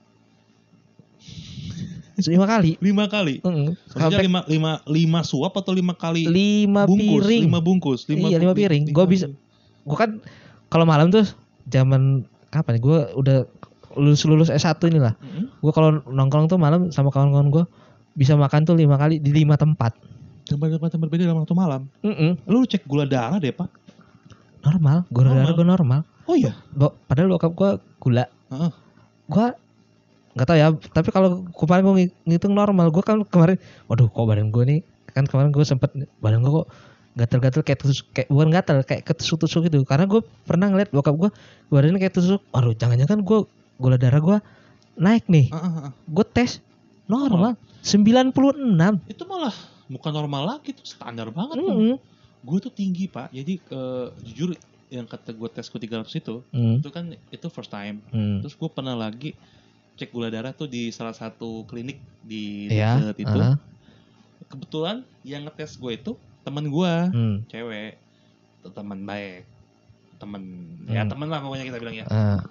Lima 2.21 2.45
kali. 2.45 2.77
lima 2.77 3.05
kali 3.07 3.41
Mm, 3.41 3.73
Sampai 3.89 4.23
lima, 4.23 4.45
lima, 4.45 4.71
lima 4.85 5.19
suap 5.21 5.55
atau 5.55 5.71
lima 5.71 5.91
kali 5.91 6.27
lima 6.27 6.85
bungkus 6.85 7.25
piring. 7.25 7.41
lima 7.43 7.59
bungkus 7.59 7.99
Iya, 8.05 8.37
lima 8.37 8.53
piring. 8.53 8.83
Gua 8.89 9.05
bisa- 9.05 9.31
Gue 9.81 9.97
kan 9.97 10.21
kalau 10.67 10.85
malam 10.85 11.09
tuh 11.09 11.25
zaman 11.65 12.21
kapan? 12.47 12.77
ya? 12.77 12.79
Gue 12.79 12.97
udah 13.15 13.37
lulus 13.93 14.21
lulus 14.23 14.47
S1 14.47 14.77
inilah. 14.85 15.17
Mm. 15.17 15.49
Gue 15.57 15.71
kalau 15.71 15.97
nongkrong 16.05 16.45
tuh 16.45 16.55
malam 16.55 16.87
sama 16.89 17.09
kawan-kawan 17.09 17.49
gue 17.49 17.63
bisa 18.13 18.35
makan 18.35 18.63
tuh 18.63 18.75
lima 18.75 18.95
kali 18.95 19.17
di 19.17 19.31
lima 19.33 19.55
tempat. 19.55 19.95
tempat-tempat 20.41 20.99
berbeda 20.99 21.23
dalam 21.23 21.39
waktu 21.39 21.55
malam 21.55 21.87
Mm-mm. 22.01 22.35
lu 22.43 22.67
cek 22.67 22.83
gula 22.83 23.07
darah 23.07 23.39
deh 23.39 23.55
pak 23.55 23.71
Normal, 24.61 24.97
gue 25.07 25.19
Normal. 25.19 25.37
darah 25.39 25.53
gue 25.53 25.67
normal. 25.67 26.01
oh 26.23 26.35
iya 26.35 26.53
Bo- 26.69 26.95
padahal 27.03 27.29
bokap 27.29 27.51
gue 27.51 27.69
gula. 27.97 28.25
Heeh. 28.47 28.71
Gue 29.25 29.47
nggak 30.31 30.47
tahu 30.47 30.57
ya. 30.57 30.67
Tapi 30.71 31.09
kalau 31.09 31.29
kemarin 31.51 31.83
gue 31.83 31.95
ngitung 32.25 32.53
normal, 32.53 32.87
gue 32.87 33.01
kan 33.01 33.19
kemarin, 33.23 33.57
waduh 33.85 34.05
kok 34.05 34.23
badan 34.23 34.49
gue 34.49 34.63
nih 34.65 34.79
kan 35.11 35.25
kemarin 35.25 35.49
gue 35.49 35.59
sempet 35.61 35.91
badan 36.17 36.39
gue 36.39 36.53
kok 36.53 36.67
gatel-gatel 37.11 37.61
kayak 37.61 37.79
tusuk 37.81 38.07
kayak 38.11 38.31
bukan 38.31 38.47
gatel 38.49 38.79
kayak 38.81 39.03
ketusuk-tusuk 39.03 39.67
gitu 39.67 39.83
karena 39.83 40.07
gue 40.07 40.23
pernah 40.47 40.71
ngeliat 40.71 40.87
bokap 40.89 41.11
gue 41.17 41.29
badannya 41.67 41.99
kayak 41.99 42.15
tusuk 42.15 42.39
waduh 42.49 42.71
jangan-jangan 42.71 43.19
gue 43.19 43.43
gula 43.75 43.99
darah 43.99 44.23
gue 44.23 44.37
naik 44.95 45.27
nih 45.27 45.51
Heeh, 45.51 45.71
heeh. 45.75 45.91
gue 45.91 46.25
tes 46.25 46.63
normal 47.03 47.59
96 47.83 48.31
itu 49.11 49.23
malah 49.27 49.51
bukan 49.85 50.11
normal 50.15 50.41
lagi 50.47 50.71
tuh 50.71 50.87
standar 50.87 51.27
banget 51.27 51.59
tuh 51.59 51.67
Mm-mm. 51.67 51.95
Gue 52.41 52.57
tuh 52.59 52.71
tinggi 52.71 53.05
pak. 53.05 53.29
Jadi 53.29 53.53
eh, 53.61 54.07
jujur 54.23 54.49
yang 54.87 55.05
kata 55.05 55.31
gue 55.31 55.49
tes 55.49 55.63
gue 55.63 55.79
300 55.79 56.11
itu 56.11 56.35
Mm. 56.51 56.75
itu 56.77 56.89
kan 56.89 57.05
itu 57.29 57.47
first 57.47 57.69
time. 57.69 58.03
Mm. 58.09 58.41
terus 58.41 58.53
gue 58.53 58.67
pernah 58.67 58.93
lagi 58.93 59.31
cek 59.93 60.09
gula 60.09 60.27
darah 60.27 60.51
tuh 60.51 60.65
di 60.65 60.89
salah 60.89 61.13
satu 61.13 61.63
klinik 61.63 61.95
di 62.19 62.67
ya 62.67 62.97
deket 62.97 63.23
itu. 63.23 63.39
ah, 63.39 63.55
kebetulan 64.47 64.97
yang 65.21 65.45
ngetes 65.45 65.77
gue 65.77 65.91
itu 65.93 66.11
teman 66.41 66.67
gue 66.67 66.93
mm, 67.09 67.35
cewek. 67.47 67.93
Teman 68.67 68.99
baik. 69.01 69.45
Temen 70.17 70.41
ya 70.87 71.01
Hmm. 71.01 71.09
temen 71.09 71.27
lah 71.27 71.39
pokoknya 71.39 71.65
kita 71.65 71.77
bilang 71.77 71.95
ya. 71.95 72.05
Ah, 72.07 72.41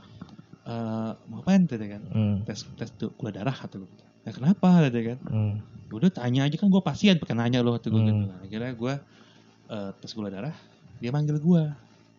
Eh, 0.61 1.11
mau 1.27 1.41
ngapain 1.41 1.67
tadi 1.67 1.89
kan. 1.89 2.03
Mm, 2.07 2.45
tes 2.45 2.63
tes 2.77 2.89
tuh 2.95 3.11
gula 3.13 3.33
darah 3.33 3.51
kata 3.51 3.75
gue 3.77 3.91
ya 4.21 4.31
kenapa 4.31 4.87
tadi 4.87 5.01
kan. 5.05 5.19
Mm, 5.25 5.53
"Ya 5.89 5.93
udah 5.93 6.11
tanya 6.11 6.41
aja 6.45 6.55
kan 6.55 6.69
gue 6.69 6.79
pasien 6.81 7.17
pakai 7.17 7.35
nanya 7.35 7.59
loh 7.61 7.75
kata 7.75 7.89
gue 7.89 7.97
Hmm. 7.97 8.09
gitu 8.09 8.27
akhirnya 8.39 8.73
gue 8.73 8.95
eh, 9.71 9.91
tes 10.03 10.11
gula 10.13 10.29
darah 10.29 10.55
dia 11.01 11.11
manggil 11.15 11.39
gue 11.41 11.63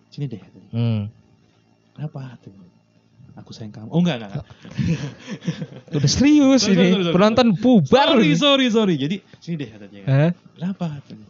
sini 0.09 0.25
deh 0.27 0.39
katanya. 0.41 0.69
mm. 0.73 1.01
kenapa? 1.95 2.35
Gue 2.43 2.67
aku 3.31 3.55
sayang 3.55 3.71
kamu. 3.71 3.89
Oh 3.95 4.03
enggak 4.03 4.19
enggak, 4.19 4.31
enggak. 4.35 4.47
udah 5.97 6.11
serius 6.11 6.67
Sorry, 6.67 6.75
ini. 6.75 6.87
sorry, 6.91 7.03
sorry. 7.07 7.15
penonton 7.15 7.47
bubar 7.55 8.07
sorry 8.11 8.31
sorry 8.35 8.65
sorry. 8.67 8.95
Jadi 8.99 9.15
sini 9.39 9.55
deh 9.55 9.69
katanya. 9.71 9.99
Hah? 10.03 10.31
kenapa? 10.57 10.99
Katanya. 10.99 11.27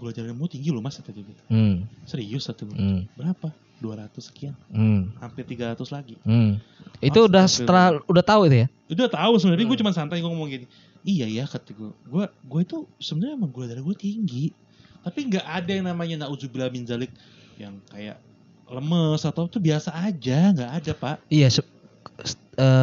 Gula 0.00 0.10
darahmu 0.16 0.48
tinggi 0.48 0.72
loh 0.72 0.80
mas 0.80 0.96
kata 0.96 1.12
dia 1.12 1.28
gitu. 1.28 1.42
Hmm, 1.52 1.84
serius 2.08 2.48
gue 2.48 2.64
hmm, 2.72 3.04
berapa? 3.20 3.52
200 3.84 4.12
sekian. 4.20 4.54
Hmm, 4.72 5.12
hampir 5.20 5.44
300 5.44 5.76
lagi. 5.92 6.16
Hmm. 6.24 6.56
Itu 7.04 7.28
udah 7.28 7.44
setelah 7.48 8.00
udah 8.08 8.24
tahu 8.24 8.48
itu 8.48 8.64
ya? 8.64 8.68
udah 8.92 9.08
tahu 9.12 9.32
sebenarnya. 9.36 9.66
Gue 9.68 9.76
Hmm. 9.76 9.82
cuma 9.84 9.92
santai 9.92 10.24
gue 10.24 10.28
ngomong 10.28 10.48
gini. 10.48 10.66
Iya 11.04 11.28
ya 11.28 11.44
kata 11.48 11.72
gue 11.76 11.90
gue 11.92 12.24
gue 12.28 12.60
itu 12.64 12.84
sebenarnya 12.96 13.36
emang 13.36 13.52
gula 13.52 13.68
darah 13.68 13.84
gue 13.84 13.96
tinggi 13.96 14.52
tapi 15.00 15.26
nggak 15.26 15.42
ada 15.42 15.70
yang 15.70 15.86
namanya 15.86 16.16
nauzubillah 16.20 16.68
min 16.68 16.84
zalik 16.84 17.08
yang 17.56 17.76
kayak 17.86 18.20
lemes 18.66 19.22
atau 19.22 19.44
itu 19.44 19.58
biasa 19.58 19.90
aja 19.92 20.52
nggak 20.52 20.70
ada 20.72 20.92
pak 20.92 21.16
Iya, 21.26 21.48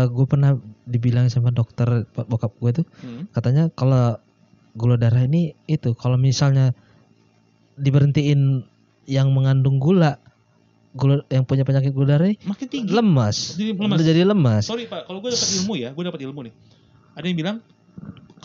gue 0.08 0.26
pernah 0.26 0.58
dibilang 0.84 1.28
sama 1.28 1.50
dokter 1.50 1.86
bo- 2.10 2.28
bokap 2.28 2.52
gue 2.58 2.82
tuh 2.82 2.86
Hmm. 3.00 3.30
katanya 3.30 3.70
kalau 3.72 4.18
gula 4.74 4.96
darah 4.96 5.22
ini 5.22 5.54
itu 5.66 5.94
kalau 5.94 6.16
misalnya 6.16 6.74
diberhentiin 7.76 8.66
yang 9.06 9.30
mengandung 9.30 9.78
gula 9.78 10.18
gula 10.92 11.22
yang 11.30 11.46
punya 11.46 11.62
penyakit 11.62 11.94
gula 11.94 12.18
darah 12.18 12.34
makin 12.44 12.68
tinggi 12.68 12.90
lemas, 12.90 13.54
Jadi 13.54 13.72
lemas. 13.72 13.98
jadi 14.02 14.22
lemas. 14.26 14.64
sorry 14.66 14.86
pak 14.86 15.06
kalau 15.06 15.22
gue 15.22 15.30
dapat 15.30 15.50
ilmu 15.56 15.74
ya 15.78 15.90
gue 15.94 16.04
dapat 16.04 16.22
ilmu 16.26 16.40
nih 16.50 16.54
ada 17.14 17.26
yang 17.26 17.38
bilang 17.38 17.58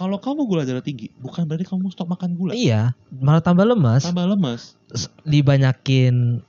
kalau 0.02 0.18
kamu 0.18 0.40
gula 0.44 0.62
darah 0.62 0.82
tinggi 0.82 1.14
bukan 1.16 1.46
berarti 1.46 1.62
kamu 1.62 1.86
stop 1.88 2.10
makan 2.10 2.34
gula 2.34 2.52
Iya, 2.52 2.90
malah 3.08 3.38
tambah 3.38 3.62
lemas, 3.62 4.02
tambah 4.02 4.26
lemes 4.26 4.74
S- 4.90 5.06
dibanyakin 5.22 6.42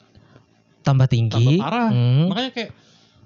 tambah 0.81 1.05
tinggi. 1.05 1.31
tambah 1.31 1.61
parah 1.61 1.89
Hmm. 1.89 2.27
makanya 2.27 2.49
kayak 2.51 2.71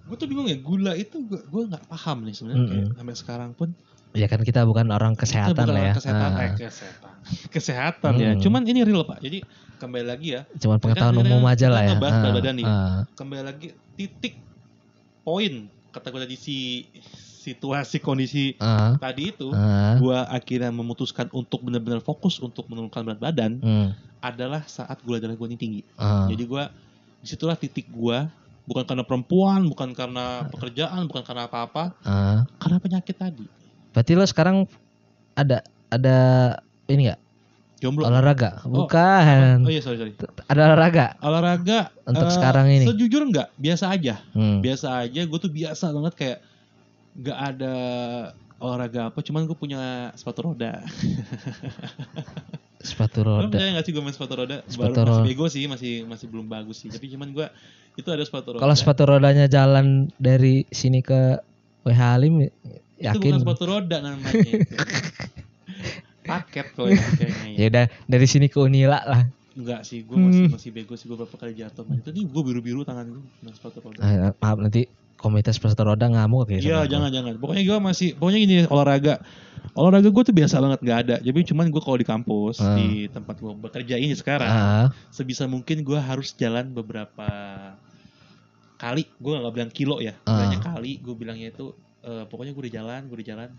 gue 0.04 0.16
tuh 0.16 0.28
bingung 0.28 0.46
ya 0.46 0.58
gula 0.58 0.94
itu 0.94 1.20
gue 1.22 1.40
gue 1.42 1.62
nggak 1.66 1.84
paham 1.86 2.24
nih 2.24 2.34
sebenarnya 2.34 2.60
kayak 2.62 2.84
Mm-mm. 2.86 2.98
sampai 2.98 3.16
sekarang 3.16 3.52
pun 3.54 3.70
Ya 4.16 4.26
kan 4.26 4.40
kita 4.40 4.64
bukan 4.64 4.88
orang 4.90 5.14
kita 5.14 5.22
kesehatan 5.22 5.54
bukan 5.54 5.68
lah 5.68 5.78
ya. 5.78 5.84
orang 5.86 5.96
kesehatan 5.96 6.30
Ah, 6.30 6.42
eh, 6.42 6.52
kesehatan 6.58 7.14
kesehatan 7.56 8.14
ya 8.16 8.32
Hmm. 8.34 8.42
cuman 8.42 8.62
ini 8.64 8.80
real 8.82 9.04
pak 9.04 9.20
jadi 9.20 9.40
kembali 9.78 10.06
lagi 10.06 10.28
ya 10.34 10.42
Cuman 10.58 10.78
pengetahuan 10.78 11.14
Kan 11.14 11.24
umum 11.24 11.44
aja 11.46 11.68
lah 11.68 11.84
ya. 11.84 11.96
berat 11.96 12.14
Ah, 12.18 12.32
badan 12.32 12.56
nih. 12.56 12.66
ah. 12.66 13.00
kembali 13.14 13.44
lagi 13.44 13.68
titik 13.94 14.34
poin 15.22 15.54
kata 15.90 16.08
gue 16.08 16.22
tadi 16.24 16.36
si 16.36 16.58
situasi 17.50 17.98
kondisi 17.98 18.54
Ah, 18.58 18.98
tadi 18.98 19.32
itu 19.32 19.48
ah, 19.50 19.96
gue 19.96 20.18
akhirnya 20.28 20.68
memutuskan 20.70 21.32
untuk 21.32 21.62
benar-benar 21.62 22.00
fokus 22.00 22.38
untuk 22.38 22.68
menurunkan 22.68 23.04
berat 23.04 23.22
badan 23.22 23.52
hmm, 23.58 23.88
adalah 24.20 24.66
saat 24.66 25.00
gula 25.02 25.18
darah 25.18 25.34
gue 25.34 25.48
ini 25.48 25.56
tinggi 25.56 25.82
ah. 25.96 26.28
jadi 26.28 26.44
gue 26.44 26.64
di 27.18 27.26
situlah 27.26 27.56
titik 27.56 27.88
gue 27.88 28.18
bukan 28.64 28.84
karena 28.84 29.02
perempuan 29.02 29.64
bukan 29.66 29.90
karena 29.92 30.44
pekerjaan 30.46 31.08
bukan 31.08 31.24
karena 31.24 31.48
apa-apa 31.48 31.96
ah. 32.02 32.44
karena 32.58 32.78
penyakit 32.78 33.16
tadi 33.16 33.48
Berarti 33.90 34.14
lo 34.14 34.26
sekarang 34.26 34.68
ada 35.34 35.64
ada 35.88 36.18
ini 36.86 37.08
enggak? 37.08 37.22
jomblo 37.78 38.04
Olahraga? 38.04 38.58
Oh, 38.62 38.84
Bukan. 38.84 39.62
oh 39.62 39.70
iya 39.70 39.80
sorry 39.80 39.98
sorry 39.98 40.14
Ada 40.46 40.62
olahraga 40.68 41.14
olahraga 41.20 41.80
untuk 42.04 42.26
eh, 42.26 42.34
sekarang 42.34 42.68
ini. 42.68 42.86
sejujur 42.86 43.22
enggak 43.24 43.48
biasa 43.56 43.86
aja 43.88 44.18
Hmm. 44.34 44.60
biasa 44.60 45.00
aja 45.00 45.22
gue 45.24 45.40
tuh 45.40 45.50
biasa 45.50 45.90
banget 45.90 46.14
kayak 46.14 46.38
nggak 47.18 47.38
ada 47.50 47.76
olahraga 48.58 49.02
apa 49.08 49.20
cuman 49.20 49.44
gue 49.44 49.54
punya 49.54 49.80
sepatu 50.14 50.46
roda 50.46 50.82
Sepatu 52.80 53.20
lo 53.20 53.42
roda. 53.42 53.52
percaya 53.52 53.74
gak 53.74 53.84
sih 53.84 53.92
gue 53.92 54.00
main 54.00 54.14
sepatu 54.14 54.34
roda 54.36 54.62
Sepatu 54.64 54.94
Baru, 54.94 55.02
masih 55.04 55.12
roda. 55.12 55.26
bego 55.26 55.46
sih 55.48 55.64
masih 55.66 55.92
masih 56.06 56.26
belum 56.26 56.46
bagus 56.46 56.78
sih 56.80 56.90
tapi 56.90 57.10
cuman 57.10 57.30
gue 57.32 57.48
itu 57.96 58.08
ada 58.08 58.22
sepatu 58.22 58.54
roda 58.54 58.62
Kalau 58.62 58.76
sepatu 58.76 59.04
rodanya 59.04 59.46
jalan 59.48 59.88
dari 60.16 60.64
sini 60.70 61.02
ke 61.02 61.42
WH 61.84 61.98
Halim 62.00 62.34
itu 62.44 62.54
yakin. 63.00 63.18
bukan 63.34 63.42
sepatu 63.44 63.64
roda 63.66 63.98
namanya 64.00 64.30
itu. 64.42 64.76
paket 66.24 66.66
kalau 66.74 66.90
itu 66.90 67.02
kayaknya 67.14 67.48
ya. 67.48 67.58
Ya 67.58 67.66
udah 67.68 67.86
dari 68.06 68.28
sini 68.28 68.46
ke 68.46 68.58
Unila 68.58 69.00
lah. 69.02 69.24
enggak 69.54 69.82
sih 69.82 70.02
gue 70.02 70.14
masih 70.16 70.44
Hmm. 70.44 70.54
masih 70.54 70.70
bego 70.70 70.94
sih 70.94 71.06
gue 71.06 71.18
berapa 71.18 71.34
kali 71.34 71.54
jatuh 71.56 71.82
itu 71.90 72.10
nih 72.12 72.24
gue 72.24 72.42
biru 72.44 72.62
biru 72.62 72.82
tangan 72.84 73.10
gue 73.10 73.22
sepatu 73.52 73.82
roda 73.82 74.00
Ah, 74.00 74.30
maaf 74.36 74.58
nanti 74.60 74.86
komunitas 75.18 75.58
sepatu 75.58 75.82
roda 75.84 76.06
ngamuk 76.06 76.48
ya. 76.54 76.60
Iya 76.62 76.78
gua. 76.80 76.90
jangan 76.90 77.10
jangan. 77.10 77.34
Pokoknya 77.42 77.64
gue 77.66 77.78
masih 77.82 78.10
pokoknya 78.16 78.40
gini 78.40 78.56
olahraga. 78.70 79.20
Olahraga 79.74 80.10
gue 80.10 80.24
tuh 80.24 80.34
biasa 80.34 80.58
banget 80.58 80.80
nggak 80.82 81.00
ada. 81.06 81.16
Jadi 81.20 81.40
cuman 81.54 81.70
gue 81.70 81.82
kalau 81.82 81.98
di 81.98 82.08
kampus 82.08 82.62
Ah. 82.62 82.78
di 82.78 83.10
tempat 83.10 83.36
gue 83.38 83.54
bekerja 83.54 83.96
ini 83.98 84.14
sekarang 84.14 84.50
Ah, 84.50 84.88
sebisa 85.10 85.46
mungkin 85.46 85.82
gue 85.82 85.98
harus 85.98 86.34
jalan 86.34 86.70
beberapa 86.72 87.26
kali. 88.78 89.06
Gue 89.18 89.34
nggak 89.36 89.54
bilang 89.54 89.72
kilo 89.74 89.98
ya. 90.00 90.14
Ah. 90.24 90.38
Bilangnya 90.38 90.62
kali. 90.64 91.02
Gue 91.02 91.14
bilangnya 91.14 91.50
itu 91.50 91.74
eh, 92.02 92.24
pokoknya 92.26 92.54
gue 92.54 92.64
di 92.70 92.74
jalan, 92.74 93.02
gue 93.06 93.18
di 93.20 93.28
jalan. 93.28 93.50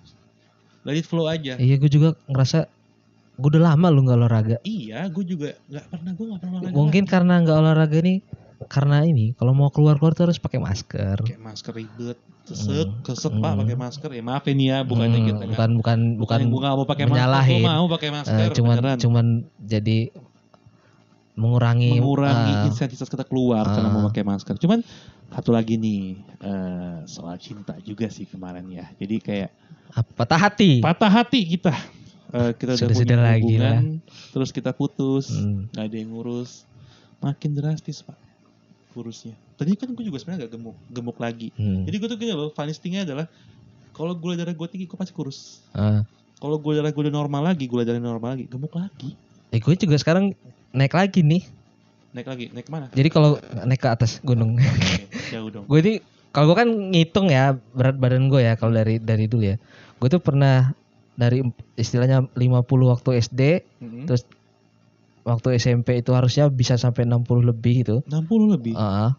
Let 0.86 0.96
it 0.96 1.06
flow 1.06 1.26
aja. 1.26 1.58
iya 1.58 1.74
gue 1.76 1.90
juga 1.90 2.14
ngerasa 2.30 2.70
gue 3.38 3.48
udah 3.50 3.74
lama 3.74 3.86
lu 3.90 4.02
nggak 4.02 4.18
olahraga. 4.18 4.56
Iya, 4.62 5.06
gue 5.10 5.22
juga 5.22 5.54
nggak 5.68 5.84
pernah 5.86 6.12
gue 6.14 6.26
nggak 6.26 6.40
pernah 6.40 6.56
olahraga. 6.58 6.74
Mungkin 6.74 7.04
karena 7.04 7.34
nggak 7.42 7.58
olahraga 7.58 7.98
nih 8.00 8.18
karena 8.60 9.02
ini 9.02 9.32
kalau 9.32 9.52
mau 9.52 9.68
keluar 9.68 9.94
keluar 9.94 10.12
tuh 10.12 10.26
harus 10.26 10.36
pakai 10.36 10.58
masker. 10.58 11.22
Kayak 11.22 11.38
masker 11.38 11.72
ribet, 11.72 12.18
sesek, 12.42 12.86
Hmm. 12.86 13.00
kesek 13.00 13.32
pak 13.32 13.46
Hmm. 13.48 13.60
pakai 13.62 13.76
masker. 13.76 14.10
Ya 14.10 14.20
maaf 14.20 14.44
ini 14.46 14.64
ya, 14.66 14.82
bukannya 14.82 15.14
Hmm, 15.14 15.28
kita 15.28 15.44
bukan 15.46 15.70
bukan 15.76 15.98
bukan 16.18 16.40
bukan 16.48 16.70
mau 16.72 16.82
pakai 16.84 17.04
masker, 17.04 17.14
menyalahin. 17.14 17.62
gua 17.62 17.74
mau 17.76 17.86
pakai 17.88 18.10
masker. 18.10 18.34
eh, 18.40 18.50
cuman 18.50 18.74
beneran. 18.76 18.98
cuman 18.98 19.26
jadi 19.60 19.98
mengurangi 21.34 21.94
mengurangi 21.94 22.52
eh, 22.52 22.66
intensitas 22.66 23.06
kita 23.06 23.22
keluar 23.22 23.62
karena 23.64 23.88
Ah. 23.88 23.94
mau 23.94 24.02
pakai 24.10 24.24
masker. 24.24 24.58
Cuman 24.58 24.82
satu 25.30 25.50
lagi 25.50 25.78
nih 25.78 26.02
eh, 26.40 26.96
soal 27.04 27.38
cinta 27.38 27.78
juga 27.80 28.06
sih 28.08 28.26
kemarin 28.26 28.66
ya. 28.66 28.90
Jadi 28.92 29.16
kayak 29.18 29.50
apa- 29.88 30.14
patah 30.16 30.40
hati. 30.40 30.70
patah 30.78 31.12
hati 31.12 31.46
kita. 31.48 31.74
Eh, 32.28 32.52
kita 32.52 32.74
udah 32.74 32.80
Sudah-sudah 32.84 33.08
punya 33.08 33.18
lagi 33.24 33.54
hubungan, 33.56 33.84
terus 34.28 34.50
kita 34.50 34.70
putus, 34.70 35.32
Hmm. 35.32 35.64
nggak 35.70 35.80
ada 35.82 35.96
yang 35.96 36.10
ngurus, 36.12 36.68
makin 37.18 37.56
drastis 37.56 38.04
pak 38.04 38.18
kurusnya. 38.98 39.30
Tadi 39.54 39.78
kan 39.78 39.94
gue 39.94 40.02
juga 40.02 40.18
sebenarnya 40.18 40.44
agak 40.44 40.58
gemuk, 40.58 40.76
gemuk 40.90 41.16
lagi. 41.16 41.54
Hmm. 41.54 41.86
Jadi 41.86 41.96
gue 41.96 42.08
tuh 42.10 42.18
gini 42.18 42.32
loh, 42.34 42.50
funniest 42.50 42.82
thing-nya 42.82 43.06
adalah 43.06 43.30
kalau 43.94 44.10
gula 44.12 44.34
darah 44.34 44.50
gue 44.50 44.66
tinggi, 44.66 44.86
gue 44.86 44.98
pasti 44.98 45.14
kurus. 45.14 45.62
Eh, 45.72 46.02
Kalau 46.38 46.58
gula 46.58 46.82
darah 46.82 46.90
gue 46.90 47.02
udah 47.02 47.14
normal 47.14 47.42
lagi, 47.46 47.66
gula 47.66 47.86
darah 47.86 48.02
normal 48.02 48.34
lagi, 48.34 48.46
gemuk 48.46 48.74
lagi. 48.74 49.14
eh, 49.48 49.58
gue 49.58 49.74
juga 49.74 49.94
sekarang 49.94 50.34
naik 50.70 50.92
lagi 50.92 51.22
nih. 51.22 51.42
Naik 52.10 52.26
lagi, 52.26 52.44
naik 52.50 52.66
ke 52.66 52.72
mana? 52.74 52.86
Jadi 52.90 53.08
kalau 53.08 53.38
naik 53.62 53.78
ke 53.78 53.88
atas 53.88 54.18
gunung, 54.20 54.58
jauh 55.30 55.50
dong. 55.50 55.64
gue 55.70 55.78
ini 55.78 55.94
kalau 56.34 56.50
gue 56.50 56.56
kan 56.58 56.68
ngitung 56.90 57.30
ya 57.30 57.54
berat 57.72 57.96
badan 57.96 58.26
gue 58.26 58.42
ya 58.42 58.58
kalau 58.58 58.74
dari 58.74 58.98
dari 58.98 59.30
dulu 59.30 59.46
ya. 59.46 59.56
Gue 59.98 60.08
tuh 60.10 60.18
pernah 60.18 60.74
dari 61.18 61.42
istilahnya 61.74 62.30
50 62.32 62.38
waktu 62.86 63.10
SD, 63.18 63.40
Mm-mm. 63.82 64.06
terus 64.06 64.22
waktu 65.28 65.60
SMP 65.60 66.00
itu 66.00 66.16
harusnya 66.16 66.48
bisa 66.48 66.80
sampai 66.80 67.04
60 67.04 67.44
lebih 67.44 67.84
gitu. 67.84 68.00
60 68.08 68.56
lebih. 68.56 68.72
Heeh, 68.72 69.10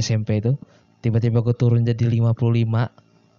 SMP 0.00 0.40
itu. 0.40 0.56
Tiba-tiba 1.04 1.44
gue 1.44 1.54
turun 1.54 1.84
jadi 1.84 2.08
55 2.08 2.88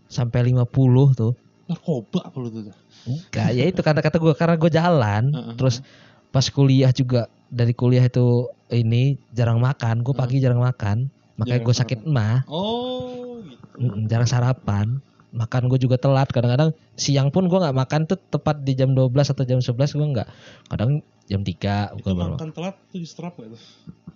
sampai 0.08 0.40
50 0.54 1.18
tuh. 1.18 1.34
Narkoba 1.66 2.30
apa 2.30 2.38
lu 2.38 2.50
tuh? 2.54 2.74
Enggak, 3.10 3.50
ya 3.58 3.64
itu 3.66 3.82
kata-kata 3.82 4.18
gue 4.22 4.34
karena 4.38 4.56
gue 4.58 4.72
jalan, 4.72 5.24
Heeh. 5.34 5.56
terus 5.58 5.82
pas 6.30 6.46
kuliah 6.54 6.94
juga 6.94 7.26
dari 7.50 7.74
kuliah 7.74 8.06
itu 8.06 8.46
ini 8.70 9.18
jarang 9.34 9.58
makan, 9.58 10.06
gue 10.06 10.14
pagi 10.14 10.38
jarang 10.38 10.62
makan, 10.62 11.10
makanya 11.42 11.62
gue 11.66 11.76
sakit 11.76 12.06
emah, 12.06 12.46
Oh, 12.46 13.42
gitu. 13.46 14.06
Jarang 14.06 14.30
sarapan, 14.30 15.02
makan 15.30 15.70
gue 15.70 15.78
juga 15.78 16.02
telat, 16.02 16.30
kadang-kadang 16.34 16.74
siang 16.98 17.30
pun 17.30 17.46
gue 17.46 17.60
nggak 17.60 17.78
makan 17.78 18.10
tuh 18.10 18.18
tepat 18.18 18.66
di 18.66 18.74
jam 18.74 18.98
12 18.98 19.14
atau 19.14 19.44
jam 19.46 19.62
11 19.62 19.98
gue 19.98 20.08
nggak, 20.18 20.28
kadang 20.74 21.06
jam 21.30 21.42
3 21.46 21.46
Itu 21.46 21.96
bukan 22.02 22.14
baru. 22.18 22.34
makan 22.36 22.50
telat 22.50 22.76
tuh 22.90 22.98
distrap 22.98 23.38
gak 23.38 23.54
tuh? 23.54 23.62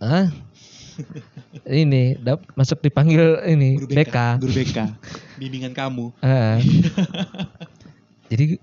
Hah? 0.02 0.28
ini 1.70 2.18
dap, 2.22 2.46
masuk 2.54 2.82
dipanggil 2.82 3.42
ini 3.50 3.82
Guru 3.82 3.94
BK. 3.94 4.18
Guru 4.42 4.54
BK. 4.54 4.78
Bimbingan 5.42 5.74
kamu. 5.74 6.14
Heeh. 6.22 6.58
Jadi 8.34 8.58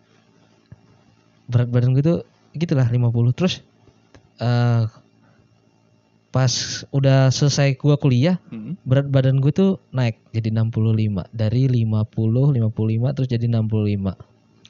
berat 1.50 1.66
badan 1.70 1.94
gue 1.94 2.02
tuh 2.02 2.18
gitulah 2.54 2.86
50 2.86 3.34
terus 3.34 3.62
eh 4.38 4.82
pas 6.30 6.50
udah 6.88 7.28
selesai 7.28 7.74
gua 7.74 7.94
kuliah 7.94 8.38
Mm-mm. 8.48 8.78
berat 8.82 9.06
badan 9.06 9.38
gue 9.38 9.50
tuh 9.50 9.70
naik 9.90 10.22
jadi 10.30 10.54
65 10.54 10.70
dari 11.28 11.66
50 11.66 11.90
55 12.54 12.70
terus 13.12 13.28
jadi 13.28 13.46
65 13.46 14.14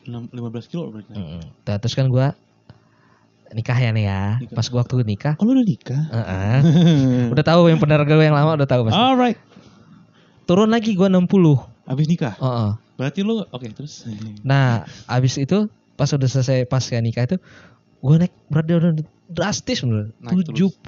Enam- 0.03 0.33
15 0.33 0.41
kilo 0.67 0.89
berarti. 0.89 1.13
Mm-mm. 1.13 1.41
Nah, 1.61 1.77
terus 1.77 1.93
kan 1.93 2.09
gua 2.09 2.33
nikah 3.51 3.75
ya 3.75 3.91
nih 3.91 4.05
ya 4.05 4.23
Nikah. 4.39 4.57
pas 4.57 4.67
gua 4.67 4.81
waktu 4.81 5.05
nikah 5.05 5.35
Oh, 5.37 5.45
lu 5.45 5.53
udah 5.53 5.67
nikah? 5.67 6.03
heeh, 6.07 6.59
udah 7.35 7.45
tahu 7.45 7.67
yang 7.67 7.77
pendengar 7.77 8.07
gue 8.07 8.23
yang 8.23 8.33
lama 8.33 8.55
udah 8.55 8.65
tahu 8.65 8.87
pasti 8.87 8.97
Alright. 8.97 9.39
turun 10.45 10.69
lagi 10.69 10.95
gua 10.95 11.07
60 11.07 11.29
Abis 11.85 12.07
nikah? 12.07 12.35
Heeh. 12.37 12.71
Berarti 12.95 13.21
lu 13.21 13.43
oke 13.43 13.67
terus. 13.71 14.07
Nah, 14.41 14.87
abis 15.07 15.37
itu 15.37 15.67
pas 15.95 16.07
udah 16.07 16.25
selesai 16.27 16.65
pas 16.65 16.81
ya 16.81 16.99
nikah 16.99 17.27
itu 17.27 17.37
gue 18.01 18.15
naik 18.17 18.35
berat 18.49 18.67
badan 18.67 18.97
drastis 19.29 19.85
bener. 19.85 20.11
Naik 20.25 20.51
75 20.53 20.83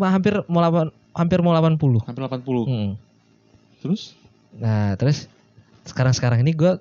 hampir 0.00 0.34
mau 0.48 0.60
8 0.60 0.90
hampir 1.14 1.38
mau 1.40 1.54
80. 1.54 2.04
Hampir 2.08 2.22
80. 2.24 2.66
Hmm. 2.66 2.92
Terus? 3.84 4.16
Nah, 4.56 4.96
terus 4.96 5.28
sekarang-sekarang 5.84 6.40
ini 6.40 6.56
gue 6.56 6.80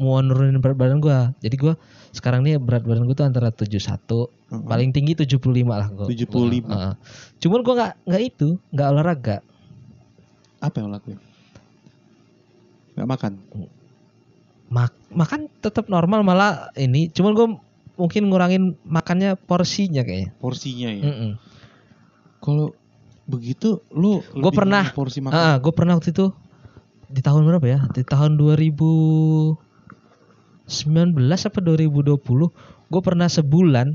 mau 0.00 0.18
nurunin 0.18 0.58
berat 0.58 0.76
badan 0.76 0.98
gue. 0.98 1.18
Jadi 1.44 1.56
gue 1.60 1.74
sekarang 2.10 2.44
ini 2.44 2.58
berat 2.58 2.82
badan 2.82 3.06
gue 3.06 3.16
tuh 3.16 3.28
antara 3.28 3.52
71, 3.52 3.68
Heeh. 3.78 4.62
paling 4.66 4.90
tinggi 4.90 5.12
75 5.16 5.38
lah 5.68 5.88
gua. 5.92 6.06
75. 6.08 6.66
Heeh. 6.66 6.94
Cuman 7.38 7.60
gue 7.62 7.74
nggak 7.76 7.92
nggak 8.08 8.22
itu, 8.22 8.48
nggak 8.74 8.88
olahraga. 8.90 9.36
Apa 10.62 10.76
yang 10.78 10.94
lakuin? 10.94 11.18
Gak 12.92 13.08
makan. 13.08 13.32
Mak 14.72 14.92
makan 15.12 15.40
tetap 15.60 15.88
normal 15.88 16.20
malah 16.24 16.72
ini. 16.76 17.08
Cuman 17.12 17.32
gue 17.32 17.46
mungkin 17.94 18.28
ngurangin 18.28 18.62
makannya 18.82 19.36
porsinya 19.36 20.02
kayaknya. 20.02 20.32
Porsinya 20.36 20.88
ya. 20.90 21.04
Mm-mm. 21.04 21.32
Kalau 22.38 22.74
begitu 23.22 23.78
lu 23.88 24.18
Gua 24.34 24.50
lebih 24.50 24.58
pernah. 24.58 24.84
porsi 24.90 25.20
makan. 25.20 25.34
Ah, 25.34 25.56
gue 25.56 25.70
pernah 25.70 25.94
waktu 25.94 26.10
itu 26.10 26.34
di 27.06 27.20
tahun 27.20 27.44
berapa 27.44 27.62
ya? 27.64 27.80
Di 27.88 28.02
tahun 28.02 28.34
2019 28.34 29.58
apa 31.22 31.58
2020, 31.60 32.18
gue 32.88 33.00
pernah 33.00 33.28
sebulan 33.28 33.94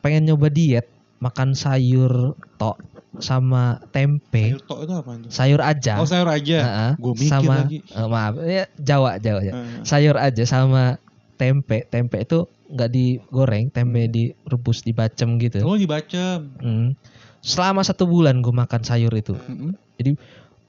pengen 0.00 0.22
nyoba 0.24 0.48
diet, 0.48 0.86
makan 1.18 1.54
sayur 1.54 2.34
tok 2.56 2.78
sama 3.16 3.80
tempe, 3.88 4.52
Sayur 4.52 4.60
tok 4.62 4.78
itu 4.84 4.92
apa 4.92 5.10
itu? 5.16 5.28
sayur 5.32 5.60
aja. 5.64 5.92
Oh 5.96 6.04
sayur 6.04 6.28
aja. 6.28 6.58
Ah, 6.60 6.68
ah. 6.68 6.92
Gue 6.96 7.12
mikir 7.16 7.32
sama 7.32 7.54
lagi. 7.64 7.78
eh, 7.80 8.06
maaf, 8.06 8.34
ya 8.38 8.64
Jawa 8.76 9.16
Jawa 9.16 9.40
ya. 9.40 9.52
Eh, 9.54 9.64
Sayur 9.82 10.16
aja 10.16 10.44
sama 10.44 11.00
tempe. 11.34 11.86
Tempe 11.86 12.20
itu 12.20 12.44
nggak 12.66 12.90
digoreng, 12.90 13.70
tempe 13.70 14.10
direbus, 14.10 14.82
dibacem 14.82 15.38
gitu. 15.38 15.62
Oh 15.62 15.78
dibaca. 15.78 16.42
Hmm. 16.62 16.98
Selama 17.42 17.86
satu 17.86 18.10
bulan 18.10 18.42
gue 18.42 18.50
makan 18.50 18.82
sayur 18.82 19.14
itu. 19.14 19.38
Mm-mm. 19.38 19.72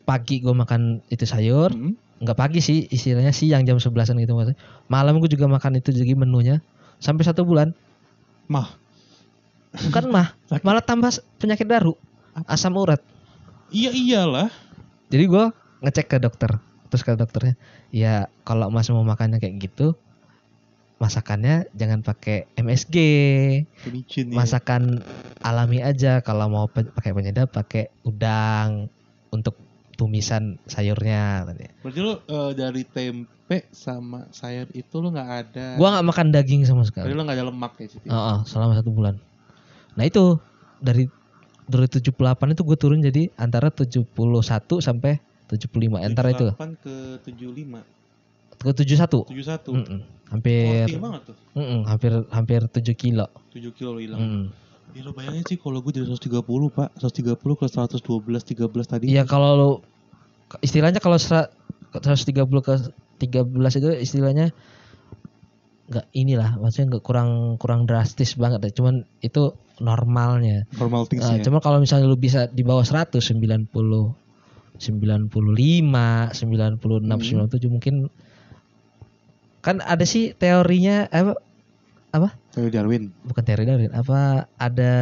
Pagi 0.07 0.39
gue 0.39 0.53
makan 0.55 1.03
itu 1.11 1.25
sayur, 1.27 1.73
Mm-mm. 1.73 1.97
nggak 2.23 2.37
pagi 2.37 2.61
sih 2.63 2.87
istilahnya 2.87 3.33
siang 3.33 3.65
jam 3.65 3.81
11an 3.81 4.15
gitu 4.21 4.37
maksudnya. 4.37 4.59
Malam 4.87 5.19
gue 5.19 5.29
juga 5.29 5.49
makan 5.49 5.81
itu 5.81 5.89
jadi 5.89 6.13
menunya 6.13 6.61
sampai 7.01 7.25
satu 7.25 7.43
bulan. 7.43 7.73
Mah. 8.47 8.77
Bukan 9.77 10.09
mah, 10.09 10.33
malah 10.65 10.81
tambah 10.81 11.11
penyakit 11.37 11.67
baru, 11.67 11.93
asam 12.47 12.73
urat. 12.79 13.03
Iya 13.69 13.91
iyalah. 13.91 14.49
Jadi 15.11 15.23
gue 15.27 15.45
ngecek 15.83 16.07
ke 16.07 16.17
dokter, 16.17 16.49
terus 16.87 17.03
ke 17.03 17.13
dokternya, 17.13 17.55
ya 17.91 18.31
kalau 18.47 18.71
mas 18.71 18.87
mau 18.89 19.03
makannya 19.03 19.37
kayak 19.37 19.69
gitu, 19.69 19.93
masakannya 20.97 21.69
jangan 21.71 22.01
pakai 22.01 22.49
MSG, 22.55 22.95
Licin 23.87 24.33
ya. 24.33 24.35
masakan 24.35 25.01
alami 25.39 25.79
aja. 25.79 26.19
Kalau 26.19 26.49
mau 26.49 26.65
pe- 26.65 26.89
pakai 26.89 27.13
penyedap, 27.13 27.49
pakai 27.49 27.93
udang 28.01 28.89
untuk 29.29 29.53
tumisan 29.93 30.57
sayurnya. 30.65 31.45
katanya. 31.45 31.69
Berarti 31.81 31.99
lu 31.99 32.13
eh, 32.17 32.51
dari 32.53 32.83
tempe 32.83 33.57
sama 33.69 34.25
sayur 34.29 34.65
itu 34.71 34.95
lu 34.97 35.09
nggak 35.09 35.29
ada. 35.29 35.67
Gua 35.77 35.93
nggak 35.93 36.07
makan 36.07 36.27
daging 36.29 36.61
sama 36.63 36.81
Berarti 36.81 37.05
sekali. 37.05 37.13
lu 37.13 37.21
nggak 37.21 37.37
ada 37.37 37.45
lemak 37.45 37.73
ya 37.77 37.87
situ. 37.87 38.05
Heeh, 38.05 38.37
selama 38.45 38.73
satu 38.73 38.89
bulan. 38.89 39.15
Nah 39.93 40.03
itu 40.03 40.37
dari 40.77 41.05
dari 41.67 41.85
78 41.85 42.15
itu 42.53 42.61
gue 42.63 42.77
turun 42.79 43.03
jadi 43.03 43.27
antara 43.35 43.67
71 43.67 44.07
sampai 44.79 45.19
75 45.47 45.99
antara 45.99 46.31
itu 46.31 46.47
78 46.55 46.79
ke 46.79 46.95
75. 47.27 47.83
Ke 48.57 48.71
71. 48.71 49.25
71. 49.25 49.69
Mm-mm. 49.69 49.99
Hampir 50.27 50.91
Oh, 50.91 51.01
banget 51.01 51.21
tuh. 51.23 51.35
mm-mm, 51.53 51.81
hampir 51.85 52.11
hampir 52.29 52.61
7 52.63 52.83
kilo. 52.93 53.27
7 53.49 53.71
kilo 53.71 53.95
lu 53.95 54.01
hilang. 54.01 54.19
Mm. 54.19 54.45
Ya 54.91 55.01
lo 55.01 55.11
bayangin 55.11 55.43
sih 55.43 55.55
kalau 55.55 55.79
gue 55.79 55.93
jadi 55.93 56.05
130 56.05 56.41
pak 56.67 56.89
130 56.95 57.37
ke 57.37 57.65
112 57.65 58.01
13 58.01 58.65
tadi 58.87 59.05
Iya 59.05 59.23
kalau 59.23 59.49
lu 59.53 59.69
istilahnya 60.59 60.97
kalau 60.97 61.15
sera- 61.15 61.51
130 61.93 62.33
ke 62.59 62.73
13 63.19 63.45
itu 63.75 63.89
istilahnya 63.93 64.49
nggak 65.87 66.05
inilah 66.13 66.57
maksudnya 66.57 66.87
nggak 66.91 67.03
kurang 67.03 67.29
kurang 67.55 67.85
drastis 67.85 68.35
banget 68.35 68.59
deh. 68.59 68.73
Cuman 68.73 68.95
itu 69.19 69.53
normalnya. 69.77 70.65
normal 70.73 71.05
things 71.05 71.21
Nah, 71.21 71.37
ya 71.37 71.45
Cuma 71.45 71.61
kalau 71.61 71.77
misalnya 71.77 72.03
lu 72.05 72.17
bisa 72.17 72.49
di 72.49 72.61
bawah 72.61 72.81
100 72.81 73.21
90 73.21 73.69
95 74.77 75.37
96 76.33 76.81
Hmm. 77.07 77.47
97 77.47 77.69
mungkin 77.69 77.95
kan 79.59 79.79
ada 79.79 80.03
sih 80.03 80.31
teorinya 80.31 81.05
apa? 81.07 81.35
Saya 82.49 82.73
Darwin. 82.73 83.13
Bukan 83.21 83.43
teori 83.43 83.63
Darwin 83.63 83.93
apa 83.93 84.19
ada 84.55 84.93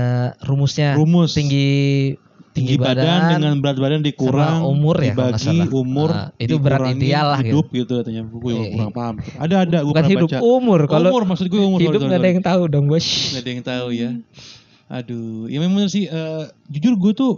rumusnya? 0.43 0.99
Rumus. 0.99 1.31
Tinggi 1.31 2.11
tinggi 2.51 2.75
badan, 2.75 3.35
dengan 3.35 3.59
berat 3.59 3.75
badan 3.75 3.99
dikurang 3.99 4.63
sama 4.63 4.67
umur 4.67 4.95
ya, 4.99 5.11
dibagi 5.11 5.67
umur 5.69 6.09
Ah, 6.11 6.31
itu 6.35 6.55
berat 6.55 6.87
ideal 6.89 7.27
lah 7.29 7.39
gitu. 7.39 7.51
hidup 7.51 7.65
gitu. 7.69 7.93
katanya. 7.99 8.23
Gue 8.25 8.51
Iya, 8.51 8.63
kurang 8.71 8.91
iya. 8.91 8.95
paham. 8.95 9.15
Ada 9.37 9.55
ada 9.61 9.77
gue 9.77 9.87
bukan 9.87 10.03
hidup 10.05 10.29
baca. 10.31 10.39
umur. 10.41 10.79
Kalau 10.87 11.09
umur 11.11 11.23
maksud 11.25 11.47
gue 11.47 11.61
umur 11.61 11.79
hidup 11.79 11.99
nggak 12.01 12.15
ada 12.17 12.29
yang 12.29 12.39
tahu 12.41 12.61
dong 12.67 12.85
bos. 12.87 13.03
Nggak 13.03 13.39
ada 13.39 13.49
yang 13.49 13.63
tahu 13.65 13.87
ya. 13.91 14.09
Aduh 14.85 15.47
ya 15.47 15.59
memang 15.59 15.87
sih 15.87 16.05
eh, 16.05 16.43
jujur 16.69 16.95
gue 16.95 17.11
tuh 17.13 17.31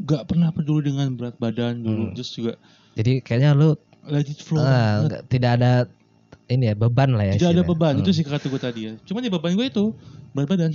gak 0.00 0.26
pernah 0.26 0.48
peduli 0.50 0.86
dengan 0.86 1.12
berat 1.12 1.36
badan 1.36 1.80
dulu. 1.80 2.08
Hmm. 2.08 2.14
terus 2.14 2.30
juga 2.30 2.52
Jadi 2.94 3.20
kayaknya 3.20 3.52
lu 3.52 3.74
let 4.06 4.24
it 4.24 4.38
flow 4.38 4.60
banget. 4.60 5.00
nggak- 5.06 5.24
tidak 5.28 5.50
ada 5.56 5.72
ini 6.50 6.64
ya 6.66 6.74
beban 6.74 7.10
lah 7.10 7.24
ya. 7.24 7.34
tidak 7.34 7.50
ada 7.52 7.62
beban 7.64 7.94
Hmm. 7.94 8.02
itu 8.02 8.10
sih 8.12 8.22
kata 8.22 8.44
gue 8.44 8.60
tadi 8.60 8.80
ya 8.82 8.92
cuman 9.02 9.20
ya 9.20 9.30
beban 9.30 9.52
gue 9.52 9.66
itu 9.66 9.84
berat 10.32 10.48
badan 10.48 10.72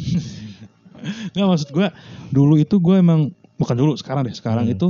nggak 1.32 1.46
maksud 1.46 1.70
gue 1.70 1.88
dulu 2.30 2.56
itu 2.56 2.76
gue 2.78 2.96
emang 2.96 3.30
bukan 3.56 3.76
dulu 3.76 3.92
sekarang 3.94 4.24
deh 4.24 4.34
sekarang 4.34 4.66
Hmm. 4.66 4.74
itu 4.74 4.88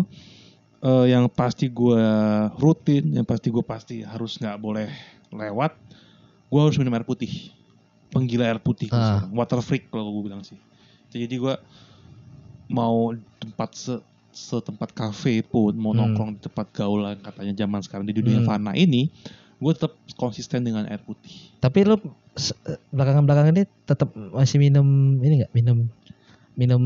eh, 0.79 1.05
yang 1.09 1.25
pasti 1.27 1.65
gue 1.67 2.01
rutin 2.55 3.09
yang 3.11 3.25
pasti 3.25 3.49
gue 3.49 3.61
pasti 3.61 3.95
harus 4.01 4.37
nggak 4.37 4.55
boleh 4.55 4.87
lewat 5.29 5.73
gue 6.45 6.59
harus 6.59 6.75
minum 6.75 6.93
air 6.93 7.03
putih 7.03 7.49
penggila 8.09 8.45
air 8.45 8.57
putih 8.57 8.87
Ah. 8.89 9.25
water 9.27 9.59
freak 9.59 9.89
kalau 9.89 10.07
gue 10.11 10.29
bilang 10.29 10.41
sih 10.41 10.55
jadi 11.09 11.35
gue 11.35 11.55
mau 12.67 13.11
tempat 13.35 13.69
se 13.73 13.95
setempat 14.31 14.91
kafe 14.91 15.39
pun 15.41 15.71
mau 15.73 15.89
Hmm. 15.89 16.05
nongkrong 16.05 16.31
di 16.35 16.41
tempat 16.41 16.67
gaulan 16.69 17.15
katanya 17.17 17.55
zaman 17.55 17.79
sekarang 17.79 18.03
di 18.03 18.13
dunia 18.13 18.39
Hmm. 18.39 18.47
fana 18.47 18.71
ini 18.73 19.07
gue 19.55 19.71
tetap 19.71 19.95
konsisten 20.19 20.61
dengan 20.63 20.83
air 20.87 20.99
putih 21.01 21.51
Tapi 21.63 21.87
lu 21.87 21.95
se- 22.35 22.57
belakangan-belakangan 22.91 23.53
ini 23.55 23.63
tetap 23.87 24.11
masih 24.13 24.59
minum 24.59 25.17
ini 25.23 25.43
nggak 25.43 25.53
minum 25.55 25.77
minum 26.55 26.83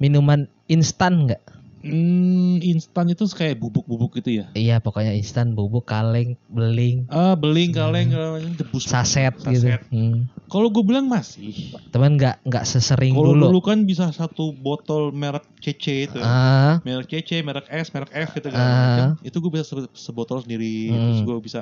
minuman 0.00 0.48
instan 0.66 1.28
nggak? 1.28 1.42
Hmm, 1.84 2.56
instan 2.58 3.06
itu 3.06 3.28
kayak 3.28 3.56
bubuk-bubuk 3.56 4.16
gitu 4.16 4.40
ya. 4.40 4.48
Iya 4.50 4.80
pokoknya 4.80 5.12
instan 5.12 5.52
bubuk 5.52 5.84
kaleng 5.84 6.32
beling 6.48 7.04
Ah, 7.06 7.32
beling 7.32 7.70
kaleng 7.70 8.08
kalau 8.08 8.36
ini 8.36 8.56
debus 8.56 8.84
saset, 8.84 9.36
gitu. 9.38 9.68
Hmm. 9.90 10.24
Kalau 10.46 10.68
gue 10.68 10.80
bilang 10.80 11.04
masih. 11.04 11.76
Teman 11.88 12.16
nggak 12.16 12.40
nggak 12.42 12.64
sesering 12.64 13.12
Kalau 13.12 13.36
dulu. 13.36 13.52
dulu 13.52 13.60
kan 13.60 13.84
bisa 13.84 14.08
satu 14.10 14.50
botol 14.50 15.12
merek 15.12 15.44
CC 15.58 16.08
itu. 16.08 16.18
Ah, 16.18 16.80
Merek 16.80 17.04
CC, 17.06 17.40
merek 17.40 17.68
S, 17.68 17.92
merek 17.92 18.10
F 18.10 18.32
gitu 18.32 18.48
kan. 18.48 18.58
Ah. 18.58 19.08
Itu 19.20 19.38
gue 19.38 19.52
bisa 19.52 19.62
se- 19.62 19.92
sebotol 19.92 20.40
sendiri. 20.40 20.88
Hmm. 20.88 20.96
Terus 20.96 21.20
gue 21.22 21.36
bisa 21.38 21.60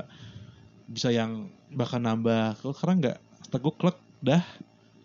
bisa 0.84 1.08
yang 1.08 1.50
bahkan 1.68 1.98
nambah. 1.98 2.56
Kalau 2.56 2.72
sekarang 2.72 2.96
nggak, 3.00 3.18
setelah 3.42 3.60
gue 3.60 3.74
klek 3.76 3.96
dah 4.20 4.42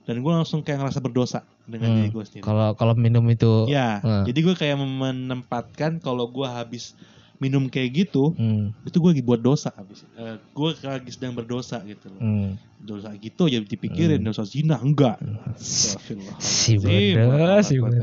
dan 0.04 0.16
gue 0.16 0.30
langsung 0.30 0.62
kayak 0.62 0.78
ngerasa 0.80 1.00
berdosa 1.00 1.42
dengan 1.68 1.88
Hmm. 1.90 1.98
diri 2.00 2.10
gue 2.10 2.24
sendiri. 2.24 2.44
kalau 2.44 2.74
kalau 2.74 2.94
minum 2.94 3.22
itu 3.28 3.68
Ya, 3.68 4.00
Hmm. 4.00 4.24
jadi 4.24 4.40
gue 4.42 4.56
kayak 4.56 4.78
menempatkan 4.80 6.00
kalau 6.00 6.26
gue 6.26 6.46
habis 6.46 6.96
minum 7.38 7.68
kayak 7.68 8.08
gitu, 8.08 8.34
hmm, 8.34 8.74
itu 8.82 8.98
gue 8.98 9.10
lagi 9.12 9.22
buat 9.22 9.38
dosa 9.38 9.70
habis. 9.72 10.02
Eh, 10.12 10.42
gue 10.50 10.70
lagi 10.82 11.12
sedang 11.12 11.32
berdosa 11.32 11.84
gitu 11.84 12.10
loh. 12.10 12.18
hmm. 12.18 12.50
Dosa 12.80 13.14
gitu 13.14 13.46
ya 13.46 13.60
dipikirin, 13.60 14.20
dosa 14.20 14.42
zina 14.42 14.74
enggak. 14.76 15.22
Astagfirullah. 15.54 16.38
Si 16.40 16.74
bodoh, 16.76 17.62
si 17.62 17.76
bodoh. 17.78 18.02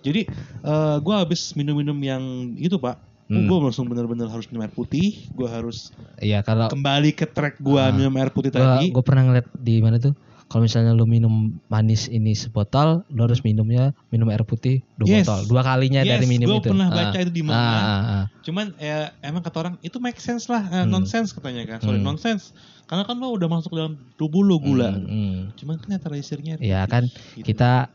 Jadi 0.00 0.20
eh, 0.58 0.96
gue 0.98 1.14
habis 1.14 1.52
minum-minum 1.52 1.94
yang 1.96 2.22
itu 2.56 2.74
pak, 2.76 2.98
Hmm. 3.28 3.46
gue 3.46 3.56
langsung 3.60 3.86
bener-bener 3.86 4.26
harus 4.26 4.48
minum 4.48 4.64
air 4.64 4.72
putih. 4.72 5.30
Gue 5.30 5.46
harus 5.46 5.94
Iya 6.18 6.42
kalau 6.42 6.66
kembali 6.66 7.14
ke 7.14 7.24
track 7.24 7.56
gue 7.56 7.78
Ah. 7.78 7.94
minum 7.94 8.10
air 8.16 8.28
putih 8.28 8.50
gua, 8.50 8.80
tadi. 8.80 8.90
gua 8.90 9.00
pernah 9.00 9.22
ngeliat 9.24 9.46
di 9.54 9.78
mana 9.78 9.96
tuh 9.96 10.12
kalau 10.50 10.66
misalnya 10.66 10.90
lu 10.90 11.06
minum 11.06 11.30
manis 11.66 12.04
ini 12.06 12.34
sebotol 12.34 13.06
lu 13.06 13.22
harus 13.22 13.40
minumnya 13.40 13.94
minum 14.08 14.26
air 14.28 14.42
putih 14.42 14.82
dua 14.94 15.06
Yes. 15.08 15.24
botol 15.24 15.40
dua 15.46 15.62
kalinya 15.62 16.02
Yes, 16.02 16.10
dari 16.12 16.26
minum 16.26 16.46
gua 16.48 16.58
itu 16.58 16.68
pernah 16.68 16.88
Ah. 16.88 16.96
baca 17.00 17.16
itu 17.16 17.30
di 17.30 17.42
mana. 17.42 17.54
Ah, 17.56 17.70
ah, 17.70 18.02
ah. 18.02 18.24
Cuman 18.40 18.74
ya 18.76 18.98
emang 19.20 19.40
kata 19.40 19.56
orang 19.60 19.74
itu 19.80 19.96
make 19.96 20.18
sense 20.18 20.46
lah, 20.46 20.66
eh, 20.68 20.82
Hmm. 20.82 20.90
nonsense 20.90 21.30
katanya 21.30 21.62
kan. 21.64 21.78
Sorry 21.80 21.96
Hmm. 21.96 22.04
nonsense. 22.04 22.50
Karena 22.84 23.06
kan 23.06 23.14
lo 23.14 23.30
udah 23.30 23.46
masuk 23.46 23.70
dalam 23.70 23.94
tubuh 24.16 24.42
lo 24.42 24.58
gula. 24.58 24.90
Hmm, 24.90 25.06
hmm. 25.06 25.36
Cuman 25.54 25.78
kan 25.78 25.86
ternyata 25.88 26.10
rasirnya 26.10 26.58
Ya 26.58 26.82
kan 26.84 27.06
gitu. 27.06 27.46
kita 27.46 27.86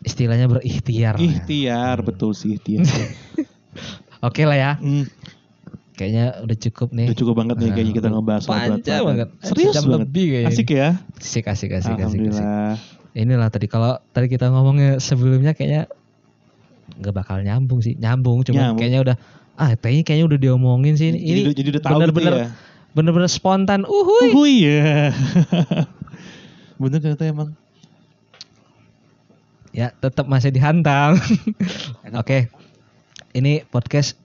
istilahnya 0.00 0.48
berikhtiar 0.48 1.14
lah 1.14 1.22
ya. 1.22 1.30
ikhtiar 1.38 1.96
betul 2.00 2.32
sih 2.32 2.56
ikhtiar. 2.56 2.82
oke 4.26 4.42
lah 4.42 4.56
ya 4.56 4.72
Hmm, 4.76 5.06
kayaknya 6.00 6.40
udah 6.40 6.56
cukup 6.58 6.88
nih 6.90 7.06
udah 7.06 7.18
cukup 7.18 7.34
banget 7.36 7.56
nih 7.56 7.68
Ah, 7.68 7.74
kayaknya 7.74 7.94
kita 7.94 8.08
ngebahas 8.08 8.42
soal 8.42 8.56
berat 8.56 8.80
badan. 8.80 9.00
banget 9.04 9.28
Serius 9.42 9.68
Sejam 9.70 9.84
banget. 9.84 10.00
lebih 10.02 10.24
kayaknya 10.26 10.50
Asik 10.50 10.68
ya. 10.70 10.88
asik 11.14 11.44
asik 11.46 11.70
asik 11.70 11.92
asik, 11.92 11.92
asik. 11.92 12.00
Alhamdulillah. 12.00 12.74
inilah 13.12 13.48
tadi 13.48 13.66
kalau 13.66 13.92
tadi 14.08 14.26
kita 14.26 14.48
ngomongnya 14.48 14.96
sebelumnya 14.96 15.52
kayaknya 15.52 15.84
nggak 16.92 17.12
bakal 17.12 17.36
nyambung 17.38 17.78
sih 17.78 17.94
nyambung 17.94 18.40
cuma 18.42 18.56
Nyambung. 18.66 18.78
kayaknya 18.78 19.00
udah 19.02 19.16
ah 19.54 19.72
kayaknya 19.74 20.02
kayaknya 20.02 20.26
udah 20.26 20.38
diomongin 20.40 20.94
sih 20.94 21.10
ini 21.10 21.18
jadi, 21.20 21.40
ini 21.42 21.52
jadi 21.52 21.68
udah 21.70 21.82
tahu 21.82 21.92
bener-bener 21.94 22.32
gitu 22.32 22.40
ya. 22.40 22.48
bener-bener 22.90 23.28
spontan 23.28 23.80
uhuy 23.82 24.28
Oh 24.32 24.44
iya. 24.44 25.12
Bener 26.80 26.96
ternyata 26.98 27.24
emang. 27.24 27.50
ya 29.70 29.94
tetap 29.94 30.26
masih 30.26 30.48
dihantam 30.48 31.14
oke 32.20 32.50
ini 33.32 33.62
podcast 33.64 34.18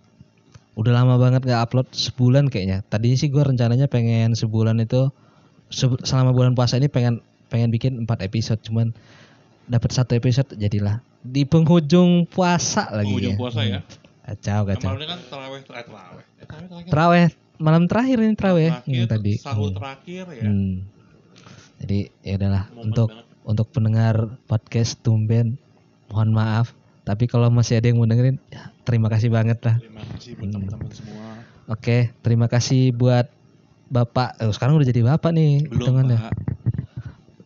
udah 0.75 0.91
lama 0.93 1.15
banget 1.15 1.43
gak 1.43 1.61
upload 1.61 1.87
sebulan 1.89 2.47
kayaknya 2.47 2.83
tadinya 2.85 3.15
sih 3.15 3.27
gue 3.27 3.39
rencananya 3.39 3.87
pengen 3.87 4.31
sebulan 4.31 4.75
itu 4.77 5.07
se- 5.67 6.01
selama 6.03 6.31
bulan 6.31 6.51
puasa 6.51 6.75
ini 6.75 6.87
pengen 6.87 7.19
pengen 7.47 7.69
bikin 7.69 8.03
empat 8.03 8.19
episode 8.21 8.59
cuman 8.59 8.91
dapat 9.65 9.89
satu 9.89 10.13
episode 10.13 10.51
jadilah 10.53 10.99
di 11.21 11.41
penghujung 11.41 12.27
puasa 12.27 12.91
lagi 12.91 13.07
Penghujung 13.07 13.33
ya. 13.33 13.39
puasa 13.39 13.59
ya. 13.61 13.79
Hmm. 13.79 14.03
kacau 14.27 14.61
kacau 14.63 14.89
Kemarin 14.91 15.07
kan 15.07 15.19
terawih 15.23 15.57
eh, 15.57 15.65
terawih. 15.85 16.25
Eh. 16.35 16.85
Terawih 16.85 17.25
malam 17.55 17.83
terakhir 17.85 18.17
ini 18.19 18.33
terawih 18.33 18.69
Terakhir, 18.69 18.99
hmm, 18.99 19.07
tadi. 19.07 19.33
Sahur 19.37 19.69
Hmm. 19.69 19.77
terakhir 19.79 20.23
ya. 20.29 20.43
Hmm. 20.43 20.73
Jadi 21.75 21.99
ya 22.19 22.33
udahlah 22.35 22.65
untuk 22.75 23.09
banget. 23.09 23.25
untuk 23.45 23.67
pendengar 23.69 24.15
podcast 24.45 24.99
Tumben 24.99 25.55
mohon 26.07 26.29
maaf 26.29 26.75
tapi 27.01 27.25
kalau 27.25 27.47
masih 27.47 27.77
ada 27.77 27.87
yang 27.87 27.97
mau 27.97 28.05
dengerin 28.05 28.41
ya, 28.49 28.74
terima 28.85 29.09
kasih 29.09 29.27
banget 29.27 29.59
lah. 29.61 29.75
Terima 29.81 30.01
kasih 30.13 30.31
buat 30.37 30.49
teman-teman 30.49 30.91
semua. 30.93 31.27
Oke, 31.65 32.13
terima 32.21 32.45
kasih 32.45 32.93
buat 32.93 33.25
Bapak. 33.85 34.37
Eh, 34.39 34.51
sekarang 34.53 34.77
udah 34.77 34.87
jadi 34.87 35.01
Bapak 35.03 35.33
nih 35.33 35.65
Belum 35.65 35.73
hitungannya. 35.81 36.19
Pak. 36.21 36.33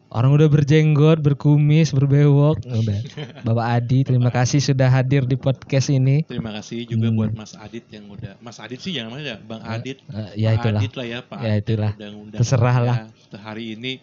Orang 0.09 0.33
udah 0.33 0.49
berjenggot, 0.49 1.21
berkumis, 1.21 1.93
berbewok, 1.93 2.65
udah. 2.65 2.99
Bapak 3.45 3.65
Adi, 3.77 4.01
terima 4.01 4.33
kasih 4.33 4.57
sudah 4.57 4.89
hadir 4.89 5.21
di 5.21 5.37
podcast 5.37 5.93
ini. 5.93 6.25
Terima 6.25 6.49
kasih 6.49 6.89
juga 6.89 7.13
Hmm. 7.13 7.17
buat 7.21 7.31
Mas 7.37 7.53
Adit 7.53 7.85
yang 7.93 8.09
udah 8.09 8.33
Mas 8.41 8.57
Adit 8.57 8.81
sih 8.81 8.89
jangan 8.89 9.13
mana 9.13 9.21
ya 9.21 9.37
Bang 9.37 9.61
Adit. 9.61 10.01
Eh, 10.09 10.41
ya 10.41 10.57
Pak 10.57 10.65
itulah. 10.65 10.81
Adit 10.81 10.93
lah 10.97 11.05
ya 11.05 11.19
Pak. 11.21 11.39
Ya 11.45 11.53
itulah. 11.55 11.91
yang 12.01 12.15
undang 12.17 12.39
Terserah 12.41 12.77
lah. 12.81 12.97
Hari 13.29 13.77
ini 13.77 14.01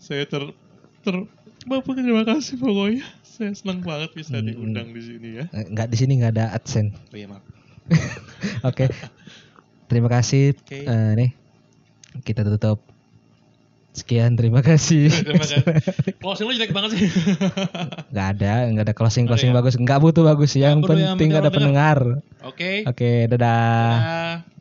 saya 0.00 0.24
ter 0.24 0.48
ter 1.04 1.14
Bapak 1.68 1.92
terima 1.92 2.24
kasih 2.24 2.56
pokoknya. 2.56 3.04
Saya 3.38 3.54
senang 3.54 3.86
banget 3.86 4.10
bisa 4.18 4.34
Hmm, 4.34 4.50
diundang 4.50 4.90
di 4.90 4.98
sini 4.98 5.28
ya. 5.38 5.44
Eh, 5.54 5.70
Nggak 5.70 5.94
di 5.94 5.96
sini 5.96 6.18
nggak 6.18 6.32
ada 6.34 6.50
adsense. 6.50 6.90
Oh 7.14 7.16
iya 7.16 7.30
maaf. 7.30 7.46
Oke. 8.68 8.90
Terima 9.86 10.10
kasih. 10.10 10.58
Oke. 10.58 10.82
Eh, 10.82 11.10
nih 11.14 11.30
kita 12.26 12.42
tutup. 12.42 12.82
Sekian, 13.94 14.34
terima 14.38 14.62
kasih. 14.62 15.10
Terima 15.26 15.42
kasih. 15.42 15.58
Closing 16.22 16.46
lu 16.46 16.54
jelek 16.54 16.70
banget 16.70 16.98
sih. 16.98 17.10
Nggak 18.14 18.26
ada, 18.38 18.52
nggak 18.70 18.84
ada 18.86 18.94
closing 18.94 19.26
closing 19.26 19.50
Nggak 19.50 19.58
ada 19.58 19.66
bagus. 19.70 19.74
Nggak 19.74 19.98
butuh 19.98 20.22
bagus. 20.22 20.50
Yang 20.54 20.86
perlu, 20.86 21.02
yang 21.02 21.18
penting 21.18 21.30
penting 21.34 21.42
ada 21.42 21.50
pendengar. 21.50 21.98
Oke. 22.46 22.86
Oke, 22.86 23.26
dadah. 23.26 23.38
Dadah. 23.38 24.57